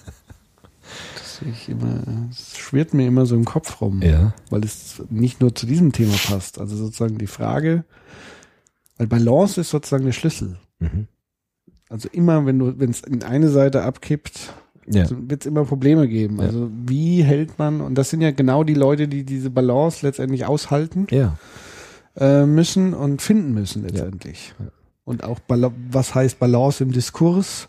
[1.46, 4.34] ich immer, das schwirrt mir immer so im Kopf rum, Ja.
[4.50, 6.60] weil es nicht nur zu diesem Thema passt.
[6.60, 7.84] Also sozusagen die Frage,
[8.98, 10.58] weil Balance ist sozusagen der Schlüssel.
[10.80, 11.08] Mhm.
[11.90, 14.54] Also immer, wenn du, wenn es in eine Seite abkippt,
[14.90, 15.06] Ja.
[15.10, 16.38] wird es immer Probleme geben.
[16.40, 16.46] Ja.
[16.48, 20.46] Also wie hält man, und das sind ja genau die Leute, die diese Balance letztendlich
[20.46, 21.38] aushalten Ja.
[22.16, 24.54] äh, müssen und finden müssen letztendlich.
[25.06, 25.40] Und auch
[25.92, 27.68] was heißt Balance im Diskurs,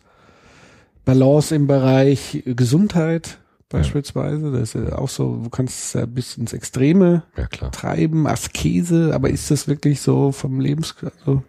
[1.04, 3.38] Balance im Bereich Gesundheit
[3.68, 4.50] beispielsweise.
[4.50, 9.12] Das ist ja auch so, du kannst es ja bis ins Extreme Ja, treiben, Askese,
[9.14, 10.94] aber ist das wirklich so vom Lebens...
[11.02, 11.42] Also,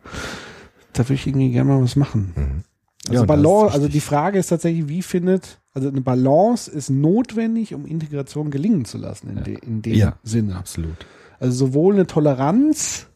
[0.93, 2.33] da würde ich irgendwie gerne mal was machen.
[2.35, 2.63] Mhm.
[3.07, 7.73] Also Ja, Balance, also die Frage ist tatsächlich, wie findet, also eine Balance ist notwendig,
[7.73, 10.17] um Integration gelingen zu lassen in, de, in dem Ja.
[10.23, 10.55] Sinne.
[10.57, 11.05] Absolut.
[11.39, 13.07] Also sowohl eine Toleranz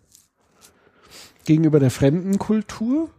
[1.45, 3.09] gegenüber der fremden Kultur,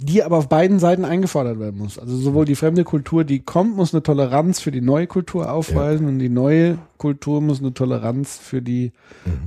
[0.00, 1.98] die aber auf beiden Seiten eingefordert werden muss.
[1.98, 6.08] Also sowohl die fremde Kultur, die kommt, muss eine Toleranz für die neue Kultur aufweisen
[6.08, 8.92] und die neue Kultur muss eine Toleranz für die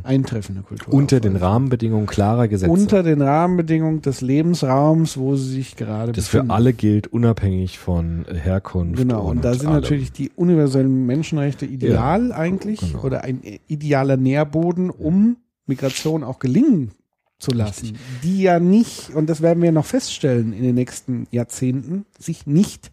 [0.04, 1.00] eintreffende Kultur Mhm.
[1.00, 1.48] Unter den aufweisen.
[1.48, 2.72] Rahmenbedingungen klarer Gesetze.
[2.72, 6.52] Unter den Rahmenbedingungen des Lebensraums, wo sie sich gerade das für befinden.
[6.52, 8.98] alle gilt, unabhängig von Herkunft.
[8.98, 9.82] Genau, und, da sind allem.
[9.82, 13.04] natürlich die universellen Menschenrechte ideal eigentlich genau.
[13.04, 16.92] oder ein idealer Nährboden, um Migration auch gelingen
[17.40, 22.06] zu lassen, die ja nicht, und das werden wir noch feststellen in den nächsten Jahrzehnten,
[22.18, 22.92] sich nicht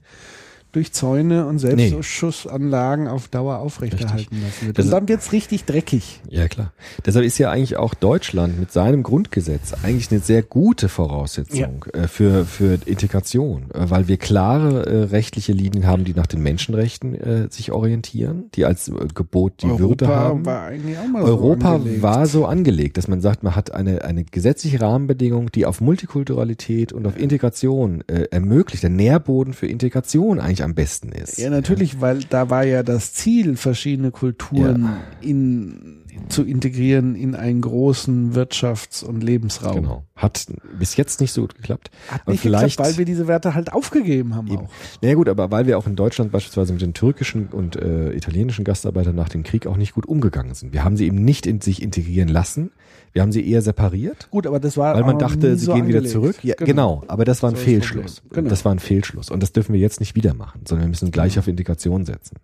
[0.73, 4.79] durch Zäune und Selbstschussanlagen auf Dauer aufrechterhalten lassen wird.
[4.79, 6.21] Das Und dann wird's richtig dreckig.
[6.29, 6.73] Ja, klar.
[7.05, 12.09] Deshalb ist ja eigentlich auch Deutschland mit seinem Grundgesetz eigentlich eine sehr gute Voraussetzung äh,
[12.09, 17.15] für, für Integration, äh, weil wir klare äh, rechtliche Linien haben, die nach den Menschenrechten
[17.15, 20.47] äh, sich orientieren, die als äh, Gebot die Würde haben.
[20.47, 24.05] war eigentlich auch mal Europa so war so angelegt, dass man sagt, man hat eine,
[24.05, 30.41] eine gesetzliche Rahmenbedingung, die auf Multikulturalität und auf Integration äh, ermöglicht, der Nährboden für Integration
[30.41, 31.39] eigentlich am besten ist.
[31.39, 35.01] Ja, natürlich, weil da war ja das Ziel, verschiedene Kulturen Ja.
[35.21, 39.77] in, zu integrieren in einen großen Wirtschafts- und Lebensraum.
[39.83, 40.05] Genau.
[40.15, 40.47] Hat
[40.79, 41.91] bis jetzt nicht so gut geklappt.
[42.09, 44.59] Hat Aber nicht vielleicht, geklappt, weil wir diese Werte halt aufgegeben haben Eben.
[44.67, 44.71] auch.
[45.01, 48.13] Na ja, gut, aber weil wir auch in Deutschland beispielsweise mit den türkischen und äh,
[48.13, 50.73] italienischen Gastarbeitern nach dem Krieg auch nicht gut umgegangen sind.
[50.73, 52.71] Wir haben sie eben nicht in sich integrieren lassen.
[53.13, 55.87] Wir haben sie eher separiert, Gut, aber das war weil man dachte, sie so gehen
[55.87, 56.13] wieder angelegt.
[56.13, 56.37] zurück.
[56.43, 57.03] Ja, genau.
[57.09, 58.23] Aber das war ein So Fehlschluss.
[58.31, 58.49] Genau.
[58.49, 59.31] Das war ein Fehlschluss.
[59.31, 62.37] Und das dürfen wir jetzt nicht wieder machen, sondern wir müssen gleich auf Integration setzen.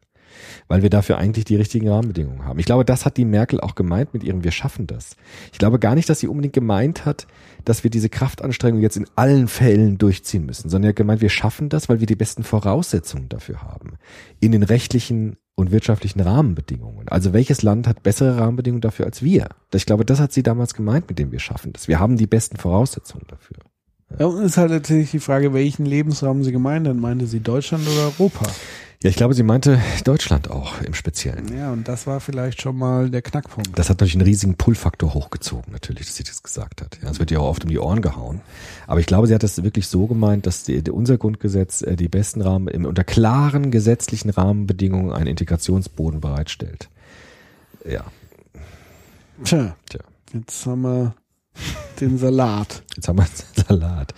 [0.69, 2.59] Weil wir dafür eigentlich die richtigen Rahmenbedingungen haben.
[2.59, 5.17] Ich glaube, das hat die Merkel auch gemeint mit ihrem Wir schaffen das.
[5.53, 7.27] Ich glaube gar nicht, dass sie unbedingt gemeint hat,
[7.65, 11.31] dass wir diese Kraftanstrengung jetzt in allen Fällen durchziehen müssen, sondern sie hat gemeint, wir
[11.31, 13.95] schaffen das, weil wir die besten Voraussetzungen dafür haben.
[14.39, 17.09] In den rechtlichen und wirtschaftlichen Rahmenbedingungen.
[17.09, 19.49] Also welches Land hat bessere Rahmenbedingungen dafür als wir?
[19.75, 21.89] Ich glaube, das hat sie damals gemeint, mit dem wir schaffen das.
[21.89, 23.57] Wir haben die besten Voraussetzungen dafür.
[24.19, 26.97] Ja, und es ist halt natürlich die Frage, welchen Lebensraum sie gemeint hat.
[26.97, 28.47] Meinte sie Deutschland oder Europa?
[29.03, 31.57] Ja, ich glaube, sie meinte Deutschland auch im Speziellen.
[31.57, 33.79] Ja, und das war vielleicht schon mal der Knackpunkt.
[33.79, 36.99] Das hat natürlich einen riesigen Pull-Faktor hochgezogen, natürlich, dass sie das gesagt hat.
[37.01, 38.41] Ja, es wird ja auch oft um die Ohren gehauen.
[38.89, 42.09] Aber ich glaube, sie hat das wirklich so gemeint, dass die, unser Grundgesetz äh, die
[42.09, 46.89] besten Rahmen, im, unter klaren gesetzlichen Rahmenbedingungen einen Integrationsboden bereitstellt.
[47.89, 48.05] Ja,
[49.45, 50.01] Tja, tja.
[50.35, 51.15] jetzt haben wir
[52.01, 52.83] den Salat.
[52.97, 54.15] Jetzt haben wir einen Salat.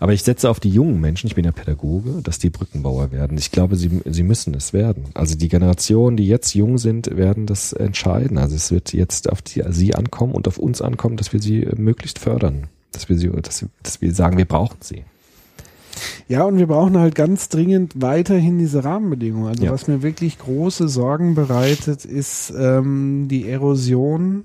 [0.00, 3.38] Aber ich setze auf die jungen Menschen, ich bin ja Pädagoge, dass die Brückenbauer werden.
[3.38, 5.06] Ich glaube, sie, sie müssen es werden.
[5.14, 8.38] Also die Generationen, die jetzt jung sind, werden das entscheiden.
[8.38, 11.66] Also es wird jetzt auf die, sie ankommen und auf uns ankommen, dass wir sie
[11.76, 12.68] möglichst fördern.
[12.92, 15.04] Dass wir sie, dass, dass wir sagen, wir brauchen sie.
[16.28, 19.48] Ja, und wir brauchen halt ganz dringend weiterhin diese Rahmenbedingungen.
[19.48, 19.72] Also Ja.
[19.72, 24.44] was mir wirklich große Sorgen bereitet, ist ähm, die Erosion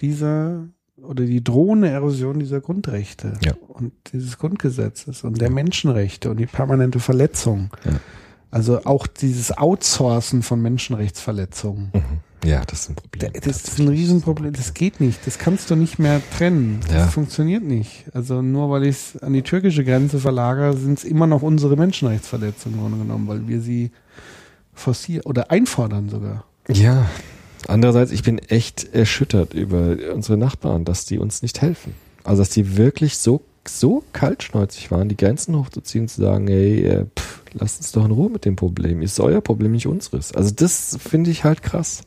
[0.00, 0.68] dieser
[1.04, 3.54] oder die drohende Erosion dieser Grundrechte Ja.
[3.68, 7.70] und dieses Grundgesetzes und der Menschenrechte und die permanente Verletzung.
[7.84, 7.92] Ja.
[8.52, 11.92] Also auch dieses Outsourcen von Menschenrechtsverletzungen.
[12.44, 13.30] Ja, das ist ein Problem.
[13.44, 14.52] Das ist ein Riesenproblem.
[14.54, 15.24] Das geht nicht.
[15.26, 16.80] Das kannst du nicht mehr trennen.
[16.86, 17.06] Das Ja.
[17.06, 18.06] funktioniert nicht.
[18.14, 21.76] Also nur weil ich es an die türkische Grenze verlagere, sind es immer noch unsere
[21.76, 23.90] Menschenrechtsverletzungen im Grunde genommen, weil wir sie
[24.72, 26.44] forcieren oder einfordern sogar.
[26.68, 27.06] Ja.
[27.68, 31.94] Andererseits, ich bin echt erschüttert über unsere Nachbarn, dass die uns nicht helfen.
[32.24, 36.84] Also, dass die wirklich so so kaltschnäuzig waren, die Grenzen hochzuziehen und zu sagen, ey,
[36.84, 39.02] äh, pff, lasst uns doch in Ruhe mit dem Problem.
[39.02, 40.32] Ist euer Problem, nicht unseres.
[40.32, 42.02] Also das finde ich halt krass.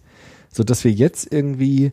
[0.52, 1.92] So dass wir jetzt irgendwie,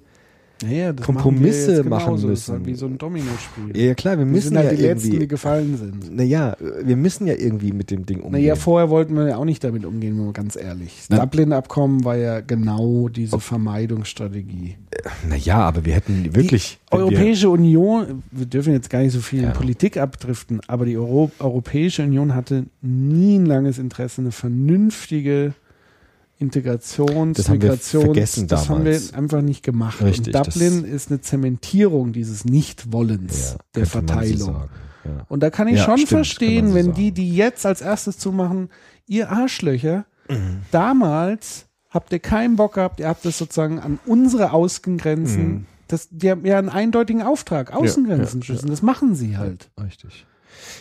[0.62, 2.52] Das Kompromisse machen, machen müssen.
[2.52, 3.74] halt wie so ein Dominospiel.
[3.76, 6.14] ja klar, wir wir müssen sind halt ja die Letzten, die irgendwie, gefallen sind.
[6.16, 8.32] naja, wir müssen ja irgendwie mit dem Ding umgehen.
[8.42, 10.94] Naja, vorher wollten wir ja auch nicht damit umgehen, wenn wir ganz ehrlich.
[11.08, 14.76] Das Na- Dublin-Abkommen war ja genau diese Vermeidungsstrategie.
[15.28, 19.12] naja, aber wir hätten wirklich, Die wenn wir- Europäische Union, wir dürfen jetzt gar nicht
[19.12, 19.48] so viel Ja.
[19.48, 25.54] in Politik abdriften, aber die Euro Europäische Union hatte nie ein langes Interesse, eine vernünftige
[26.40, 29.12] Integrations-, Das haben wir Migrations-, vergessen das haben damals.
[29.12, 30.02] wir einfach nicht gemacht.
[30.02, 34.38] Richtig, Und Dublin ist eine Zementierung dieses Nichtwollens ja, der so Verteilung.
[34.54, 34.70] sagen,
[35.04, 35.26] Ja.
[35.28, 36.96] Und da kann ich Ja, schon stimmt, verstehen, so wenn sagen.
[36.96, 38.68] die, die jetzt als erstes zumachen,
[39.06, 40.62] ihr Arschlöcher, Mhm.
[40.70, 45.66] damals habt ihr keinen Bock gehabt, ihr habt das sozusagen an unsere Außengrenzen, Mhm.
[45.88, 49.70] das, die haben ja einen eindeutigen Auftrag, Außengrenzen schützen, das machen sie halt.
[49.82, 50.26] Richtig.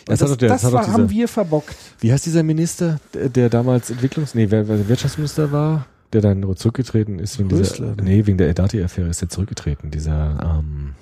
[0.08, 1.76] Und Das, das der, das das war, haben wir verbockt.
[2.00, 6.56] wie heißt dieser Minister, der, der damals Entwicklungs-, nee, wer, wer Wirtschaftsminister war, der dann
[6.56, 8.02] zurückgetreten ist wegen Rösler, dieser, ne?
[8.02, 10.94] nee, wegen der Edati-Affäre ist er zurückgetreten, dieser, ähm,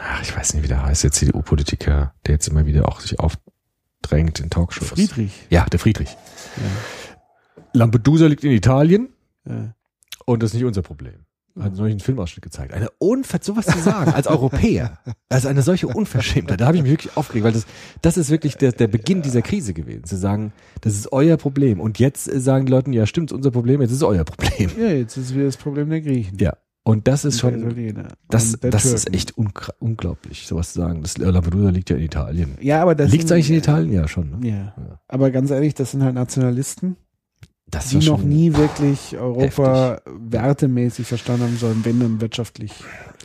[0.00, 3.18] ach, ich weiß nicht, wie der heißt, der CDU-Politiker, der jetzt immer wieder auch sich
[3.20, 4.88] aufdrängt in Talkshows.
[4.88, 5.32] Friedrich.
[5.50, 6.16] Ja, der Friedrich.
[7.72, 9.08] Lampedusa liegt in Italien
[9.48, 9.74] Ja.
[10.24, 11.24] und das ist nicht unser Problem.
[11.58, 12.74] Hat neulich einen Filmausschnitt gezeigt.
[12.74, 14.98] Eine Unver sowas zu sagen als Europäer.
[15.28, 16.60] Also eine solche Unverschämtheit.
[16.60, 17.66] Da habe ich mich wirklich aufgeregt, weil das,
[18.00, 20.04] das ist wirklich der, der Beginn dieser Krise gewesen.
[20.04, 20.52] Zu sagen,
[20.82, 21.80] das ist euer Problem.
[21.80, 24.70] Und jetzt äh, sagen die Leute, ja, stimmt, unser Problem, jetzt ist es euer Problem.
[24.78, 26.38] ja, jetzt ist wieder das Problem der Griechen.
[26.38, 26.56] Ja.
[26.86, 27.96] Und das ist schon,
[28.28, 31.02] das, das ist echt unglaublich, sowas zu sagen.
[31.02, 32.56] Das Lampedusa liegt ja in Italien.
[32.60, 33.92] Ja, aber das Liegt eigentlich in Italien?
[33.92, 34.38] Ja, schon.
[34.38, 34.48] Ne?
[34.48, 34.54] Ja.
[34.76, 35.00] Ja.
[35.08, 36.96] Aber ganz ehrlich, das sind halt Nationalisten,
[37.68, 42.72] Das die noch nie wirklich Europa wertemäßig verstanden haben sollen, wenn dann wirtschaftlich.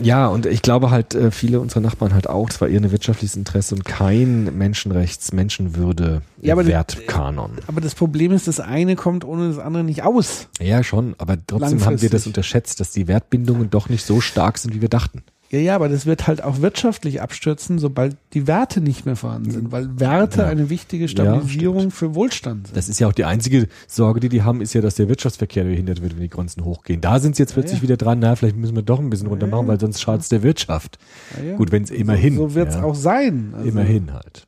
[0.02, 2.92] Ja, und ich glaube halt, äh, viele unserer Nachbarn halt auch, es war eher ein
[2.92, 7.52] wirtschaftliches Interesse und kein Menschenrechts, Menschenwürde, Ja, aber- Wertkanon.
[7.68, 10.48] Aber das Problem ist, das eine kommt ohne das andere nicht aus.
[10.60, 14.58] Ja, schon, aber trotzdem haben wir das unterschätzt, dass die Wertbindungen doch nicht so stark
[14.58, 15.22] sind, wie wir dachten.
[15.52, 19.52] Ja, ja, aber das wird halt auch wirtschaftlich abstürzen, sobald die Werte nicht mehr vorhanden
[19.52, 20.48] sind, weil Werte Ja.
[20.48, 22.78] eine wichtige Ja, Stabilisierung für Wohlstand sind.
[22.78, 25.66] Das ist ja auch die einzige Sorge, die die haben, ist ja, dass der Wirtschaftsverkehr
[25.66, 27.02] behindert wird, wenn die Grenzen hochgehen.
[27.02, 27.84] Da sind sie jetzt plötzlich ja.
[27.84, 30.30] wieder dran, na, vielleicht müssen wir doch ein bisschen runter machen, weil sonst schadet es
[30.30, 30.98] der Wirtschaft.
[31.38, 31.58] Ja, ja.
[31.58, 32.36] Gut, wenn es immerhin.
[32.38, 33.54] So, so wird's ja, auch sein.
[33.54, 34.48] Also, Immerhin halt.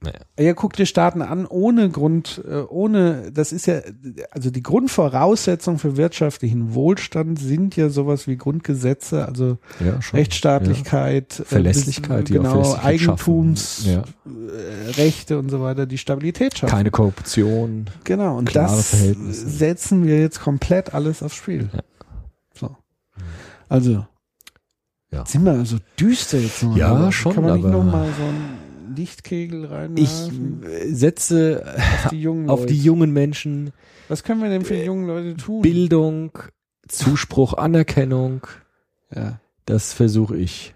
[0.00, 0.20] Naja.
[0.38, 3.80] Ja, guck dir Staaten an, ohne Grund, äh, ohne, das ist ja,
[4.30, 10.20] also die Grundvoraussetzungen für wirtschaftlichen Wohlstand sind ja sowas wie Grundgesetze, also Ja, schon.
[10.20, 13.56] Rechtsstaatlichkeit, äh, Verlässlichkeit, bis- genau, Verlässlichkeit schaffen.
[13.86, 14.04] Ja.
[14.28, 16.70] Eigentumsrechte und so weiter, die Stabilität schaffen.
[16.70, 17.86] Keine Korruption.
[18.04, 18.92] Genau, und das
[19.30, 21.70] setzen wir jetzt komplett alles aufs Spiel.
[21.72, 21.80] Ja.
[22.54, 22.76] So.
[23.68, 24.06] Also,
[25.10, 25.26] Ja.
[25.26, 26.76] sind wir also düster jetzt noch.
[26.76, 28.67] Ja, schon, Kann man nicht aber- noch mal so einen
[28.98, 29.96] Lichtkegel rein?
[29.96, 31.64] Ich äh, setze
[32.04, 33.72] auf die jungen auf die jungen Menschen
[34.08, 35.62] Was können wir denn für die jungen Leute tun?
[35.62, 36.32] Bildung,
[36.88, 38.46] Zuspruch, Anerkennung.
[39.14, 39.40] Ja.
[39.66, 40.74] Das versuche ich.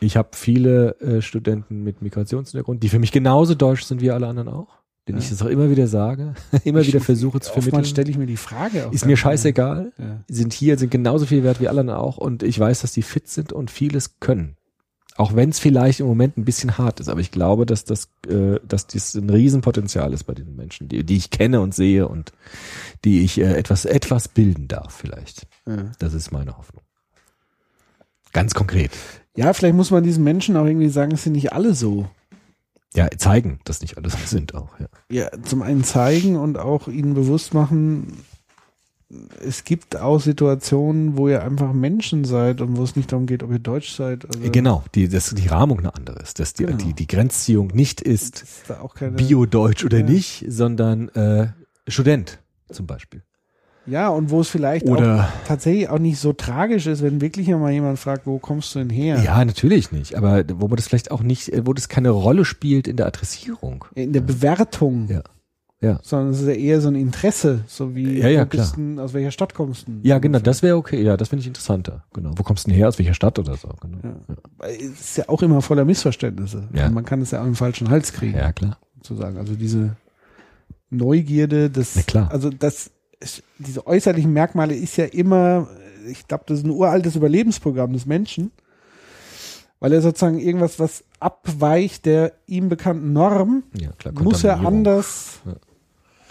[0.00, 4.26] Ich habe viele äh, Studenten mit Migrationshintergrund, die für mich genauso deutsch sind wie alle
[4.26, 4.68] anderen auch.
[5.08, 5.22] Denn Ja.
[5.22, 6.34] ich das auch immer wieder sage,
[6.64, 7.84] immer wieder versuche zu vermitteln.
[7.84, 9.92] stelle ich mir die Frage auch Ist mir scheißegal.
[9.98, 10.20] Ja.
[10.28, 12.18] Sind hier, sind genauso viel wert wie alle anderen auch.
[12.18, 14.56] Und ich weiß, dass die fit sind und vieles können.
[15.16, 17.08] Auch wenn es vielleicht im Moment ein bisschen hart ist.
[17.08, 21.04] Aber ich glaube, dass das, äh, dass dies ein Riesenpotenzial ist bei diesen Menschen, die,
[21.04, 22.32] die ich kenne und sehe und
[23.04, 25.46] die ich äh, etwas, etwas bilden darf vielleicht.
[25.66, 25.90] Ja.
[25.98, 26.82] Das ist meine Hoffnung.
[28.32, 28.90] Ganz konkret.
[29.34, 32.06] ja, vielleicht muss man diesen Menschen auch irgendwie sagen, es sind nicht alle so.
[32.94, 34.78] Ja, zeigen, dass nicht alle so sind auch.
[34.78, 34.86] Ja.
[35.10, 38.22] Ja, zum einen zeigen und auch ihnen bewusst machen,
[39.40, 43.42] es gibt auch Situationen, wo ihr einfach Menschen seid und wo es nicht darum geht,
[43.44, 44.26] ob ihr Deutsch seid.
[44.26, 46.76] Also Genau, die, dass die Rahmung eine andere ist, dass die, Genau.
[46.76, 48.64] die, die Grenzziehung nicht ist ist
[49.16, 50.04] Bio-Deutsch oder Ja.
[50.04, 51.48] nicht, sondern äh,
[51.86, 53.22] Student zum Beispiel.
[53.86, 57.70] Ja, und wo es vielleicht auch tatsächlich auch nicht so tragisch ist, wenn wirklich mal
[57.70, 59.22] jemand fragt, wo kommst du denn her?
[59.22, 59.44] Ja.
[59.44, 62.96] natürlich nicht, aber wo man das vielleicht auch nicht, wo das keine Rolle spielt in
[62.96, 63.84] der Adressierung.
[63.94, 65.06] In der Bewertung.
[65.08, 65.22] Ja.
[65.80, 66.00] Ja.
[66.02, 69.12] Sondern es ist ja eher so ein Interesse, so wie Ja, ja, bist denn, aus
[69.12, 69.92] welcher Stadt kommst du?
[70.02, 71.02] Ja, genau, das wäre okay.
[71.02, 72.04] Ja, das finde ich interessanter.
[72.14, 72.32] Genau.
[72.34, 72.88] Wo kommst du denn her?
[72.88, 73.68] Aus welcher Stadt oder so?
[73.82, 73.98] Genau.
[74.02, 74.66] Ja.
[74.68, 76.68] Es ist ja auch immer voller Missverständnisse.
[76.72, 76.88] Ja.
[76.88, 78.36] Man kann es ja auch im falschen Hals kriegen.
[78.38, 78.78] Ja, klar.
[79.02, 79.36] sozusagen.
[79.36, 79.96] Also diese
[80.88, 82.30] Neugierde, das, klar.
[82.30, 82.90] also das,
[83.58, 85.68] diese äußerlichen Merkmale ist ja immer,
[86.08, 88.50] ich glaube, das ist ein uraltes Überlebensprogramm des Menschen,
[89.80, 94.14] weil er sozusagen irgendwas, was abweicht der ihm bekannten Norm, Ja, klar.
[94.22, 95.52] muss er anders Ja.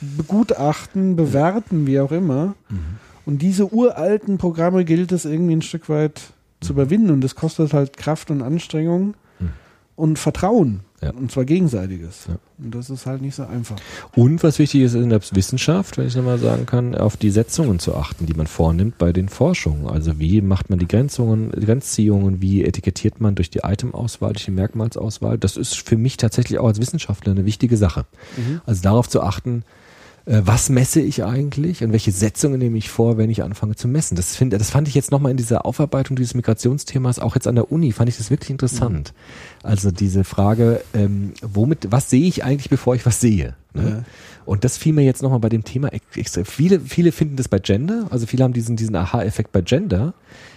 [0.02, 2.56] Begutachten, bewerten, wie auch immer.
[2.70, 2.80] Mhm.
[3.26, 6.22] Und diese uralten Programme gilt es irgendwie ein Stück weit
[6.62, 6.80] zu Mhm.
[6.80, 9.16] überwinden und das kostet halt Kraft und Anstrengung.
[9.40, 9.50] Mhm.
[9.98, 10.82] und Vertrauen.
[11.02, 11.12] Ja.
[11.12, 12.26] Und zwar gegenseitiges.
[12.28, 12.36] Ja.
[12.58, 13.78] Und das ist halt nicht so einfach.
[14.16, 17.80] Und was wichtig ist in der Wissenschaft, wenn ich nochmal sagen kann, auf die Setzungen
[17.80, 19.88] zu achten, die man vornimmt bei den Forschungen.
[19.88, 24.52] Also wie macht man die Grenzungen, Grenzziehungen, wie etikettiert man durch die Itemauswahl, durch die
[24.52, 25.38] Merkmalsauswahl.
[25.38, 28.06] Das ist für mich tatsächlich auch als Wissenschaftler eine wichtige Sache.
[28.66, 29.64] Also darauf zu achten,
[30.28, 34.16] was messe ich eigentlich und welche Setzungen nehme ich vor, wenn ich anfange zu messen.
[34.16, 37.54] Das, finde, das fand ich jetzt nochmal in dieser Aufarbeitung dieses Migrationsthemas, auch jetzt an
[37.54, 39.14] der Uni, fand ich das wirklich interessant.
[39.62, 43.56] Also diese Frage, ähm, womit, was sehe ich eigentlich, bevor ich was sehe?
[43.74, 43.90] Ne?
[43.90, 44.04] Ja.
[44.46, 46.44] Und das fiel mir jetzt nochmal bei dem Thema ex- extra.
[46.44, 50.16] Viele, viele finden das bei Gender, also viele haben diesen, diesen Aha-Effekt bei Gender.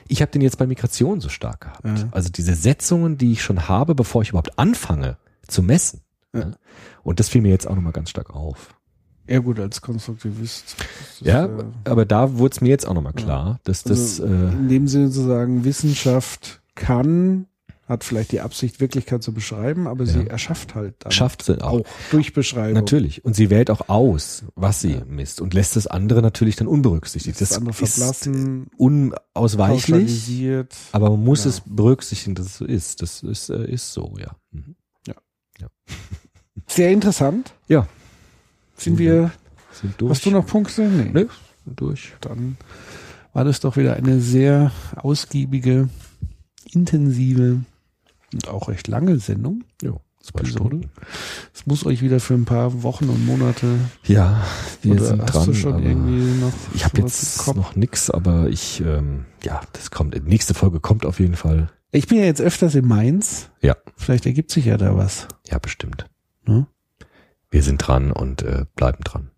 [0.08, 1.84] Ich habe den jetzt bei Migration so stark gehabt.
[1.84, 2.08] Ja.
[2.12, 6.00] Also diese Setzungen, die ich schon habe, bevor ich überhaupt anfange zu messen.
[6.32, 6.40] Ja.
[6.40, 6.50] Ja.
[7.02, 8.74] Und das fiel mir jetzt auch nochmal ganz stark auf.
[9.28, 10.76] Ja gut, als Konstruktivist.
[10.78, 14.20] das ist, Ja, äh, aber da wurde es mir jetzt auch nochmal klar, dass das,
[14.20, 17.46] also äh, in dem Sinne zu sagen, Wissenschaft kann,
[17.86, 20.26] hat vielleicht die Absicht, Wirklichkeit zu beschreiben, aber sie Ja.
[20.26, 21.80] erschafft halt dann schafft sie auch.
[21.80, 22.74] auch durch Beschreibung.
[22.74, 23.24] Natürlich.
[23.24, 27.40] Und sie wählt auch aus, was sie misst und lässt das andere natürlich dann unberücksichtigt.
[27.40, 30.74] Das, andere ist verblassen, unausweichlich, pauschalisiert.
[30.92, 33.00] aber man muss es berücksichtigen, dass es so ist.
[33.02, 34.32] Das ist, äh, ist so, ja.
[34.52, 34.74] Mhm.
[36.66, 37.54] Sehr interessant.
[37.68, 37.86] Ja.
[38.78, 39.30] Sind wir,
[39.72, 40.10] Sind durch.
[40.10, 40.82] hast du noch Punkte?
[40.82, 41.10] Nee.
[41.12, 41.26] Nee,
[41.66, 42.14] durch.
[42.20, 42.56] Dann
[43.32, 45.88] war das doch wieder eine sehr ausgiebige,
[46.72, 47.60] intensive
[48.32, 49.64] und auch recht lange Sendung.
[49.82, 50.64] Jo, zwei Episode.
[50.68, 50.90] Stunden.
[51.54, 53.78] Es muss euch wieder für ein paar Wochen und Monate.
[54.04, 54.42] Ja,
[54.82, 55.46] wir oder sind hast dran.
[55.46, 56.52] du schon irgendwie noch?
[56.74, 60.14] ich habe jetzt noch nix, aber ich, ähm, ja, das kommt.
[60.14, 61.70] Die nächste Folge kommt auf jeden Fall.
[61.90, 63.50] Ich bin ja jetzt öfters in Mainz.
[63.62, 63.76] Ja.
[63.96, 65.26] Vielleicht ergibt sich ja da was.
[65.46, 66.06] Ja, bestimmt.
[66.44, 66.66] Ne?
[67.50, 69.30] Wir sind dran und äh, bleiben dran.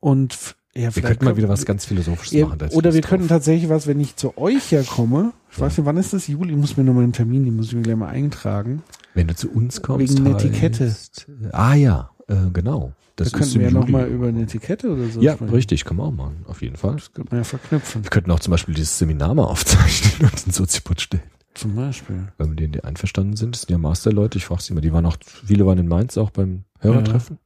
[0.00, 2.68] Und ja, Wir könnten mal können- wieder was ganz Philosophisches Ja, machen.
[2.72, 3.20] oder wir drauf.
[3.28, 5.32] tatsächlich was, wenn ich zu euch ja komme.
[5.50, 5.64] Ich Ja.
[5.66, 6.26] weiß nicht, wann ist das?
[6.26, 6.52] Juli?
[6.52, 8.82] Ich muss mir nochmal einen Termin, den muss ich mir gleich mal eintragen.
[9.14, 10.14] Wenn du zu uns kommst.
[10.14, 10.84] Wegen Netiquette.
[10.88, 12.92] heißt- Ah ja, äh, genau.
[13.16, 15.54] Das da könnten wir ja nochmal über eine Etikette oder so Ja, sprechen.
[15.54, 16.94] richtig, können wir auch machen, auf jeden Fall.
[16.96, 18.02] Das könnte man ja verknüpfen.
[18.02, 21.22] Wir könnten auch zum Beispiel dieses Seminar mal aufzeichnen und den Soziopod stellen.
[21.54, 22.32] Zum Beispiel.
[22.38, 24.92] Wenn wir denen die einverstanden sind, das sind ja Masterleute, ich frage sie immer, die
[24.92, 27.38] waren auch, viele waren in Mainz auch beim Hörertreffen.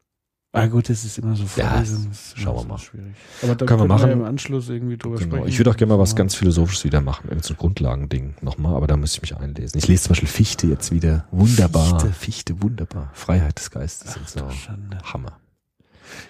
[0.52, 2.78] Ah gut, das ist immer so Ja, Vorlesung, das ist schauen wir mal.
[2.78, 3.14] Schwierig.
[3.42, 4.06] Aber da Können wir machen.
[4.08, 5.36] ja im Anschluss irgendwie drüber Genau.
[5.36, 5.48] sprechen.
[5.48, 8.74] Ich würde auch gerne mal was ganz Philosophisches wieder machen, irgendein so ein Grundlagending nochmal,
[8.74, 9.76] aber da müsste ich mich einlesen.
[9.76, 11.26] Ich lese zum Beispiel Fichte jetzt wieder.
[11.32, 12.00] Wunderbar.
[12.00, 12.14] Fichte.
[12.14, 13.10] Fichte, wunderbar.
[13.12, 14.50] Freiheit des Geistes und so.
[14.50, 14.96] Schande.
[15.04, 15.38] Hammer.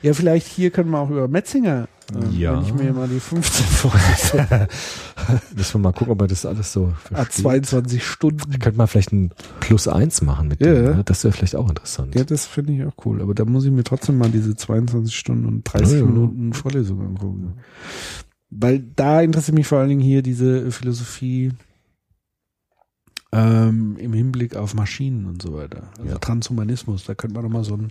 [0.03, 2.57] Ja, vielleicht hier können wir auch über Metzinger, ähm, Ja.
[2.57, 4.67] wenn ich mir mal die 15 Folgen,
[5.57, 7.43] Müssen wir mal gucken, ob er das alles so ah, versteht.
[7.43, 8.53] 22 Stunden.
[8.53, 9.31] Wir könnten mal vielleicht ein
[9.61, 10.73] Plus eins machen mit Ja.
[10.73, 10.85] dem.
[10.85, 11.03] Ne?
[11.05, 12.15] Das wäre vielleicht auch interessant.
[12.15, 13.21] Ja, das finde ich auch cool.
[13.21, 16.05] Aber da muss ich mir trotzdem mal diese 22 Stunden und 30 Ja.
[16.07, 17.55] Minuten Vorlesung angucken.
[18.51, 21.53] Weil da interessiert mich vor allen Dingen hier diese Philosophie
[23.33, 25.91] ähm, im Hinblick auf Maschinen und so weiter.
[26.03, 26.17] Also.
[26.19, 27.91] Transhumanismus, da könnte man noch mal so ein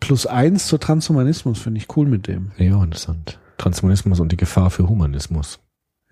[0.00, 2.52] Plus eins zur Transhumanismus, finde ich cool mit dem.
[2.58, 3.38] Ja, interessant.
[3.58, 5.58] Transhumanismus und die Gefahr für Humanismus.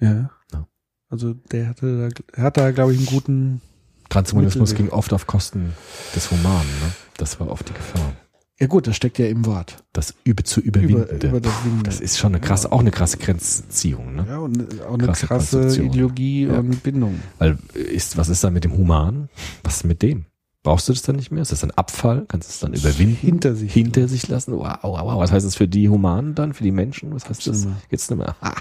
[0.00, 0.30] Ja.
[0.52, 0.66] Ja.
[1.08, 3.60] Also der hatte da, hat da, glaube ich, einen guten.
[4.08, 4.90] Transhumanismus Mittelweg.
[4.90, 5.72] ging oft auf Kosten
[6.14, 6.68] des Humanen.
[6.82, 6.92] Ne?
[7.16, 8.12] Das war oft die Gefahr.
[8.58, 9.84] Ja gut, das steckt ja im Wort.
[9.92, 11.28] Das übe zu Über, überwindende.
[11.28, 11.52] über das
[11.84, 14.14] das ist schon eine krasse, auch eine krasse Grenzziehung.
[14.14, 14.26] Ne?
[14.28, 15.82] ja, und auch eine Krasse krasse.
[15.82, 16.58] Ideologie Ja.
[16.60, 17.20] und Bindung.
[17.38, 19.28] Weil ist, was ist dann mit dem Human?
[19.64, 20.24] Was ist mit dem?
[20.66, 21.42] Brauchst du das dann nicht mehr?
[21.42, 22.24] Ist das ein Abfall?
[22.26, 23.14] Kannst du es dann überwinden?
[23.20, 23.72] Hinter sich.
[23.72, 24.52] Hinter sich lassen?
[24.52, 25.18] Wow, wow, wow.
[25.20, 26.54] Was heißt das für die Humanen dann?
[26.54, 27.14] Für die Menschen?
[27.14, 27.68] Was heißt das?
[27.88, 28.34] Jetzt nicht mehr.
[28.42, 28.52] Ha.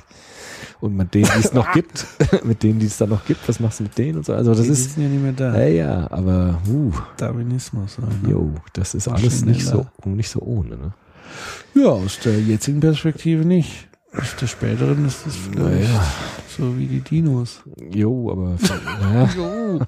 [0.81, 2.05] Und mit denen, die es noch gibt,
[2.43, 4.33] mit denen, die es dann noch gibt, was machst du mit denen und so?
[4.35, 5.57] Also das Die ist, sind ja nicht mehr da.
[5.59, 7.97] ja, ja, aber, uh, Darwinismus.
[7.97, 8.07] Ne?
[8.29, 10.93] jo, das ist War alles nicht so, nicht so ohne, ne?
[11.73, 13.87] Ja, aus der jetzigen Perspektive nicht.
[14.15, 15.59] Aus der späteren ist es vielleicht
[15.89, 16.03] Naja.
[16.55, 17.61] so wie die Dinos.
[17.91, 18.57] Jo, aber,
[19.01, 19.79] naja, Jo.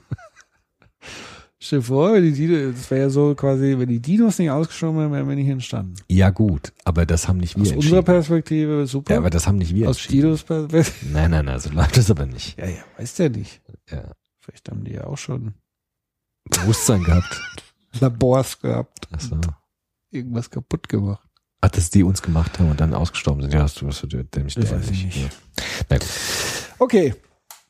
[1.59, 4.51] Stell dir vor, wenn die Dinos, das wäre ja so quasi, wenn die Dinos nicht
[4.51, 5.95] ausgestorben wären, wären wir nicht entstanden.
[6.07, 8.03] ja gut, aber das haben nicht wir Aus unserer.
[8.03, 9.13] Perspektive super.
[9.13, 10.05] Ja, aber das haben nicht wir aus.
[10.05, 10.91] Dinos Perspektive.
[11.13, 12.57] Nein, nein, nein, so läuft das aber nicht.
[12.59, 13.61] Ja, ja, weißt ja nicht.
[13.89, 14.11] Ja.
[14.39, 15.55] Vielleicht haben die ja auch schon
[16.49, 17.41] Bewusstsein gehabt.
[17.99, 19.39] Labors gehabt, Ach so.
[20.11, 21.27] irgendwas kaputt gemacht.
[21.61, 23.53] Ach, dass die uns gemacht haben und dann ausgestorben sind.
[23.55, 25.17] Ja, hast du was du dämlich Das weiß ich nicht.
[25.23, 25.29] Ja.
[25.89, 26.07] Na gut.
[26.77, 27.15] Okay.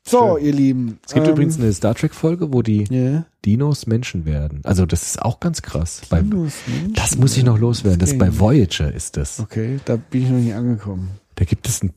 [0.07, 0.45] So, Schön.
[0.45, 0.99] ihr Lieben.
[1.05, 3.25] Es gibt ähm, übrigens eine Star Trek Folge, wo die ja.
[3.45, 4.61] Dinos Menschen werden.
[4.63, 6.01] Also das ist auch ganz krass.
[6.09, 6.93] Bei, Dinos, Menschen.
[6.93, 7.99] das muss ich noch loswerden.
[7.99, 9.39] Das ist bei Voyager ist das.
[9.39, 11.09] Okay, da bin ich noch nicht angekommen.
[11.35, 11.93] Da gibt es ein,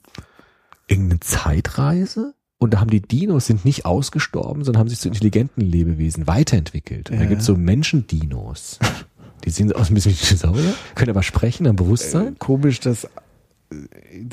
[0.88, 5.60] irgendeine Zeitreise und da haben die Dinos sind nicht ausgestorben, sondern haben sich zu intelligenten
[5.62, 7.10] Lebewesen weiterentwickelt.
[7.10, 7.28] Und da Ja.
[7.28, 8.78] gibt es so Menschendinos.
[9.44, 12.38] Die sehen aus ein bisschen wie Dinosaurier, können aber sprechen, haben Bewusstsein.
[12.38, 13.08] Komisch, dass äh,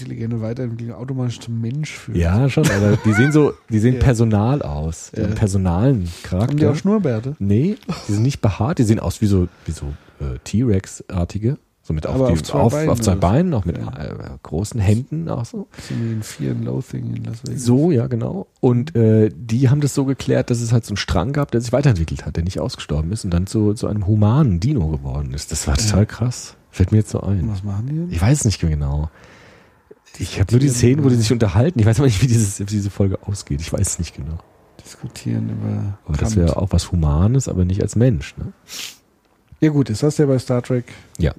[0.07, 2.17] intelligente Weiterentwicklung automatisch zum Mensch führt.
[2.17, 3.99] Ja, schon, aber die sehen so, die sehen Ja.
[4.01, 5.11] personal aus.
[5.15, 5.27] Die Ja.
[5.27, 6.71] haben personalen Haben die Charakter.
[6.71, 7.35] auch Schnurrbärte?
[7.39, 7.75] Nee,
[8.07, 9.87] die sind nicht behaart, die sehen aus wie so, wie so
[10.19, 11.57] äh, T-Rex-artige.
[11.83, 13.15] So mit auf, die, auf zwei auf, Beinen auf zwei.
[13.15, 13.87] Beinen, auch mit Ja.
[13.97, 14.13] äh,
[14.43, 15.67] großen Händen auch so.
[15.87, 17.63] So wie in Fear and Loathing in Las Vegas.
[17.63, 18.47] So, ja, genau.
[18.59, 21.61] Und äh, die haben das so geklärt, dass es halt so einen Strang gab, der
[21.61, 25.33] sich weiterentwickelt hat, der nicht ausgestorben ist und dann zu, zu einem humanen Dino geworden
[25.33, 25.53] ist.
[25.53, 26.55] Das war total krass.
[26.71, 27.47] Fällt mir jetzt so ein.
[27.49, 28.11] Was machen die denn?
[28.11, 29.09] Ich weiß es nicht genau.
[30.19, 31.79] Ich habe nur die Szenen, wo die sich unterhalten.
[31.79, 33.61] Ich weiß aber nicht, wie dieses, wie diese Folge ausgeht.
[33.61, 34.37] Ich weiß es nicht genau.
[34.83, 36.35] Diskutieren über Aber das Kant.
[36.37, 38.35] wäre auch was Humanes, aber nicht als Mensch.
[38.37, 38.53] Ne?
[39.59, 40.85] Ja gut, das hast du ja bei Star Trek
[41.17, 41.33] Ja,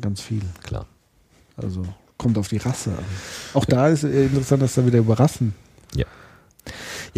[0.00, 0.42] ganz viel.
[0.62, 0.86] klar.
[1.56, 1.82] Also
[2.16, 3.04] kommt auf die Rasse an.
[3.54, 5.54] Auch da ist äh, interessant, dass da wieder über Rassen.
[5.94, 6.06] Ja,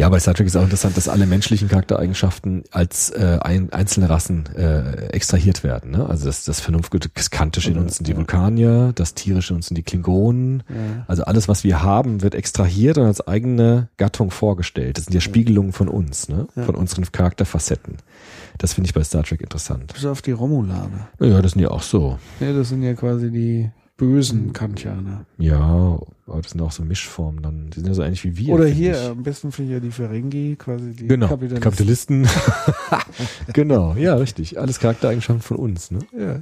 [0.09, 4.45] bei Star Trek ist auch interessant, dass alle menschlichen Charaktereigenschaften als äh, ein, einzelne Rassen
[4.55, 5.91] äh, extrahiert werden.
[5.91, 6.07] Ne?
[6.07, 9.67] Also das, das Vernunftgute, das Kantische in uns sind die Vulkanier, das Tierische in uns
[9.67, 10.63] sind die Klingonen.
[10.69, 11.05] Ja.
[11.07, 14.97] Also alles, was wir haben, wird extrahiert und als eigene Gattung vorgestellt.
[14.97, 16.47] Das sind ja Spiegelungen von uns, ne?
[16.55, 16.63] Ja.
[16.63, 17.97] von unseren Charakterfacetten.
[18.57, 19.93] Das finde ich bei Star Trek interessant.
[19.93, 21.07] Bis auf die Romulaner.
[21.19, 22.19] Ja, das sind ja auch so.
[22.39, 23.69] Ja, das sind ja quasi die
[24.01, 25.25] bösen Kantianer.
[25.37, 27.69] Ja, aber das sind auch so Mischformen dann.
[27.69, 28.55] Die sind ja so ähnlich wie wir.
[28.55, 29.07] Oder hier, ich.
[29.09, 32.23] am besten finde ich ja die Ferengi, quasi die Genau, Kapitalisten.
[32.23, 32.27] Kapitalisten.
[33.53, 34.59] genau, ja, richtig.
[34.59, 35.91] Alles Charaktereigenschaften von uns.
[35.91, 35.99] Ne?
[36.17, 36.41] Ja.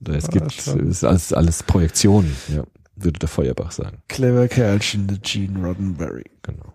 [0.00, 2.64] Da Es Ah, gibt es ist alles, alles Projektionen, ja,
[2.96, 3.98] würde der Feuerbach sagen.
[4.08, 6.24] Clever Kerlchen, der Gene Roddenberry.
[6.42, 6.72] Genau.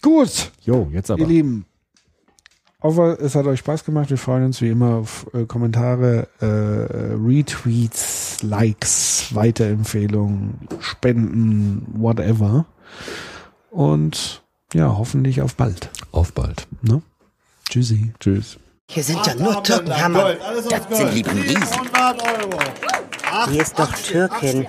[0.00, 1.22] Gut, Jo, jetzt aber.
[1.22, 1.66] ihr Lieben.
[2.82, 4.10] Hoffe, es hat euch Spaß gemacht.
[4.10, 12.66] Wir freuen uns wie immer auf äh, Kommentare, äh, Retweets, Likes, Weiterempfehlungen, Spenden, whatever.
[13.70, 14.42] Und
[14.74, 15.90] ja, hoffentlich auf bald.
[16.12, 16.66] Auf bald.
[16.82, 17.00] Ne?
[17.68, 18.12] Tschüssi.
[18.20, 18.58] Tschüss.
[18.90, 20.36] Hier sind ja nur Türken, Hermann.
[20.68, 21.62] Das sind lieben Riesen.
[21.62, 22.58] 100 Euro.
[23.50, 24.66] Hier ist doch Türkin.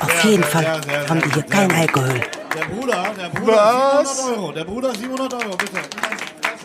[0.00, 2.20] Auf jeden Fall haben die hier kein Alkohol.
[2.54, 4.52] Der Bruder, der Bruder 700 Euro.
[4.52, 5.78] Der Bruder 700 Euro, bitte.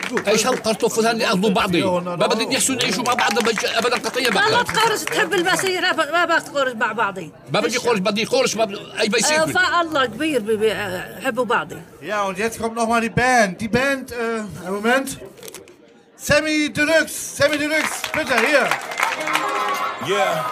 [0.08, 4.40] مشدود إيش هالقرط وفلان ياخذوا بعضي؟ ما بدهم يحسوا يعيشوا مع بعض ابدا قطيع ما
[4.40, 7.32] لا تقارش تحب البسيرة ما بدك تقارج مع بعضي.
[7.54, 11.78] ما بدي قارج بدي قارج ما أي بيصير أه، فا الله كبير بحبوا بعضي.
[12.02, 15.18] يا und jetzt kommt noch mal die Band die Band äh, Moment.
[16.18, 18.68] Sammy Deluxe Sammy Deluxe bitte hier
[20.10, 20.46] yeah.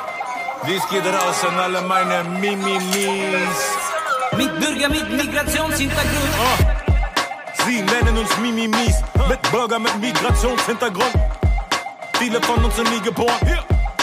[0.67, 3.59] Dies geht raus an alle meine Mimimis.
[4.37, 6.84] Mit Bürger, mit Migration sind da gut.
[7.65, 9.01] Sie nennen uns Mimimis.
[9.27, 11.13] Mit Bürger mit Migrationshintergrund.
[12.19, 13.39] Viele von uns sind nie geboren.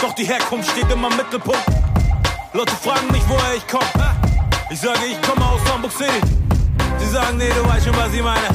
[0.01, 1.63] Doch die Herkunft steht immer im Mittelpunkt.
[2.51, 3.85] Leute fragen mich, woher ich komme.
[4.69, 6.21] Ich sage, ich komme aus Hamburg City.
[6.97, 8.49] Sie sagen, nee, du weißt schon, was ich meine.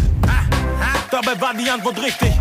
[1.11, 2.33] Dabei war die Antwort richtig.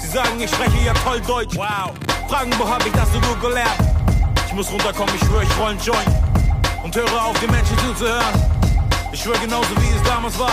[0.00, 1.56] Sie sagen, ich spreche ja toll Deutsch.
[1.56, 1.92] Wow.
[2.28, 3.78] Fragen, wo hab ich das so gut gelernt?
[4.46, 6.10] Ich muss runterkommen, ich schwöre, ich roll einen Joint.
[6.82, 8.34] Und höre auf, den Menschen zuzuhören.
[9.12, 10.50] Ich schwöre genauso, wie es damals war.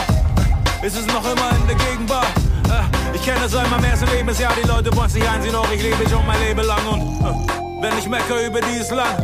[0.81, 2.27] Ist es noch immer in der Gegenwart?
[2.69, 4.53] Äh, Ich kenne es seit meinem ersten Lebensjahr.
[4.61, 6.85] Die Leute wollen sich einsehen, doch ich lebe schon mein Leben lang.
[6.87, 9.17] Und äh, wenn ich meckere über dieses Land,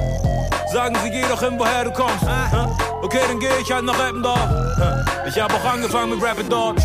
[0.71, 2.23] sagen sie, geh doch hin, woher du kommst.
[2.23, 2.67] Äh,
[3.03, 4.39] Okay, dann geh ich halt nach Eppendorf.
[5.27, 6.80] Ich habe auch angefangen mit Rappen dort.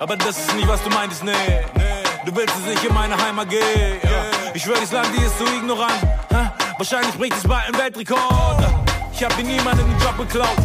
[0.00, 1.30] Aber das ist nicht, was du meintest, nee.
[2.24, 3.60] Du willst es nicht in meine Heimat gehen.
[4.54, 5.94] Ich schwöre, das Land, die ist so ignorant.
[6.78, 8.66] Wahrscheinlich bricht es bald einen Weltrekord.
[9.12, 10.56] Ich habe hier niemanden einen Job geklaut.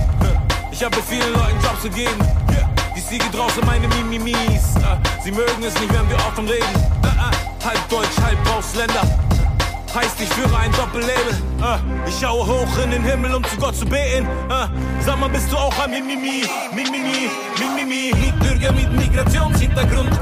[0.72, 2.18] Ich habe vielen Leuten Jobs gegeben.
[3.12, 4.74] Siege draußen meine Mimimis.
[4.78, 6.64] Äh, Sie mögen es nicht, wenn wir offen reden.
[7.04, 9.02] Äh, äh, Halb Deutsch, halb Ausländer.
[9.94, 11.36] Heißt, ich führe ein Doppelleben.
[11.62, 14.26] Äh, Ich schaue hoch in den Himmel, um zu Gott zu beten.
[15.06, 16.46] Sag mal, bist du auch ein Mimimi?
[16.74, 18.14] Mimimi, Mimimi.
[18.18, 20.18] Mit Bürger mit Migrationshintergrund.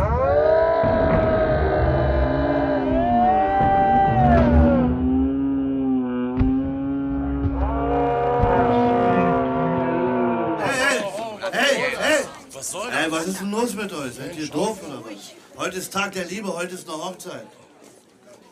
[12.60, 13.06] Was soll das?
[13.06, 14.16] Ey, was ist denn los mit euch?
[14.16, 15.34] Seid ihr doof oder was?
[15.56, 17.48] Heute ist Tag der Liebe, heute ist eine Hochzeit.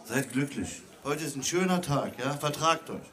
[0.06, 0.82] Seid glücklich.
[1.04, 2.32] Heute ist ein schöner Tag, ja?
[2.38, 3.10] Vertragt euch.